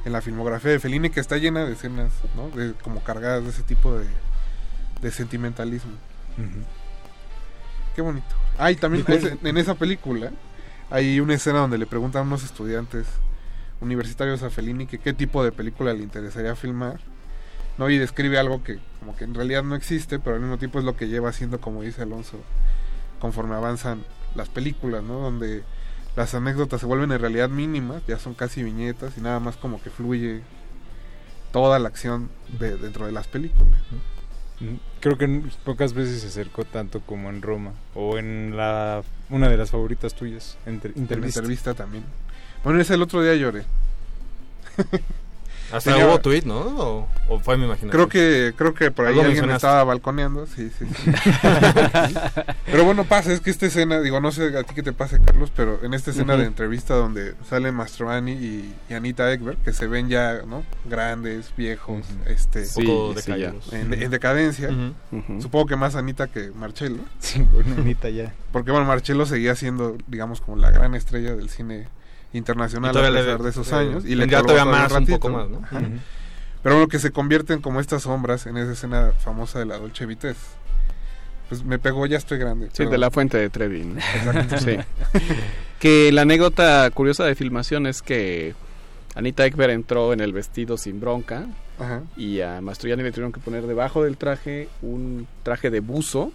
en 0.04 0.12
la 0.12 0.22
filmografía 0.22 0.70
de 0.70 0.78
Fellini, 0.78 1.10
que 1.10 1.18
está 1.20 1.36
llena 1.38 1.64
de 1.64 1.72
escenas, 1.72 2.12
¿no? 2.36 2.48
De, 2.50 2.72
como 2.74 3.02
cargadas 3.02 3.42
de 3.42 3.50
ese 3.50 3.62
tipo 3.64 3.92
de, 3.98 4.06
de 5.02 5.10
sentimentalismo. 5.10 5.90
Qué 7.94 8.02
bonito. 8.02 8.26
Ah, 8.58 8.70
y 8.70 8.76
también 8.76 9.02
¿Y 9.02 9.04
cuál- 9.04 9.18
ese- 9.18 9.36
en 9.42 9.56
esa 9.58 9.74
película 9.74 10.30
hay 10.90 11.20
una 11.20 11.34
escena 11.34 11.58
donde 11.58 11.78
le 11.78 11.86
preguntan 11.86 12.20
a 12.20 12.24
unos 12.26 12.44
estudiantes 12.44 13.06
universitarios 13.80 14.42
a 14.42 14.50
Fellini 14.50 14.86
que 14.86 14.98
qué 14.98 15.12
tipo 15.12 15.42
de 15.44 15.52
película 15.52 15.92
le 15.92 16.02
interesaría 16.02 16.54
filmar. 16.56 17.00
¿no? 17.78 17.88
Y 17.88 17.98
describe 17.98 18.38
algo 18.38 18.62
que 18.62 18.78
como 18.98 19.16
que 19.16 19.24
en 19.24 19.34
realidad 19.34 19.62
no 19.62 19.74
existe, 19.74 20.18
pero 20.18 20.36
al 20.36 20.42
mismo 20.42 20.58
tiempo 20.58 20.78
es 20.78 20.84
lo 20.84 20.96
que 20.96 21.08
lleva 21.08 21.30
haciendo, 21.30 21.60
como 21.60 21.82
dice 21.82 22.02
Alonso, 22.02 22.36
conforme 23.20 23.54
avanzan 23.54 24.04
las 24.34 24.48
películas, 24.48 25.02
¿no? 25.02 25.18
Donde 25.18 25.62
las 26.16 26.34
anécdotas 26.34 26.80
se 26.80 26.86
vuelven 26.86 27.12
en 27.12 27.20
realidad 27.20 27.48
mínimas, 27.48 28.02
ya 28.06 28.18
son 28.18 28.34
casi 28.34 28.62
viñetas 28.62 29.16
y 29.16 29.22
nada 29.22 29.40
más 29.40 29.56
como 29.56 29.80
que 29.82 29.88
fluye 29.88 30.42
toda 31.52 31.78
la 31.78 31.88
acción 31.88 32.28
de, 32.58 32.76
dentro 32.76 33.06
de 33.06 33.12
las 33.12 33.26
películas. 33.26 33.80
Creo 35.00 35.16
que 35.16 35.42
pocas 35.64 35.94
veces 35.94 36.20
se 36.20 36.26
acercó 36.26 36.64
tanto 36.64 37.00
como 37.00 37.30
en 37.30 37.40
Roma 37.40 37.72
o 37.94 38.18
en 38.18 38.58
la 38.58 39.02
una 39.30 39.48
de 39.48 39.56
las 39.56 39.70
favoritas 39.70 40.14
tuyas, 40.14 40.58
entre, 40.66 40.92
En 40.94 41.08
la 41.08 41.26
entrevista 41.26 41.72
también. 41.72 42.04
Bueno, 42.64 42.80
ese 42.80 42.94
el 42.94 43.02
otro 43.02 43.22
día 43.22 43.34
lloré. 43.34 43.64
Hasta 45.72 45.92
Tenía- 45.92 46.06
hubo 46.08 46.18
tweet, 46.18 46.42
¿no? 46.44 46.58
O, 46.58 47.08
o 47.28 47.38
fue 47.38 47.56
mi 47.56 47.64
imaginación. 47.64 47.90
Creo 47.90 48.08
que 48.08 48.54
creo 48.56 48.74
que 48.74 48.90
por 48.90 49.06
ahí 49.06 49.18
alguien 49.20 49.46
me 49.46 49.54
estaba 49.54 49.84
balconeando, 49.84 50.46
sí, 50.46 50.68
sí, 50.76 50.84
sí. 50.84 51.10
pero 52.66 52.84
bueno, 52.84 53.04
pasa, 53.04 53.32
es 53.32 53.40
que 53.40 53.50
esta 53.50 53.66
escena, 53.66 54.00
digo, 54.00 54.20
no 54.20 54.32
sé 54.32 54.56
a 54.58 54.64
ti 54.64 54.74
qué 54.74 54.82
te 54.82 54.92
pase, 54.92 55.20
Carlos, 55.24 55.52
pero 55.54 55.78
en 55.84 55.94
esta 55.94 56.10
escena 56.10 56.36
de 56.36 56.46
entrevista 56.46 56.94
donde 56.94 57.34
salen 57.48 57.74
Mastroianni 57.76 58.32
y, 58.32 58.74
y 58.88 58.94
Anita 58.94 59.32
Ekberg, 59.32 59.58
que 59.58 59.72
se 59.72 59.86
ven 59.86 60.08
ya, 60.08 60.42
¿no? 60.44 60.64
Grandes, 60.86 61.52
viejos, 61.56 62.04
este... 62.26 62.64
Un 62.76 62.84
poco 62.86 63.20
Sí, 63.20 63.32
sí. 63.32 63.76
En, 63.76 64.10
decadencia. 64.10 64.70
Supongo 65.40 65.66
que 65.66 65.76
más 65.76 65.94
Anita 65.94 66.26
que 66.26 66.50
Marcello. 66.50 66.98
Sí, 67.20 67.46
Anita 67.78 68.08
ya. 68.08 68.34
Porque 68.50 68.72
bueno, 68.72 68.86
Marcello 68.86 69.24
seguía 69.24 69.54
siendo, 69.54 69.96
digamos, 70.08 70.40
como 70.40 70.56
la 70.56 70.72
gran 70.72 70.96
estrella 70.96 71.36
del 71.36 71.48
cine 71.48 71.86
internacional 72.32 72.96
a 72.96 73.10
le- 73.10 73.20
pesar 73.22 73.42
de 73.42 73.50
esos 73.50 73.70
eh, 73.72 73.74
años. 73.74 74.04
Y 74.04 74.14
le 74.14 74.26
colgó 74.28 74.42
todavía 74.48 74.64
un 74.64 74.70
más, 74.70 74.90
un 74.92 74.98
ratito. 75.00 75.18
poco 75.20 75.28
más, 75.30 75.48
¿no? 75.48 75.58
Ajá. 75.64 75.80
Pero 76.62 76.74
bueno, 76.74 76.88
que 76.88 76.98
se 76.98 77.10
convierten 77.10 77.60
como 77.62 77.80
estas 77.80 78.02
sombras 78.02 78.46
en 78.46 78.56
esa 78.58 78.72
escena 78.72 79.12
famosa 79.18 79.58
de 79.58 79.64
la 79.66 79.78
Dolce 79.78 80.04
Vitesse. 80.06 80.38
Pues 81.48 81.64
me 81.64 81.78
pegó, 81.78 82.06
ya 82.06 82.18
estoy 82.18 82.38
grande. 82.38 82.66
Sí, 82.66 82.72
pero- 82.78 82.90
de 82.90 82.98
la 82.98 83.10
fuente 83.10 83.38
de 83.38 83.48
Trevi. 83.50 83.82
¿no? 83.84 83.98
Sí. 84.58 84.76
que 85.78 86.12
la 86.12 86.22
anécdota 86.22 86.88
curiosa 86.92 87.24
de 87.24 87.34
filmación 87.34 87.86
es 87.86 88.02
que 88.02 88.54
Anita 89.14 89.44
Ekberg 89.46 89.72
entró 89.72 90.12
en 90.12 90.20
el 90.20 90.32
vestido 90.32 90.76
sin 90.76 91.00
bronca 91.00 91.46
Ajá. 91.78 92.02
y 92.16 92.40
a 92.42 92.60
Mastroianni 92.60 93.02
le 93.02 93.10
tuvieron 93.10 93.32
que 93.32 93.40
poner 93.40 93.66
debajo 93.66 94.04
del 94.04 94.16
traje 94.16 94.68
un 94.82 95.26
traje 95.42 95.70
de 95.70 95.80
buzo, 95.80 96.30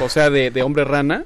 o 0.00 0.08
sea, 0.08 0.28
de, 0.28 0.50
de 0.50 0.62
hombre 0.62 0.84
rana, 0.84 1.24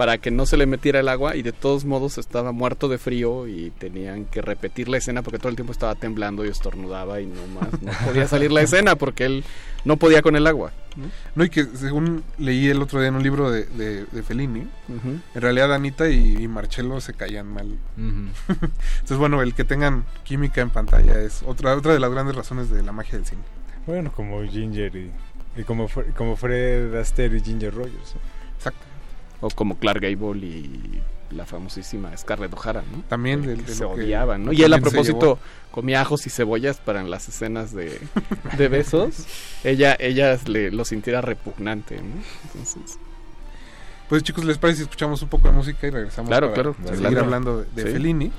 para 0.00 0.16
que 0.16 0.30
no 0.30 0.46
se 0.46 0.56
le 0.56 0.64
metiera 0.64 1.00
el 1.00 1.10
agua 1.10 1.36
y 1.36 1.42
de 1.42 1.52
todos 1.52 1.84
modos 1.84 2.16
estaba 2.16 2.52
muerto 2.52 2.88
de 2.88 2.96
frío 2.96 3.46
y 3.46 3.68
tenían 3.68 4.24
que 4.24 4.40
repetir 4.40 4.88
la 4.88 4.96
escena 4.96 5.20
porque 5.20 5.36
todo 5.36 5.50
el 5.50 5.56
tiempo 5.56 5.72
estaba 5.72 5.94
temblando 5.94 6.42
y 6.42 6.48
estornudaba 6.48 7.20
y 7.20 7.26
no 7.26 7.46
más 7.48 7.82
no 7.82 7.92
podía 8.06 8.26
salir 8.26 8.50
la 8.50 8.62
escena 8.62 8.96
porque 8.96 9.26
él 9.26 9.44
no 9.84 9.98
podía 9.98 10.22
con 10.22 10.36
el 10.36 10.46
agua. 10.46 10.72
¿no? 10.96 11.10
No, 11.34 11.44
y 11.44 11.50
que 11.50 11.66
según 11.66 12.24
leí 12.38 12.68
el 12.68 12.80
otro 12.80 12.98
día 12.98 13.10
en 13.10 13.16
un 13.16 13.22
libro 13.22 13.50
de, 13.50 13.66
de, 13.66 14.06
de 14.06 14.22
Fellini, 14.22 14.66
en 14.88 15.22
realidad 15.34 15.74
Anita 15.74 16.08
y, 16.08 16.44
y 16.44 16.48
Marcello 16.48 16.98
se 17.02 17.12
caían 17.12 17.48
mal. 17.48 17.76
Entonces, 17.98 19.18
bueno, 19.18 19.42
el 19.42 19.52
que 19.52 19.64
tengan 19.64 20.06
química 20.24 20.62
en 20.62 20.70
pantalla 20.70 21.20
es 21.20 21.42
otra, 21.46 21.76
otra 21.76 21.92
de 21.92 22.00
las 22.00 22.10
grandes 22.10 22.36
razones 22.36 22.70
de 22.70 22.82
la 22.82 22.92
magia 22.92 23.18
del 23.18 23.26
cine. 23.26 23.42
Bueno, 23.86 24.10
como 24.12 24.42
Ginger 24.44 24.96
y, 24.96 25.10
y 25.58 25.64
como, 25.64 25.88
como 26.16 26.36
Fred 26.36 26.94
Astaire 26.94 27.36
y 27.36 27.42
Ginger 27.42 27.74
Rogers. 27.74 28.14
Exacto. 28.14 28.39
O 29.40 29.48
como 29.50 29.78
Clark 29.78 30.00
Gable 30.02 30.46
y 30.46 31.02
la 31.30 31.46
famosísima 31.46 32.14
Scarlett 32.16 32.52
O'Hara, 32.54 32.82
¿no? 32.90 33.02
También 33.08 33.42
Que 33.42 33.48
del- 33.48 33.64
de 33.64 33.74
se 33.74 33.84
odiaban, 33.84 34.44
¿no? 34.46 34.52
Y 34.52 34.62
él 34.64 34.72
a 34.74 34.78
propósito 34.78 35.38
comía 35.70 36.00
ajos 36.00 36.26
y 36.26 36.30
cebollas 36.30 36.78
para 36.78 37.00
en 37.00 37.10
las 37.10 37.28
escenas 37.28 37.72
de, 37.72 38.00
de 38.58 38.68
besos. 38.68 39.24
ella 39.64 39.96
ella 40.00 40.36
le, 40.46 40.70
lo 40.72 40.84
sintiera 40.84 41.20
repugnante, 41.20 41.96
¿no? 41.96 42.20
Entonces, 42.46 42.98
Pues 44.08 44.24
chicos, 44.24 44.44
¿les 44.44 44.58
parece 44.58 44.78
si 44.78 44.82
escuchamos 44.82 45.22
un 45.22 45.28
poco 45.28 45.48
de 45.48 45.54
música 45.54 45.86
y 45.86 45.90
regresamos 45.90 46.28
Claro, 46.28 46.50
para 46.52 46.72
claro, 46.74 46.96
seguir 46.96 47.18
hablando 47.18 47.60
de, 47.62 47.66
de 47.76 47.82
Sí. 47.84 47.92
Fellini? 47.92 48.32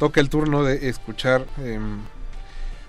Toca 0.00 0.20
el 0.20 0.28
turno 0.28 0.64
de 0.64 0.88
escuchar 0.88 1.46
em, 1.64 1.98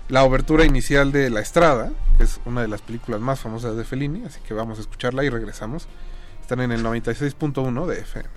la 0.08 0.24
obertura 0.24 0.64
inicial 0.64 1.12
de 1.12 1.30
La 1.30 1.38
Estrada, 1.40 1.92
que 2.18 2.24
es 2.24 2.40
una 2.44 2.62
de 2.62 2.68
las 2.68 2.82
películas 2.82 3.20
más 3.20 3.38
famosas 3.38 3.76
de 3.76 3.84
Fellini, 3.84 4.24
así 4.24 4.40
que 4.46 4.54
vamos 4.54 4.78
a 4.78 4.80
escucharla 4.80 5.22
y 5.24 5.28
regresamos. 5.30 5.86
Están 6.46 6.60
en 6.60 6.70
el 6.70 6.84
96.1 6.84 7.86
de 7.86 8.00
FM. 8.02 8.28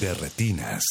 De 0.00 0.14
retinas. 0.14 0.84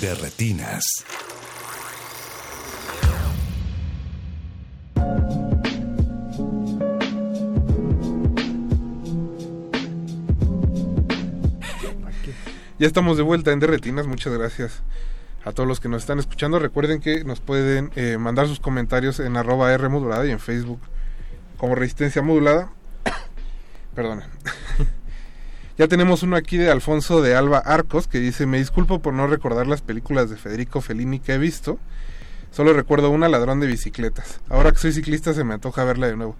De 0.00 0.14
retinas. 0.14 0.84
Ya 12.78 12.86
estamos 12.86 13.18
de 13.18 13.22
vuelta 13.22 13.52
en 13.52 13.60
Derretinas, 13.60 14.06
muchas 14.06 14.32
gracias 14.32 14.82
a 15.44 15.52
todos 15.52 15.68
los 15.68 15.80
que 15.80 15.90
nos 15.90 16.00
están 16.02 16.18
escuchando. 16.18 16.58
Recuerden 16.58 17.00
que 17.00 17.24
nos 17.24 17.40
pueden 17.40 17.90
eh, 17.94 18.16
mandar 18.16 18.48
sus 18.48 18.58
comentarios 18.58 19.20
en 19.20 19.36
arroba 19.36 19.70
R 19.74 19.86
modulada 19.90 20.24
y 20.24 20.30
en 20.30 20.40
Facebook 20.40 20.80
como 21.58 21.74
Resistencia 21.74 22.22
Modulada. 22.22 22.72
Perdón. 23.94 24.22
ya 25.80 25.88
tenemos 25.88 26.22
uno 26.22 26.36
aquí 26.36 26.58
de 26.58 26.70
Alfonso 26.70 27.22
de 27.22 27.34
Alba 27.34 27.56
Arcos 27.56 28.06
que 28.06 28.20
dice, 28.20 28.44
me 28.44 28.58
disculpo 28.58 28.98
por 28.98 29.14
no 29.14 29.26
recordar 29.26 29.66
las 29.66 29.80
películas 29.80 30.28
de 30.28 30.36
Federico 30.36 30.82
Fellini 30.82 31.20
que 31.20 31.32
he 31.32 31.38
visto. 31.38 31.78
Solo 32.50 32.74
recuerdo 32.74 33.08
una, 33.08 33.30
Ladrón 33.30 33.60
de 33.60 33.66
Bicicletas. 33.66 34.42
Ahora 34.50 34.72
que 34.72 34.76
soy 34.76 34.92
ciclista 34.92 35.32
se 35.32 35.42
me 35.42 35.54
antoja 35.54 35.82
verla 35.84 36.08
de 36.08 36.16
nuevo. 36.18 36.36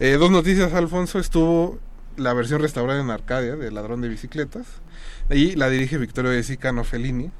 Eh, 0.00 0.16
dos 0.18 0.32
noticias, 0.32 0.72
Alfonso. 0.72 1.20
Estuvo 1.20 1.78
la 2.16 2.34
versión 2.34 2.60
restaurada 2.60 3.00
en 3.00 3.08
Arcadia 3.10 3.54
de 3.54 3.70
Ladrón 3.70 4.00
de 4.00 4.08
Bicicletas. 4.08 4.66
Y 5.30 5.54
la 5.54 5.70
dirige 5.70 5.96
Victorio 5.96 6.32
de 6.32 6.42
Sica, 6.42 6.72
no 6.72 6.82
Fellini. 6.82 7.30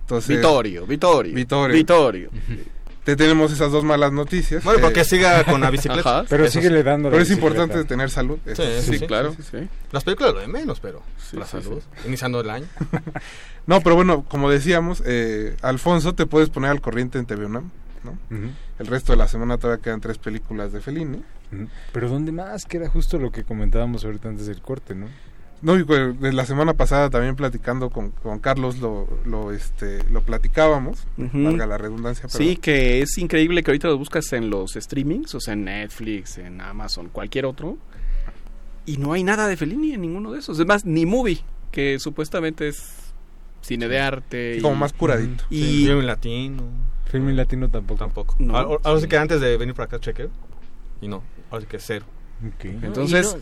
Entonces, 0.00 0.34
Vittorio, 0.34 0.86
Vittorio, 0.86 1.34
Vittorio. 1.34 1.76
Vittorio. 1.76 2.30
Te 3.04 3.16
tenemos 3.16 3.50
esas 3.50 3.72
dos 3.72 3.82
malas 3.82 4.12
noticias. 4.12 4.62
Bueno, 4.62 4.78
Eh, 4.80 4.82
porque 4.82 5.04
siga 5.04 5.42
con 5.44 5.60
la 5.60 5.70
bicicleta. 5.70 6.18
Ajá. 6.20 6.26
Pero 6.28 6.44
eso 6.44 6.52
síguele 6.60 6.78
sí. 6.78 6.84
dando 6.84 7.08
la 7.08 7.12
Pero 7.14 7.22
es 7.22 7.28
bicicleta. 7.30 7.54
importante 7.56 7.88
tener 7.88 8.10
salud. 8.10 8.38
Sí, 8.46 8.62
Sí, 8.82 8.98
sí, 8.98 9.06
claro. 9.06 9.34
sí, 9.34 9.42
sí. 9.50 9.68
Las 9.90 10.04
películas 10.04 10.34
lo 10.34 10.40
de 10.40 10.48
menos, 10.48 10.80
pero 10.80 11.02
la 11.32 11.46
sí, 11.46 11.50
salud. 11.62 11.82
Iniciando 12.06 12.40
el 12.40 12.50
año. 12.50 12.66
No, 13.66 13.80
pero 13.82 13.94
bueno, 13.94 14.24
como 14.28 14.50
decíamos, 14.50 15.00
eh, 15.06 15.54
Alfonso, 15.62 16.14
te 16.14 16.26
puedes 16.26 16.48
poner 16.48 16.70
al 16.70 16.80
corriente 16.80 17.18
en 17.18 17.26
TV 17.26 17.44
UNAM, 17.44 17.70
¿no? 18.02 18.12
Ujú. 18.36 18.50
El 18.80 18.86
resto 18.86 19.12
de 19.12 19.18
la 19.18 19.28
semana 19.28 19.58
todavía 19.58 19.80
quedan 19.82 20.00
tres 20.00 20.18
películas 20.18 20.72
de 20.72 20.80
Fellini. 20.80 21.22
Ujú. 21.52 21.68
Pero 21.92 22.08
¿dónde 22.08 22.32
más? 22.32 22.64
Que 22.64 22.78
era 22.78 22.88
justo 22.88 23.18
lo 23.18 23.30
que 23.30 23.44
comentábamos 23.44 24.04
ahorita 24.04 24.28
antes 24.28 24.46
del 24.46 24.60
corte, 24.60 24.94
¿no? 24.96 25.06
No, 25.62 25.78
y 25.78 25.84
pues, 25.84 26.18
de 26.20 26.32
la 26.32 26.46
semana 26.46 26.72
pasada 26.74 27.10
también 27.10 27.36
platicando 27.36 27.90
con, 27.90 28.12
con 28.12 28.38
Carlos 28.38 28.78
lo, 28.78 29.06
lo, 29.26 29.52
este, 29.52 30.02
lo 30.10 30.22
platicábamos, 30.22 31.06
Ujú. 31.18 31.44
valga 31.44 31.66
la 31.66 31.76
redundancia. 31.76 32.28
Pero 32.32 32.44
Sí, 32.44 32.56
que 32.56 33.02
es 33.02 33.18
increíble 33.18 33.62
que 33.62 33.70
ahorita 33.70 33.88
lo 33.88 33.98
buscas 33.98 34.32
en 34.32 34.48
los 34.48 34.72
streamings, 34.72 35.34
o 35.34 35.40
sea, 35.40 35.52
en 35.54 35.64
Netflix, 35.64 36.38
en 36.38 36.60
Amazon, 36.62 37.08
cualquier 37.10 37.44
otro, 37.44 37.76
y 38.86 38.96
no 38.96 39.12
hay 39.12 39.22
nada 39.22 39.48
de 39.48 39.56
Fellini 39.58 39.92
en 39.92 40.00
ninguno 40.00 40.32
de 40.32 40.38
esos. 40.38 40.58
Es 40.58 40.66
más, 40.66 40.84
ni 40.86 41.04
Movie, 41.04 41.40
que 41.70 41.98
supuestamente 41.98 42.68
es 42.68 43.12
cine 43.60 43.86
de 43.88 44.00
arte. 44.00 44.52
Sí, 44.54 44.58
y- 44.60 44.62
como 44.62 44.76
más 44.76 44.92
curadito. 44.94 45.44
Y 45.50 45.62
Sí, 45.62 45.86
film 45.86 46.00
latino. 46.06 46.62
Film 47.04 47.28
latino 47.36 47.68
tampoco. 47.68 47.98
Tampoco. 47.98 48.36
No. 48.38 48.56
Ahora, 48.56 49.00
sí 49.00 49.06
que 49.08 49.18
antes 49.18 49.40
de 49.42 49.56
venir 49.58 49.74
para 49.74 49.84
acá 49.86 50.00
chequé. 50.00 50.28
Y 51.02 51.08
no. 51.08 51.22
Ahora 51.50 51.60
sí 51.62 51.66
que 51.68 51.78
cero. 51.78 52.06
Ok. 52.46 52.64
entonces, 52.82 53.36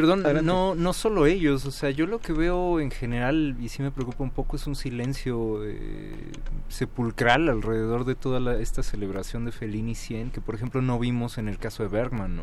perdón, 0.00 0.24
Adelante. 0.24 0.46
no, 0.46 0.74
no 0.74 0.92
solo 0.92 1.26
ellos, 1.26 1.64
o 1.66 1.70
sea, 1.70 1.90
yo 1.90 2.06
lo 2.06 2.20
que 2.20 2.32
veo 2.32 2.78
en 2.80 2.90
general, 2.90 3.56
y 3.60 3.68
sí 3.68 3.82
me 3.82 3.90
preocupa 3.90 4.22
un 4.22 4.30
poco, 4.30 4.56
es 4.56 4.66
un 4.66 4.76
silencio 4.76 5.64
eh, 5.64 6.12
sepulcral 6.68 7.48
alrededor 7.48 8.04
de 8.04 8.14
toda 8.14 8.38
la- 8.40 8.58
esta 8.58 8.82
celebración 8.82 9.44
de 9.44 9.52
Fellini 9.52 9.94
100, 9.94 10.30
que 10.30 10.40
por 10.40 10.54
ejemplo 10.54 10.82
no 10.82 10.98
vimos 10.98 11.38
en 11.38 11.48
el 11.48 11.58
caso 11.58 11.82
de 11.82 11.88
Bergman, 11.88 12.36
¿no? 12.36 12.42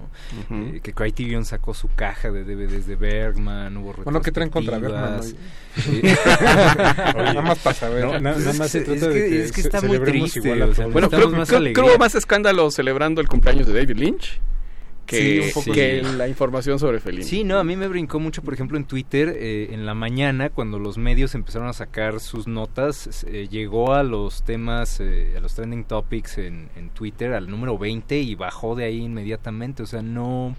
Ujú. 0.50 0.76
Eh, 0.76 0.80
que 0.84 0.94
Criterion 0.94 1.46
sacó 1.46 1.74
su 1.74 1.88
caja 1.96 2.32
de 2.32 2.44
DVDs 2.44 2.88
de 2.88 2.96
Bergman, 2.96 3.78
hubo 3.78 3.94
Bueno, 4.04 4.22
¿qué 4.22 4.32
traen 4.32 4.50
contra 4.50 4.78
Bergman, 4.80 5.20
oye? 5.22 5.36
Nada 7.16 7.42
más 7.42 7.60
para 7.60 7.76
saber. 7.76 8.06
No, 8.06 8.20
nada 8.20 8.38
es 8.38 8.58
más 8.60 8.70
se 8.72 8.80
que- 8.80 8.86
trata 8.86 9.08
es 9.08 9.14
de 9.14 9.22
que- 9.24 9.30
que 9.30 9.44
es 9.44 9.52
que 9.52 9.62
está 9.62 9.82
muy 9.82 10.00
triste, 10.00 10.40
igual 10.40 10.62
a 10.62 10.66
o 10.68 10.74
sea. 10.74 10.88
Bueno, 10.88 11.10
creo, 11.10 11.32
creo- 11.32 11.74
creo 11.74 11.86
hubo 11.86 11.98
más 11.98 12.16
escándalo 12.16 12.70
celebrando 12.72 13.22
el 13.22 13.28
cumpleaños 13.28 13.68
de 13.68 13.74
David 13.74 13.98
Lynch 13.98 14.40
que, 15.06 15.18
Sí, 15.18 15.40
un 15.40 15.52
poco 15.54 15.72
que 15.74 16.02
sí. 16.04 16.18
la 16.18 16.28
información 16.28 16.80
sobre 16.80 17.00
Fellini. 17.00 17.24
Sí, 17.24 17.44
no, 17.44 17.60
a 17.60 17.64
mí 17.64 17.76
me 17.76 17.88
brincó 17.88 18.20
mucho, 18.20 18.42
por 18.42 18.54
ejemplo, 18.54 18.78
en 18.78 18.86
Twitter, 18.86 19.36
eh, 19.38 19.70
en 19.72 19.86
la 19.86 19.94
mañana, 19.94 20.50
cuando 20.50 20.80
los 20.80 20.98
medios 20.98 21.36
empezaron 21.36 21.68
a 21.68 21.74
sacar 21.74 22.20
sus 22.20 22.48
notas, 22.48 23.26
eh, 23.28 23.48
llegó 23.50 23.94
a 23.94 24.04
los 24.04 24.44
temas, 24.44 25.00
eh, 25.00 25.34
a 25.38 25.40
los 25.40 25.56
trending 25.56 25.84
topics 25.86 26.38
en, 26.38 26.70
en 26.76 26.90
Twitter, 26.90 27.34
al 27.34 27.50
número 27.50 27.78
20 27.78 28.20
y 28.20 28.36
bajó 28.36 28.76
de 28.76 28.86
ahí 28.86 28.98
inmediatamente, 28.98 29.84
o 29.84 29.86
sea, 29.86 30.02
no, 30.02 30.56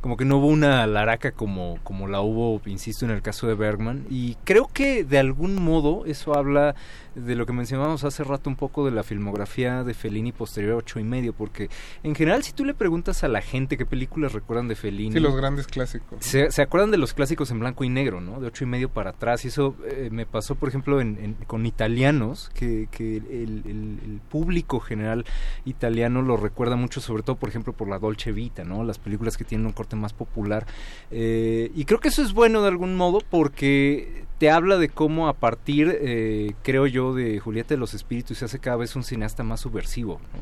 como 0.00 0.16
que 0.16 0.24
no 0.24 0.38
hubo 0.38 0.46
una 0.48 0.86
laraca 0.86 1.32
como, 1.32 1.78
como 1.84 2.06
la 2.08 2.20
hubo, 2.20 2.60
insisto, 2.66 3.04
en 3.04 3.10
el 3.10 3.22
caso 3.22 3.46
de 3.46 3.54
Bergman, 3.54 4.06
y 4.10 4.36
creo 4.44 4.68
que 4.72 5.04
de 5.04 5.18
algún 5.18 5.56
modo 5.62 6.04
eso 6.06 6.36
habla 6.36 6.74
de 7.14 7.34
lo 7.34 7.46
que 7.46 7.52
mencionábamos 7.54 8.04
hace 8.04 8.24
rato 8.24 8.50
un 8.50 8.56
poco 8.56 8.84
de 8.84 8.90
la 8.90 9.02
filmografía 9.02 9.84
de 9.84 9.94
Fellini 9.94 10.32
posterior 10.32 10.74
a 10.74 10.76
ocho 10.76 11.00
y 11.00 11.04
medio, 11.04 11.32
porque 11.32 11.70
en 12.02 12.14
general 12.14 12.42
si 12.42 12.52
tú 12.52 12.64
le 12.64 12.74
preguntas 12.74 13.24
a 13.24 13.28
la 13.28 13.40
gente 13.40 13.76
qué 13.78 13.86
películas 13.86 14.32
recuerdan 14.32 14.68
de 14.68 14.74
Fellini, 14.76 15.14
Sí, 15.14 15.20
los 15.20 15.34
grandes 15.34 15.66
clásicos. 15.66 16.18
se, 16.20 16.50
se 16.52 16.60
acuerdan 16.62 16.90
de 16.90 16.98
los 16.98 17.14
clásicos 17.14 17.50
en 17.50 17.60
blanco 17.60 17.84
y 17.84 17.88
negro, 17.88 18.20
¿no? 18.20 18.38
De 18.40 18.48
ocho 18.48 18.64
y 18.64 18.66
medio 18.66 18.90
para 18.90 19.10
atrás. 19.10 19.44
Y 19.44 19.48
eso 19.48 19.74
eh, 19.88 20.08
me 20.12 20.26
pasó, 20.26 20.56
por 20.56 20.68
ejemplo, 20.68 21.00
en, 21.00 21.18
en- 21.18 21.34
con 21.46 21.64
italianos, 21.64 22.50
que, 22.54 22.88
que 22.90 23.16
el, 23.16 23.62
el- 23.64 24.00
el 24.04 24.20
público 24.28 24.80
general 24.80 25.24
italiano 25.64 26.20
lo 26.22 26.36
recuerda 26.36 26.76
mucho, 26.76 27.00
sobre 27.00 27.22
todo, 27.22 27.36
por 27.36 27.48
ejemplo, 27.48 27.72
por 27.72 27.88
la 27.88 27.98
Dolce 27.98 28.32
Vita, 28.32 28.64
¿no? 28.64 28.84
Las 28.84 28.98
películas 28.98 29.36
que 29.38 29.44
tienen 29.44 29.66
un 29.66 29.72
más 29.94 30.12
popular. 30.12 30.66
Eh, 31.12 31.70
y 31.76 31.84
creo 31.84 32.00
que 32.00 32.08
eso 32.08 32.22
es 32.22 32.32
bueno 32.32 32.62
de 32.62 32.68
algún 32.68 32.96
modo 32.96 33.20
porque 33.30 34.24
te 34.38 34.50
habla 34.50 34.76
de 34.76 34.88
cómo 34.88 35.28
a 35.28 35.32
partir, 35.32 35.96
eh, 36.00 36.52
creo 36.62 36.86
yo, 36.86 37.14
de 37.14 37.38
Julieta 37.38 37.74
de 37.74 37.78
los 37.78 37.94
Espíritus 37.94 38.38
se 38.38 38.44
hace 38.44 38.58
cada 38.58 38.76
vez 38.76 38.94
un 38.94 39.02
cineasta 39.02 39.42
más 39.42 39.60
subversivo, 39.60 40.20
¿no? 40.34 40.40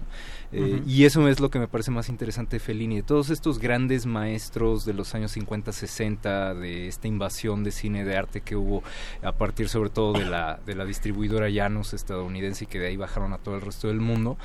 Eh. 0.59 0.83
Y 0.87 1.05
eso 1.05 1.27
es 1.29 1.41
lo 1.41 1.51
que 1.51 1.59
me 1.59 1.69
parece 1.69 1.91
más 1.91 2.09
interesante 2.09 2.57
de 2.57 2.61
Fellini, 2.61 2.97
de 2.97 3.03
todos 3.03 3.31
estos 3.31 3.59
grandes 3.59 4.07
maestros 4.07 4.85
de 4.85 4.95
los 4.95 5.15
años 5.15 5.33
50, 5.33 5.73
60, 5.73 6.55
de 6.55 6.89
esta 6.89 7.09
invasión 7.09 7.65
de 7.65 7.73
cine 7.73 8.05
de 8.05 8.17
arte 8.17 8.41
que 8.41 8.55
hubo 8.57 8.83
a 9.23 9.33
partir 9.33 9.69
sobre 9.69 9.91
todo 9.91 10.13
de 10.13 10.25
la, 10.25 10.61
de 10.65 10.75
la 10.75 10.85
distribuidora 10.85 11.49
Llanos 11.49 11.93
estadounidense 11.93 12.65
y 12.65 12.67
que 12.67 12.79
de 12.79 12.89
ahí 12.89 12.97
bajaron 12.97 13.33
a 13.33 13.39
todo 13.39 13.57
el 13.57 13.63
resto 13.63 13.89
del 13.89 14.01
mundo. 14.01 14.39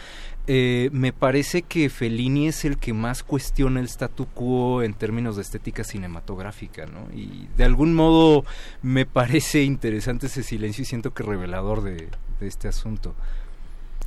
Eh, 0.47 0.89
me 0.91 1.13
parece 1.13 1.61
que 1.61 1.89
Fellini 1.89 2.47
es 2.47 2.65
el 2.65 2.77
que 2.79 2.91
más 2.91 3.21
cuestiona 3.21 3.79
el 3.79 3.85
statu 3.87 4.25
quo 4.25 4.81
en 4.81 4.95
términos 4.95 5.35
de 5.35 5.43
estética 5.43 5.83
cinematográfica, 5.83 6.87
¿no? 6.87 7.07
Y 7.15 7.47
de 7.55 7.65
algún 7.65 7.93
modo 7.93 8.45
me 8.81 9.05
parece 9.05 9.61
interesante 9.61 10.25
ese 10.25 10.41
silencio 10.41 10.81
y 10.81 10.85
siento 10.85 11.13
que 11.13 11.21
revelador 11.21 11.83
de, 11.83 12.07
de 12.39 12.47
este 12.47 12.67
asunto. 12.67 13.13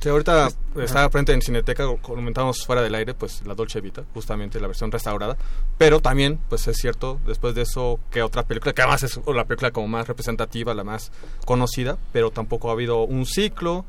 Sí, 0.01 0.09
ahorita 0.09 0.49
está 0.81 1.09
frente 1.09 1.31
en 1.31 1.41
Cineteca, 1.41 1.85
co- 1.85 1.97
comentábamos 2.01 2.65
fuera 2.65 2.81
del 2.81 2.93
aire, 2.93 3.13
pues 3.13 3.41
la 3.45 3.55
Dolce 3.55 3.79
Vita, 3.79 4.03
justamente 4.13 4.59
la 4.59 4.67
versión 4.67 4.91
restaurada. 4.91 5.37
Pero 5.77 6.01
también, 6.01 6.39
pues 6.49 6.67
es 6.67 6.75
cierto, 6.75 7.21
después 7.25 7.55
de 7.55 7.61
eso, 7.61 8.01
que 8.11 8.21
otra 8.21 8.43
película, 8.43 8.73
que 8.73 8.81
además 8.81 9.03
es 9.03 9.17
la 9.25 9.45
película 9.45 9.71
como 9.71 9.87
más 9.87 10.05
representativa, 10.09 10.73
la 10.73 10.83
más 10.83 11.13
conocida, 11.45 11.97
pero 12.11 12.31
tampoco 12.31 12.67
ha 12.69 12.73
habido 12.73 13.03
un 13.05 13.25
ciclo. 13.25 13.85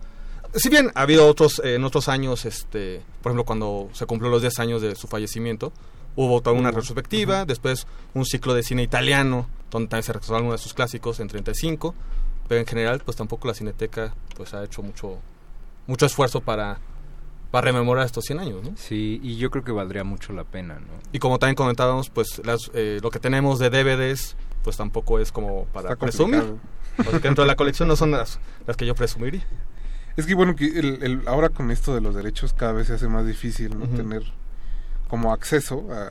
Si 0.55 0.69
bien 0.69 0.93
ha 0.95 1.03
habido 1.03 1.27
otros, 1.27 1.61
eh, 1.65 1.75
en 1.75 1.85
otros 1.85 2.09
años, 2.09 2.45
este, 2.45 3.03
por 3.23 3.31
ejemplo, 3.31 3.45
cuando 3.45 3.89
se 3.93 4.07
cumplió 4.07 4.31
los 4.31 4.41
10 4.41 4.59
años 4.61 4.83
de 4.83 4.95
su 4.95 5.09
fallecimiento, 5.09 5.73
hubo 6.17 6.41
toda 6.41 6.57
una 6.57 6.71
retrospectiva, 6.71 7.45
después 7.45 7.87
un 8.15 8.25
ciclo 8.25 8.55
de 8.55 8.63
cine 8.63 8.83
italiano, 8.83 9.49
donde 9.71 9.89
también 9.89 10.05
se 10.05 10.13
restauraron 10.13 10.47
algunos 10.47 10.61
de 10.61 10.63
sus 10.63 10.75
clásicos 10.75 11.19
en 11.21 11.29
35, 11.29 11.95
pero 12.49 12.61
en 12.61 12.67
general, 12.67 13.03
pues 13.05 13.17
tampoco 13.17 13.49
la 13.49 13.55
Cineteca 13.55 14.15
pues 14.37 14.55
ha 14.55 14.63
hecho 14.63 14.83
mucho 14.83 15.19
mucho 15.87 16.07
esfuerzo 16.07 16.41
para, 16.41 16.79
para 17.51 17.67
rememorar 17.67 18.07
estos 18.07 18.25
100 18.25 18.39
años, 18.39 18.63
¿no? 18.63 18.77
Sí, 18.77 19.21
y 19.23 19.37
yo 19.37 19.51
creo 19.51 19.65
que 19.65 19.73
valdría 19.73 20.05
mucho 20.05 20.33
la 20.33 20.45
pena, 20.45 20.75
¿no? 20.75 20.93
Y 21.13 21.19
como 21.19 21.39
también 21.39 21.57
comentábamos, 21.57 22.11
pues 22.11 22.41
las, 22.45 22.71
eh, 22.75 22.99
lo 23.03 23.11
que 23.11 23.19
tenemos 23.19 23.59
de 23.59 23.71
DVDs, 23.71 24.37
pues 24.63 24.77
tampoco 24.77 25.19
es 25.19 25.33
como 25.33 25.65
para 25.67 25.97
presumir. 25.97 26.55
Porque 26.97 27.19
dentro 27.19 27.43
de 27.43 27.49
la 27.49 27.57
colección 27.57 27.89
no 27.89 27.97
son 27.97 28.13
las, 28.13 28.39
las 28.67 28.77
que 28.77 28.87
yo 28.87 28.95
presumiría. 28.95 29.45
Es 30.17 30.27
que 30.27 30.35
bueno, 30.35 30.55
que 30.57 30.67
el, 30.79 31.03
el- 31.03 31.23
ahora 31.29 31.49
con 31.49 31.71
esto 31.71 31.95
de 31.95 32.01
los 32.01 32.15
derechos 32.15 32.53
cada 32.55 32.73
vez 32.73 32.87
se 32.87 32.95
hace 32.95 33.09
más 33.09 33.27
difícil 33.27 33.79
¿no? 33.79 33.87
Tener 33.89 34.23
como 35.09 35.33
acceso 35.33 35.87
a, 35.93 36.11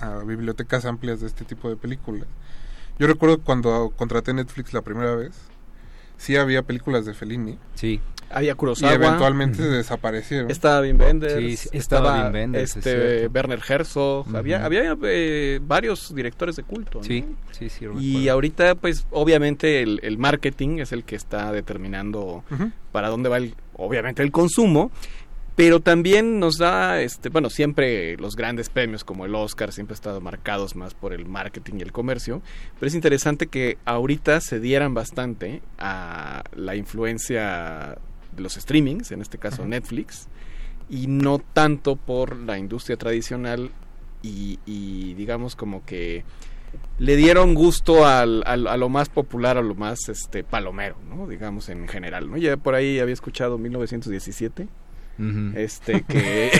a- 0.00 0.18
a 0.20 0.24
bibliotecas 0.24 0.84
amplias 0.84 1.20
de 1.20 1.26
este 1.26 1.44
tipo 1.44 1.68
de 1.68 1.76
películas. 1.76 2.26
Yo 2.98 3.06
recuerdo 3.06 3.38
cuando 3.40 3.92
contraté 3.96 4.32
Netflix 4.34 4.72
la 4.72 4.82
primera 4.82 5.14
vez, 5.14 5.32
sí 6.18 6.36
había 6.36 6.62
películas 6.62 7.04
de 7.04 7.14
Fellini. 7.14 7.58
Sí. 7.74 8.00
Había 8.32 8.54
Kurosawa. 8.54 8.92
Y 8.92 8.94
eventualmente 8.94 9.62
Ujú. 9.62 9.70
desaparecieron. 9.70 10.50
Estaba 10.50 10.80
Wim 10.80 11.00
Wenders, 11.00 11.34
Sí, 11.34 11.56
sí, 11.56 11.68
estaba 11.72 12.08
estaba 12.08 12.26
Wim 12.26 12.34
Wenders, 12.34 12.76
es 12.76 12.86
este. 12.86 13.26
Werner 13.28 13.60
Herzog, 13.68 14.36
había, 14.36 14.64
había 14.64 14.96
eh, 15.04 15.60
varios 15.62 16.14
directores 16.14 16.56
de 16.56 16.62
culto. 16.62 16.98
¿no? 16.98 17.04
Sí, 17.04 17.24
sí, 17.50 17.68
sí. 17.68 17.86
Y 18.00 18.28
ahorita, 18.28 18.74
pues, 18.74 19.06
obviamente 19.10 19.82
el, 19.82 20.00
el 20.02 20.18
marketing 20.18 20.78
es 20.78 20.92
el 20.92 21.04
que 21.04 21.16
está 21.16 21.52
determinando 21.52 22.44
para 22.92 23.08
dónde 23.08 23.28
va, 23.28 23.36
el, 23.38 23.54
obviamente, 23.74 24.22
el 24.22 24.32
consumo. 24.32 24.90
Pero 25.54 25.80
también 25.80 26.40
nos 26.40 26.56
da, 26.56 27.02
este, 27.02 27.28
bueno, 27.28 27.50
siempre 27.50 28.16
los 28.16 28.36
grandes 28.36 28.70
premios 28.70 29.04
como 29.04 29.26
el 29.26 29.34
Oscar 29.34 29.70
siempre 29.70 29.92
han 29.92 29.96
estado 29.96 30.20
marcados 30.22 30.76
más 30.76 30.94
por 30.94 31.12
el 31.12 31.26
marketing 31.26 31.74
y 31.78 31.82
el 31.82 31.92
comercio. 31.92 32.40
Pero 32.80 32.86
es 32.88 32.94
interesante 32.94 33.48
que 33.48 33.76
ahorita 33.84 34.40
se 34.40 34.60
dieran 34.60 34.94
bastante 34.94 35.60
a 35.78 36.42
la 36.56 36.74
influencia 36.74 37.98
de 38.32 38.42
los 38.42 38.54
streamings, 38.54 39.12
en 39.12 39.20
este 39.20 39.38
caso 39.38 39.64
Netflix, 39.66 40.28
y 40.90 41.06
no 41.06 41.38
tanto 41.38 41.96
por 41.96 42.36
la 42.36 42.58
industria 42.58 42.96
tradicional 42.96 43.70
y, 44.22 44.58
y 44.66 45.14
digamos 45.14 45.56
como 45.56 45.84
que 45.84 46.24
le 46.98 47.16
dieron 47.16 47.54
gusto 47.54 48.06
al, 48.06 48.42
al- 48.46 48.66
a 48.66 48.76
lo 48.76 48.88
más 48.88 49.08
popular, 49.10 49.58
a 49.58 49.62
lo 49.62 49.74
más 49.74 50.08
este 50.08 50.42
palomero, 50.44 50.96
¿no? 51.08 51.26
Digamos 51.28 51.68
en 51.68 51.86
general, 51.88 52.30
¿no? 52.30 52.36
Ya 52.38 52.56
por 52.56 52.74
ahí 52.74 52.98
había 52.98 53.12
escuchado 53.14 53.58
1917. 53.58 54.68
Este 55.54 56.02
que, 56.08 56.50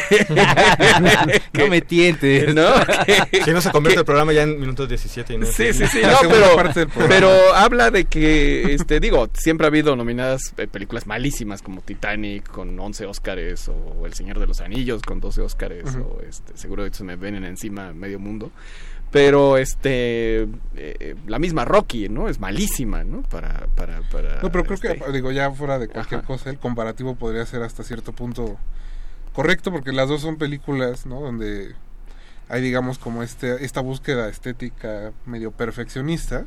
No 1.53 1.69
me 1.69 1.81
tientes. 1.81 2.55
¿no? 2.55 2.66
Si 3.45 3.51
no 3.51 3.61
se 3.61 3.70
convierte 3.70 4.01
el 4.01 4.07
programa 4.07 4.33
ya 4.33 4.43
en 4.43 4.61
minutos 4.61 4.89
17 4.89 5.35
y 5.35 5.39
no 5.39 5.47
Sí, 5.47 5.73
sí, 5.73 5.87
sí, 5.87 6.01
La 6.01 6.12
no, 6.12 6.19
pero, 6.29 6.89
pero 7.09 7.55
habla 7.55 7.91
de 7.91 8.05
que, 8.05 8.74
este, 8.74 9.01
digo, 9.01 9.29
siempre 9.35 9.66
ha 9.66 9.69
habido 9.69 9.97
nominadas 9.97 10.55
eh, 10.59 10.66
películas 10.66 11.07
malísimas 11.07 11.62
como 11.62 11.81
Titanic 11.81 12.49
con 12.49 12.79
11 12.79 13.07
Óscares 13.07 13.69
o 13.69 14.07
El 14.07 14.15
Señor 14.15 14.39
de 14.39 14.47
los 14.47 14.61
Anillos 14.61 15.03
con 15.03 15.20
12 15.20 15.43
Óscares 15.43 15.85
Ujú. 15.85 16.01
o 16.01 16.20
este, 16.29 16.57
seguro 16.57 16.87
se 16.93 17.05
me 17.05 17.16
ven 17.16 17.43
encima 17.45 17.93
medio 17.93 18.19
mundo. 18.19 18.53
Pero 19.13 19.59
este 19.59 20.49
eh, 20.75 21.15
la 21.27 21.39
misma 21.39 21.65
Rocky, 21.65 22.09
¿no? 22.09 22.29
Es 22.29 22.41
malísima, 22.41 23.05
¿no? 23.05 23.23
Para 23.23 23.67
para 23.77 24.01
para 24.11 24.41
No, 24.43 24.51
pero 24.51 24.65
creo 24.65 24.75
este, 24.75 24.99
que, 24.99 25.13
digo, 25.13 25.31
ya 25.33 25.51
fuera 25.53 25.79
de 25.79 25.89
cualquier 25.89 26.21
Ajá. 26.21 26.27
cosa, 26.27 26.51
el 26.51 26.59
comparativo 26.59 27.15
podría 27.15 27.45
ser 27.47 27.63
hasta 27.63 27.83
cierto 27.85 28.13
punto 28.13 28.57
correcto, 29.35 29.71
porque 29.71 29.93
las 29.93 30.09
dos 30.09 30.23
son 30.23 30.37
películas, 30.39 31.05
¿no? 31.07 31.21
Donde 31.21 31.75
hay, 32.49 32.61
digamos, 32.63 32.99
como 32.99 33.23
este, 33.23 33.65
esta 33.65 33.81
búsqueda 33.81 34.29
estética 34.29 35.13
medio 35.27 35.51
perfeccionista, 35.53 36.45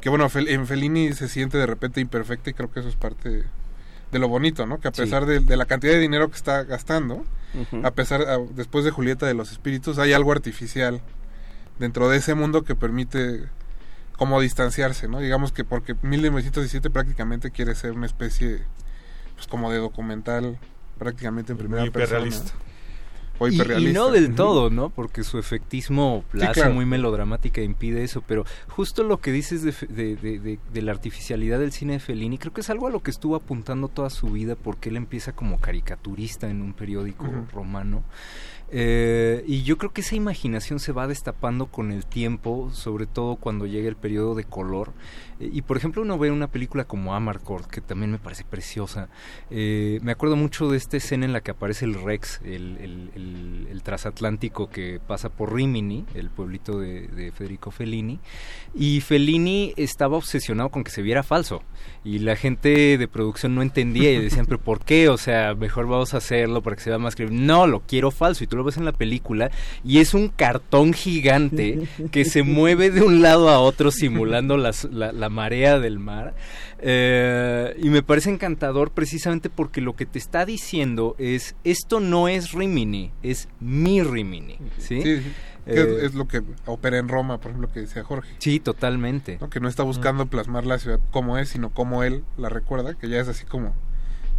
que 0.00 0.08
bueno, 0.08 0.28
en 0.34 0.66
Fellini 0.66 1.12
se 1.14 1.28
siente 1.28 1.56
de 1.58 1.66
repente 1.66 2.00
imperfecta 2.00 2.50
y 2.50 2.54
creo 2.54 2.70
que 2.70 2.80
eso 2.80 2.88
es 2.88 2.96
parte 2.96 3.44
de 4.12 4.18
lo 4.18 4.28
bonito, 4.28 4.66
¿no? 4.66 4.78
Que 4.80 4.88
a 4.88 4.92
Sí. 4.92 5.02
pesar 5.02 5.26
de, 5.26 5.40
de 5.40 5.56
la 5.56 5.64
cantidad 5.66 5.92
de 5.92 5.98
dinero 6.00 6.28
que 6.30 6.36
está 6.36 6.62
gastando, 6.64 7.24
a 7.82 7.90
pesar, 7.92 8.22
a- 8.22 8.38
después 8.54 8.84
de 8.84 8.90
Julieta 8.90 9.26
de 9.26 9.32
los 9.34 9.50
Espíritus, 9.52 9.98
hay 9.98 10.12
algo 10.12 10.32
artificial 10.32 11.00
dentro 11.78 12.08
de 12.08 12.18
ese 12.18 12.34
mundo 12.34 12.62
que 12.64 12.74
permite 12.74 13.44
como 14.16 14.40
distanciarse, 14.40 15.08
¿no? 15.08 15.20
Digamos 15.20 15.52
que 15.52 15.64
porque 15.64 15.94
1917 16.02 16.88
prácticamente 16.90 17.50
quiere 17.50 17.74
ser 17.74 17.92
una 17.92 18.06
especie, 18.06 18.62
pues 19.34 19.46
como 19.46 19.70
de 19.70 19.78
documental, 19.78 20.58
prácticamente 20.98 21.52
en 21.52 21.58
primera 21.58 21.82
Muy 21.82 21.90
persona. 21.90 22.20
hiperrealista. 22.26 22.52
o 23.38 23.46
Y, 23.46 23.50
y 23.50 23.54
hiperrealista. 23.56 24.00
no 24.00 24.10
del 24.10 24.34
todo, 24.34 24.70
¿no? 24.70 24.88
Porque 24.88 25.22
su 25.22 25.38
efectismo 25.38 26.24
la 26.32 26.46
Sí, 26.46 26.50
hace 26.52 26.60
claro. 26.62 26.74
muy 26.74 26.86
melodramática 26.86 27.60
e 27.60 27.64
impide 27.64 28.02
eso. 28.04 28.22
Pero 28.26 28.46
justo 28.68 29.02
lo 29.02 29.20
que 29.20 29.30
dices 29.32 29.60
de, 29.62 29.72
fe- 29.72 29.86
de, 29.88 30.16
de- 30.16 30.38
de- 30.38 30.58
de 30.72 30.80
la 30.82 30.92
artificialidad 30.92 31.58
del 31.58 31.72
cine 31.72 31.92
de 31.92 31.98
Fellini, 32.00 32.38
creo 32.38 32.54
que 32.54 32.62
es 32.62 32.70
algo 32.70 32.86
a 32.86 32.90
lo 32.90 33.02
que 33.02 33.10
estuvo 33.10 33.36
apuntando 33.36 33.88
toda 33.88 34.08
su 34.08 34.28
vida 34.28 34.56
porque 34.56 34.88
él 34.88 34.96
empieza 34.96 35.32
como 35.32 35.60
caricaturista 35.60 36.48
en 36.48 36.62
un 36.62 36.72
periódico 36.72 37.26
romano. 37.52 38.02
Eh, 38.70 39.44
y 39.46 39.62
yo 39.62 39.78
creo 39.78 39.92
que 39.92 40.00
esa 40.00 40.16
imaginación 40.16 40.80
se 40.80 40.92
va 40.92 41.06
destapando 41.06 41.66
con 41.66 41.92
el 41.92 42.04
tiempo, 42.04 42.70
sobre 42.72 43.06
todo 43.06 43.36
cuando 43.36 43.66
llega 43.66 43.88
el 43.88 43.96
periodo 43.96 44.34
de 44.34 44.44
color. 44.44 44.92
Eh, 45.40 45.50
y 45.52 45.62
por 45.62 45.76
ejemplo, 45.76 46.02
uno 46.02 46.18
ve 46.18 46.30
una 46.30 46.46
película 46.48 46.84
como 46.84 47.14
Amarcord, 47.14 47.66
que 47.66 47.80
también 47.80 48.10
me 48.10 48.18
parece 48.18 48.44
preciosa. 48.44 49.08
Eh, 49.50 49.98
me 50.02 50.12
acuerdo 50.12 50.36
mucho 50.36 50.68
de 50.68 50.76
esta 50.76 50.96
escena 50.96 51.24
en 51.26 51.32
la 51.32 51.40
que 51.40 51.50
aparece 51.50 51.84
el 51.84 51.94
Rex, 51.94 52.40
el, 52.44 52.76
el- 52.78 53.10
el- 53.14 53.68
el 53.70 53.82
transatlántico 53.82 54.68
que 54.68 55.00
pasa 55.06 55.28
por 55.28 55.54
Rimini, 55.54 56.04
el 56.14 56.30
pueblito 56.30 56.78
de, 56.78 57.08
de 57.08 57.32
Federico 57.32 57.70
Fellini. 57.70 58.18
Y 58.74 59.00
Fellini 59.00 59.72
estaba 59.76 60.16
obsesionado 60.16 60.68
con 60.70 60.84
que 60.84 60.90
se 60.90 61.02
viera 61.02 61.22
falso. 61.22 61.62
Y 62.04 62.18
la 62.20 62.36
gente 62.36 62.98
de 62.98 63.08
producción 63.08 63.54
no 63.54 63.62
entendía 63.62 64.12
y 64.12 64.20
decían, 64.22 64.46
pero 64.46 64.60
¿por 64.60 64.84
qué? 64.84 65.08
O 65.08 65.16
sea, 65.18 65.54
mejor 65.54 65.86
vamos 65.86 66.14
a 66.14 66.18
hacerlo 66.18 66.62
para 66.62 66.76
que 66.76 66.82
se 66.82 66.90
vea 66.90 66.98
más 66.98 67.14
creíble. 67.16 67.36
No, 67.38 67.66
lo 67.66 67.80
quiero 67.80 68.10
falso. 68.10 68.44
Y 68.44 68.46
tú 68.46 68.56
lo 68.56 68.64
ves 68.64 68.76
en 68.76 68.84
la 68.84 68.92
película 68.92 69.50
y 69.84 69.98
es 69.98 70.14
un 70.14 70.28
cartón 70.28 70.92
gigante 70.92 71.88
que 72.10 72.24
se 72.24 72.42
mueve 72.42 72.90
de 72.90 73.02
un 73.02 73.22
lado 73.22 73.48
a 73.50 73.58
otro 73.60 73.90
simulando 73.90 74.56
las- 74.56 74.84
la, 74.84 75.12
la 75.12 75.25
marea 75.28 75.78
del 75.78 75.98
mar. 75.98 76.34
Eh, 76.78 77.74
y 77.78 77.88
me 77.90 78.02
parece 78.02 78.30
encantador 78.30 78.90
precisamente 78.92 79.50
porque 79.50 79.80
lo 79.80 79.96
que 79.96 80.06
te 80.06 80.18
está 80.18 80.44
diciendo 80.46 81.14
es, 81.18 81.56
esto 81.64 82.00
no 82.00 82.28
es 82.28 82.52
Rimini, 82.52 83.12
es 83.22 83.48
mi 83.60 84.02
Rimini. 84.02 84.58
¿sí? 84.78 85.02
Sí, 85.02 85.16
sí. 85.22 85.32
Que 85.66 85.72
Eh, 85.80 85.96
es, 85.98 86.02
es 86.04 86.14
lo 86.14 86.28
que 86.28 86.42
opera 86.66 86.98
en 86.98 87.08
Roma, 87.08 87.38
por 87.40 87.50
ejemplo, 87.50 87.72
que 87.72 87.80
decía 87.80 88.04
Jorge. 88.04 88.34
Sí, 88.38 88.60
totalmente. 88.60 89.38
¿no? 89.40 89.50
Que 89.50 89.58
no 89.58 89.68
está 89.68 89.82
buscando 89.82 90.26
plasmar 90.26 90.64
la 90.64 90.78
ciudad 90.78 91.00
como 91.10 91.38
es, 91.38 91.48
sino 91.48 91.70
como 91.70 92.04
él 92.04 92.22
la 92.36 92.48
recuerda, 92.48 92.94
que 92.94 93.08
ya 93.08 93.20
es 93.20 93.26
así 93.26 93.44
como 93.46 93.74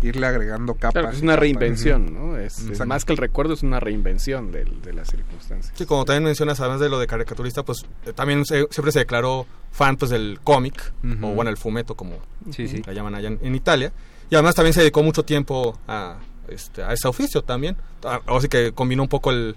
irle 0.01 0.27
agregando 0.27 0.75
capas. 0.75 0.93
Claro, 0.93 1.09
es 1.09 1.21
una 1.21 1.33
capas. 1.33 1.39
reinvención. 1.41 2.13
¿no? 2.13 2.37
Es, 2.37 2.59
es 2.59 2.85
más 2.85 3.03
que 3.05 3.13
el 3.13 3.17
recuerdo, 3.17 3.53
es 3.55 3.63
una 3.63 3.79
reinvención 3.79 4.51
del- 4.51 4.81
de, 4.81 4.93
las 4.93 5.09
circunstancias. 5.09 5.73
Sí, 5.75 5.85
como 5.85 6.05
también 6.05 6.23
mencionas, 6.23 6.59
además 6.59 6.79
de 6.79 6.89
lo 6.89 6.99
de 6.99 7.07
caricaturista, 7.07 7.63
pues 7.63 7.85
eh, 8.05 8.13
también 8.13 8.45
se- 8.45 8.67
siempre 8.69 8.91
se 8.91 8.99
declaró 8.99 9.45
fan 9.71 9.97
pues 9.97 10.11
del 10.11 10.39
cómic, 10.43 10.93
o 11.21 11.27
bueno, 11.33 11.49
el 11.49 11.57
fumeto, 11.57 11.95
como 11.95 12.17
Sí, 12.51 12.67
sí. 12.67 12.81
la 12.85 12.93
llaman 12.93 13.15
allá 13.15 13.27
en, 13.29 13.39
en 13.41 13.55
Italia. 13.55 13.91
Y 14.29 14.35
además 14.35 14.55
también 14.55 14.73
se 14.73 14.81
dedicó 14.81 15.01
mucho 15.03 15.23
tiempo 15.23 15.79
a, 15.87 16.17
este, 16.47 16.83
a 16.83 16.93
ese 16.93 17.07
oficio 17.07 17.43
también. 17.43 17.77
Ah, 18.03 18.19
Así 18.27 18.47
que 18.49 18.71
combinó 18.73 19.03
un 19.03 19.09
poco 19.09 19.31
el, 19.31 19.55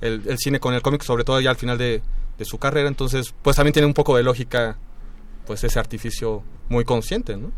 el, 0.00 0.22
el 0.26 0.38
cine 0.38 0.58
con 0.58 0.74
el 0.74 0.82
cómic, 0.82 1.02
sobre 1.02 1.22
todo 1.24 1.40
ya 1.40 1.50
al 1.50 1.56
final 1.56 1.76
de, 1.78 2.02
de 2.38 2.44
su 2.44 2.58
carrera. 2.58 2.88
Entonces, 2.88 3.34
pues 3.42 3.56
también 3.56 3.72
tiene 3.74 3.86
un 3.86 3.94
poco 3.94 4.16
de 4.16 4.22
lógica, 4.22 4.76
pues 5.46 5.62
ese 5.64 5.78
artificio 5.78 6.42
muy 6.68 6.84
consciente, 6.84 7.36
¿no? 7.36 7.52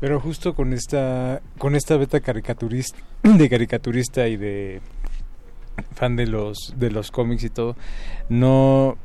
Pero 0.00 0.18
justo 0.18 0.54
con 0.54 0.72
esta 0.72 1.42
con 1.58 1.74
esta 1.76 1.96
beta 1.96 2.20
caricaturista 2.20 2.98
de 3.22 3.48
caricaturista 3.48 4.26
y 4.28 4.36
de 4.36 4.80
fan 5.94 6.16
de 6.16 6.26
los 6.26 6.74
de 6.76 6.90
los 6.90 7.10
cómics 7.10 7.44
y 7.44 7.50
todo, 7.50 7.76
no 8.28 8.96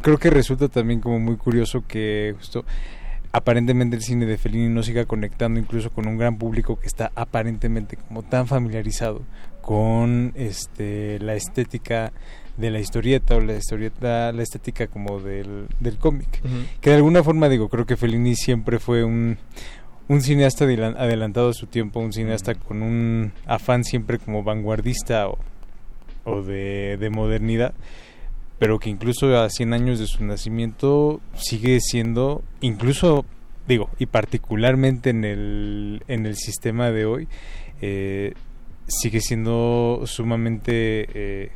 creo 0.00 0.18
que 0.18 0.30
resulta 0.30 0.68
también 0.68 1.00
como 1.00 1.18
muy 1.18 1.36
curioso 1.36 1.84
que 1.86 2.34
justo 2.36 2.64
aparentemente 3.32 3.96
el 3.96 4.02
cine 4.02 4.26
de 4.26 4.36
Fellini 4.36 4.68
no 4.68 4.82
siga 4.82 5.06
conectando 5.06 5.58
incluso 5.58 5.90
con 5.90 6.06
un 6.06 6.18
gran 6.18 6.36
público 6.36 6.78
que 6.78 6.86
está 6.86 7.12
aparentemente 7.14 7.96
como 7.96 8.22
tan 8.22 8.46
familiarizado 8.46 9.22
con 9.62 10.32
este 10.34 11.18
la 11.20 11.34
estética 11.34 12.12
de 12.56 12.70
la 12.70 12.80
historieta 12.80 13.36
o 13.36 13.40
la 13.40 13.56
historieta 13.56 14.32
la 14.32 14.42
estética 14.42 14.86
como 14.86 15.20
del, 15.20 15.66
del 15.80 15.96
cómic. 15.96 16.42
Que 16.80 16.90
de 16.90 16.96
alguna 16.96 17.22
forma 17.22 17.48
digo 17.48 17.68
creo 17.68 17.86
que 17.86 17.96
Fellini 17.96 18.34
siempre 18.34 18.78
fue 18.78 19.04
un 19.04 19.38
un 20.08 20.20
cineasta 20.20 20.64
adelantado 20.64 21.50
a 21.50 21.54
su 21.54 21.66
tiempo 21.66 22.00
un 22.00 22.12
cineasta 22.12 22.54
con 22.54 22.82
un 22.82 23.32
afán 23.46 23.84
siempre 23.84 24.18
como 24.18 24.42
vanguardista 24.42 25.28
o, 25.28 25.38
o 26.24 26.42
de, 26.42 26.96
de 26.98 27.10
modernidad 27.10 27.74
pero 28.58 28.78
que 28.78 28.90
incluso 28.90 29.36
a 29.38 29.50
100 29.50 29.72
años 29.72 29.98
de 29.98 30.06
su 30.06 30.24
nacimiento 30.24 31.20
sigue 31.34 31.80
siendo 31.80 32.42
incluso 32.60 33.24
digo 33.66 33.90
y 33.98 34.06
particularmente 34.06 35.10
en 35.10 35.24
el 35.24 36.02
en 36.08 36.26
el 36.26 36.36
sistema 36.36 36.90
de 36.90 37.06
hoy 37.06 37.28
eh, 37.80 38.34
sigue 38.86 39.20
siendo 39.20 40.02
sumamente 40.04 41.06
eh, 41.14 41.50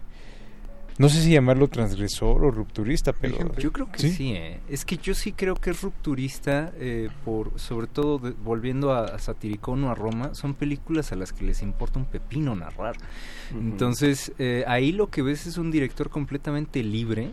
no 0.99 1.09
sé 1.09 1.23
si 1.23 1.31
llamarlo 1.31 1.69
transgresor 1.69 2.45
o 2.45 2.51
rupturista 2.51 3.13
pero 3.13 3.37
Yo 3.59 3.73
creo 3.73 3.91
que 3.93 3.99
sí, 3.99 4.33
¿eh? 4.33 4.61
es 4.69 4.85
que 4.85 4.97
yo 4.97 5.15
sí 5.15 5.33
creo 5.33 5.55
que 5.55 5.71
es 5.71 5.83
rupturista, 5.83 6.73
eh, 6.79 7.09
por 7.25 7.59
sobre 7.59 7.87
todo 7.87 8.19
de- 8.19 8.31
volviendo 8.31 8.93
a, 8.93 9.05
a 9.05 9.19
Satiricón 9.19 9.85
o 9.85 9.91
a 9.91 9.95
Roma, 9.95 10.35
son 10.35 10.55
películas 10.55 11.13
a 11.13 11.17
las 11.17 11.33
que 11.33 11.45
les 11.45 11.63
importa 11.63 11.99
un 11.99 12.07
pepino 12.07 12.55
narrar. 12.57 12.97
Entonces, 13.53 14.33
eh, 14.39 14.65
ahí 14.67 14.93
lo 14.93 15.09
que 15.09 15.23
ves 15.23 15.47
es 15.47 15.57
un 15.59 15.71
director 15.71 16.11
completamente 16.11 16.83
libre, 16.83 17.33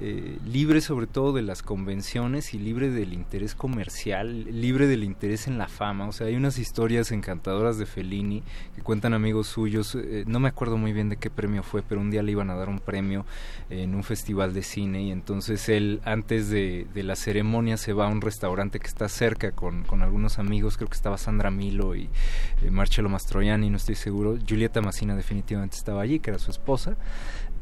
eh, 0.00 0.38
libre 0.44 0.80
sobre 0.80 1.06
todo 1.06 1.32
de 1.32 1.42
las 1.42 1.62
convenciones 1.62 2.54
y 2.54 2.58
libre 2.58 2.90
del 2.90 3.12
interés 3.12 3.54
comercial, 3.54 4.44
libre 4.44 4.86
del 4.86 5.04
interés 5.04 5.46
en 5.46 5.58
la 5.58 5.68
fama. 5.68 6.08
O 6.08 6.12
sea, 6.12 6.26
hay 6.26 6.36
unas 6.36 6.58
historias 6.58 7.12
encantadoras 7.12 7.78
de 7.78 7.86
Fellini 7.86 8.42
que 8.74 8.82
cuentan 8.82 9.14
amigos 9.14 9.46
suyos. 9.46 9.94
eh, 9.94 10.24
no 10.26 10.40
me 10.40 10.48
acuerdo 10.48 10.76
muy 10.76 10.92
bien 10.92 11.08
de 11.08 11.16
qué 11.16 11.30
premio 11.30 11.62
fue, 11.62 11.82
pero 11.82 12.00
un 12.00 12.10
día 12.10 12.22
le 12.22 12.32
iban 12.32 12.50
a 12.50 12.54
dar 12.54 12.68
un 12.68 12.80
premio 12.80 13.24
en 13.68 13.94
un 13.94 14.02
festival 14.02 14.54
de 14.54 14.62
cine 14.62 15.02
y 15.02 15.10
entonces 15.12 15.68
él 15.68 16.00
antes 16.04 16.50
de, 16.50 16.86
de 16.92 17.02
la 17.02 17.14
ceremonia 17.16 17.76
se 17.76 17.92
va 17.92 18.06
a 18.06 18.08
un 18.08 18.20
restaurante 18.20 18.80
que 18.80 18.86
está 18.86 19.08
cerca 19.08 19.52
con, 19.52 19.84
algunos 20.02 20.38
amigos, 20.38 20.76
creo 20.76 20.88
que 20.88 20.96
estaba 20.96 21.18
Sandra 21.18 21.50
Milo 21.50 21.94
y 21.94 22.08
eh, 22.62 22.70
Marcello 22.70 23.08
Mastroianni, 23.08 23.70
no 23.70 23.76
estoy 23.76 23.94
seguro, 23.94 24.38
Julieta 24.48 24.80
Massina 24.80 25.14
definitivamente 25.14 25.76
estaba 25.76 26.02
allí, 26.02 26.20
que 26.20 26.30
era 26.30 26.38
su 26.38 26.50
esposa. 26.50 26.96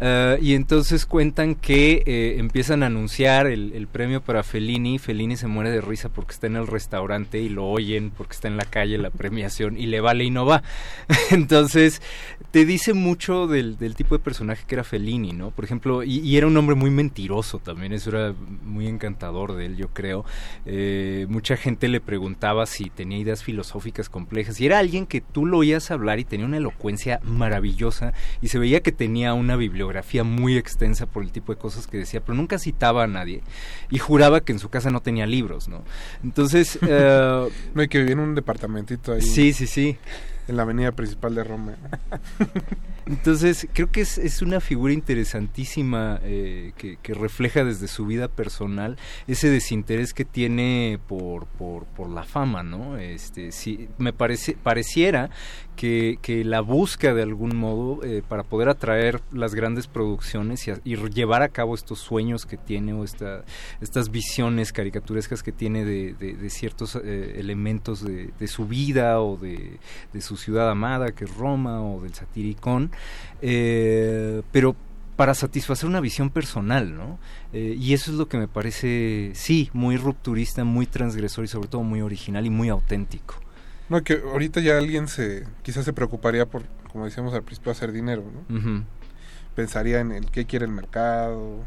Eh, 0.00 0.38
y 0.40 0.54
entonces 0.54 1.06
cuentan 1.06 1.54
que 1.56 2.02
eh, 2.06 2.36
empiezan 2.38 2.82
a 2.82 2.86
anunciar 2.86 3.46
el, 3.46 3.88
premio 3.90 4.20
para 4.20 4.42
Fellini. 4.42 4.98
Fellini 4.98 5.36
se 5.36 5.46
muere 5.46 5.70
de 5.70 5.80
risa 5.80 6.08
porque 6.08 6.32
está 6.32 6.46
en 6.46 6.56
el 6.56 6.66
restaurante 6.66 7.40
y 7.40 7.48
lo 7.48 7.66
oyen 7.66 8.10
porque 8.10 8.34
está 8.34 8.48
en 8.48 8.56
la 8.56 8.64
calle 8.64 8.98
la 8.98 9.10
premiación 9.10 9.78
y 9.78 9.86
le 9.86 10.00
vale 10.00 10.24
y 10.24 10.30
no 10.30 10.46
va. 10.46 10.62
entonces 11.30 12.02
te 12.50 12.64
dice 12.64 12.94
mucho 12.94 13.46
del, 13.46 13.76
tipo 13.94 14.16
de 14.16 14.22
personaje 14.22 14.64
que 14.66 14.74
era 14.74 14.84
Fellini, 14.84 15.32
¿no? 15.32 15.50
Por 15.50 15.64
ejemplo, 15.64 16.02
y, 16.04 16.36
era 16.36 16.46
un 16.46 16.56
hombre 16.56 16.76
muy 16.76 16.90
mentiroso 16.90 17.58
también, 17.58 17.92
eso 17.92 18.10
era 18.10 18.34
muy 18.62 18.86
encantador 18.86 19.54
de 19.54 19.66
él, 19.66 19.76
yo 19.76 19.88
creo. 19.88 20.24
Eh, 20.66 21.26
mucha 21.28 21.56
gente 21.56 21.88
le 21.88 22.00
preguntaba 22.00 22.66
si 22.66 22.90
tenía 22.90 23.18
ideas 23.18 23.42
filosóficas 23.42 24.08
complejas 24.08 24.60
y 24.60 24.66
era 24.66 24.78
alguien 24.78 25.06
que 25.06 25.20
tú 25.20 25.46
lo 25.46 25.58
oías 25.58 25.90
hablar 25.90 26.18
y 26.20 26.24
tenía 26.24 26.46
una 26.46 26.58
elocuencia 26.58 27.20
maravillosa 27.24 28.12
y 28.40 28.48
se 28.48 28.58
veía 28.58 28.80
que 28.80 28.92
tenía 28.92 29.34
una 29.34 29.56
bibliografía 29.88 30.24
muy 30.24 30.56
extensa 30.56 31.06
por 31.06 31.22
el 31.22 31.32
tipo 31.32 31.52
de 31.52 31.58
cosas 31.58 31.86
que 31.86 31.96
decía, 31.98 32.20
pero 32.20 32.34
nunca 32.36 32.58
citaba 32.58 33.04
a 33.04 33.06
nadie 33.06 33.42
y 33.90 33.98
juraba 33.98 34.42
que 34.42 34.52
en 34.52 34.58
su 34.58 34.68
casa 34.68 34.90
no 34.90 35.00
tenía 35.00 35.26
libros, 35.26 35.68
¿no? 35.68 35.82
Entonces... 36.22 36.78
eh, 36.86 37.48
No 37.74 37.80
hay 37.80 37.88
que 37.88 37.98
vivir 37.98 38.12
en 38.12 38.20
un 38.20 38.34
departamentito 38.34 39.12
ahí. 39.12 39.22
Sí, 39.22 39.52
sí, 39.52 39.66
sí. 39.66 39.96
En 40.46 40.56
la 40.56 40.62
avenida 40.62 40.92
principal 40.92 41.34
de 41.34 41.44
Roma. 41.44 41.74
Entonces, 43.08 43.66
creo 43.72 43.90
que 43.90 44.02
es, 44.02 44.18
es 44.18 44.42
una 44.42 44.60
figura 44.60 44.92
interesantísima 44.92 46.20
eh, 46.22 46.72
que, 46.76 46.98
que 47.02 47.14
refleja 47.14 47.64
desde 47.64 47.88
su 47.88 48.04
vida 48.04 48.28
personal 48.28 48.98
ese 49.26 49.48
desinterés 49.48 50.12
que 50.12 50.26
tiene 50.26 50.98
por, 51.08 51.46
por, 51.46 51.86
la 52.10 52.22
fama, 52.24 52.62
¿no? 52.62 52.98
Este, 52.98 53.50
sí, 53.52 53.88
me 53.98 54.12
parece, 54.12 54.56
pareciera 54.62 55.30
que, 55.74 56.18
que 56.20 56.44
la 56.44 56.60
busca 56.60 57.14
de 57.14 57.22
algún 57.22 57.56
modo 57.56 58.04
eh, 58.04 58.22
para 58.26 58.42
poder 58.42 58.68
atraer 58.68 59.22
las 59.32 59.54
grandes 59.54 59.86
producciones 59.86 60.68
y, 60.84 60.96
llevar 61.08 61.42
a 61.42 61.48
cabo 61.48 61.74
estos 61.74 62.00
sueños 62.00 62.44
que 62.44 62.56
tiene 62.58 62.92
o 62.92 63.04
esta, 63.04 63.44
estas 63.80 64.10
visiones 64.10 64.72
caricaturescas 64.72 65.42
que 65.42 65.52
tiene 65.52 65.84
de, 65.84 66.12
de- 66.14 66.34
de 66.36 66.50
ciertos 66.50 66.96
eh, 66.96 67.34
elementos 67.38 68.04
de, 68.04 68.30
de 68.38 68.46
su 68.48 68.66
vida 68.66 69.20
o 69.22 69.36
de, 69.36 69.78
de 70.12 70.20
su 70.20 70.36
ciudad 70.36 70.70
amada, 70.70 71.12
que 71.12 71.24
es 71.24 71.34
Roma, 71.36 71.82
o 71.82 72.00
del 72.02 72.12
satiricón, 72.14 72.90
eh, 73.42 74.42
pero 74.52 74.76
para 75.16 75.34
satisfacer 75.34 75.88
una 75.88 76.00
visión 76.00 76.30
personal, 76.30 76.94
¿no? 76.94 77.18
Eh, 77.52 77.74
y 77.76 77.92
eso 77.92 78.12
es 78.12 78.16
lo 78.16 78.28
que 78.28 78.38
me 78.38 78.46
parece, 78.46 79.32
sí, 79.34 79.68
muy 79.72 79.96
rupturista, 79.96 80.62
muy 80.62 80.86
transgresor 80.86 81.44
y 81.44 81.48
sobre 81.48 81.68
todo 81.68 81.82
muy 81.82 82.02
original 82.02 82.46
y 82.46 82.50
muy 82.50 82.68
auténtico. 82.68 83.34
No, 83.88 84.02
que 84.04 84.22
ahorita 84.24 84.60
ya 84.60 84.78
alguien 84.78 85.08
se 85.08 85.44
quizás 85.62 85.84
se 85.84 85.92
preocuparía 85.92 86.46
por, 86.46 86.62
como 86.92 87.06
decíamos 87.06 87.34
al 87.34 87.42
principio, 87.42 87.72
hacer 87.72 87.90
dinero, 87.90 88.22
¿no? 88.22 88.84
Pensaría 89.56 89.98
en 89.98 90.12
el 90.12 90.30
qué 90.30 90.44
quiere 90.44 90.66
el 90.66 90.70
mercado. 90.70 91.64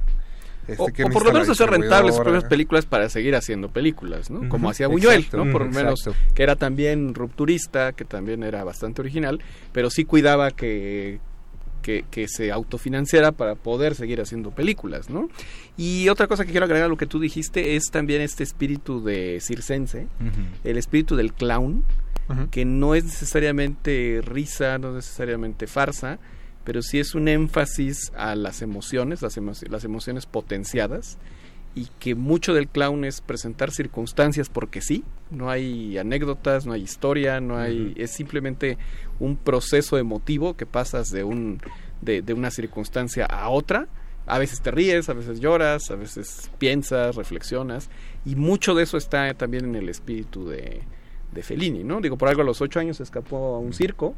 Este, 0.67 1.03
O, 1.03 1.09
por 1.09 1.25
lo 1.25 1.33
menos 1.33 1.49
hacer 1.49 1.69
rentables 1.69 2.15
sus 2.15 2.23
propias 2.23 2.45
películas 2.45 2.85
para 2.85 3.09
seguir 3.09 3.35
haciendo 3.35 3.69
películas, 3.69 4.29
¿no? 4.29 4.47
Como 4.49 4.69
hacía 4.69 4.87
Buñuel, 4.87 5.21
Exacto, 5.21 5.45
¿no? 5.45 5.51
Por 5.51 5.65
lo 5.65 5.71
menos, 5.71 6.07
exacto. 6.07 6.33
que 6.33 6.43
era 6.43 6.55
también 6.55 7.13
rupturista, 7.13 7.93
que 7.93 8.05
también 8.05 8.43
era 8.43 8.63
bastante 8.63 9.01
original, 9.01 9.41
pero 9.71 9.89
sí 9.89 10.05
cuidaba 10.05 10.51
que 10.51 11.19
que, 11.81 12.05
que 12.09 12.27
se 12.27 12.51
autofinanciara 12.51 13.31
para 13.31 13.55
poder 13.55 13.95
seguir 13.95 14.21
haciendo 14.21 14.51
películas, 14.51 15.09
¿no? 15.09 15.29
Y 15.77 16.09
otra 16.09 16.27
cosa 16.27 16.45
que 16.45 16.51
quiero 16.51 16.65
agregar 16.65 16.85
a 16.85 16.89
lo 16.89 16.97
que 16.97 17.07
tú 17.07 17.19
dijiste 17.19 17.75
es 17.75 17.85
también 17.91 18.21
este 18.21 18.43
espíritu 18.43 19.03
de 19.03 19.39
circense, 19.41 20.07
el 20.63 20.77
espíritu 20.77 21.15
del 21.15 21.33
clown, 21.33 21.83
que 22.49 22.63
no 22.63 22.95
es 22.95 23.03
necesariamente 23.03 24.21
risa, 24.23 24.77
no 24.77 24.89
es 24.89 24.95
necesariamente 24.95 25.67
farsa, 25.67 26.19
pero 26.63 26.81
sí 26.81 26.99
es 26.99 27.15
un 27.15 27.27
énfasis 27.27 28.11
a 28.15 28.35
las 28.35 28.61
emociones, 28.61 29.21
las, 29.21 29.37
emo- 29.37 29.69
las 29.69 29.83
emociones 29.83 30.25
potenciadas, 30.25 31.17
y 31.73 31.87
que 31.99 32.15
mucho 32.15 32.53
del 32.53 32.67
clown 32.67 33.05
es 33.05 33.21
presentar 33.21 33.71
circunstancias 33.71 34.49
porque 34.49 34.81
sí, 34.81 35.05
no 35.29 35.49
hay 35.49 35.97
anécdotas, 35.97 36.65
no 36.65 36.73
hay 36.73 36.81
historia, 36.81 37.39
no 37.39 37.57
hay, 37.57 37.93
es 37.95 38.11
simplemente 38.11 38.77
un 39.19 39.37
proceso 39.37 39.97
emotivo 39.97 40.57
que 40.57 40.65
pasas 40.65 41.11
de 41.11 41.23
un 41.23 41.61
de, 42.01 42.21
de 42.21 42.33
una 42.33 42.51
circunstancia 42.51 43.25
a 43.25 43.47
otra. 43.49 43.87
A 44.27 44.37
veces 44.37 44.61
te 44.61 44.69
ríes, 44.71 45.07
a 45.07 45.13
veces 45.13 45.39
lloras, 45.39 45.89
a 45.91 45.95
veces 45.95 46.51
piensas, 46.57 47.15
reflexionas, 47.15 47.89
y 48.25 48.35
mucho 48.35 48.75
de 48.75 48.83
eso 48.83 48.97
está 48.97 49.33
también 49.33 49.63
en 49.65 49.75
el 49.75 49.87
espíritu 49.87 50.49
de, 50.49 50.81
de 51.31 51.43
Fellini, 51.43 51.83
¿no? 51.83 52.01
Digo, 52.01 52.17
por 52.17 52.27
algo 52.29 52.41
a 52.41 52.45
los 52.45 52.61
ocho 52.61 52.79
años 52.79 52.99
escapó 52.99 53.55
a 53.55 53.59
un 53.59 53.73
circo 53.73 54.15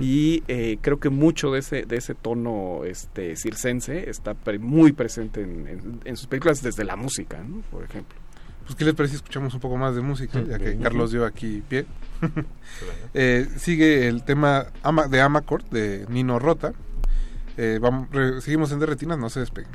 y 0.00 0.42
eh, 0.48 0.78
creo 0.80 1.00
que 1.00 1.08
mucho 1.08 1.50
de 1.52 1.60
ese 1.60 1.82
de 1.84 1.96
ese 1.96 2.14
tono 2.14 2.84
este 2.84 3.36
circense 3.36 4.10
está 4.10 4.34
pre- 4.34 4.58
muy 4.58 4.92
presente 4.92 5.40
en, 5.42 5.66
en- 5.68 6.00
en 6.04 6.16
sus 6.16 6.26
películas 6.26 6.62
desde 6.62 6.84
la 6.84 6.96
música, 6.96 7.42
¿no? 7.42 7.60
Por 7.70 7.84
ejemplo. 7.84 8.18
Pues, 8.64 8.76
¿qué 8.76 8.84
les 8.86 8.94
parece 8.94 9.12
si 9.12 9.16
escuchamos 9.16 9.52
un 9.54 9.60
poco 9.60 9.76
más 9.76 9.94
de 9.94 10.00
música? 10.00 10.42
Ya 10.42 10.58
que. 10.58 10.76
Carlos 10.78 11.10
dio 11.12 11.24
aquí 11.24 11.62
pie. 11.68 11.86
Eh, 13.14 13.46
sigue 13.56 14.08
el 14.08 14.24
tema 14.24 14.66
Ama, 14.82 15.06
de 15.06 15.20
Amacord 15.20 15.64
de 15.70 16.06
Nino 16.08 16.38
Rota. 16.38 16.72
Eh, 17.56 17.78
vamos, 17.80 18.08
re- 18.10 18.40
seguimos 18.40 18.72
en 18.72 18.80
Derretinas, 18.80 19.18
no 19.18 19.28
se 19.30 19.40
despeguen. 19.40 19.70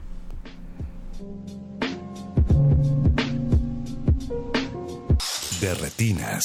De 5.59 5.73
retinas. 5.73 6.43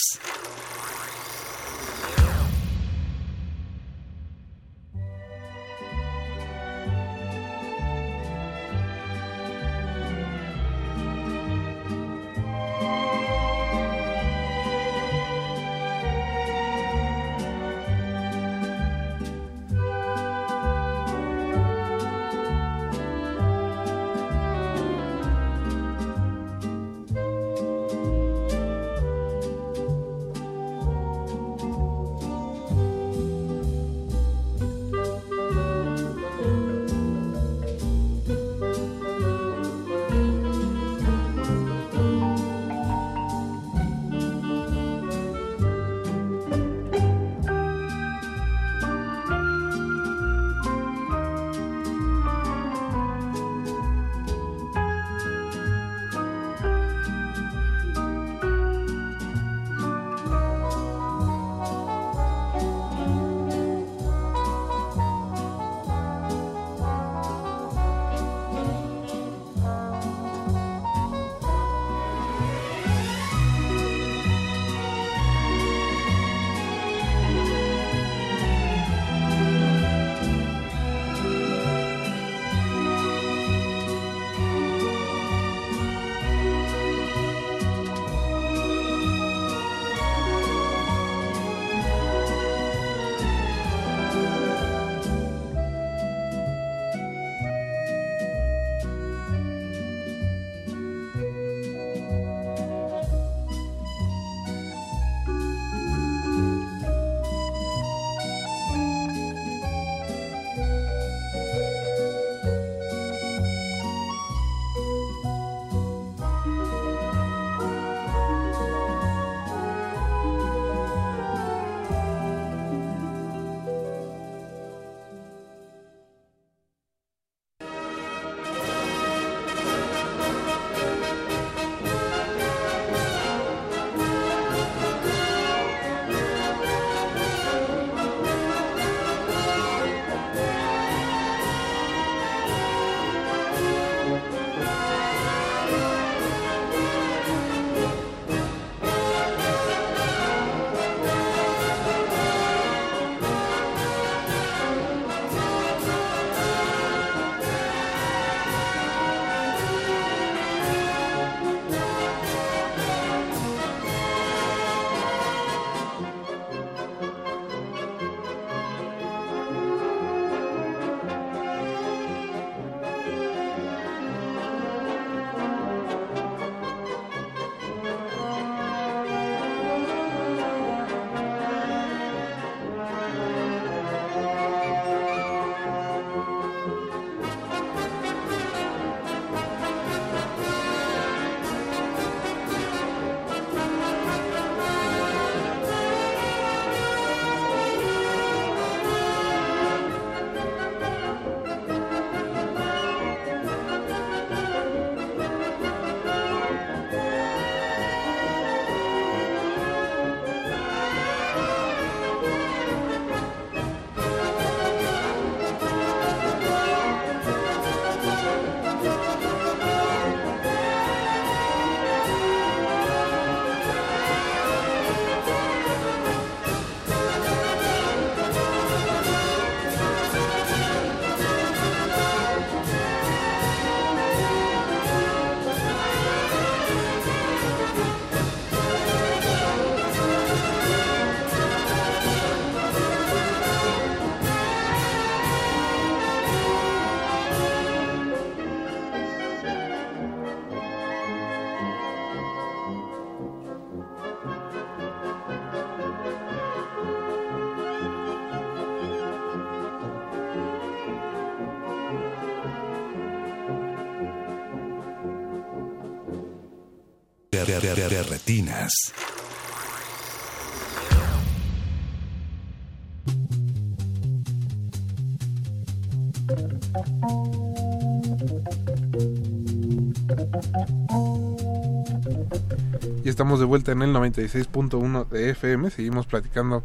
Y 283.04 283.08
estamos 283.08 283.38
de 283.40 283.46
vuelta 283.46 283.72
en 283.72 283.82
el 283.82 283.92
96.1 283.92 285.08
de 285.08 285.30
FM. 285.30 285.70
Seguimos 285.70 286.06
platicando 286.06 286.62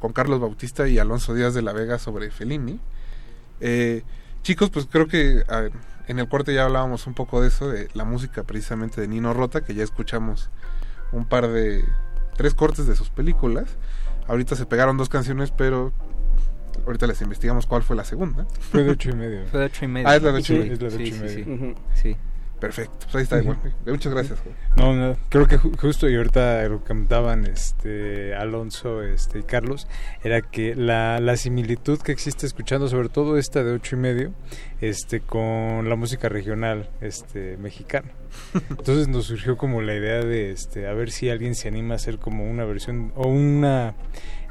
con 0.00 0.12
Carlos 0.12 0.40
Bautista 0.40 0.88
y 0.88 0.98
Alonso 0.98 1.34
Díaz 1.34 1.54
de 1.54 1.62
la 1.62 1.72
Vega 1.72 1.98
sobre 1.98 2.30
Fellini. 2.30 2.80
Eh, 3.60 4.02
chicos, 4.42 4.70
pues 4.70 4.86
creo 4.90 5.08
que 5.08 5.44
a- 5.48 5.68
en 6.06 6.18
el 6.18 6.28
corte 6.28 6.54
ya 6.54 6.64
hablábamos 6.64 7.06
un 7.06 7.14
poco 7.14 7.40
de 7.40 7.48
eso, 7.48 7.68
de 7.68 7.88
la 7.94 8.04
música 8.04 8.42
precisamente 8.44 9.00
de 9.00 9.08
Nino 9.08 9.34
Rota, 9.34 9.62
que 9.62 9.74
ya 9.74 9.84
escuchamos 9.84 10.50
un 11.12 11.24
par 11.26 11.48
de... 11.48 11.84
tres 12.36 12.54
cortes 12.54 12.86
de 12.86 12.94
sus 12.96 13.08
películas. 13.10 13.66
Ahorita 14.26 14.56
se 14.56 14.66
pegaron 14.66 14.96
dos 14.96 15.08
canciones, 15.08 15.50
pero 15.50 15.92
ahorita 16.86 17.06
les 17.06 17.20
investigamos 17.22 17.66
cuál 17.66 17.82
fue 17.82 17.96
la 17.96 18.04
segunda. 18.04 18.46
Fue 18.60 18.82
de 18.84 18.90
ocho 18.90 19.10
y 19.10 19.14
medio. 19.14 19.46
Fue 19.46 19.60
de 19.60 19.66
ocho 19.66 19.84
y 19.84 19.88
medio. 19.88 20.08
Ah, 20.08 20.16
es 20.16 20.22
la 20.22 20.32
de 20.32 20.38
ocho 20.38 20.52
y 20.52 20.56
Sí, 20.56 20.60
medio. 20.62 20.72
es 20.74 20.82
la 20.82 20.88
de 20.88 20.96
Sí, 20.96 21.02
ocho 21.02 21.08
y 21.08 21.12
sí, 21.12 21.20
medio. 21.24 21.44
sí. 21.44 21.50
Ujú. 21.50 21.74
Sí. 21.94 22.16
Perfecto, 22.60 22.98
pues 23.04 23.14
ahí 23.14 23.22
está. 23.22 23.38
Igual. 23.40 23.58
Muchas 23.86 24.12
gracias. 24.12 24.38
No, 24.76 24.94
no, 24.94 25.16
creo 25.28 25.46
que 25.46 25.58
ju- 25.58 25.76
justo 25.78 26.08
y 26.08 26.16
ahorita 26.16 26.64
lo 26.68 26.80
que 26.80 26.88
comentaban 26.88 27.46
este 27.46 28.34
Alonso 28.34 29.02
este 29.02 29.38
y 29.38 29.42
Carlos 29.44 29.86
era 30.24 30.40
que 30.40 30.74
la, 30.74 31.20
la 31.20 31.36
similitud 31.36 32.00
que 32.00 32.10
existe 32.12 32.46
escuchando 32.46 32.88
sobre 32.88 33.08
todo 33.10 33.38
esta 33.38 33.62
de 33.62 33.72
ocho 33.72 33.94
y 33.94 33.98
medio 34.00 34.32
este 34.80 35.20
con 35.20 35.88
la 35.88 35.94
música 35.94 36.28
regional 36.28 36.88
este 37.00 37.56
mexicana 37.58 38.10
entonces 38.70 39.08
nos 39.08 39.26
surgió 39.26 39.56
como 39.56 39.80
la 39.82 39.94
idea 39.94 40.20
de 40.24 40.50
este 40.52 40.86
a 40.88 40.92
ver 40.94 41.10
si 41.10 41.30
alguien 41.30 41.54
se 41.54 41.68
anima 41.68 41.94
a 41.94 41.96
hacer 41.96 42.18
como 42.18 42.48
una 42.50 42.64
versión 42.64 43.12
o 43.16 43.28
una 43.28 43.94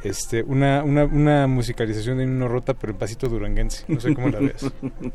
este 0.03 0.43
una, 0.43 0.83
una, 0.83 1.05
una 1.05 1.47
musicalización 1.47 2.17
de 2.19 2.25
Nino 2.25 2.47
Rota 2.47 2.73
pero 2.73 2.93
en 2.93 2.99
pasito 2.99 3.27
duranguense 3.27 3.83
no 3.87 3.99
sé 3.99 4.13
cómo 4.13 4.29
la 4.29 4.39
ves 4.39 4.65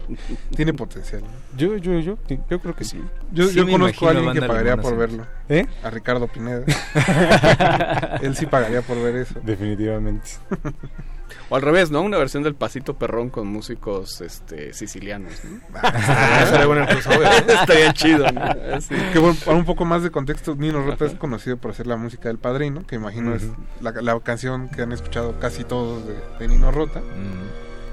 Tiene 0.57 0.75
potencial. 0.75 1.23
yo 1.57 1.77
yo 1.77 1.99
yo 2.01 2.19
yo 2.51 2.61
creo 2.61 2.75
que 2.75 2.85
sí 2.85 3.01
Yo, 3.33 3.49
Sí 3.49 3.55
yo 3.57 3.69
conozco 3.69 4.07
a 4.09 4.11
alguien 4.11 4.33
que 4.33 4.43
pagaría 4.43 4.77
por 4.77 4.97
verlo. 4.97 5.27
¿Eh? 5.49 5.67
A 5.83 5.91
Ricardo 5.91 6.27
Pineda. 6.29 6.65
Él 8.23 8.35
sí 8.37 8.47
pagaría 8.47 8.83
por 8.83 9.01
ver 9.03 9.17
eso. 9.17 9.41
definitivamente 9.43 10.31
O 11.49 11.57
al 11.57 11.63
revés, 11.63 11.91
¿no? 11.91 12.03
Una 12.03 12.19
versión 12.19 12.43
del 12.43 12.55
Pasito 12.55 12.95
Perrón 12.95 13.31
con 13.31 13.47
músicos 13.47 14.21
este, 14.21 14.73
sicilianos, 14.73 15.33
¿no? 15.45 15.61
Ah, 15.83 16.41
estaría 16.45 16.67
bueno 16.67 16.83
el 16.83 16.89
crossover. 16.89 17.29
Estaría 17.49 17.93
chido, 17.93 18.31
¿no? 18.31 18.43
Así. 18.75 18.95
Que 19.13 19.19
bueno, 19.19 19.37
para 19.45 19.57
un 19.57 19.65
poco 19.65 19.85
más 19.85 20.03
de 20.03 20.11
contexto, 20.11 20.55
Nino 20.55 20.85
Rota 20.85 21.07
es 21.07 21.15
conocido 21.15 21.57
por 21.57 21.71
hacer 21.71 21.87
la 21.87 21.97
música 21.97 22.29
del 22.29 22.39
Padrino, 22.39 22.87
que 22.87 22.97
imagino 22.97 23.35
es 23.35 23.45
la, 23.81 23.93
la 23.93 24.19
canción 24.21 24.69
que 24.69 24.83
han 24.83 24.93
escuchado 24.93 25.39
casi 25.41 25.65
todos 25.65 26.07
de, 26.07 26.15
de 26.39 26.49
Nino 26.49 26.71
Rota. 26.71 27.01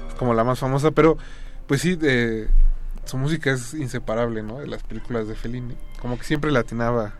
Es 0.08 0.14
como 0.14 0.34
la 0.34 0.44
más 0.44 0.58
famosa, 0.58 0.90
pero 0.90 1.16
pues 1.66 1.80
sí, 1.80 1.96
de, 1.96 2.48
su 3.04 3.18
música 3.18 3.50
es 3.50 3.74
inseparable, 3.74 4.42
¿no? 4.42 4.58
De 4.58 4.66
las 4.66 4.82
películas 4.82 5.26
de 5.28 5.34
Fellini. 5.34 5.74
Como 6.00 6.18
que 6.18 6.24
siempre 6.24 6.50
latinaba 6.50 7.14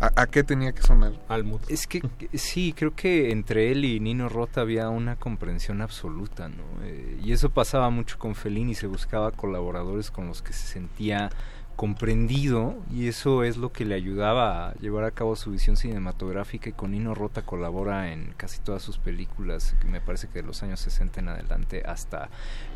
a, 0.00 0.22
a 0.22 0.26
qué 0.26 0.42
tenía 0.44 0.72
que 0.72 0.82
sonar. 0.82 1.12
Al 1.28 1.44
mood. 1.44 1.60
Es 1.68 1.86
que 1.86 2.02
sí, 2.34 2.72
creo 2.76 2.94
que 2.94 3.30
entre 3.32 3.70
él 3.72 3.84
y 3.84 4.00
Nino 4.00 4.28
Rota 4.28 4.60
había 4.62 4.88
una 4.88 5.16
comprensión 5.16 5.80
absoluta, 5.82 6.48
¿no? 6.48 6.62
Eh, 6.82 7.18
y 7.22 7.32
eso 7.32 7.50
pasaba 7.50 7.90
mucho 7.90 8.18
con 8.18 8.34
Fellini, 8.34 8.74
se 8.74 8.86
buscaba 8.86 9.30
colaboradores 9.30 10.10
con 10.10 10.26
los 10.26 10.42
que 10.42 10.52
se 10.52 10.66
sentía 10.66 11.30
comprendido 11.76 12.76
y 12.92 13.08
eso 13.08 13.42
es 13.44 13.56
lo 13.56 13.72
que 13.72 13.84
le 13.84 13.94
ayudaba 13.96 14.68
a 14.68 14.74
llevar 14.76 15.02
a 15.04 15.10
cabo 15.10 15.36
su 15.36 15.50
visión 15.50 15.76
cinematográfica 15.76 16.68
y 16.68 16.72
con 16.72 16.92
Nino 16.92 17.14
Rota 17.14 17.42
colabora 17.42 18.12
en 18.12 18.32
casi 18.36 18.60
todas 18.60 18.80
sus 18.80 18.98
películas, 18.98 19.74
que 19.80 19.88
me 19.88 20.00
parece 20.00 20.28
que 20.28 20.34
de 20.40 20.44
los 20.46 20.62
años 20.62 20.78
60 20.80 21.18
en 21.20 21.28
adelante 21.28 21.82
hasta 21.84 22.28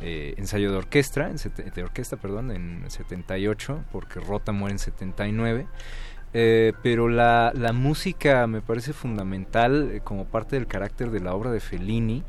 eh, 0.03 0.35
ensayo 0.37 0.73
de 0.73 0.79
orquesta, 0.79 1.31
en 1.31 1.39
sete- 1.39 1.71
de 1.71 1.83
orquesta, 1.85 2.17
perdón, 2.17 2.51
en 2.51 2.85
78, 2.91 3.85
porque 3.93 4.21
Rota 4.21 4.53
muere 4.53 4.73
en 4.73 4.79
79. 4.81 5.67
Eh, 6.35 6.73
pero 6.83 7.09
la, 7.09 7.53
la 7.55 7.73
música 7.73 8.47
me 8.47 8.61
parece 8.61 8.93
fundamental 8.93 9.91
eh, 9.93 10.01
como 10.05 10.27
parte 10.27 10.57
del 10.57 10.67
carácter 10.67 11.11
de 11.11 11.21
la 11.21 11.35
obra 11.35 11.51
de 11.51 11.61
Fellini 11.61 12.23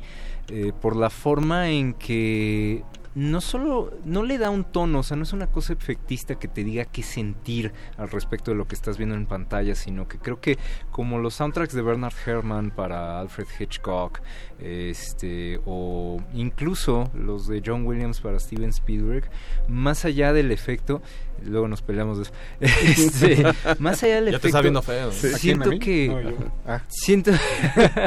eh, 0.48 0.72
por 0.80 0.96
la 0.96 1.10
forma 1.10 1.68
en 1.68 1.94
que 1.94 2.82
no 3.14 3.40
solo 3.40 3.92
no 4.04 4.22
le 4.22 4.38
da 4.38 4.50
un 4.50 4.64
tono, 4.64 5.00
o 5.00 5.02
sea, 5.02 5.16
no 5.16 5.24
es 5.24 5.32
una 5.32 5.48
cosa 5.48 5.72
efectista 5.72 6.36
que 6.36 6.48
te 6.48 6.64
diga 6.64 6.84
qué 6.84 7.02
sentir 7.02 7.72
al 7.96 8.08
respecto 8.10 8.52
de 8.52 8.56
lo 8.56 8.66
que 8.66 8.74
estás 8.74 8.98
viendo 8.98 9.16
en 9.16 9.26
pantalla, 9.26 9.74
sino 9.74 10.06
que 10.08 10.18
creo 10.18 10.40
que 10.40 10.58
como 10.90 11.18
los 11.18 11.34
soundtracks 11.34 11.74
de 11.74 11.82
Bernard 11.82 12.14
Herrmann 12.24 12.70
para 12.70 13.20
Alfred 13.20 13.46
Hitchcock, 13.58 14.20
este 14.58 15.60
o 15.66 16.22
incluso 16.34 17.10
los 17.14 17.46
de 17.48 17.62
John 17.64 17.84
Williams 17.86 18.20
para 18.20 18.38
Steven 18.38 18.70
Spielberg, 18.70 19.28
más 19.68 20.04
allá 20.04 20.32
del 20.32 20.52
efecto, 20.52 21.02
luego 21.44 21.68
nos 21.68 21.82
peleamos 21.82 22.18
de 22.18 22.24
eso, 22.24 22.32
este, 22.60 23.44
más 23.78 24.02
allá 24.02 24.16
del 24.16 24.32
Ya 24.32 24.38
te 24.38 24.48
efecto, 24.48 24.48
está 24.48 24.60
viendo 24.60 24.82
feo. 24.82 25.12
Sí. 25.12 25.26
¿A 25.26 25.38
quién, 25.38 25.62
a 25.62 25.64
siento 25.64 25.70
que 25.78 26.08
No. 26.08 26.52
Ah. 26.66 26.82
siento 26.88 27.32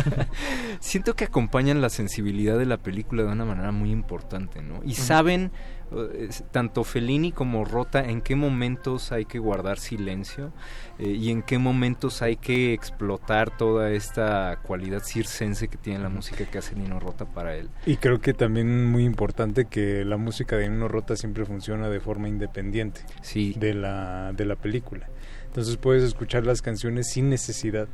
siento 0.79 1.15
que 1.15 1.25
acompañan 1.25 1.81
la 1.81 1.89
sensibilidad 1.89 2.57
de 2.57 2.65
la 2.65 2.77
película 2.77 3.23
de 3.23 3.31
una 3.31 3.45
manera 3.45 3.71
muy 3.71 3.91
importante, 3.91 4.61
¿no? 4.61 4.81
Y 4.85 4.95
saben 4.95 5.51
tanto 6.51 6.83
Fellini 6.83 7.31
como 7.31 7.65
Rota 7.65 8.03
en 8.03 8.21
qué 8.21 8.35
momentos 8.35 9.11
hay 9.11 9.25
que 9.25 9.39
guardar 9.39 9.79
silencio 9.79 10.51
eh, 10.99 11.07
y 11.09 11.29
en 11.31 11.41
qué 11.41 11.57
momentos 11.57 12.21
hay 12.21 12.35
que 12.35 12.73
explotar 12.73 13.55
toda 13.57 13.91
esta 13.91 14.59
cualidad 14.63 15.03
circense 15.03 15.67
que 15.67 15.77
tiene 15.77 15.99
la 15.99 16.09
música 16.09 16.45
que 16.45 16.57
hace 16.57 16.75
Nino 16.75 16.99
Rota 16.99 17.25
para 17.25 17.55
él. 17.55 17.69
Y 17.85 17.97
creo 17.97 18.19
que 18.21 18.33
también 18.33 18.85
muy 18.91 19.03
importante 19.03 19.65
que 19.65 20.03
la 20.05 20.17
música 20.17 20.55
de 20.57 20.69
Nino 20.69 20.87
Rota 20.87 21.15
siempre 21.15 21.45
funciona 21.45 21.89
de 21.89 21.99
forma 21.99 22.27
independiente 22.29 23.01
Sí. 23.21 23.55
de 23.57 23.73
la, 23.73 24.33
de 24.33 24.45
la 24.45 24.55
película. 24.55 25.07
Entonces 25.47 25.77
puedes 25.77 26.03
escuchar 26.03 26.45
las 26.47 26.63
canciones 26.63 27.11
sin 27.11 27.29
necesidad 27.29 27.87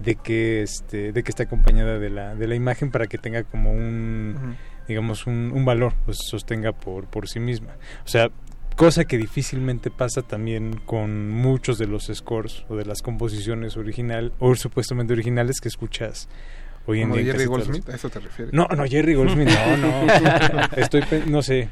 de 0.00 0.16
que 0.16 0.62
este, 0.62 1.12
de 1.12 1.22
que 1.22 1.30
esté 1.30 1.44
acompañada 1.44 1.98
de 1.98 2.10
la, 2.10 2.34
de 2.34 2.46
la 2.46 2.54
imagen 2.54 2.90
para 2.90 3.06
que 3.06 3.16
tenga 3.16 3.42
como 3.44 3.72
un. 3.72 4.56
Digamos 4.88 5.26
un, 5.26 5.52
un 5.54 5.64
valor, 5.64 5.94
pues 6.04 6.18
sostenga 6.28 6.72
por, 6.72 7.06
por 7.06 7.28
sí 7.28 7.40
misma. 7.40 7.74
O 8.04 8.08
sea, 8.08 8.28
cosa 8.76 9.04
que 9.04 9.16
difícilmente 9.18 9.90
pasa 9.90 10.22
también 10.22 10.76
con 10.84 11.30
muchos 11.30 11.78
de 11.78 11.86
los 11.86 12.10
scores 12.12 12.64
o 12.68 12.76
de 12.76 12.84
las 12.84 13.02
composiciones 13.02 13.76
original 13.76 14.32
o 14.38 14.54
supuestamente 14.54 15.12
originales 15.14 15.60
que 15.60 15.68
escuchas 15.68 16.28
hoy 16.86 17.00
en 17.00 17.08
Como 17.10 17.20
día. 17.22 17.32
Jerry 17.32 17.46
Goldsmith, 17.46 17.88
a 17.88 17.94
eso 17.96 18.10
te 18.10 18.20
refieres. 18.20 18.52
no, 18.54 18.66
no, 18.76 18.84
Jerry 18.84 19.14
Goldsmith, 19.14 19.48
no, 19.48 19.76
no. 19.78 20.06
Estoy, 20.76 21.02
pe- 21.02 21.24
no 21.26 21.42
sé. 21.42 21.68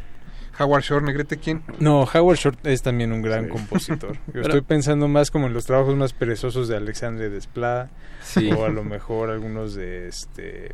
Howard 0.58 0.82
Shore, 0.84 1.04
Negrete, 1.04 1.36
¿quién? 1.38 1.64
No, 1.80 2.04
Howard 2.04 2.36
Short 2.38 2.64
es 2.66 2.80
también 2.80 3.10
un 3.12 3.22
gran 3.22 3.46
Sí. 3.46 3.50
compositor. 3.50 4.12
Yo 4.28 4.32
Pero- 4.34 4.42
estoy 4.46 4.60
pensando 4.62 5.08
más 5.08 5.30
como 5.32 5.48
en 5.48 5.52
los 5.52 5.66
trabajos 5.66 5.96
más 5.96 6.12
perezosos 6.12 6.68
de 6.68 6.76
Alexandre 6.76 7.28
Desplat 7.28 7.90
Sí. 8.22 8.50
o 8.52 8.64
a 8.64 8.68
lo 8.68 8.84
mejor 8.84 9.30
algunos 9.30 9.74
de 9.74 10.06
este 10.08 10.72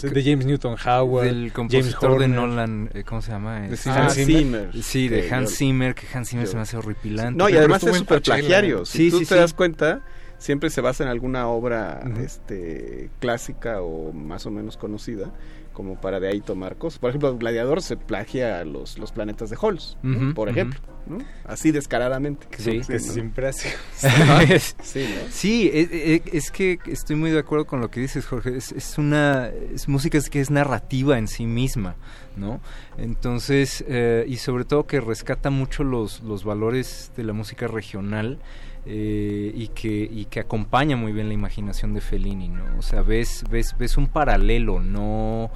de 0.00 0.22
James 0.22 0.46
Newton 0.46 0.76
Howard, 0.86 1.24
del 1.26 1.34
James 1.36 1.52
compositor 1.52 2.10
de 2.10 2.14
Horner. 2.24 2.30
Nolan, 2.30 2.90
eh, 2.94 3.04
¿cómo 3.04 3.20
se 3.22 3.32
llama? 3.32 3.60
De 3.60 3.76
Zimmer. 3.76 3.98
Hans 4.00 4.14
Zimmer. 4.14 4.36
Zimmer. 4.72 4.82
Sí, 4.82 5.08
de 5.08 5.20
Que 5.28 5.34
Hans 5.34 5.50
yo- 5.50 5.56
Zimmer, 5.56 5.94
que 5.94 6.06
Hans 6.12 6.28
Zimmer 6.30 6.46
yo- 6.46 6.50
se 6.50 6.56
me 6.56 6.62
hace 6.62 6.76
horripilante. 6.76 7.36
No, 7.38 7.48
y 7.48 7.56
además 7.56 7.82
es 7.84 7.96
súper 7.96 8.22
plagiario. 8.22 8.84
Si 8.84 8.98
Sí, 8.98 9.10
tú 9.10 9.18
sí, 9.18 9.26
te 9.26 9.34
sí. 9.34 9.40
das 9.40 9.54
cuenta, 9.54 10.00
siempre 10.38 10.70
se 10.70 10.80
basa 10.80 11.04
en 11.04 11.10
alguna 11.10 11.46
obra 11.48 12.00
Ujú. 12.04 12.20
este, 12.20 13.10
clásica 13.20 13.82
o 13.82 14.12
más 14.12 14.46
o 14.46 14.50
menos 14.50 14.76
conocida, 14.76 15.32
como 15.72 16.00
para 16.00 16.20
de 16.20 16.28
ahí 16.28 16.40
tomar 16.40 16.76
cosas. 16.76 16.98
Por 16.98 17.10
ejemplo, 17.10 17.36
Gladiador 17.36 17.82
se 17.82 17.96
plagia 17.96 18.60
a 18.60 18.64
los, 18.64 18.98
los 18.98 19.12
planetas 19.12 19.50
de 19.50 19.56
Halls, 19.60 19.96
por 20.34 20.48
ejemplo. 20.48 20.80
¿no? 21.06 21.18
Así 21.44 21.72
descaradamente. 21.72 22.46
Sí. 22.56 22.80
que 22.86 22.94
¿no? 22.94 22.98
siempre 22.98 23.48
hace. 23.48 23.70
Sí, 24.82 25.08
¿no? 25.08 25.30
Sí, 25.30 25.70
es, 25.72 26.50
que 26.50 26.78
estoy 26.86 27.16
muy 27.16 27.30
de 27.30 27.38
acuerdo 27.38 27.66
con 27.66 27.80
lo 27.80 27.90
que 27.90 28.00
dices, 28.00 28.26
Jorge. 28.26 28.56
Es, 28.56 28.72
es 28.72 28.98
una 28.98 29.48
es 29.48 29.88
música 29.88 30.18
que 30.30 30.40
es 30.40 30.50
narrativa 30.50 31.18
en 31.18 31.28
sí 31.28 31.46
misma, 31.46 31.96
¿no? 32.36 32.60
Entonces, 32.98 33.84
eh, 33.88 34.24
y 34.28 34.36
sobre 34.36 34.64
todo 34.64 34.86
que 34.86 35.00
rescata 35.00 35.50
mucho 35.50 35.84
los, 35.84 36.20
los 36.22 36.44
valores 36.44 37.12
de 37.16 37.24
la 37.24 37.32
música 37.32 37.66
regional 37.66 38.38
eh, 38.84 39.52
y, 39.54 39.68
que, 39.68 40.08
y 40.10 40.24
que 40.26 40.40
acompaña 40.40 40.96
muy 40.96 41.12
bien 41.12 41.28
la 41.28 41.34
imaginación 41.34 41.94
de 41.94 42.00
Fellini, 42.00 42.48
¿no? 42.48 42.64
O 42.78 42.82
sea, 42.82 43.02
ves, 43.02 43.44
ves, 43.50 43.76
ves 43.78 43.96
un 43.96 44.08
paralelo, 44.08 44.80
no... 44.80 45.50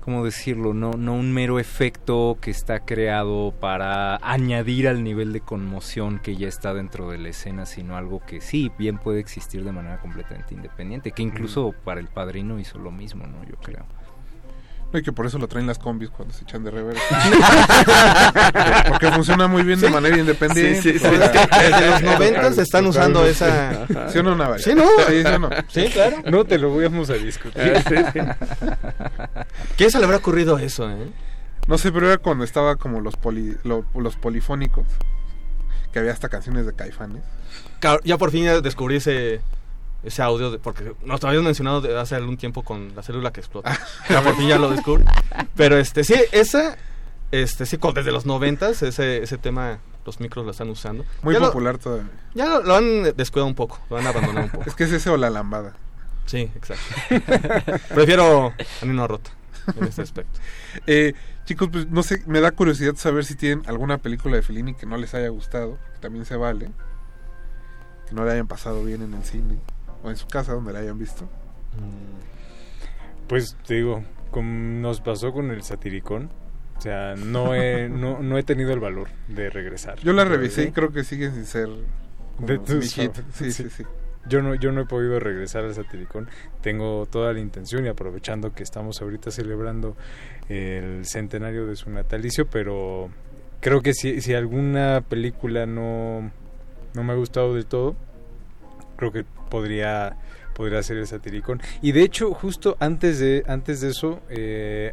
¿Cómo 0.00 0.24
decirlo? 0.24 0.74
No, 0.74 0.94
no 0.94 1.14
un 1.14 1.32
mero 1.32 1.60
efecto 1.60 2.36
que 2.40 2.50
está 2.50 2.80
creado 2.80 3.54
para 3.60 4.16
añadir 4.16 4.88
al 4.88 5.04
nivel 5.04 5.32
de 5.32 5.40
conmoción 5.40 6.18
que 6.18 6.34
ya 6.34 6.48
está 6.48 6.74
dentro 6.74 7.08
de 7.08 7.18
la 7.18 7.28
escena, 7.28 7.66
sino 7.66 7.96
algo 7.96 8.18
que 8.18 8.40
sí, 8.40 8.72
bien 8.76 8.98
puede 8.98 9.20
existir 9.20 9.62
de 9.62 9.70
manera 9.70 10.00
completamente 10.00 10.54
independiente, 10.54 11.12
que 11.12 11.22
incluso 11.22 11.72
para 11.84 12.00
el 12.00 12.08
padrino 12.08 12.58
hizo 12.58 12.80
lo 12.80 12.90
mismo, 12.90 13.28
¿no? 13.28 13.44
Yo 13.44 13.54
creo. 13.62 13.86
No, 14.92 14.98
y 14.98 15.02
que 15.02 15.12
por 15.12 15.24
eso 15.26 15.38
lo 15.38 15.48
traen 15.48 15.66
las 15.66 15.78
combis 15.78 16.10
cuando 16.10 16.34
se 16.34 16.44
echan 16.44 16.62
de 16.64 16.70
reversa. 16.70 17.02
Porque 18.88 19.10
funciona 19.10 19.46
muy 19.48 19.62
bien 19.62 19.80
de 19.80 19.86
Sí. 19.88 19.92
manera 19.92 20.18
independiente. 20.18 20.82
Sí, 20.82 20.92
sí, 20.92 20.98
sí. 20.98 21.06
Es 21.06 21.30
que 21.30 21.38
desde 21.70 21.90
los 21.90 22.02
90 22.02 22.52
se 22.52 22.62
están 22.62 22.86
usando 22.86 23.24
esa- 23.26 23.86
¿Sí 24.10 24.18
o 24.18 24.22
no, 24.22 24.34
Navarro? 24.36 24.58
Sí, 24.62 24.74
¿no? 24.74 24.84
Sí, 25.08 25.22
¿sí 25.22 25.28
o 25.28 25.38
no? 25.38 25.50
Sí, 25.68 25.88
claro. 25.92 26.16
No 26.30 26.44
te 26.44 26.58
lo 26.58 26.76
vamos 26.76 27.08
a 27.10 27.14
discutir. 27.14 27.62
¿Quién 29.76 29.90
se 29.90 29.98
le 29.98 30.04
habrá 30.04 30.18
ocurrido 30.18 30.58
eso, 30.58 30.90
eh? 30.90 31.08
No 31.66 31.78
sé, 31.78 31.92
pero 31.92 32.06
era 32.08 32.18
cuando 32.18 32.44
estaba 32.44 32.76
como 32.76 33.00
los 33.00 33.16
poli, 33.16 33.56
lo- 33.62 33.84
los 33.94 34.16
polifónicos, 34.16 34.84
que 35.92 35.98
había 36.00 36.12
hasta 36.12 36.28
canciones 36.28 36.66
de 36.66 36.74
caifanes. 36.74 37.22
Claro, 37.80 38.00
ya 38.04 38.18
por 38.18 38.30
fin 38.30 38.44
ya 38.44 38.60
descubrí 38.60 38.96
ese, 38.96 39.40
ese 40.04 40.22
audio, 40.22 40.50
de- 40.50 40.58
porque 40.58 40.94
nos 41.04 41.22
lo 41.22 41.28
habías 41.28 41.42
mencionado 41.44 41.98
hace 42.00 42.14
algún 42.16 42.36
tiempo 42.36 42.62
con 42.62 42.94
la 42.96 43.02
célula 43.02 43.32
que 43.32 43.40
explota. 43.40 43.78
ya 44.08 44.22
por 44.22 44.36
fin 44.36 44.48
ya 44.48 44.58
lo 44.58 44.70
descubrí. 44.70 45.04
Pero 45.56 45.76
este, 45.78 46.04
sí, 46.04 46.14
esa, 46.32 46.76
este, 47.30 47.66
sí, 47.66 47.78
con- 47.78 47.94
desde 47.94 48.12
los 48.12 48.26
noventas, 48.26 48.82
ese, 48.82 49.22
ese 49.22 49.38
tema, 49.38 49.78
los 50.04 50.18
micros 50.20 50.44
lo 50.44 50.50
están 50.50 50.68
usando. 50.70 51.04
Muy 51.22 51.34
Ya 51.34 51.40
lo- 51.40 51.46
popular 51.46 51.78
todavía. 51.78 52.10
ya 52.34 52.46
lo, 52.46 52.62
lo 52.62 52.74
han 52.76 53.14
descuidado 53.16 53.46
un 53.46 53.54
poco, 53.54 53.80
lo 53.90 53.96
han 53.98 54.06
abandonado 54.06 54.46
un 54.46 54.50
poco. 54.50 54.64
Es 54.68 54.74
que 54.74 54.84
es 54.84 54.92
ese 54.92 55.10
o 55.10 55.16
la 55.16 55.30
lambada. 55.30 55.74
Sí, 56.26 56.50
exacto. 56.54 56.84
Prefiero 57.94 58.52
a 58.80 58.84
Nino 58.84 59.06
Rota 59.08 59.30
en 59.76 59.84
este 59.84 60.02
aspecto. 60.02 60.40
Eh, 60.86 61.14
chicos, 61.44 61.68
pues 61.70 61.88
no 61.88 62.02
sé, 62.02 62.22
me 62.26 62.40
da 62.40 62.50
curiosidad 62.52 62.94
saber 62.96 63.24
si 63.24 63.34
tienen 63.36 63.62
alguna 63.68 63.98
película 63.98 64.36
de 64.36 64.42
Fellini 64.42 64.74
que 64.74 64.86
no 64.86 64.96
les 64.96 65.14
haya 65.14 65.28
gustado, 65.28 65.78
que 65.94 65.98
también 66.00 66.24
se 66.24 66.36
vale, 66.36 66.70
que 68.08 68.14
no 68.14 68.24
le 68.24 68.32
hayan 68.32 68.46
pasado 68.46 68.84
bien 68.84 69.02
en 69.02 69.14
el 69.14 69.24
cine 69.24 69.58
o 70.02 70.10
en 70.10 70.16
su 70.16 70.26
casa 70.26 70.52
donde 70.52 70.72
la 70.72 70.80
hayan 70.80 70.98
visto. 70.98 71.28
Pues 73.28 73.56
te 73.66 73.74
digo, 73.74 74.02
como 74.30 74.50
nos 74.80 75.00
pasó 75.00 75.32
con 75.32 75.50
el 75.50 75.62
satiricón, 75.62 76.30
o 76.76 76.80
sea, 76.80 77.14
no 77.14 77.54
he, 77.54 77.88
no, 77.90 78.20
no 78.20 78.38
he 78.38 78.42
tenido 78.42 78.72
el 78.72 78.80
valor 78.80 79.08
de 79.28 79.50
regresar. 79.50 79.98
Yo 80.00 80.12
la 80.12 80.24
revisé 80.24 80.64
y 80.64 80.72
creo 80.72 80.92
que 80.92 81.04
siguen 81.04 81.32
sin 81.34 81.46
ser 81.46 81.68
De 82.38 82.60
Sí, 83.32 83.52
sí, 83.52 83.70
sí. 83.70 83.84
Yo 84.28 84.40
no, 84.40 84.54
yo 84.54 84.70
no 84.70 84.82
he 84.82 84.84
podido 84.86 85.18
regresar 85.18 85.64
al 85.64 85.74
Satiricón. 85.74 86.28
Tengo 86.60 87.06
toda 87.06 87.32
la 87.32 87.40
intención 87.40 87.84
y 87.84 87.88
aprovechando 87.88 88.52
que 88.54 88.62
estamos 88.62 89.02
ahorita 89.02 89.32
celebrando 89.32 89.96
el 90.48 91.04
centenario 91.06 91.66
de 91.66 91.74
su 91.74 91.90
natalicio, 91.90 92.46
pero 92.46 93.10
creo 93.60 93.80
que 93.80 93.94
si, 93.94 94.20
si 94.20 94.34
alguna 94.34 95.02
película 95.08 95.66
no, 95.66 96.30
no 96.94 97.02
me 97.02 97.12
ha 97.12 97.16
gustado 97.16 97.54
del 97.54 97.66
todo, 97.66 97.96
creo 98.96 99.10
que 99.10 99.24
podría 99.52 100.16
podría 100.54 100.82
ser 100.82 100.98
el 100.98 101.06
Satiricón. 101.06 101.60
Y 101.80 101.92
de 101.92 102.02
hecho, 102.02 102.32
justo 102.34 102.76
antes 102.80 103.18
de, 103.18 103.42
antes 103.46 103.80
de 103.80 103.88
eso, 103.88 104.20
eh, 104.28 104.92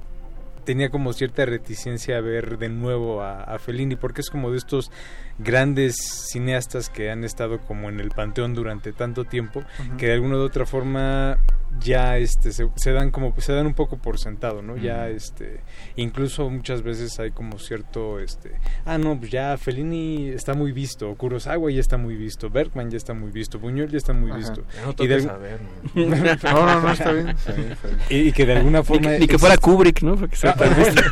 tenía 0.64 0.90
como 0.90 1.14
cierta 1.14 1.46
reticencia 1.46 2.18
a 2.18 2.22
ver 2.22 2.58
de 2.58 2.70
nuevo 2.70 3.22
a, 3.22 3.44
a 3.44 3.60
Fellini, 3.60 3.96
porque 3.96 4.22
es 4.22 4.30
como 4.30 4.52
de 4.52 4.58
estos 4.58 4.92
grandes 5.38 5.96
cineastas 6.32 6.90
que 6.90 7.10
han 7.10 7.24
estado 7.24 7.60
como 7.60 7.90
en 7.90 8.00
el 8.00 8.10
panteón 8.12 8.54
durante 8.54 8.94
tanto 8.94 9.26
tiempo, 9.26 9.64
que 9.98 10.08
de 10.08 10.14
alguna 10.14 10.36
u 10.36 10.42
otra 10.42 10.66
forma 10.66 11.38
ya 11.82 12.18
este 12.18 12.52
se, 12.52 12.68
se 12.76 12.92
dan 12.92 13.12
como 13.12 13.34
se 13.40 13.54
dan 13.54 13.66
un 13.68 13.74
poco 13.74 13.98
por 13.98 14.20
sentado 14.20 14.62
no 14.62 14.76
ya 14.78 15.08
este 15.10 15.62
incluso 15.96 16.50
muchas 16.50 16.82
veces 16.82 17.20
hay 17.20 17.32
como 17.32 17.60
cierto 17.60 18.20
este 18.20 18.52
ah 18.86 18.98
no 18.98 19.18
pues 19.18 19.32
ya 19.32 19.56
Fellini 19.58 20.30
está 20.30 20.54
muy 20.56 20.72
visto 20.72 21.14
Kurosawa 21.16 21.72
ya 21.72 21.80
está 21.80 21.98
muy 21.98 22.16
visto 22.16 22.50
Bergman 22.50 22.90
ya 22.90 22.98
está 22.98 23.14
muy 23.14 23.32
visto 23.32 23.60
Buñuel 23.60 23.90
ya 23.92 23.98
está 23.98 24.14
muy 24.14 24.30
Ajá. 24.32 24.40
visto 24.40 24.64
no 24.86 24.96
Y 25.04 25.08
de 25.08 25.16
ver, 25.18 25.60
¿no? 25.96 26.06
No, 26.06 26.66
no, 26.66 26.82
no, 26.82 26.92
está 26.92 27.12
bien, 27.12 27.30
está 27.30 27.52
bien, 27.54 27.72
está 27.72 27.88
bien. 27.88 28.00
y, 28.10 28.16
y 28.30 28.32
que 28.32 28.46
de 28.46 28.54
alguna 28.58 28.84
forma 28.84 29.12
Ni 29.12 29.28
que 29.28 29.38
fuera 29.38 29.58
Kubrick, 29.58 30.02
¿no? 30.02 30.16
Porque 30.16 30.36
visto. 30.36 31.02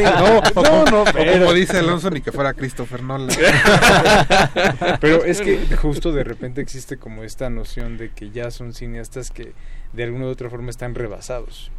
no, 0.00 0.40
no, 0.54 0.62
no, 0.62 0.84
no, 0.84 1.04
no, 1.04 1.12
pero- 1.12 1.32
como 1.40 1.52
dice 1.52 1.78
Alonso, 1.78 2.10
ni 2.10 2.20
que 2.20 2.32
fuera 2.32 2.54
Christopher 2.54 3.02
Nolan. 3.02 3.36
Pero 5.00 5.24
es 5.24 5.40
que 5.40 5.58
justo 5.76 6.12
de 6.12 6.24
repente 6.24 6.60
existe 6.60 6.96
como 6.96 7.22
esta 7.22 7.50
noción 7.50 7.96
de 7.96 8.10
que 8.10 8.30
ya 8.30 8.50
son 8.50 8.72
cineastas 8.72 9.25
que 9.30 9.52
de 9.92 10.04
alguna 10.04 10.26
u 10.26 10.28
otra 10.28 10.50
forma 10.50 10.70
están 10.70 10.94
rebasados 10.94 11.70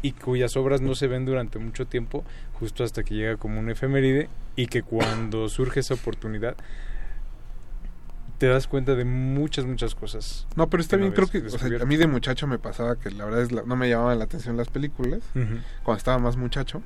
y 0.00 0.12
cuyas 0.12 0.56
obras 0.56 0.80
no 0.80 0.94
se 0.94 1.06
ven 1.06 1.26
durante 1.26 1.58
mucho 1.58 1.86
tiempo, 1.86 2.24
justo 2.58 2.82
hasta 2.82 3.02
que 3.02 3.14
llega 3.14 3.36
como 3.36 3.60
un 3.60 3.68
efeméride 3.68 4.30
y 4.56 4.68
que 4.68 4.82
cuando 4.82 5.50
surge 5.50 5.80
esa 5.80 5.92
oportunidad 5.94 6.56
te 8.38 8.46
das 8.46 8.66
cuenta 8.66 8.94
de 8.94 9.04
muchas, 9.04 9.66
muchas 9.66 9.94
cosas. 9.94 10.46
No, 10.56 10.70
pero 10.70 10.80
está 10.82 10.96
bien, 10.96 11.12
creo 11.12 11.28
que 11.28 11.38
o 11.38 11.50
sea, 11.50 11.68
a 11.82 11.84
mí 11.84 11.96
de 11.98 12.06
muchacho 12.06 12.46
me 12.46 12.58
pasaba 12.58 12.96
que 12.96 13.10
la 13.10 13.26
verdad 13.26 13.42
es 13.42 13.52
la- 13.52 13.62
no 13.64 13.76
me 13.76 13.88
llamaban 13.90 14.18
la 14.18 14.24
atención 14.24 14.56
las 14.56 14.68
películas 14.68 15.20
Ujú. 15.34 15.58
cuando 15.82 15.98
estaba 15.98 16.18
más 16.18 16.38
muchacho 16.38 16.82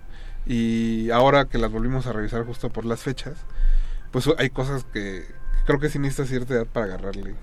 y 0.47 1.11
ahora 1.11 1.45
que 1.45 1.59
las 1.59 1.71
volvimos 1.71 2.09
a 2.09 2.13
revisar 2.13 2.45
justo 2.45 2.71
por 2.71 2.85
las 2.85 3.03
fechas, 3.05 3.35
pues 4.11 4.29
hay 4.37 4.51
cosas 4.51 4.85
que 4.93 5.25
creo 5.65 5.79
que 5.79 5.89
sí 5.89 6.01
necesitas 6.01 6.29
cierta 6.29 6.55
edad 6.55 6.67
para 6.67 6.87
agarrarle 6.87 7.35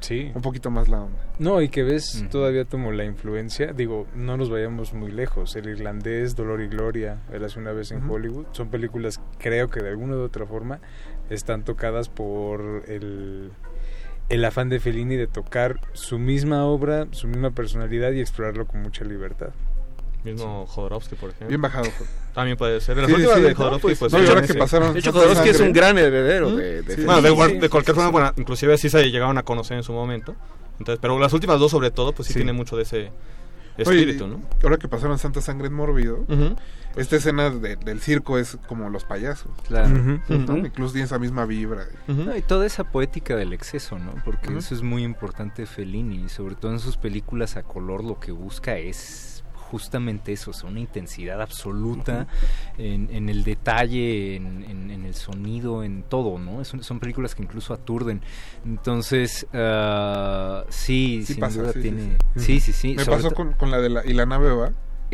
Sí. 0.00 0.30
un 0.34 0.42
poquito 0.42 0.70
más 0.70 0.88
la 0.88 1.02
onda. 1.02 1.18
No, 1.38 1.60
y 1.60 1.68
que 1.68 1.82
ves 1.82 2.24
todavía 2.30 2.64
como 2.64 2.92
la 2.92 3.04
influencia, 3.04 3.72
digo, 3.72 4.06
no 4.14 4.36
nos 4.36 4.50
vayamos 4.50 4.92
muy 4.94 5.10
lejos, 5.10 5.56
El 5.56 5.68
Irlandés, 5.68 6.36
Dolor 6.36 6.60
y 6.60 6.68
Gloria, 6.68 7.18
Érase 7.32 7.58
una 7.58 7.72
vez 7.72 7.92
en. 7.92 8.08
Hollywood, 8.08 8.46
son 8.52 8.68
películas 8.68 9.20
creo 9.38 9.68
que 9.68 9.80
de 9.80 9.90
alguna 9.90 10.16
u 10.16 10.20
otra 10.20 10.46
forma 10.46 10.80
están 11.30 11.64
tocadas 11.64 12.08
por 12.08 12.84
el, 12.88 13.50
el 14.28 14.44
afán 14.44 14.68
de 14.68 14.80
Fellini 14.80 15.16
de 15.16 15.26
tocar 15.26 15.80
su 15.92 16.18
misma 16.18 16.64
obra, 16.64 17.06
su 17.10 17.28
misma 17.28 17.50
personalidad 17.50 18.12
y 18.12 18.20
explorarlo 18.20 18.66
con 18.66 18.82
mucha 18.82 19.04
libertad. 19.04 19.50
Mismo 20.34 20.66
Jodorowsky, 20.66 21.14
por 21.14 21.30
ejemplo. 21.30 21.48
Bien 21.48 21.60
bajado. 21.62 21.88
También 22.34 22.56
puede 22.56 22.80
ser. 22.80 22.96
De 22.96 23.02
las 23.02 23.08
Sí, 23.10 23.14
últimas 23.14 23.36
sí, 23.36 23.42
de 23.42 23.50
no, 23.50 23.56
Jodorowsky, 23.56 23.82
pues, 23.86 23.98
pues. 23.98 24.12
no, 24.12 24.18
ahora 24.28 24.42
que 24.42 24.54
pasaron 24.54 24.92
De 24.92 25.00
hecho, 25.00 25.12
Jodorowsky 25.12 25.48
es 25.48 25.60
un 25.60 25.72
gran 25.72 25.96
heredero 25.98 26.50
¿Mm? 26.50 26.56
de, 26.56 26.82
de. 26.82 27.04
Bueno, 27.04 27.22
de, 27.22 27.28
igual- 27.30 27.50
sí, 27.52 27.58
de 27.58 27.68
cualquier 27.68 27.94
sí, 27.94 28.00
forma, 28.02 28.08
sí. 28.08 28.12
bueno, 28.12 28.32
inclusive 28.36 28.78
sí 28.78 28.90
se 28.90 29.10
llegaron 29.10 29.38
a 29.38 29.42
conocer 29.42 29.76
en 29.76 29.82
su 29.82 29.92
momento. 29.92 30.34
Entonces, 30.78 30.98
pero 31.00 31.18
las 31.18 31.32
últimas 31.32 31.58
dos 31.58 31.70
sobre 31.70 31.90
todo, 31.90 32.12
pues 32.12 32.26
sí, 32.28 32.34
Sí. 32.34 32.38
tiene 32.40 32.52
mucho 32.52 32.76
de 32.76 32.82
ese 32.82 32.96
Oye, 33.78 33.82
espíritu, 34.00 34.26
¿no? 34.26 34.40
Ahora 34.62 34.76
que 34.78 34.88
pasaron 34.88 35.18
Santa 35.18 35.40
Sangre 35.40 35.68
en 35.68 35.74
Mórbido, 35.74 36.24
esta 36.96 37.16
escena 37.16 37.50
de- 37.50 37.76
del 37.76 38.00
circo 38.00 38.38
es 38.38 38.56
como 38.68 38.88
los 38.90 39.04
payasos. 39.04 39.50
Claro. 39.66 40.20
Incluso 40.28 40.92
tiene 40.92 41.04
esa 41.06 41.18
misma 41.18 41.44
vibra. 41.46 41.86
No, 42.08 42.34
y 42.36 42.42
toda 42.42 42.66
esa 42.66 42.84
poética 42.84 43.36
del 43.36 43.52
exceso, 43.52 43.98
¿no? 43.98 44.14
Porque 44.24 44.56
eso 44.56 44.74
es 44.74 44.82
muy 44.82 45.02
importante 45.04 45.62
de 45.62 45.66
Fellini, 45.66 46.24
y 46.24 46.28
sobre 46.28 46.54
todo 46.56 46.72
en 46.72 46.80
sus 46.80 46.96
películas 46.96 47.56
a 47.56 47.62
color 47.62 48.02
lo 48.04 48.18
que 48.20 48.32
busca 48.32 48.76
es 48.78 49.35
justamente 49.70 50.32
eso, 50.32 50.50
o 50.50 50.54
sea, 50.54 50.68
una 50.70 50.80
intensidad 50.80 51.40
absoluta 51.42 52.26
en, 52.78 53.08
en 53.12 53.28
el 53.28 53.44
detalle, 53.44 54.36
en, 54.36 54.64
en- 54.64 54.90
en 54.90 55.04
el 55.04 55.14
sonido, 55.14 55.82
en 55.84 56.02
todo, 56.02 56.38
¿no? 56.38 56.60
Es 56.60 56.72
son 56.80 57.00
películas 57.00 57.34
que 57.34 57.42
incluso 57.42 57.74
aturden. 57.74 58.20
Entonces, 58.64 59.46
ah, 59.52 60.64
sí, 60.68 61.22
Sí 61.26 61.34
sin 61.34 61.40
pasa, 61.40 61.60
duda 61.60 61.72
sí, 61.72 61.78
sí, 61.78 61.82
tiene... 61.82 62.16
sí. 62.36 62.40
Sí, 62.40 62.60
sí, 62.60 62.72
sí. 62.72 62.94
Me 62.96 63.04
sobre 63.04 63.16
pasó 63.22 63.34
con, 63.34 63.52
con 63.54 63.70
la 63.70 63.78
de 63.78 63.88
la, 63.88 64.06
y 64.06 64.12
la 64.14 64.26
nave 64.26 64.52
va. 64.54 64.70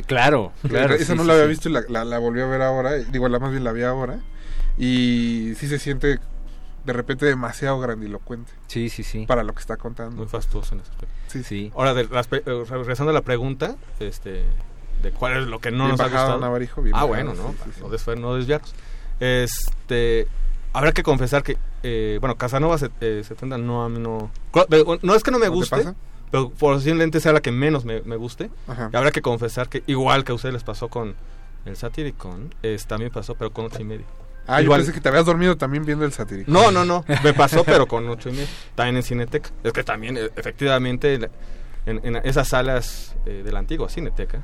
Claro, 0.07 0.53
claro. 0.67 0.95
esa 0.95 1.13
sí, 1.13 1.19
no 1.19 1.25
la 1.25 1.35
había 1.35 1.45
sí. 1.45 1.51
visto 1.51 1.69
y 1.69 1.73
la, 1.73 1.83
la, 1.89 2.05
la 2.05 2.19
volví 2.19 2.41
a 2.41 2.47
ver 2.47 2.63
ahora. 2.63 2.93
Digo, 2.95 3.29
la 3.29 3.39
más 3.39 3.51
bien 3.51 3.65
la 3.65 3.73
vi 3.73 3.83
ahora. 3.83 4.21
Y 4.79 5.53
sí 5.57 5.69
se 5.69 5.79
siente 5.79 6.19
de 6.85 6.93
repente 6.93 7.27
demasiado 7.27 7.79
grandilocuente. 7.79 8.51
Sí, 8.67 8.89
sí, 8.89 9.03
sí. 9.03 9.27
Para 9.27 9.43
lo 9.45 9.53
que 9.55 9.61
está 9.61 9.77
contando. 9.77 10.17
Muy 10.17 10.27
fastuoso 10.29 10.75
en 10.75 10.81
ese 10.81 10.91
aspecto. 10.91 11.15
Sí, 11.33 11.43
sí. 11.43 11.73
Ahora, 11.75 11.95
de 11.95 12.05
las 12.05 12.27
pe- 12.29 12.43
regresando 12.45 13.11
a 13.11 13.15
la 13.15 13.23
pregunta, 13.23 13.77
este, 14.01 14.45
de 15.03 15.11
cuál 15.13 15.39
es 15.43 15.49
lo 15.49 15.59
que 15.61 15.71
no 15.71 15.85
Bien 15.87 15.91
nos 15.93 16.01
ha 16.01 16.05
gustado. 16.05 16.39
Navarijo, 16.41 16.83
bien 16.83 16.95
ah, 16.95 17.05
bajado, 17.05 17.09
bueno, 17.09 17.35
no, 17.35 17.55
sí, 17.99 18.11
no, 18.21 18.35
desviarnos. 18.37 18.75
Este, 19.21 20.27
habrá 20.73 20.93
que 20.93 21.03
confesar 21.03 21.43
que, 21.43 21.57
eh, 21.83 22.19
bueno, 22.21 22.37
Casanova 22.37 22.77
set- 22.79 22.93
eh, 23.01 23.23
70 23.25 23.57
no, 23.59 23.85
a 23.85 23.89
mí 23.89 23.99
no, 23.99 24.31
no 25.03 25.15
es 25.15 25.23
que 25.23 25.31
no 25.31 25.39
me 25.39 25.47
¿No 25.47 25.53
te 25.53 25.57
guste, 25.57 25.77
pasa? 25.77 25.95
pero 26.31 26.51
posiblemente 26.51 27.21
sea 27.21 27.33
la 27.33 27.41
que 27.41 27.51
menos 27.53 27.85
me, 27.85 28.01
me 28.03 28.17
guste. 28.17 28.51
Ajá. 28.69 28.91
Y 28.93 28.97
habrá 28.97 29.11
que 29.11 29.23
confesar 29.23 29.69
que 29.69 29.83
igual 29.87 30.25
que 30.25 30.33
a 30.33 30.35
ustedes 30.35 30.53
les 30.55 30.65
pasó 30.65 30.89
con 30.89 31.15
el 31.65 31.77
Satiricon, 31.77 32.55
es, 32.63 32.87
también 32.87 33.11
pasó, 33.13 33.35
pero 33.37 33.53
con 33.53 33.67
ocho 33.67 33.81
y 33.81 33.85
medio. 33.85 34.05
Ah, 34.47 34.59
yo 34.61 34.65
Igual. 34.65 34.81
pensé 34.81 34.93
que 34.93 35.01
te 35.01 35.09
habías 35.09 35.25
dormido 35.27 35.57
también 35.57 35.85
viendo 35.85 36.05
el 36.05 36.13
satírico. 36.13 36.51
No, 36.51 36.71
no, 36.71 36.85
no. 36.85 37.05
Me 37.25 37.33
pasó, 37.33 37.63
pero 37.65 37.87
con 37.87 38.09
ocho 38.09 38.29
y 38.29 38.33
medio. 38.33 38.47
También 38.75 38.97
en 38.97 39.03
Cineteca. 39.03 39.51
Es 39.63 39.73
que 39.73 39.85
también, 39.85 40.17
eh, 40.17 40.31
efectivamente, 40.37 41.15
en, 41.87 42.01
en 42.05 42.17
esas 42.25 42.49
salas 42.49 43.15
eh, 43.27 43.43
de 43.45 43.53
la 43.53 43.61
antigua 43.61 43.89
Cineteca, 43.89 44.43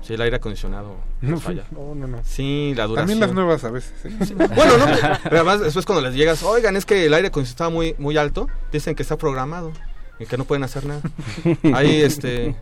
sí, 0.00 0.14
el 0.14 0.20
aire 0.22 0.36
acondicionado 0.36 0.96
No, 1.20 1.38
falla. 1.40 1.64
no, 1.70 1.94
no, 1.94 2.06
no. 2.06 2.20
Sí, 2.24 2.72
la 2.76 2.86
duración. 2.86 2.96
También 3.08 3.20
las 3.20 3.32
nuevas 3.32 3.64
a 3.64 3.70
veces. 3.70 3.92
¿eh? 4.04 4.10
Bueno, 4.34 4.78
no, 4.78 4.86
pero 5.24 5.36
además 5.36 5.60
después 5.60 5.84
cuando 5.86 6.02
les 6.08 6.14
llegas, 6.14 6.42
oigan, 6.42 6.76
es 6.76 6.84
que 6.86 7.06
el 7.06 7.14
aire 7.14 7.28
acondicionado 7.28 7.52
estaba 7.52 7.70
muy, 7.70 7.94
muy 7.98 8.16
alto, 8.16 8.48
dicen 8.70 8.94
que 8.94 9.02
está 9.02 9.16
programado 9.16 9.72
y 10.20 10.26
que 10.26 10.36
no 10.36 10.44
pueden 10.44 10.62
hacer 10.64 10.84
nada. 10.86 11.00
Ahí, 11.74 12.00
este, 12.02 12.54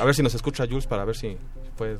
a 0.00 0.04
ver 0.04 0.14
si 0.14 0.22
nos 0.22 0.34
escucha 0.34 0.66
Jules 0.66 0.86
para 0.86 1.04
ver 1.06 1.16
si 1.16 1.36
puede 1.78 1.98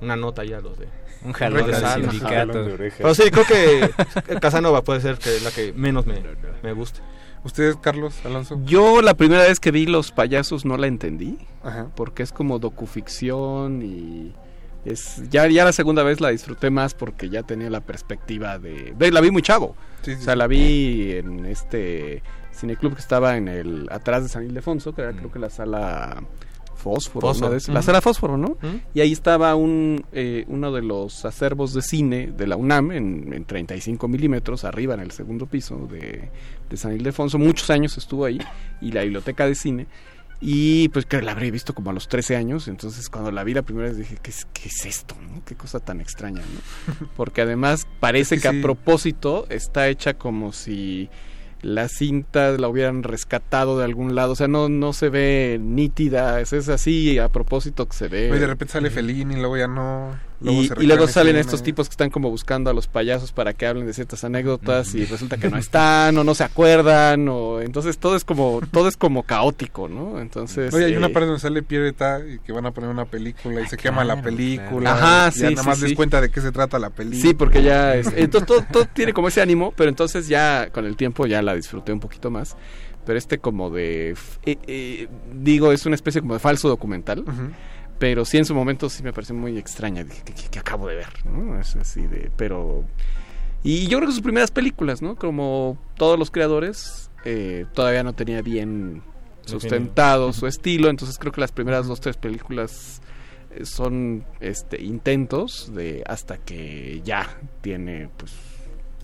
una 0.00 0.14
nota 0.16 0.42
ahí 0.42 0.52
a 0.52 0.60
los 0.60 0.78
de... 0.78 0.86
Un 1.26 1.32
jalón 1.32 1.66
de 1.66 1.74
sindicato. 1.74 2.28
Jalón 2.28 2.78
de. 2.78 2.92
Pero 2.96 3.14
sí, 3.14 3.24
creo 3.30 3.44
que 3.44 3.90
Casanova 4.40 4.82
puede 4.82 5.00
ser 5.00 5.18
que 5.18 5.40
la 5.40 5.50
que 5.50 5.72
menos 5.72 6.06
me, 6.06 6.22
me 6.62 6.72
guste. 6.72 7.00
¿Ustedes, 7.44 7.76
Carlos, 7.76 8.14
Alonso? 8.24 8.60
Yo 8.64 9.02
la 9.02 9.14
primera 9.14 9.42
vez 9.42 9.60
que 9.60 9.70
vi 9.70 9.86
Los 9.86 10.10
Payasos 10.10 10.64
no 10.64 10.76
la 10.76 10.86
entendí. 10.86 11.38
Ajá. 11.62 11.88
Porque 11.94 12.22
es 12.22 12.32
como 12.32 12.58
docuficción 12.58 13.82
y 13.82 14.34
es 14.84 15.28
ya 15.30 15.46
ya 15.48 15.64
la 15.64 15.72
segunda 15.72 16.02
vez 16.02 16.20
la 16.20 16.30
disfruté 16.30 16.70
más 16.70 16.94
porque 16.94 17.28
ya 17.28 17.42
tenía 17.42 17.68
la 17.70 17.80
perspectiva 17.80 18.58
de, 18.58 18.94
ve, 18.96 19.10
la 19.10 19.20
vi 19.20 19.30
muy 19.30 19.42
chavo 19.42 19.74
Sí, 20.02 20.12
sí, 20.14 20.20
o 20.20 20.24
sea 20.24 20.34
sí. 20.34 20.38
la 20.38 20.46
vi 20.46 21.12
en 21.12 21.44
este 21.44 22.22
cineclub 22.52 22.94
que 22.94 23.00
estaba 23.00 23.36
en 23.36 23.48
el 23.48 23.88
atrás 23.90 24.22
de 24.22 24.28
San 24.28 24.44
Ildefonso 24.44 24.94
que 24.94 25.02
era 25.02 25.12
creo 25.12 25.32
que 25.32 25.40
la 25.40 25.50
sala 25.50 26.22
Fósforo, 26.94 27.26
Fósforo. 27.28 27.46
una 27.46 27.50
de 27.52 27.58
esas- 27.58 27.74
la 27.74 27.82
sala 27.82 28.00
Fósforo 28.00 28.36
no 28.36 28.56
y 28.94 29.00
ahí 29.00 29.12
estaba 29.12 29.54
un 29.54 30.04
eh, 30.12 30.44
uno 30.48 30.70
de 30.72 30.82
los 30.82 31.24
acervos 31.24 31.74
de 31.74 31.82
cine 31.82 32.28
de 32.36 32.46
la 32.46 32.56
UNAM 32.56 32.92
en, 32.92 33.32
en 33.32 33.44
35 33.44 34.06
milímetros 34.08 34.64
arriba 34.64 34.94
en 34.94 35.00
el 35.00 35.10
segundo 35.10 35.46
piso 35.46 35.88
de, 35.90 36.28
de 36.70 36.76
San 36.76 36.92
Ildefonso 36.94 37.38
muchos 37.38 37.70
años 37.70 37.96
estuvo 37.98 38.24
ahí 38.24 38.38
y 38.80 38.92
la 38.92 39.02
biblioteca 39.02 39.46
de 39.46 39.54
cine 39.54 39.86
y 40.40 40.90
pues 40.90 41.06
que 41.06 41.22
la 41.22 41.32
habré 41.32 41.50
visto 41.50 41.74
como 41.74 41.88
a 41.88 41.92
los 41.94 42.08
13 42.08 42.36
años, 42.36 42.68
entonces 42.68 43.08
cuando 43.08 43.30
la 43.32 43.42
vi 43.42 43.54
la 43.54 43.62
primera 43.62 43.88
vez 43.88 43.96
dije, 43.96 44.18
¿qué 44.22 44.28
es, 44.30 44.46
qué 44.52 44.68
es 44.68 44.84
esto? 44.84 45.14
no? 45.18 45.42
Qué 45.46 45.54
cosa 45.54 45.80
tan 45.80 45.98
extraña, 46.02 46.42
¿no? 46.42 47.08
Porque 47.16 47.40
además 47.40 47.86
parece 48.00 48.34
Es 48.34 48.42
que 48.42 48.48
que 48.48 48.52
sí. 48.54 48.58
a 48.60 48.62
propósito 48.62 49.46
está 49.48 49.88
hecha 49.88 50.14
como 50.18 50.52
si 50.52 51.08
la 51.66 51.88
cinta 51.88 52.52
la 52.52 52.68
hubieran 52.68 53.02
rescatado 53.02 53.76
de 53.76 53.84
algún 53.84 54.14
lado, 54.14 54.32
o 54.32 54.36
sea, 54.36 54.46
no, 54.46 54.68
no 54.68 54.92
se 54.92 55.08
ve 55.08 55.58
nítida, 55.60 56.40
es, 56.40 56.52
es 56.52 56.68
así 56.68 57.18
a 57.18 57.28
propósito 57.28 57.86
que 57.86 57.96
se 57.96 58.06
ve. 58.06 58.28
Y 58.28 58.38
de 58.38 58.46
repente 58.46 58.72
sale 58.72 58.88
Fellini 58.88 59.34
y 59.34 59.38
luego 59.38 59.56
ya 59.56 59.66
no. 59.66 60.16
Luego 60.40 60.62
Y, 60.80 60.86
luego 60.86 61.08
salen 61.08 61.36
estos 61.36 61.62
tipos 61.62 61.88
que 61.88 61.92
están 61.92 62.10
como 62.10 62.30
buscando 62.30 62.70
a 62.70 62.74
los 62.74 62.86
payasos 62.86 63.32
para 63.32 63.52
que 63.52 63.66
hablen 63.66 63.86
de 63.86 63.94
ciertas 63.94 64.24
anécdotas 64.24 64.94
y 64.94 65.04
resulta 65.04 65.36
que 65.36 65.48
no 65.48 65.56
están 65.56 66.16
o 66.18 66.24
no 66.24 66.34
se 66.34 66.44
acuerdan 66.44 67.28
o 67.28 67.60
entonces 67.60 67.98
todo 67.98 68.16
es 68.16 68.24
como 68.24 68.60
todo 68.70 68.88
es 68.88 68.96
como 68.96 69.22
caótico, 69.22 69.88
¿no? 69.88 70.20
Entonces 70.20 70.72
Oye, 70.74 70.86
hay 70.86 70.96
una 70.96 71.08
eh, 71.08 71.10
parte 71.10 71.26
donde 71.26 71.40
sale 71.40 71.62
Pierre 71.62 71.88
Eta 71.88 72.20
y 72.20 72.38
que 72.38 72.52
van 72.52 72.66
a 72.66 72.70
poner 72.72 72.90
una 72.90 73.04
película 73.04 73.60
y 73.60 73.66
se 73.66 73.76
quema 73.76 74.04
la 74.04 74.14
claro, 74.14 74.28
película. 74.28 74.92
claro. 74.92 75.06
Ajá, 75.06 75.28
y 75.28 75.32
sí, 75.32 75.40
Ya 75.40 75.50
nada 75.50 75.62
sí, 75.62 75.68
más 75.68 75.78
sí. 75.78 75.84
les 75.84 75.94
cuenta 75.94 76.20
de 76.20 76.30
qué 76.30 76.40
se 76.40 76.52
trata 76.52 76.78
la 76.78 76.90
película. 76.90 77.22
Sí, 77.22 77.34
porque 77.34 77.62
ya 77.62 77.94
es, 77.94 78.12
entonces 78.16 78.46
todo, 78.46 78.64
todo 78.70 78.86
tiene 78.92 79.12
como 79.12 79.28
ese 79.28 79.40
ánimo, 79.40 79.72
pero 79.76 79.88
entonces 79.88 80.28
ya 80.28 80.68
con 80.70 80.84
el 80.84 80.96
tiempo 80.96 81.26
ya 81.26 81.42
la 81.42 81.54
disfruté 81.54 81.92
un 81.92 82.00
poquito 82.00 82.30
más. 82.30 82.56
Pero 83.04 83.18
este 83.18 83.38
como 83.38 83.70
de, 83.70 84.16
eh, 84.44 84.58
eh, 84.66 85.08
digo, 85.32 85.70
es 85.72 85.86
una 85.86 85.94
especie 85.94 86.20
como 86.20 86.34
de 86.34 86.40
falso 86.40 86.68
documental. 86.68 87.24
Pero 87.98 88.24
sí 88.24 88.36
en 88.36 88.44
su 88.44 88.54
momento 88.54 88.90
sí 88.90 89.02
me 89.02 89.12
pareció 89.12 89.34
muy 89.34 89.56
extraña. 89.58 90.04
Dije, 90.04 90.22
¿qué, 90.24 90.32
qué- 90.34 90.48
qué 90.50 90.58
acabo 90.58 90.86
de 90.88 90.96
ver? 90.96 91.24
¿no? 91.24 91.58
Es 91.58 91.76
así 91.76 92.06
de, 92.06 92.30
pero... 92.36 92.84
Y 93.62 93.88
yo 93.88 93.98
creo 93.98 94.08
que 94.08 94.14
sus 94.14 94.22
primeras 94.22 94.50
películas, 94.50 95.02
¿no? 95.02 95.16
Como 95.16 95.76
todos 95.96 96.18
los 96.18 96.30
creadores, 96.30 97.10
eh, 97.24 97.64
todavía 97.74 98.04
no 98.04 98.12
tenía 98.12 98.40
bien 98.42 99.02
sustentado 99.44 100.32
su 100.32 100.46
estilo. 100.46 100.88
Entonces 100.88 101.18
creo 101.18 101.32
que 101.32 101.40
las 101.40 101.52
primeras 101.52 101.86
dos, 101.88 102.00
tres 102.00 102.16
películas 102.16 103.00
eh, 103.50 103.64
son 103.64 104.24
este 104.40 104.82
intentos 104.82 105.72
de 105.74 106.04
hasta 106.06 106.36
que 106.38 107.00
ya 107.04 107.28
tiene 107.62 108.08
pues 108.16 108.32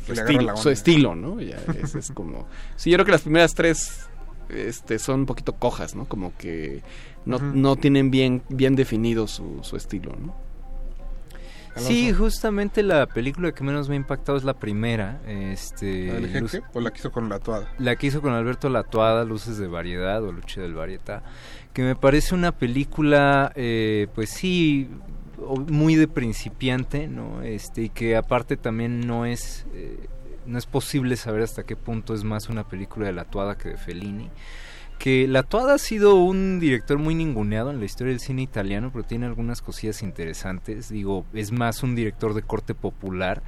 su 0.07 0.13
estilo, 0.13 0.57
su 0.57 0.71
estilo, 0.71 1.15
¿no? 1.17 1.41
Ya 1.41 1.57
es, 1.83 1.95
es 1.95 2.11
como 2.13 2.47
sí, 2.77 2.91
yo 2.91 2.97
creo 2.97 3.07
que 3.07 3.13
las 3.13 3.23
primeras 3.23 3.55
tres 3.55 4.09
este 4.49 4.99
son 4.99 5.21
un 5.21 5.27
poquito 5.27 5.53
cojas, 5.55 5.95
¿no? 5.95 6.07
Como 6.07 6.37
que 6.37 6.83
no, 7.25 7.39
no 7.39 7.77
tienen 7.77 8.11
bien 8.11 8.43
bien 8.49 8.75
definido 8.77 9.27
su, 9.27 9.61
su 9.63 9.77
estilo, 9.77 10.13
¿no? 10.21 10.35
Sí, 11.77 12.13
justamente 12.13 12.83
la 12.83 13.07
película 13.07 13.53
que 13.53 13.65
menos 13.65 13.89
me 13.89 13.95
ha 13.95 13.97
impactado 13.97 14.37
es 14.37 14.45
la 14.45 14.53
primera. 14.53 15.23
Este, 15.27 16.09
¿La 16.09 16.21
del 16.29 16.43
Luz- 16.45 16.61
o 16.75 16.81
la 16.81 16.91
que 16.91 16.99
hizo 16.99 17.11
con 17.11 17.31
la 17.31 17.39
toada? 17.39 17.73
la 17.79 17.97
que 17.97 18.09
hizo 18.09 18.21
con 18.21 18.35
Alberto 18.35 18.69
Latuada, 18.69 19.25
Luces 19.25 19.57
de 19.57 19.69
Variedad 19.69 20.23
o 20.23 20.33
Lucha 20.33 20.61
del 20.61 20.75
Varietá, 20.75 21.23
que 21.73 21.83
me 21.83 21.97
parece 21.97 22.35
una 22.35 22.53
película, 22.53 23.53
eh, 23.55 24.09
pues 24.15 24.29
sí, 24.29 24.91
muy 25.69 25.95
de 25.95 26.09
principiante, 26.09 27.09
¿no? 27.09 27.41
Este, 27.41 27.85
y 27.85 27.89
que 27.89 28.17
aparte 28.17 28.59
también 28.59 29.07
no 29.07 29.25
es, 29.25 29.65
eh, 29.73 30.09
no 30.47 30.59
es 30.59 30.67
posible 30.67 31.17
saber 31.17 31.43
hasta 31.43 31.65
qué 31.65 31.77
punto 31.77 32.15
es 32.15 32.25
más 32.25 32.49
una 32.49 32.69
película 32.69 33.07
de 33.07 33.13
Latuada 33.13 33.57
que 33.57 33.71
de 33.71 33.77
Fellini. 33.77 34.31
Que 34.99 35.27
Latuada 35.27 35.75
ha 35.75 35.79
sido 35.79 36.15
un 36.15 36.61
director 36.61 36.99
muy 36.99 37.15
ninguneado 37.15 37.71
en 37.71 37.81
la 37.81 37.85
historia 37.85 38.13
del 38.13 38.21
cine 38.21 38.43
italiano, 38.43 38.91
pero 38.93 39.05
tiene 39.05 39.27
algunas 39.27 39.61
cosillas 39.61 40.03
interesantes. 40.03 40.89
Digo, 40.89 41.27
es 41.33 41.51
más 41.51 41.83
un 41.83 41.97
director 41.97 42.35
de 42.35 42.43
corte 42.43 42.75
popular, 42.75 43.43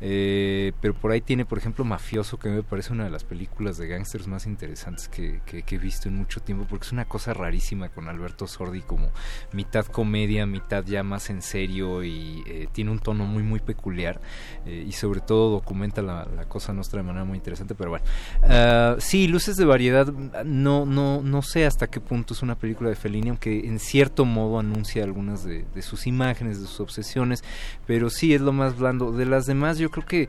eh, 0.00 0.72
pero 0.80 0.94
por 0.94 1.10
ahí 1.12 1.20
tiene, 1.20 1.44
por 1.44 1.58
ejemplo, 1.58 1.84
Mafioso, 1.84 2.38
que 2.38 2.48
me 2.48 2.62
parece 2.62 2.92
una 2.92 3.04
de 3.04 3.10
las 3.10 3.24
películas 3.24 3.78
de 3.78 3.88
gángsters 3.88 4.26
más 4.26 4.46
interesantes 4.46 5.08
que, 5.08 5.40
que- 5.46 5.62
que 5.62 5.74
he 5.76 5.78
visto 5.78 6.08
en 6.08 6.16
mucho 6.16 6.40
tiempo, 6.40 6.66
porque 6.68 6.86
es 6.86 6.92
una 6.92 7.04
cosa 7.06 7.32
rarísima 7.34 7.88
con 7.88 8.08
Alberto 8.08 8.46
Sordi, 8.46 8.82
como 8.82 9.10
mitad 9.52 9.86
comedia, 9.86 10.44
mitad 10.46 10.84
ya 10.84 11.02
más 11.02 11.30
en 11.30 11.42
serio 11.42 12.04
y 12.04 12.42
eh, 12.46 12.68
tiene 12.72 12.90
un 12.90 12.98
tono 12.98 13.24
muy, 13.24 13.42
muy 13.42 13.60
peculiar 13.60 14.20
eh, 14.66 14.84
y 14.86 14.92
sobre 14.92 15.20
todo 15.20 15.50
documenta 15.50 16.02
la, 16.02 16.26
la 16.36 16.44
cosa 16.46 16.72
nuestra 16.72 17.00
de 17.00 17.06
manera 17.06 17.24
muy 17.24 17.36
interesante, 17.38 17.74
pero 17.74 17.90
bueno. 17.90 18.04
Ah, 18.42 18.96
sí, 18.98 19.28
Luces 19.28 19.56
de 19.56 19.64
Variedad, 19.64 20.06
no, 20.44 20.84
no, 20.86 21.22
no 21.22 21.42
sé 21.42 21.66
hasta 21.66 21.86
qué 21.86 22.00
punto 22.00 22.34
es 22.34 22.42
una 22.42 22.54
película 22.56 22.90
de 22.90 22.96
Fellini, 22.96 23.30
aunque 23.30 23.66
en 23.66 23.78
cierto 23.78 24.24
modo 24.24 24.58
anuncia 24.58 25.04
algunas 25.04 25.44
de, 25.44 25.64
de 25.74 25.82
sus 25.82 26.06
imágenes, 26.06 26.60
de 26.60 26.66
sus 26.66 26.80
obsesiones, 26.80 27.42
pero 27.86 28.10
sí 28.10 28.34
es 28.34 28.40
lo 28.40 28.52
más 28.52 28.78
blando. 28.78 29.12
De 29.12 29.24
las 29.26 29.46
demás, 29.46 29.78
yo 29.78 29.85
creo 29.90 30.06
que 30.06 30.28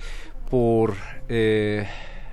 por 0.50 0.96
eh, 1.30 1.88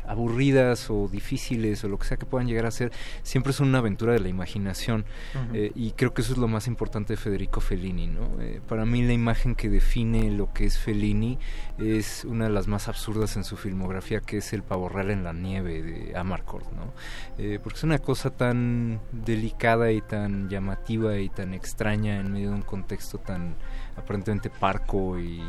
aburridas 0.07 0.91
o 0.91 1.09
difíciles 1.09 1.83
o 1.85 1.89
lo 1.89 1.99
que 1.99 2.07
sea 2.07 2.17
que 2.17 2.27
puedan 2.27 2.47
llegar 2.47 2.67
a 2.67 2.71
ser, 2.71 2.93
siempre 3.23 3.53
son 3.53 3.69
una 3.69 3.79
aventura 3.79 4.13
de 4.13 4.21
la 4.21 4.29
imaginación. 4.29 5.05
Eh, 5.53 5.73
y 5.75 5.93
creo 5.93 6.15
que 6.15 6.23
eso 6.23 6.33
es 6.33 6.39
lo 6.39 6.49
más 6.49 6.67
importante 6.67 7.15
de 7.15 7.17
Federico 7.17 7.61
Fellini, 7.61 8.07
¿no? 8.07 8.41
Eh, 8.41 8.61
para 8.67 8.85
mí 8.85 9.03
la 9.03 9.13
imagen 9.13 9.55
que 9.55 9.69
define 9.69 10.31
lo 10.31 10.53
que 10.53 10.67
es 10.67 10.79
Fellini 10.79 11.39
es 11.79 12.25
una 12.25 12.45
de 12.45 12.51
las 12.51 12.69
más 12.69 12.89
absurdas 12.89 13.37
en 13.37 13.45
su 13.45 13.57
filmografía, 13.57 14.21
que 14.21 14.39
es 14.39 14.53
el 14.53 14.63
pavo 14.63 14.89
real 14.89 15.11
en 15.11 15.25
la 15.25 15.33
nieve 15.33 15.83
de 15.83 16.17
Amarcord, 16.17 16.65
¿no? 16.73 16.93
Eh, 17.39 17.59
porque 17.63 17.79
es 17.79 17.85
una 17.85 17.99
cosa 17.99 18.31
tan 18.31 19.01
delicada 19.13 19.91
y 19.93 20.01
tan 20.01 20.49
llamativa 20.49 21.19
y 21.19 21.29
tan 21.29 21.55
extraña 21.55 22.21
en 22.21 22.33
medio 22.33 22.51
de 22.51 22.57
un 22.57 22.63
contexto 22.63 23.19
tan 23.19 23.57
aparentemente 23.97 24.51
parco 24.51 25.19
y 25.19 25.43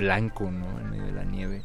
blanco, 0.00 0.50
¿no? 0.50 0.80
En 0.80 0.90
medio 0.90 1.06
de 1.06 1.12
la 1.12 1.24
nieve 1.24 1.62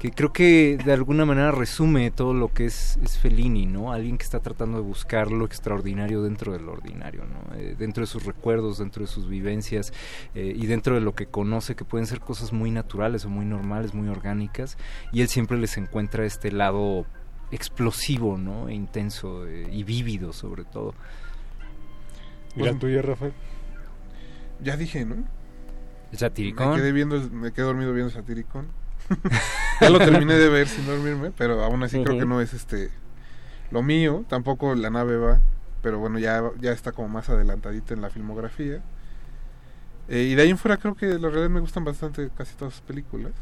que 0.00 0.10
creo 0.12 0.32
que 0.32 0.78
de 0.82 0.94
alguna 0.94 1.26
manera 1.26 1.52
resume 1.52 2.10
todo 2.10 2.32
lo 2.32 2.48
que 2.48 2.64
es, 2.64 2.98
es 3.04 3.18
Fellini, 3.18 3.66
¿no? 3.66 3.92
Alguien 3.92 4.16
que 4.16 4.24
está 4.24 4.40
tratando 4.40 4.78
de 4.78 4.82
buscar 4.82 5.30
lo 5.30 5.44
extraordinario 5.44 6.22
dentro 6.22 6.54
de 6.54 6.58
lo 6.58 6.72
ordinario, 6.72 7.24
¿no? 7.26 7.54
Eh, 7.54 7.76
dentro 7.78 8.00
de 8.00 8.06
sus 8.06 8.24
recuerdos, 8.24 8.78
dentro 8.78 9.02
de 9.02 9.08
sus 9.08 9.28
vivencias 9.28 9.92
eh, 10.34 10.54
y 10.56 10.66
dentro 10.66 10.94
de 10.94 11.02
lo 11.02 11.14
que 11.14 11.26
conoce, 11.26 11.76
que 11.76 11.84
pueden 11.84 12.06
ser 12.06 12.20
cosas 12.20 12.50
muy 12.50 12.70
naturales 12.70 13.26
o 13.26 13.28
muy 13.28 13.44
normales, 13.44 13.92
muy 13.92 14.08
orgánicas, 14.08 14.78
y 15.12 15.20
él 15.20 15.28
siempre 15.28 15.58
les 15.58 15.76
encuentra 15.76 16.24
este 16.24 16.50
lado 16.50 17.04
explosivo, 17.50 18.38
¿no? 18.38 18.70
E 18.70 18.74
intenso 18.74 19.46
eh, 19.46 19.68
y 19.70 19.84
vívido 19.84 20.32
sobre 20.32 20.64
todo. 20.64 20.94
¿Y 22.56 22.62
la 22.62 22.72
tuya, 22.72 23.02
Rafael? 23.02 23.34
Ya 24.62 24.78
dije, 24.78 25.04
¿no? 25.04 25.39
¿El 26.12 26.18
Satiricón? 26.18 26.70
Me 26.70 26.76
quedé, 26.76 26.92
viendo, 26.92 27.20
me 27.30 27.52
quedé 27.52 27.64
dormido 27.66 27.92
viendo 27.92 28.10
Satiricón. 28.12 28.66
ya 29.80 29.90
lo 29.90 29.98
terminé 29.98 30.34
de 30.34 30.48
ver 30.48 30.68
sin 30.68 30.86
dormirme, 30.86 31.32
pero 31.36 31.62
aún 31.64 31.82
así 31.82 31.96
creo 32.02 32.18
que 32.18 32.26
no 32.26 32.40
es 32.40 32.52
este 32.54 32.90
lo 33.70 33.82
mío. 33.82 34.24
Tampoco 34.28 34.74
la 34.74 34.90
nave 34.90 35.16
va, 35.16 35.40
pero 35.82 35.98
bueno, 35.98 36.18
ya, 36.18 36.42
ya 36.60 36.72
está 36.72 36.92
como 36.92 37.08
más 37.08 37.28
adelantadita 37.28 37.94
en 37.94 38.00
la 38.02 38.10
filmografía. 38.10 38.82
Eh, 40.08 40.24
y 40.24 40.34
de 40.34 40.42
ahí 40.42 40.50
en 40.50 40.58
fuera 40.58 40.76
creo 40.76 40.94
que 40.96 41.06
la 41.06 41.28
realidad 41.28 41.50
me 41.50 41.60
gustan 41.60 41.84
bastante 41.84 42.30
casi 42.36 42.54
todas 42.56 42.74
sus 42.74 42.82
películas. 42.82 43.32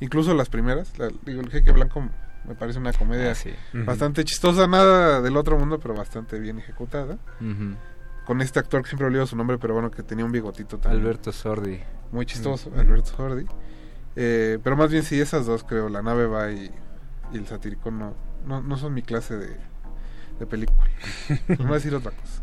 Incluso 0.00 0.34
las 0.34 0.48
primeras. 0.48 0.96
La- 0.98 1.10
digo, 1.24 1.40
El 1.40 1.50
Jeque 1.50 1.72
Blanco 1.72 2.08
me 2.48 2.54
parece 2.54 2.78
una 2.78 2.92
comedia 2.92 3.32
Ah, 3.32 3.34
sí. 3.34 3.50
Bastante 3.72 4.24
chistosa, 4.24 4.66
nada 4.66 5.20
del 5.20 5.36
otro 5.36 5.58
mundo, 5.58 5.78
pero 5.78 5.94
bastante 5.94 6.38
bien 6.38 6.58
ejecutada. 6.58 7.18
Ujú. 7.40 7.74
Con 8.26 8.40
este 8.40 8.58
actor 8.58 8.82
que 8.82 8.88
siempre 8.88 9.06
olvido 9.06 9.26
su 9.26 9.36
nombre, 9.36 9.58
pero 9.58 9.74
bueno, 9.74 9.90
que 9.90 10.02
tenía 10.02 10.24
un 10.24 10.32
bigotito 10.32 10.78
también. 10.78 11.02
Alberto 11.02 11.32
Sordi. 11.32 11.80
Muy 12.12 12.26
chistoso, 12.26 12.70
Ujú. 12.70 12.80
Alberto 12.80 13.10
Sordi. 13.16 13.44
Eh, 14.16 14.58
pero 14.62 14.76
más 14.76 14.90
bien 14.90 15.02
sí, 15.02 15.20
esas 15.20 15.46
dos 15.46 15.64
creo, 15.64 15.88
La 15.88 16.02
nave 16.02 16.26
va 16.26 16.50
y, 16.50 16.70
y 17.32 17.36
El 17.36 17.46
satírico 17.46 17.90
no, 17.90 18.14
no, 18.46 18.60
no 18.62 18.76
son 18.76 18.92
mi 18.94 19.02
clase 19.02 19.36
de, 19.36 19.56
de 20.38 20.46
película. 20.46 20.84
No 21.48 21.56
voy 21.58 21.70
a 21.70 21.74
decir 21.74 21.94
otra 21.94 22.10
cosa. 22.12 22.42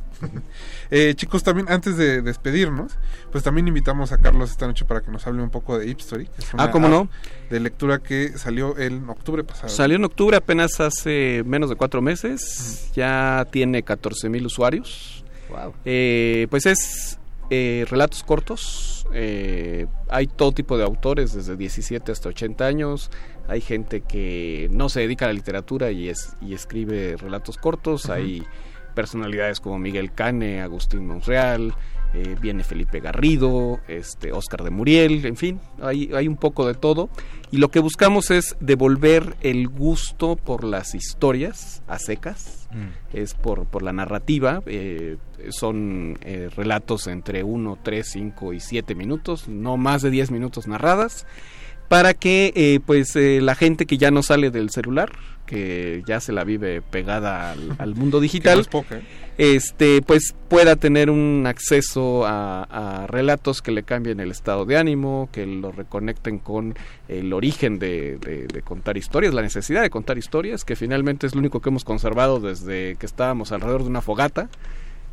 Eh, 0.89 1.13
chicos, 1.15 1.43
también 1.43 1.69
antes 1.69 1.95
de 1.95 2.23
despedirnos, 2.23 2.93
pues 3.31 3.43
también 3.43 3.67
invitamos 3.67 4.11
a 4.11 4.17
Carlos 4.17 4.49
esta 4.49 4.65
noche 4.65 4.83
para 4.83 5.01
que 5.01 5.11
nos 5.11 5.27
hable 5.27 5.43
un 5.43 5.51
poco 5.51 5.77
de 5.77 5.87
Hipstory. 5.87 6.25
que 6.25 6.39
es 6.41 6.53
una 6.55 6.63
Ah, 6.63 6.71
¿cómo 6.71 6.87
no? 6.89 7.07
De 7.51 7.59
lectura 7.59 7.99
que 7.99 8.29
salió 8.35 8.77
en 8.79 9.07
octubre 9.09 9.43
pasado. 9.43 9.69
Salió 9.69 9.95
en 9.97 10.05
octubre 10.05 10.35
apenas 10.35 10.79
hace 10.79 11.43
menos 11.45 11.69
de 11.69 11.75
cuatro 11.75 12.01
meses, 12.01 12.89
ya 12.95 13.45
tiene 13.51 13.83
14 13.83 14.27
mil 14.29 14.45
usuarios. 14.47 15.23
Wow. 15.49 15.73
Eh, 15.85 16.47
pues 16.49 16.65
es 16.65 17.19
eh, 17.49 17.85
relatos 17.89 18.23
cortos, 18.23 19.07
eh, 19.13 19.87
hay 20.09 20.27
todo 20.27 20.51
tipo 20.51 20.77
de 20.77 20.83
autores, 20.83 21.33
desde 21.33 21.55
17 21.55 22.11
hasta 22.11 22.29
80 22.29 22.65
años, 22.65 23.09
hay 23.47 23.61
gente 23.61 24.01
que 24.01 24.67
no 24.71 24.89
se 24.89 24.99
dedica 24.99 25.25
a 25.25 25.27
la 25.29 25.33
literatura 25.33 25.91
y, 25.91 26.09
es, 26.09 26.35
y 26.41 26.53
escribe 26.53 27.15
relatos 27.15 27.57
cortos, 27.57 28.09
hay 28.09 28.43
personalidades 28.95 29.61
como 29.61 29.79
Miguel 29.79 30.11
Cane, 30.11 30.61
Agustín 30.61 31.07
Monreal, 31.07 31.73
eh, 32.13 32.35
viene 32.39 32.63
Felipe 32.63 32.99
Garrido, 32.99 33.79
este 33.87 34.31
Oscar 34.31 34.63
de 34.63 34.69
Muriel, 34.69 35.25
en 35.25 35.35
fin, 35.35 35.59
hay, 35.81 36.11
hay 36.13 36.27
un 36.27 36.37
poco 36.37 36.67
de 36.67 36.73
todo. 36.73 37.09
Y 37.51 37.57
lo 37.57 37.69
que 37.69 37.79
buscamos 37.79 38.31
es 38.31 38.57
devolver 38.59 39.35
el 39.41 39.67
gusto 39.67 40.35
por 40.35 40.63
las 40.63 40.95
historias 40.95 41.81
a 41.87 41.97
secas, 41.99 42.57
Mm. 42.71 43.15
es 43.17 43.33
por, 43.33 43.65
por 43.65 43.81
la 43.81 43.93
narrativa, 43.93 44.61
eh, 44.65 45.17
son 45.49 46.17
eh, 46.21 46.49
relatos 46.55 47.07
entre 47.07 47.43
1, 47.43 47.77
3, 47.81 48.07
5 48.07 48.53
y 48.53 48.59
7 48.59 48.93
minutos, 48.93 49.47
no 49.47 49.77
más 49.77 50.01
de 50.01 50.09
10 50.09 50.31
minutos 50.31 50.67
narradas, 50.67 51.25
para 51.87 52.13
que 52.13 52.51
eh, 52.55 52.79
pues 52.85 53.15
eh, 53.15 53.39
la 53.41 53.55
gente 53.55 53.85
que 53.85 53.97
ya 53.97 54.11
no 54.11 54.21
sale 54.23 54.51
del 54.51 54.69
celular, 54.69 55.11
que 55.45 56.03
ya 56.05 56.19
se 56.19 56.33
la 56.33 56.43
vive 56.43 56.81
pegada 56.81 57.51
al, 57.51 57.75
al 57.77 57.95
mundo 57.95 58.19
digital, 58.21 58.65
poca, 58.69 58.97
¿eh? 58.97 59.01
este 59.37 60.01
pues 60.01 60.35
pueda 60.49 60.75
tener 60.75 61.09
un 61.09 61.45
acceso 61.47 62.25
a, 62.25 62.63
a 63.03 63.07
relatos 63.07 63.61
que 63.61 63.71
le 63.71 63.83
cambien 63.83 64.19
el 64.19 64.31
estado 64.31 64.65
de 64.65 64.77
ánimo, 64.77 65.29
que 65.31 65.45
lo 65.45 65.71
reconecten 65.71 66.39
con 66.39 66.75
el 67.07 67.31
origen 67.33 67.79
de, 67.79 68.17
de- 68.17 68.47
de 68.47 68.61
contar 68.63 68.97
historias, 68.97 69.33
la 69.33 69.41
necesidad 69.41 69.81
de 69.81 69.89
contar 69.89 70.17
historias, 70.17 70.65
que 70.65 70.75
finalmente 70.75 71.27
es 71.27 71.35
lo 71.35 71.39
único 71.39 71.61
que 71.61 71.69
hemos 71.69 71.85
conservado 71.85 72.39
desde 72.39 72.95
que 72.99 73.05
estábamos 73.05 73.51
alrededor 73.51 73.83
de 73.83 73.89
una 73.89 74.01
fogata 74.01 74.49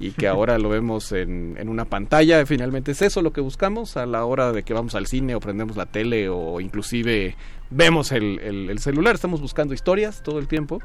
y 0.01 0.11
que 0.11 0.27
ahora 0.27 0.59
lo 0.59 0.69
vemos 0.69 1.13
en, 1.13 1.57
en 1.59 1.69
una 1.69 1.85
pantalla. 1.85 2.45
Finalmente 2.47 2.93
es 2.93 3.03
eso 3.03 3.23
lo 3.23 3.33
que 3.33 3.41
buscamos 3.41 3.97
a 3.97 4.07
la 4.07 4.25
hora 4.25 4.53
de 4.53 4.63
que 4.63 4.75
vamos 4.75 4.95
al 4.95 5.07
cine 5.07 5.35
o 5.35 5.41
prendemos 5.41 5.77
la 5.77 5.87
tele 5.87 6.29
o 6.29 6.61
inclusive 6.61 7.37
vemos 7.71 8.11
el, 8.13 8.39
el- 8.41 8.71
el 8.71 8.79
celular. 8.81 9.15
Estamos 9.15 9.41
buscando 9.41 9.73
historias 9.75 10.23
todo 10.23 10.39
el 10.39 10.49
tiempo. 10.49 10.81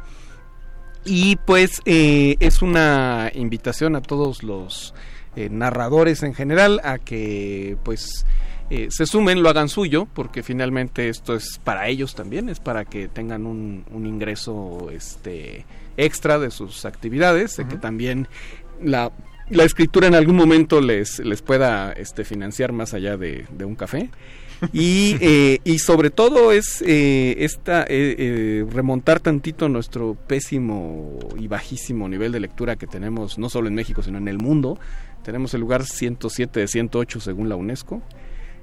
Y 1.05 1.37
pues 1.37 1.81
eh, 1.85 2.35
es 2.39 2.61
una 2.61 3.31
invitación 3.33 3.95
a 3.95 4.01
todos 4.01 4.43
los 4.43 4.93
eh, 5.35 5.49
narradores 5.49 6.23
en 6.23 6.33
general 6.33 6.81
a 6.83 6.97
que 6.99 7.77
pues 7.83 8.25
eh, 8.69 8.87
se 8.91 9.05
sumen, 9.05 9.41
lo 9.41 9.49
hagan 9.49 9.69
suyo, 9.69 10.07
porque 10.13 10.43
finalmente 10.43 11.07
esto 11.09 11.33
es 11.35 11.59
para 11.63 11.87
ellos 11.87 12.15
también, 12.15 12.49
es 12.49 12.59
para 12.59 12.85
que 12.85 13.07
tengan 13.07 13.45
un, 13.47 13.85
un 13.91 14.05
ingreso 14.05 14.89
este 14.91 15.65
extra 15.97 16.37
de 16.37 16.51
sus 16.51 16.85
actividades, 16.85 17.57
de 17.57 17.67
que 17.67 17.77
también 17.77 18.27
la, 18.83 19.11
la 19.49 19.63
escritura 19.63 20.07
en 20.07 20.15
algún 20.15 20.35
momento 20.35 20.81
les, 20.81 21.19
les 21.19 21.41
pueda 21.41 21.91
este, 21.93 22.23
financiar 22.23 22.71
más 22.71 22.93
allá 22.93 23.17
de, 23.17 23.45
de 23.51 23.65
un 23.65 23.75
café. 23.75 24.09
Y, 24.73 25.15
eh, 25.21 25.59
y 25.63 25.79
sobre 25.79 26.09
todo 26.09 26.51
es 26.51 26.83
eh, 26.85 27.35
esta 27.39 27.83
eh, 27.83 28.15
eh, 28.17 28.65
remontar 28.69 29.19
tantito 29.19 29.69
nuestro 29.69 30.15
pésimo 30.15 31.17
y 31.37 31.47
bajísimo 31.47 32.07
nivel 32.09 32.31
de 32.31 32.41
lectura 32.41 32.75
que 32.75 32.87
tenemos 32.87 33.37
no 33.37 33.49
solo 33.49 33.67
en 33.67 33.75
México 33.75 34.01
sino 34.03 34.17
en 34.17 34.27
el 34.27 34.37
mundo. 34.37 34.79
Tenemos 35.23 35.53
el 35.53 35.61
lugar 35.61 35.85
107 35.85 36.59
de 36.59 36.67
108 36.67 37.19
según 37.19 37.49
la 37.49 37.55
UNESCO. 37.55 38.01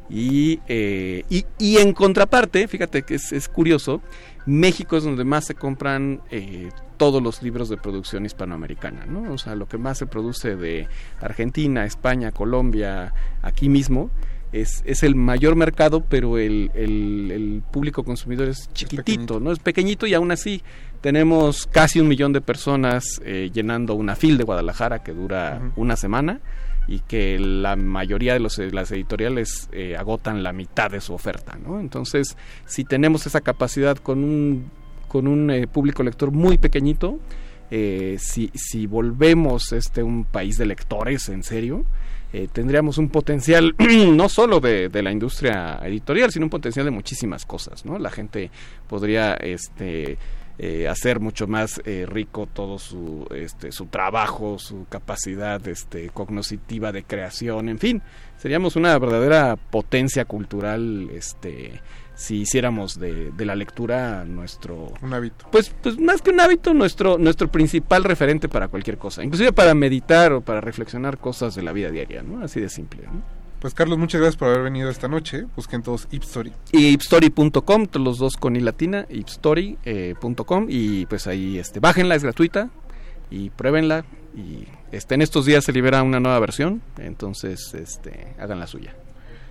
Y, 0.08 0.60
eh, 0.68 1.24
y, 1.28 1.44
y 1.58 1.78
en 1.78 1.92
contraparte, 1.92 2.68
fíjate 2.68 3.02
que 3.02 3.16
es, 3.16 3.32
es 3.32 3.48
curioso, 3.48 4.00
México 4.46 4.96
es 4.96 5.02
donde 5.04 5.24
más 5.24 5.44
se 5.46 5.54
compran 5.54 6.20
eh, 6.30 6.68
todos 6.96 7.20
los 7.22 7.42
libros 7.42 7.68
de 7.68 7.76
producción 7.76 8.24
hispanoamericana, 8.24 9.04
¿no? 9.06 9.32
O 9.32 9.38
sea, 9.38 9.54
lo 9.56 9.66
que 9.66 9.78
más 9.78 9.98
se 9.98 10.06
produce 10.06 10.54
de 10.56 10.86
Argentina, 11.20 11.84
España, 11.84 12.30
Colombia, 12.30 13.12
aquí 13.42 13.68
mismo, 13.68 14.10
es, 14.52 14.82
es 14.86 15.02
el 15.02 15.16
mayor 15.16 15.56
mercado, 15.56 16.04
pero 16.08 16.38
el, 16.38 16.70
el- 16.74 17.30
el 17.32 17.62
público 17.72 18.04
consumidor 18.04 18.46
es 18.48 18.70
chiquitito, 18.72 19.40
¿no? 19.40 19.50
Es 19.50 19.58
pequeñito 19.58 20.06
y 20.06 20.14
aún 20.14 20.30
así 20.30 20.62
tenemos 21.00 21.66
casi 21.66 21.98
un 22.00 22.06
millón 22.08 22.32
de 22.32 22.40
personas 22.40 23.20
eh, 23.24 23.50
llenando 23.52 23.94
una 23.94 24.14
fil 24.14 24.38
de 24.38 24.44
Guadalajara 24.44 25.02
que 25.02 25.12
dura 25.12 25.72
una 25.74 25.96
semana 25.96 26.40
y 26.88 27.00
que 27.00 27.38
la 27.38 27.76
mayoría 27.76 28.32
de 28.32 28.40
los, 28.40 28.58
las 28.58 28.90
editoriales 28.92 29.68
eh, 29.72 29.96
agotan 29.96 30.42
la 30.42 30.52
mitad 30.52 30.90
de 30.90 31.00
su 31.00 31.14
oferta, 31.14 31.56
¿no? 31.56 31.80
Entonces, 31.80 32.36
si 32.64 32.84
tenemos 32.84 33.26
esa 33.26 33.40
capacidad 33.40 33.96
con 33.96 34.22
un, 34.22 34.70
con 35.08 35.26
un 35.26 35.50
eh, 35.50 35.66
público 35.66 36.02
lector 36.02 36.30
muy 36.30 36.58
pequeñito, 36.58 37.18
eh, 37.70 38.16
si, 38.20 38.50
si 38.54 38.86
volvemos 38.86 39.72
este 39.72 40.02
un 40.02 40.24
país 40.24 40.56
de 40.56 40.66
lectores 40.66 41.28
en 41.28 41.42
serio, 41.42 41.84
eh, 42.32 42.48
tendríamos 42.52 42.98
un 42.98 43.08
potencial 43.08 43.74
no 44.12 44.28
solo 44.28 44.60
de, 44.60 44.88
de 44.88 45.02
la 45.02 45.10
industria 45.10 45.80
editorial, 45.82 46.30
sino 46.30 46.46
un 46.46 46.50
potencial 46.50 46.84
de 46.84 46.92
muchísimas 46.92 47.44
cosas, 47.44 47.84
¿no? 47.84 47.98
La 47.98 48.10
gente 48.10 48.50
podría 48.88 49.34
este 49.34 50.18
eh, 50.58 50.88
hacer 50.88 51.20
mucho 51.20 51.46
más 51.46 51.80
eh, 51.84 52.06
rico 52.08 52.48
todo 52.50 52.78
su 52.78 53.26
este 53.34 53.72
su 53.72 53.86
trabajo, 53.86 54.58
su 54.58 54.86
capacidad 54.88 55.66
este 55.68 56.08
cognoscitiva 56.10 56.92
de 56.92 57.04
creación, 57.04 57.68
en 57.68 57.78
fin, 57.78 58.02
seríamos 58.38 58.76
una 58.76 58.98
verdadera 58.98 59.56
potencia 59.56 60.24
cultural 60.24 61.10
este 61.12 61.80
si 62.14 62.36
hiciéramos 62.40 62.98
de, 62.98 63.30
de 63.32 63.44
la 63.44 63.54
lectura 63.54 64.24
nuestro 64.24 64.94
Un 65.02 65.12
hábito. 65.12 65.46
pues 65.52 65.74
pues 65.82 66.00
más 66.00 66.22
que 66.22 66.30
un 66.30 66.40
hábito 66.40 66.72
nuestro 66.72 67.18
nuestro 67.18 67.48
principal 67.48 68.04
referente 68.04 68.48
para 68.48 68.68
cualquier 68.68 68.96
cosa 68.96 69.22
inclusive 69.22 69.52
para 69.52 69.74
meditar 69.74 70.32
o 70.32 70.40
para 70.40 70.62
reflexionar 70.62 71.18
cosas 71.18 71.54
de 71.54 71.62
la 71.62 71.72
vida 71.72 71.90
diaria 71.90 72.22
no 72.22 72.42
así 72.42 72.58
de 72.58 72.70
simple 72.70 73.02
¿no? 73.02 73.35
Pues 73.66 73.74
Carlos, 73.74 73.98
muchas 73.98 74.20
gracias 74.20 74.36
por 74.36 74.46
haber 74.46 74.62
venido 74.62 74.88
esta 74.90 75.08
noche. 75.08 75.44
Busquen 75.56 75.82
todos 75.82 76.06
Ipstory. 76.12 76.52
y 76.70 76.86
ipstory.com 76.90 77.88
los 77.94 78.16
dos 78.16 78.36
con 78.36 78.54
i 78.54 78.60
latina 78.60 79.06
ipstory.com 79.10 80.66
y 80.68 81.04
pues 81.06 81.26
ahí 81.26 81.58
este 81.58 81.80
bájenla 81.80 82.14
es 82.14 82.22
gratuita. 82.22 82.70
Y 83.28 83.50
pruébenla. 83.50 84.04
Y 84.36 84.68
este 84.92 85.16
en 85.16 85.22
estos 85.22 85.46
días 85.46 85.64
se 85.64 85.72
libera 85.72 86.04
una 86.04 86.20
nueva 86.20 86.38
versión. 86.38 86.80
Entonces 86.96 87.74
este 87.74 88.36
hagan 88.38 88.60
la 88.60 88.68
suya 88.68 88.94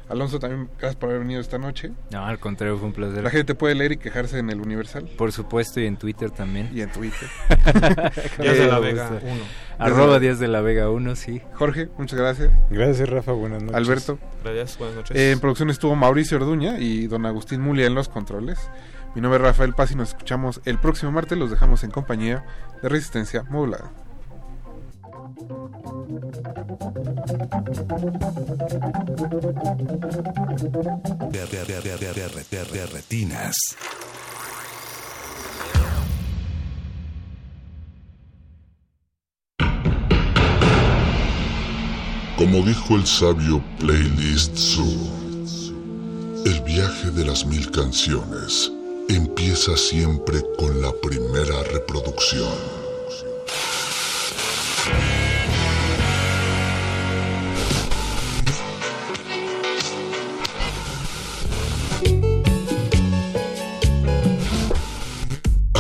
Alonso, 0.08 0.40
también 0.40 0.70
gracias 0.78 0.96
por 0.96 1.10
haber 1.10 1.22
venido 1.22 1.42
esta 1.42 1.58
noche. 1.58 1.92
No, 2.12 2.26
al 2.26 2.40
contrario, 2.40 2.78
fue 2.78 2.88
un 2.88 2.94
placer. 2.94 3.24
La 3.24 3.32
gente 3.32 3.56
puede 3.56 3.74
leer 3.74 3.94
y 3.94 3.98
quejarse 3.98 4.38
en 4.38 4.50
el 4.52 4.62
Universal. 4.62 5.10
Por 5.18 5.32
supuesto, 5.32 5.80
y 5.80 5.88
en 5.88 5.98
Twitter 5.98 6.30
también. 6.30 6.70
Y 6.74 6.82
en 6.82 6.92
Twitter. 6.92 7.28
Díaz 8.40 8.58
de 8.58 8.68
la 8.68 8.80
Vega 8.80 9.10
uno. 9.10 9.20
1. 9.34 9.44
Arroba 9.80 10.20
Díaz 10.20 10.40
de 10.40 10.48
la 10.48 10.62
Vega 10.62 10.90
1, 10.90 11.16
sí. 11.16 11.42
Jorge, 11.54 11.90
muchas 11.98 12.20
gracias. 12.20 12.52
Gracias, 12.70 13.10
Rafa. 13.10 13.32
Buenas 13.32 13.64
noches. 13.64 13.76
Alberto. 13.76 14.20
Gracias, 14.44 14.78
buenas 14.78 14.96
noches. 14.98 15.18
Eh, 15.18 15.32
en 15.32 15.40
producción 15.40 15.72
estuvo 15.72 15.96
Mauricio 15.96 16.38
Orduña 16.38 16.78
y 16.78 17.08
don 17.08 17.26
Agustín 17.26 17.62
Mulia 17.62 17.88
en 17.88 17.96
los 17.96 18.08
controles. 18.08 18.70
Mi 19.16 19.22
nombre 19.22 19.38
es 19.38 19.44
Rafael 19.44 19.74
Paz 19.74 19.92
y 19.92 19.96
nos 19.96 20.10
escuchamos 20.10 20.62
el 20.66 20.78
próximo 20.78 21.12
martes. 21.12 21.38
Los 21.38 21.50
dejamos 21.50 21.84
en 21.84 21.90
compañía 21.90 22.46
de 22.82 22.90
Resistencia 22.90 23.44
Modulada. 23.44 23.92
De, 25.36 25.44
de, 31.82 31.92
de, 32.72 32.86
retinas. 32.88 33.56
Como 42.38 42.62
dijo 42.62 42.96
el 42.96 43.06
sabio 43.06 43.62
Playlist 43.80 44.58
Zoo, 44.58 45.12
el 46.46 46.62
viaje 46.62 47.12
de 47.12 47.26
las 47.26 47.46
mil 47.46 47.70
canciones 47.72 48.72
empieza 49.10 49.76
siempre 49.78 50.42
con 50.58 50.82
la 50.82 50.92
primera 51.02 51.64
reproducción. 51.64 52.86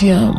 Resistencia 0.00 0.32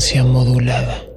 Modulada. 0.00 1.09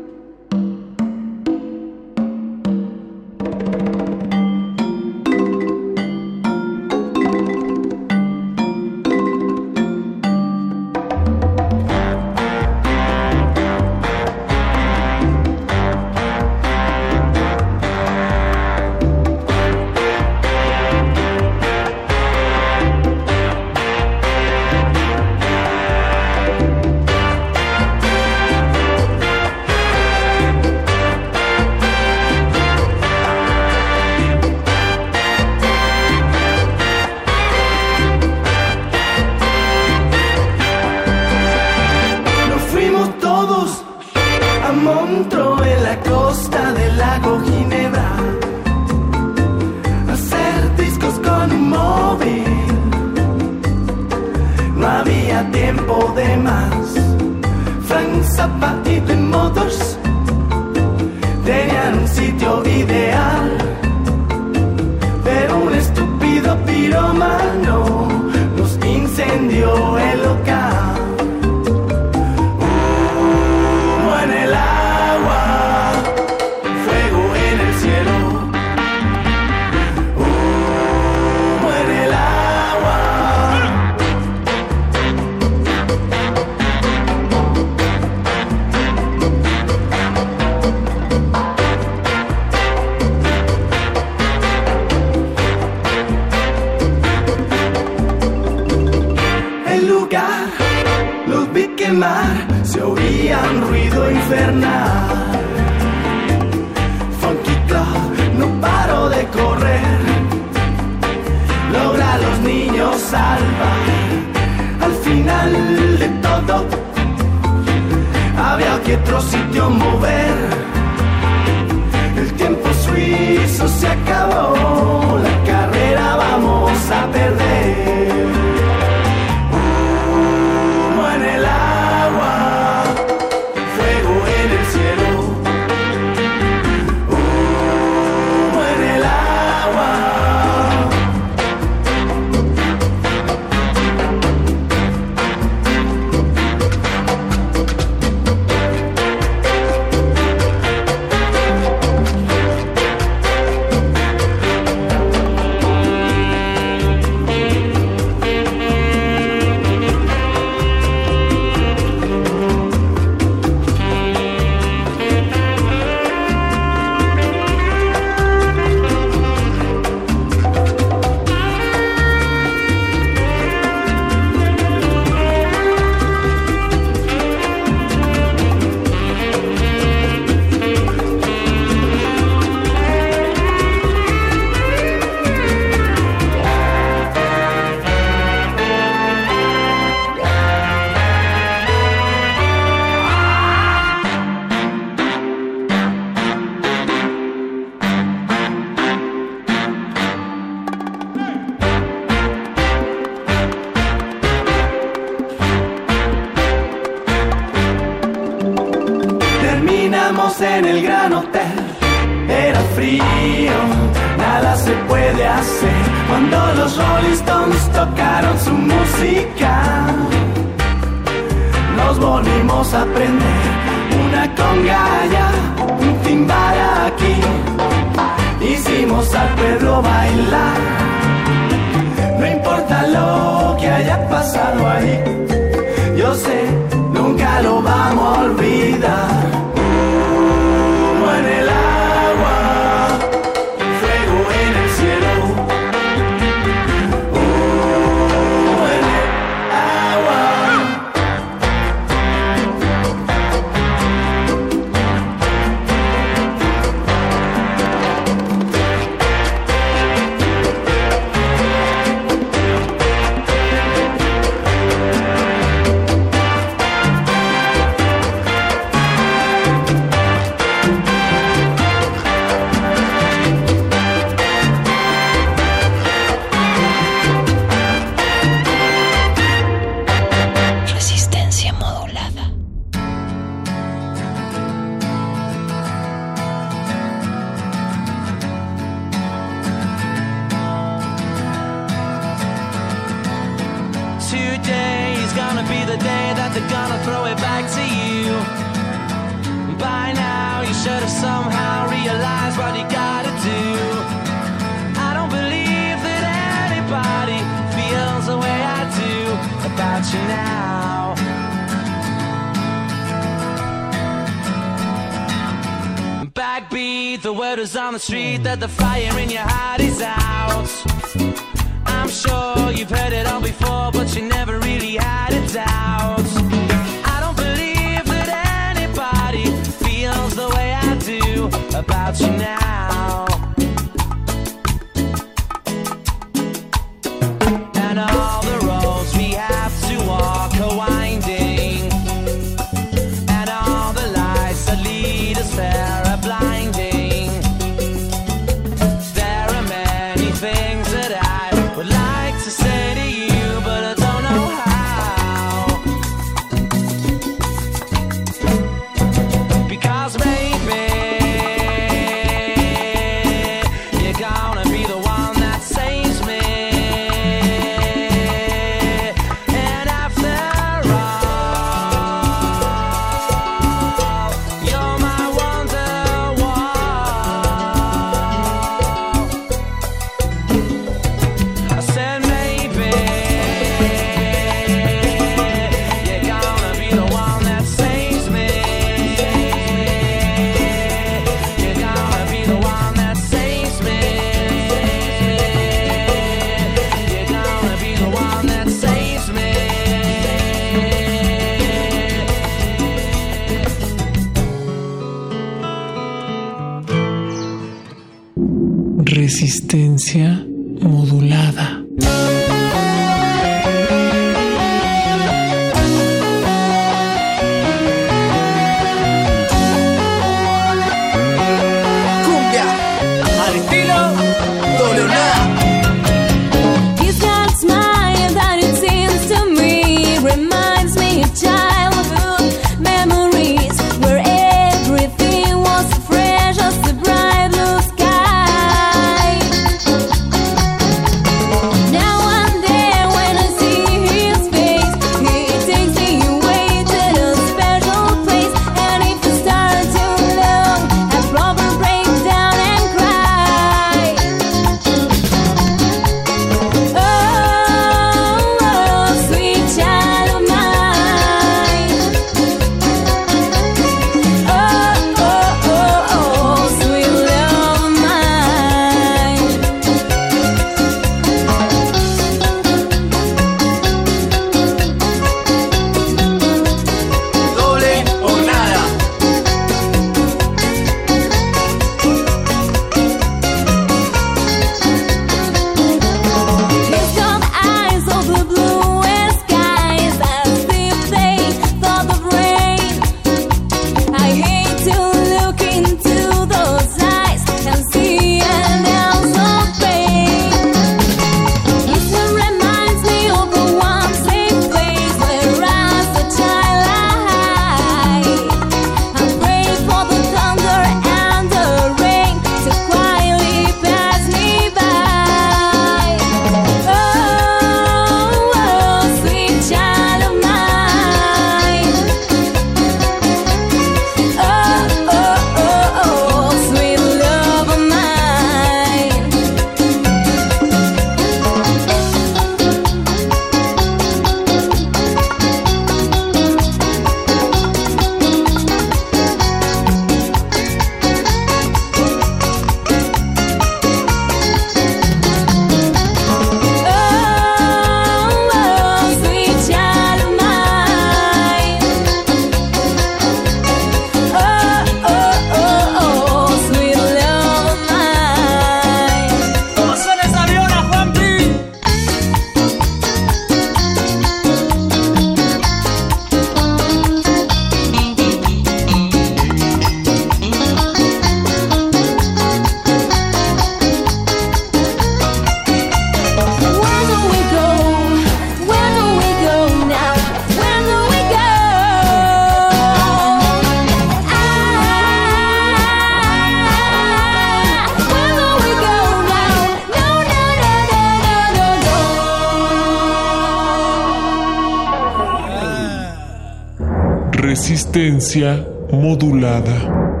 Resistencia 597.73 598.45
modulada. 598.69 600.00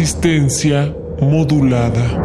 Resistencia 0.00 0.96
modulada. 1.20 2.19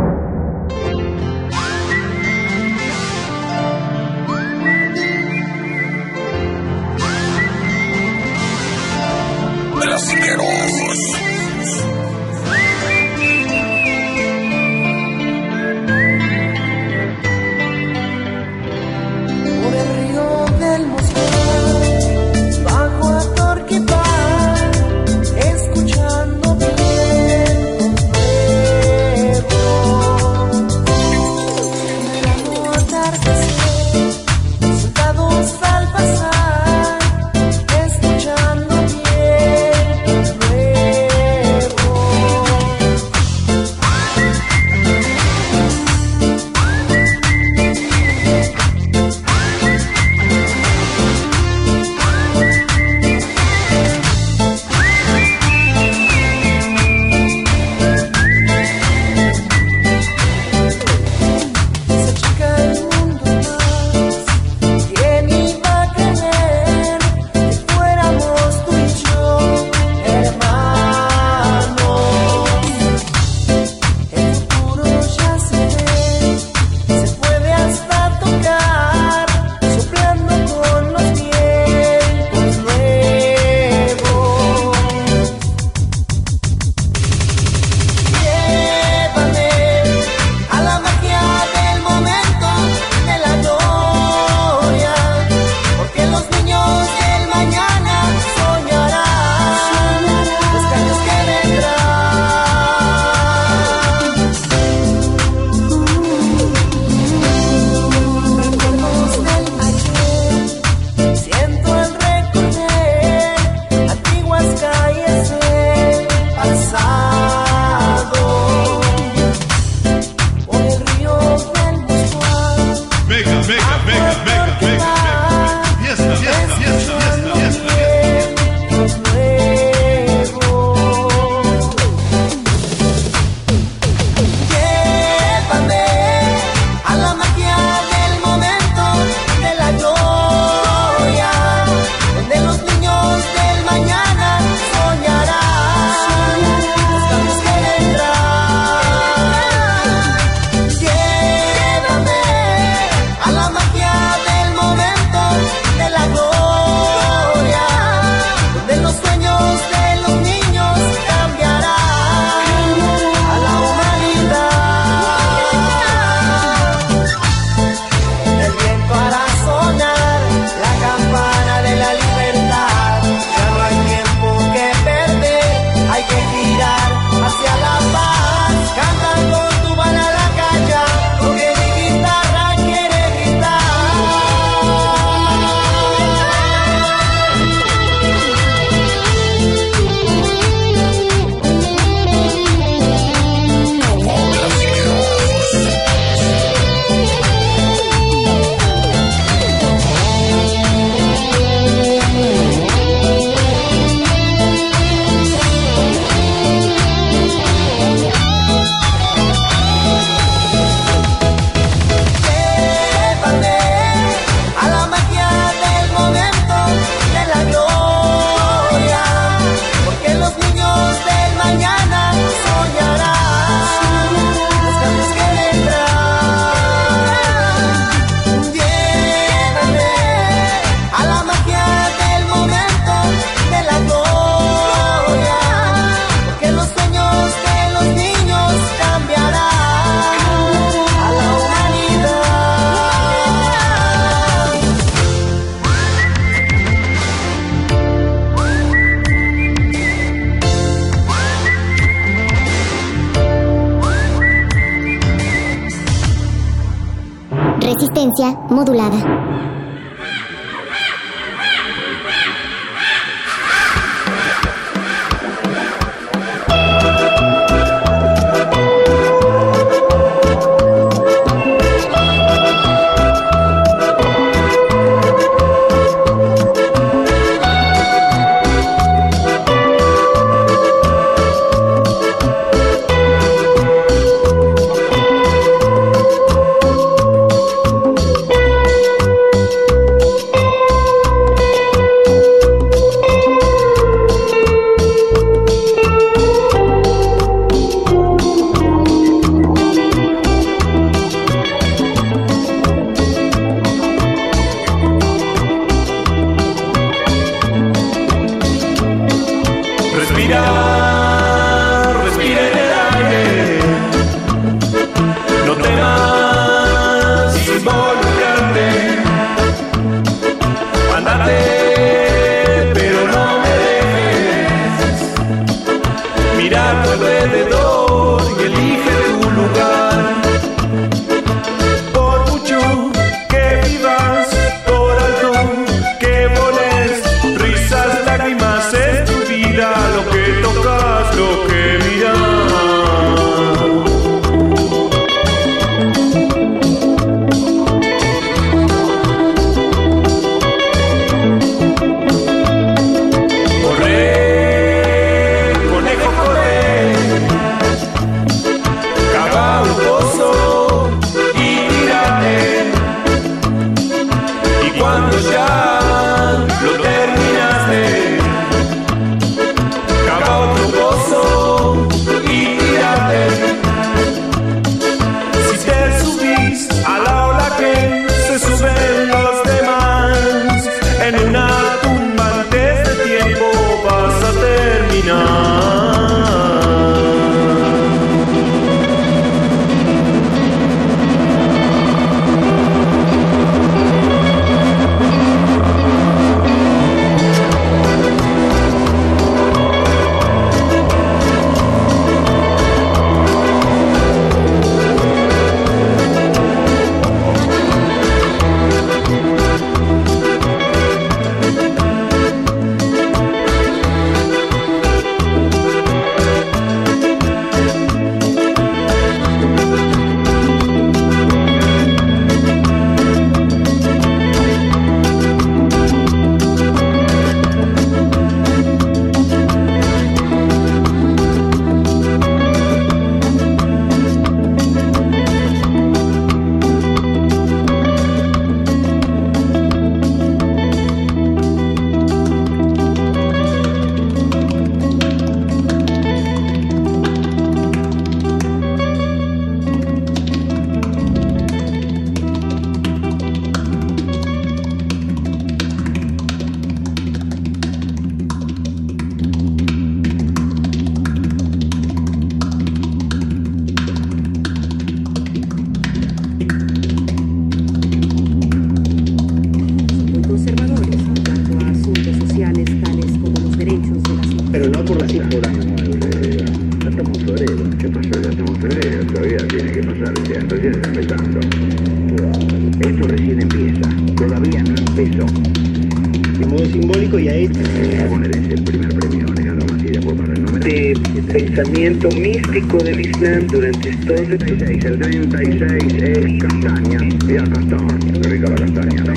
Vietnam 493.19 493.47
durante 493.47 493.95
todo 493.97 494.17
el 494.17 494.37
36. 494.37 494.85
El 494.85 494.99
36 494.99 495.93
es 496.03 496.43
castaña. 496.43 496.99
Mira, 497.25 497.43
castaña. 497.43 497.97
Rica 498.23 498.49
la 498.49 498.55
castaña, 498.55 499.03
¿no? 499.03 499.13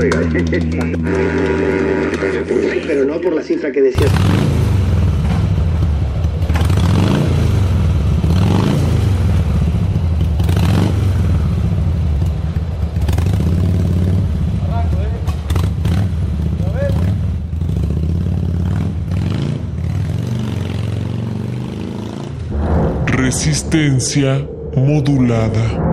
Rica. 0.00 0.20
Pero 2.86 3.04
no 3.04 3.20
por 3.20 3.34
la 3.34 3.42
cifra 3.42 3.72
que 3.72 3.80
decías. 3.80 4.10
resistencia 23.72 24.46
modulada. 24.76 25.91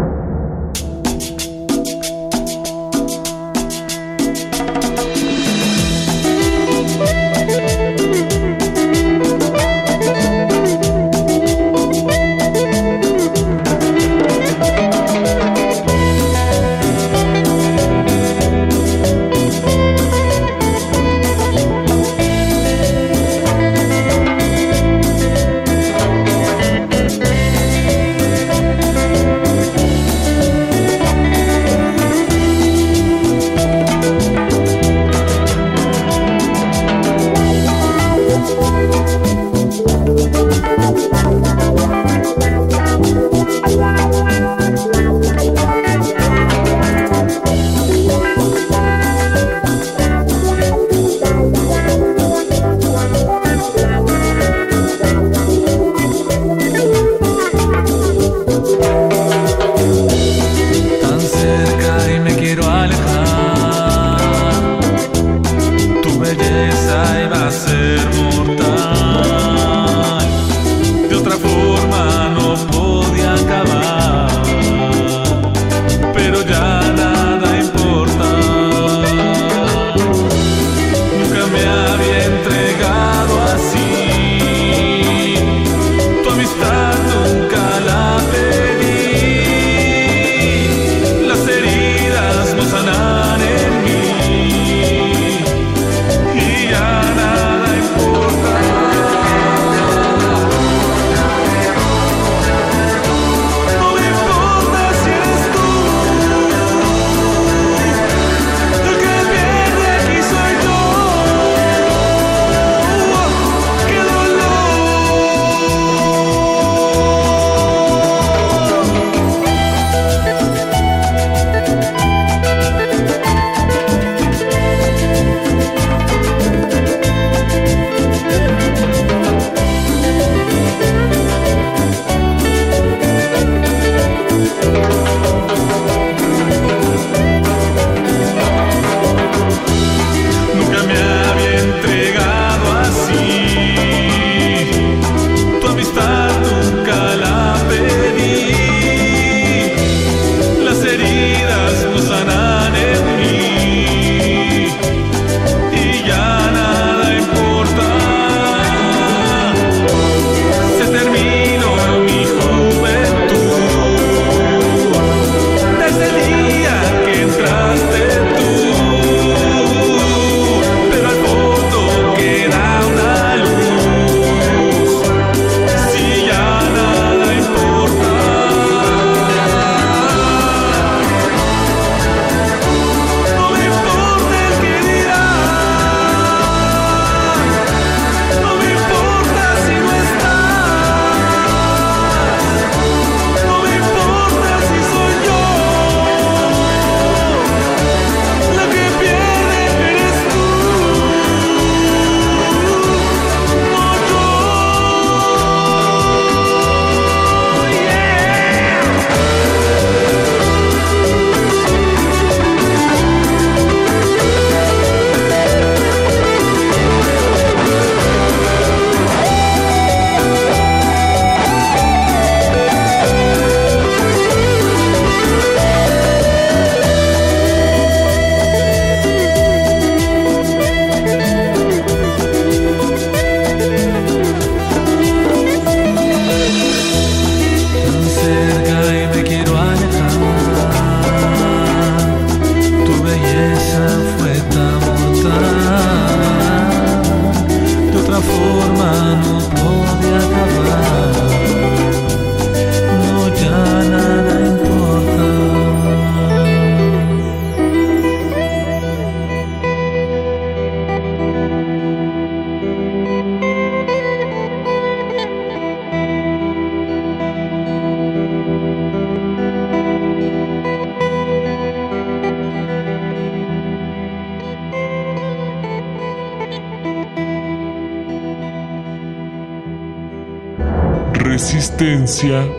Resistencia 282.21 282.58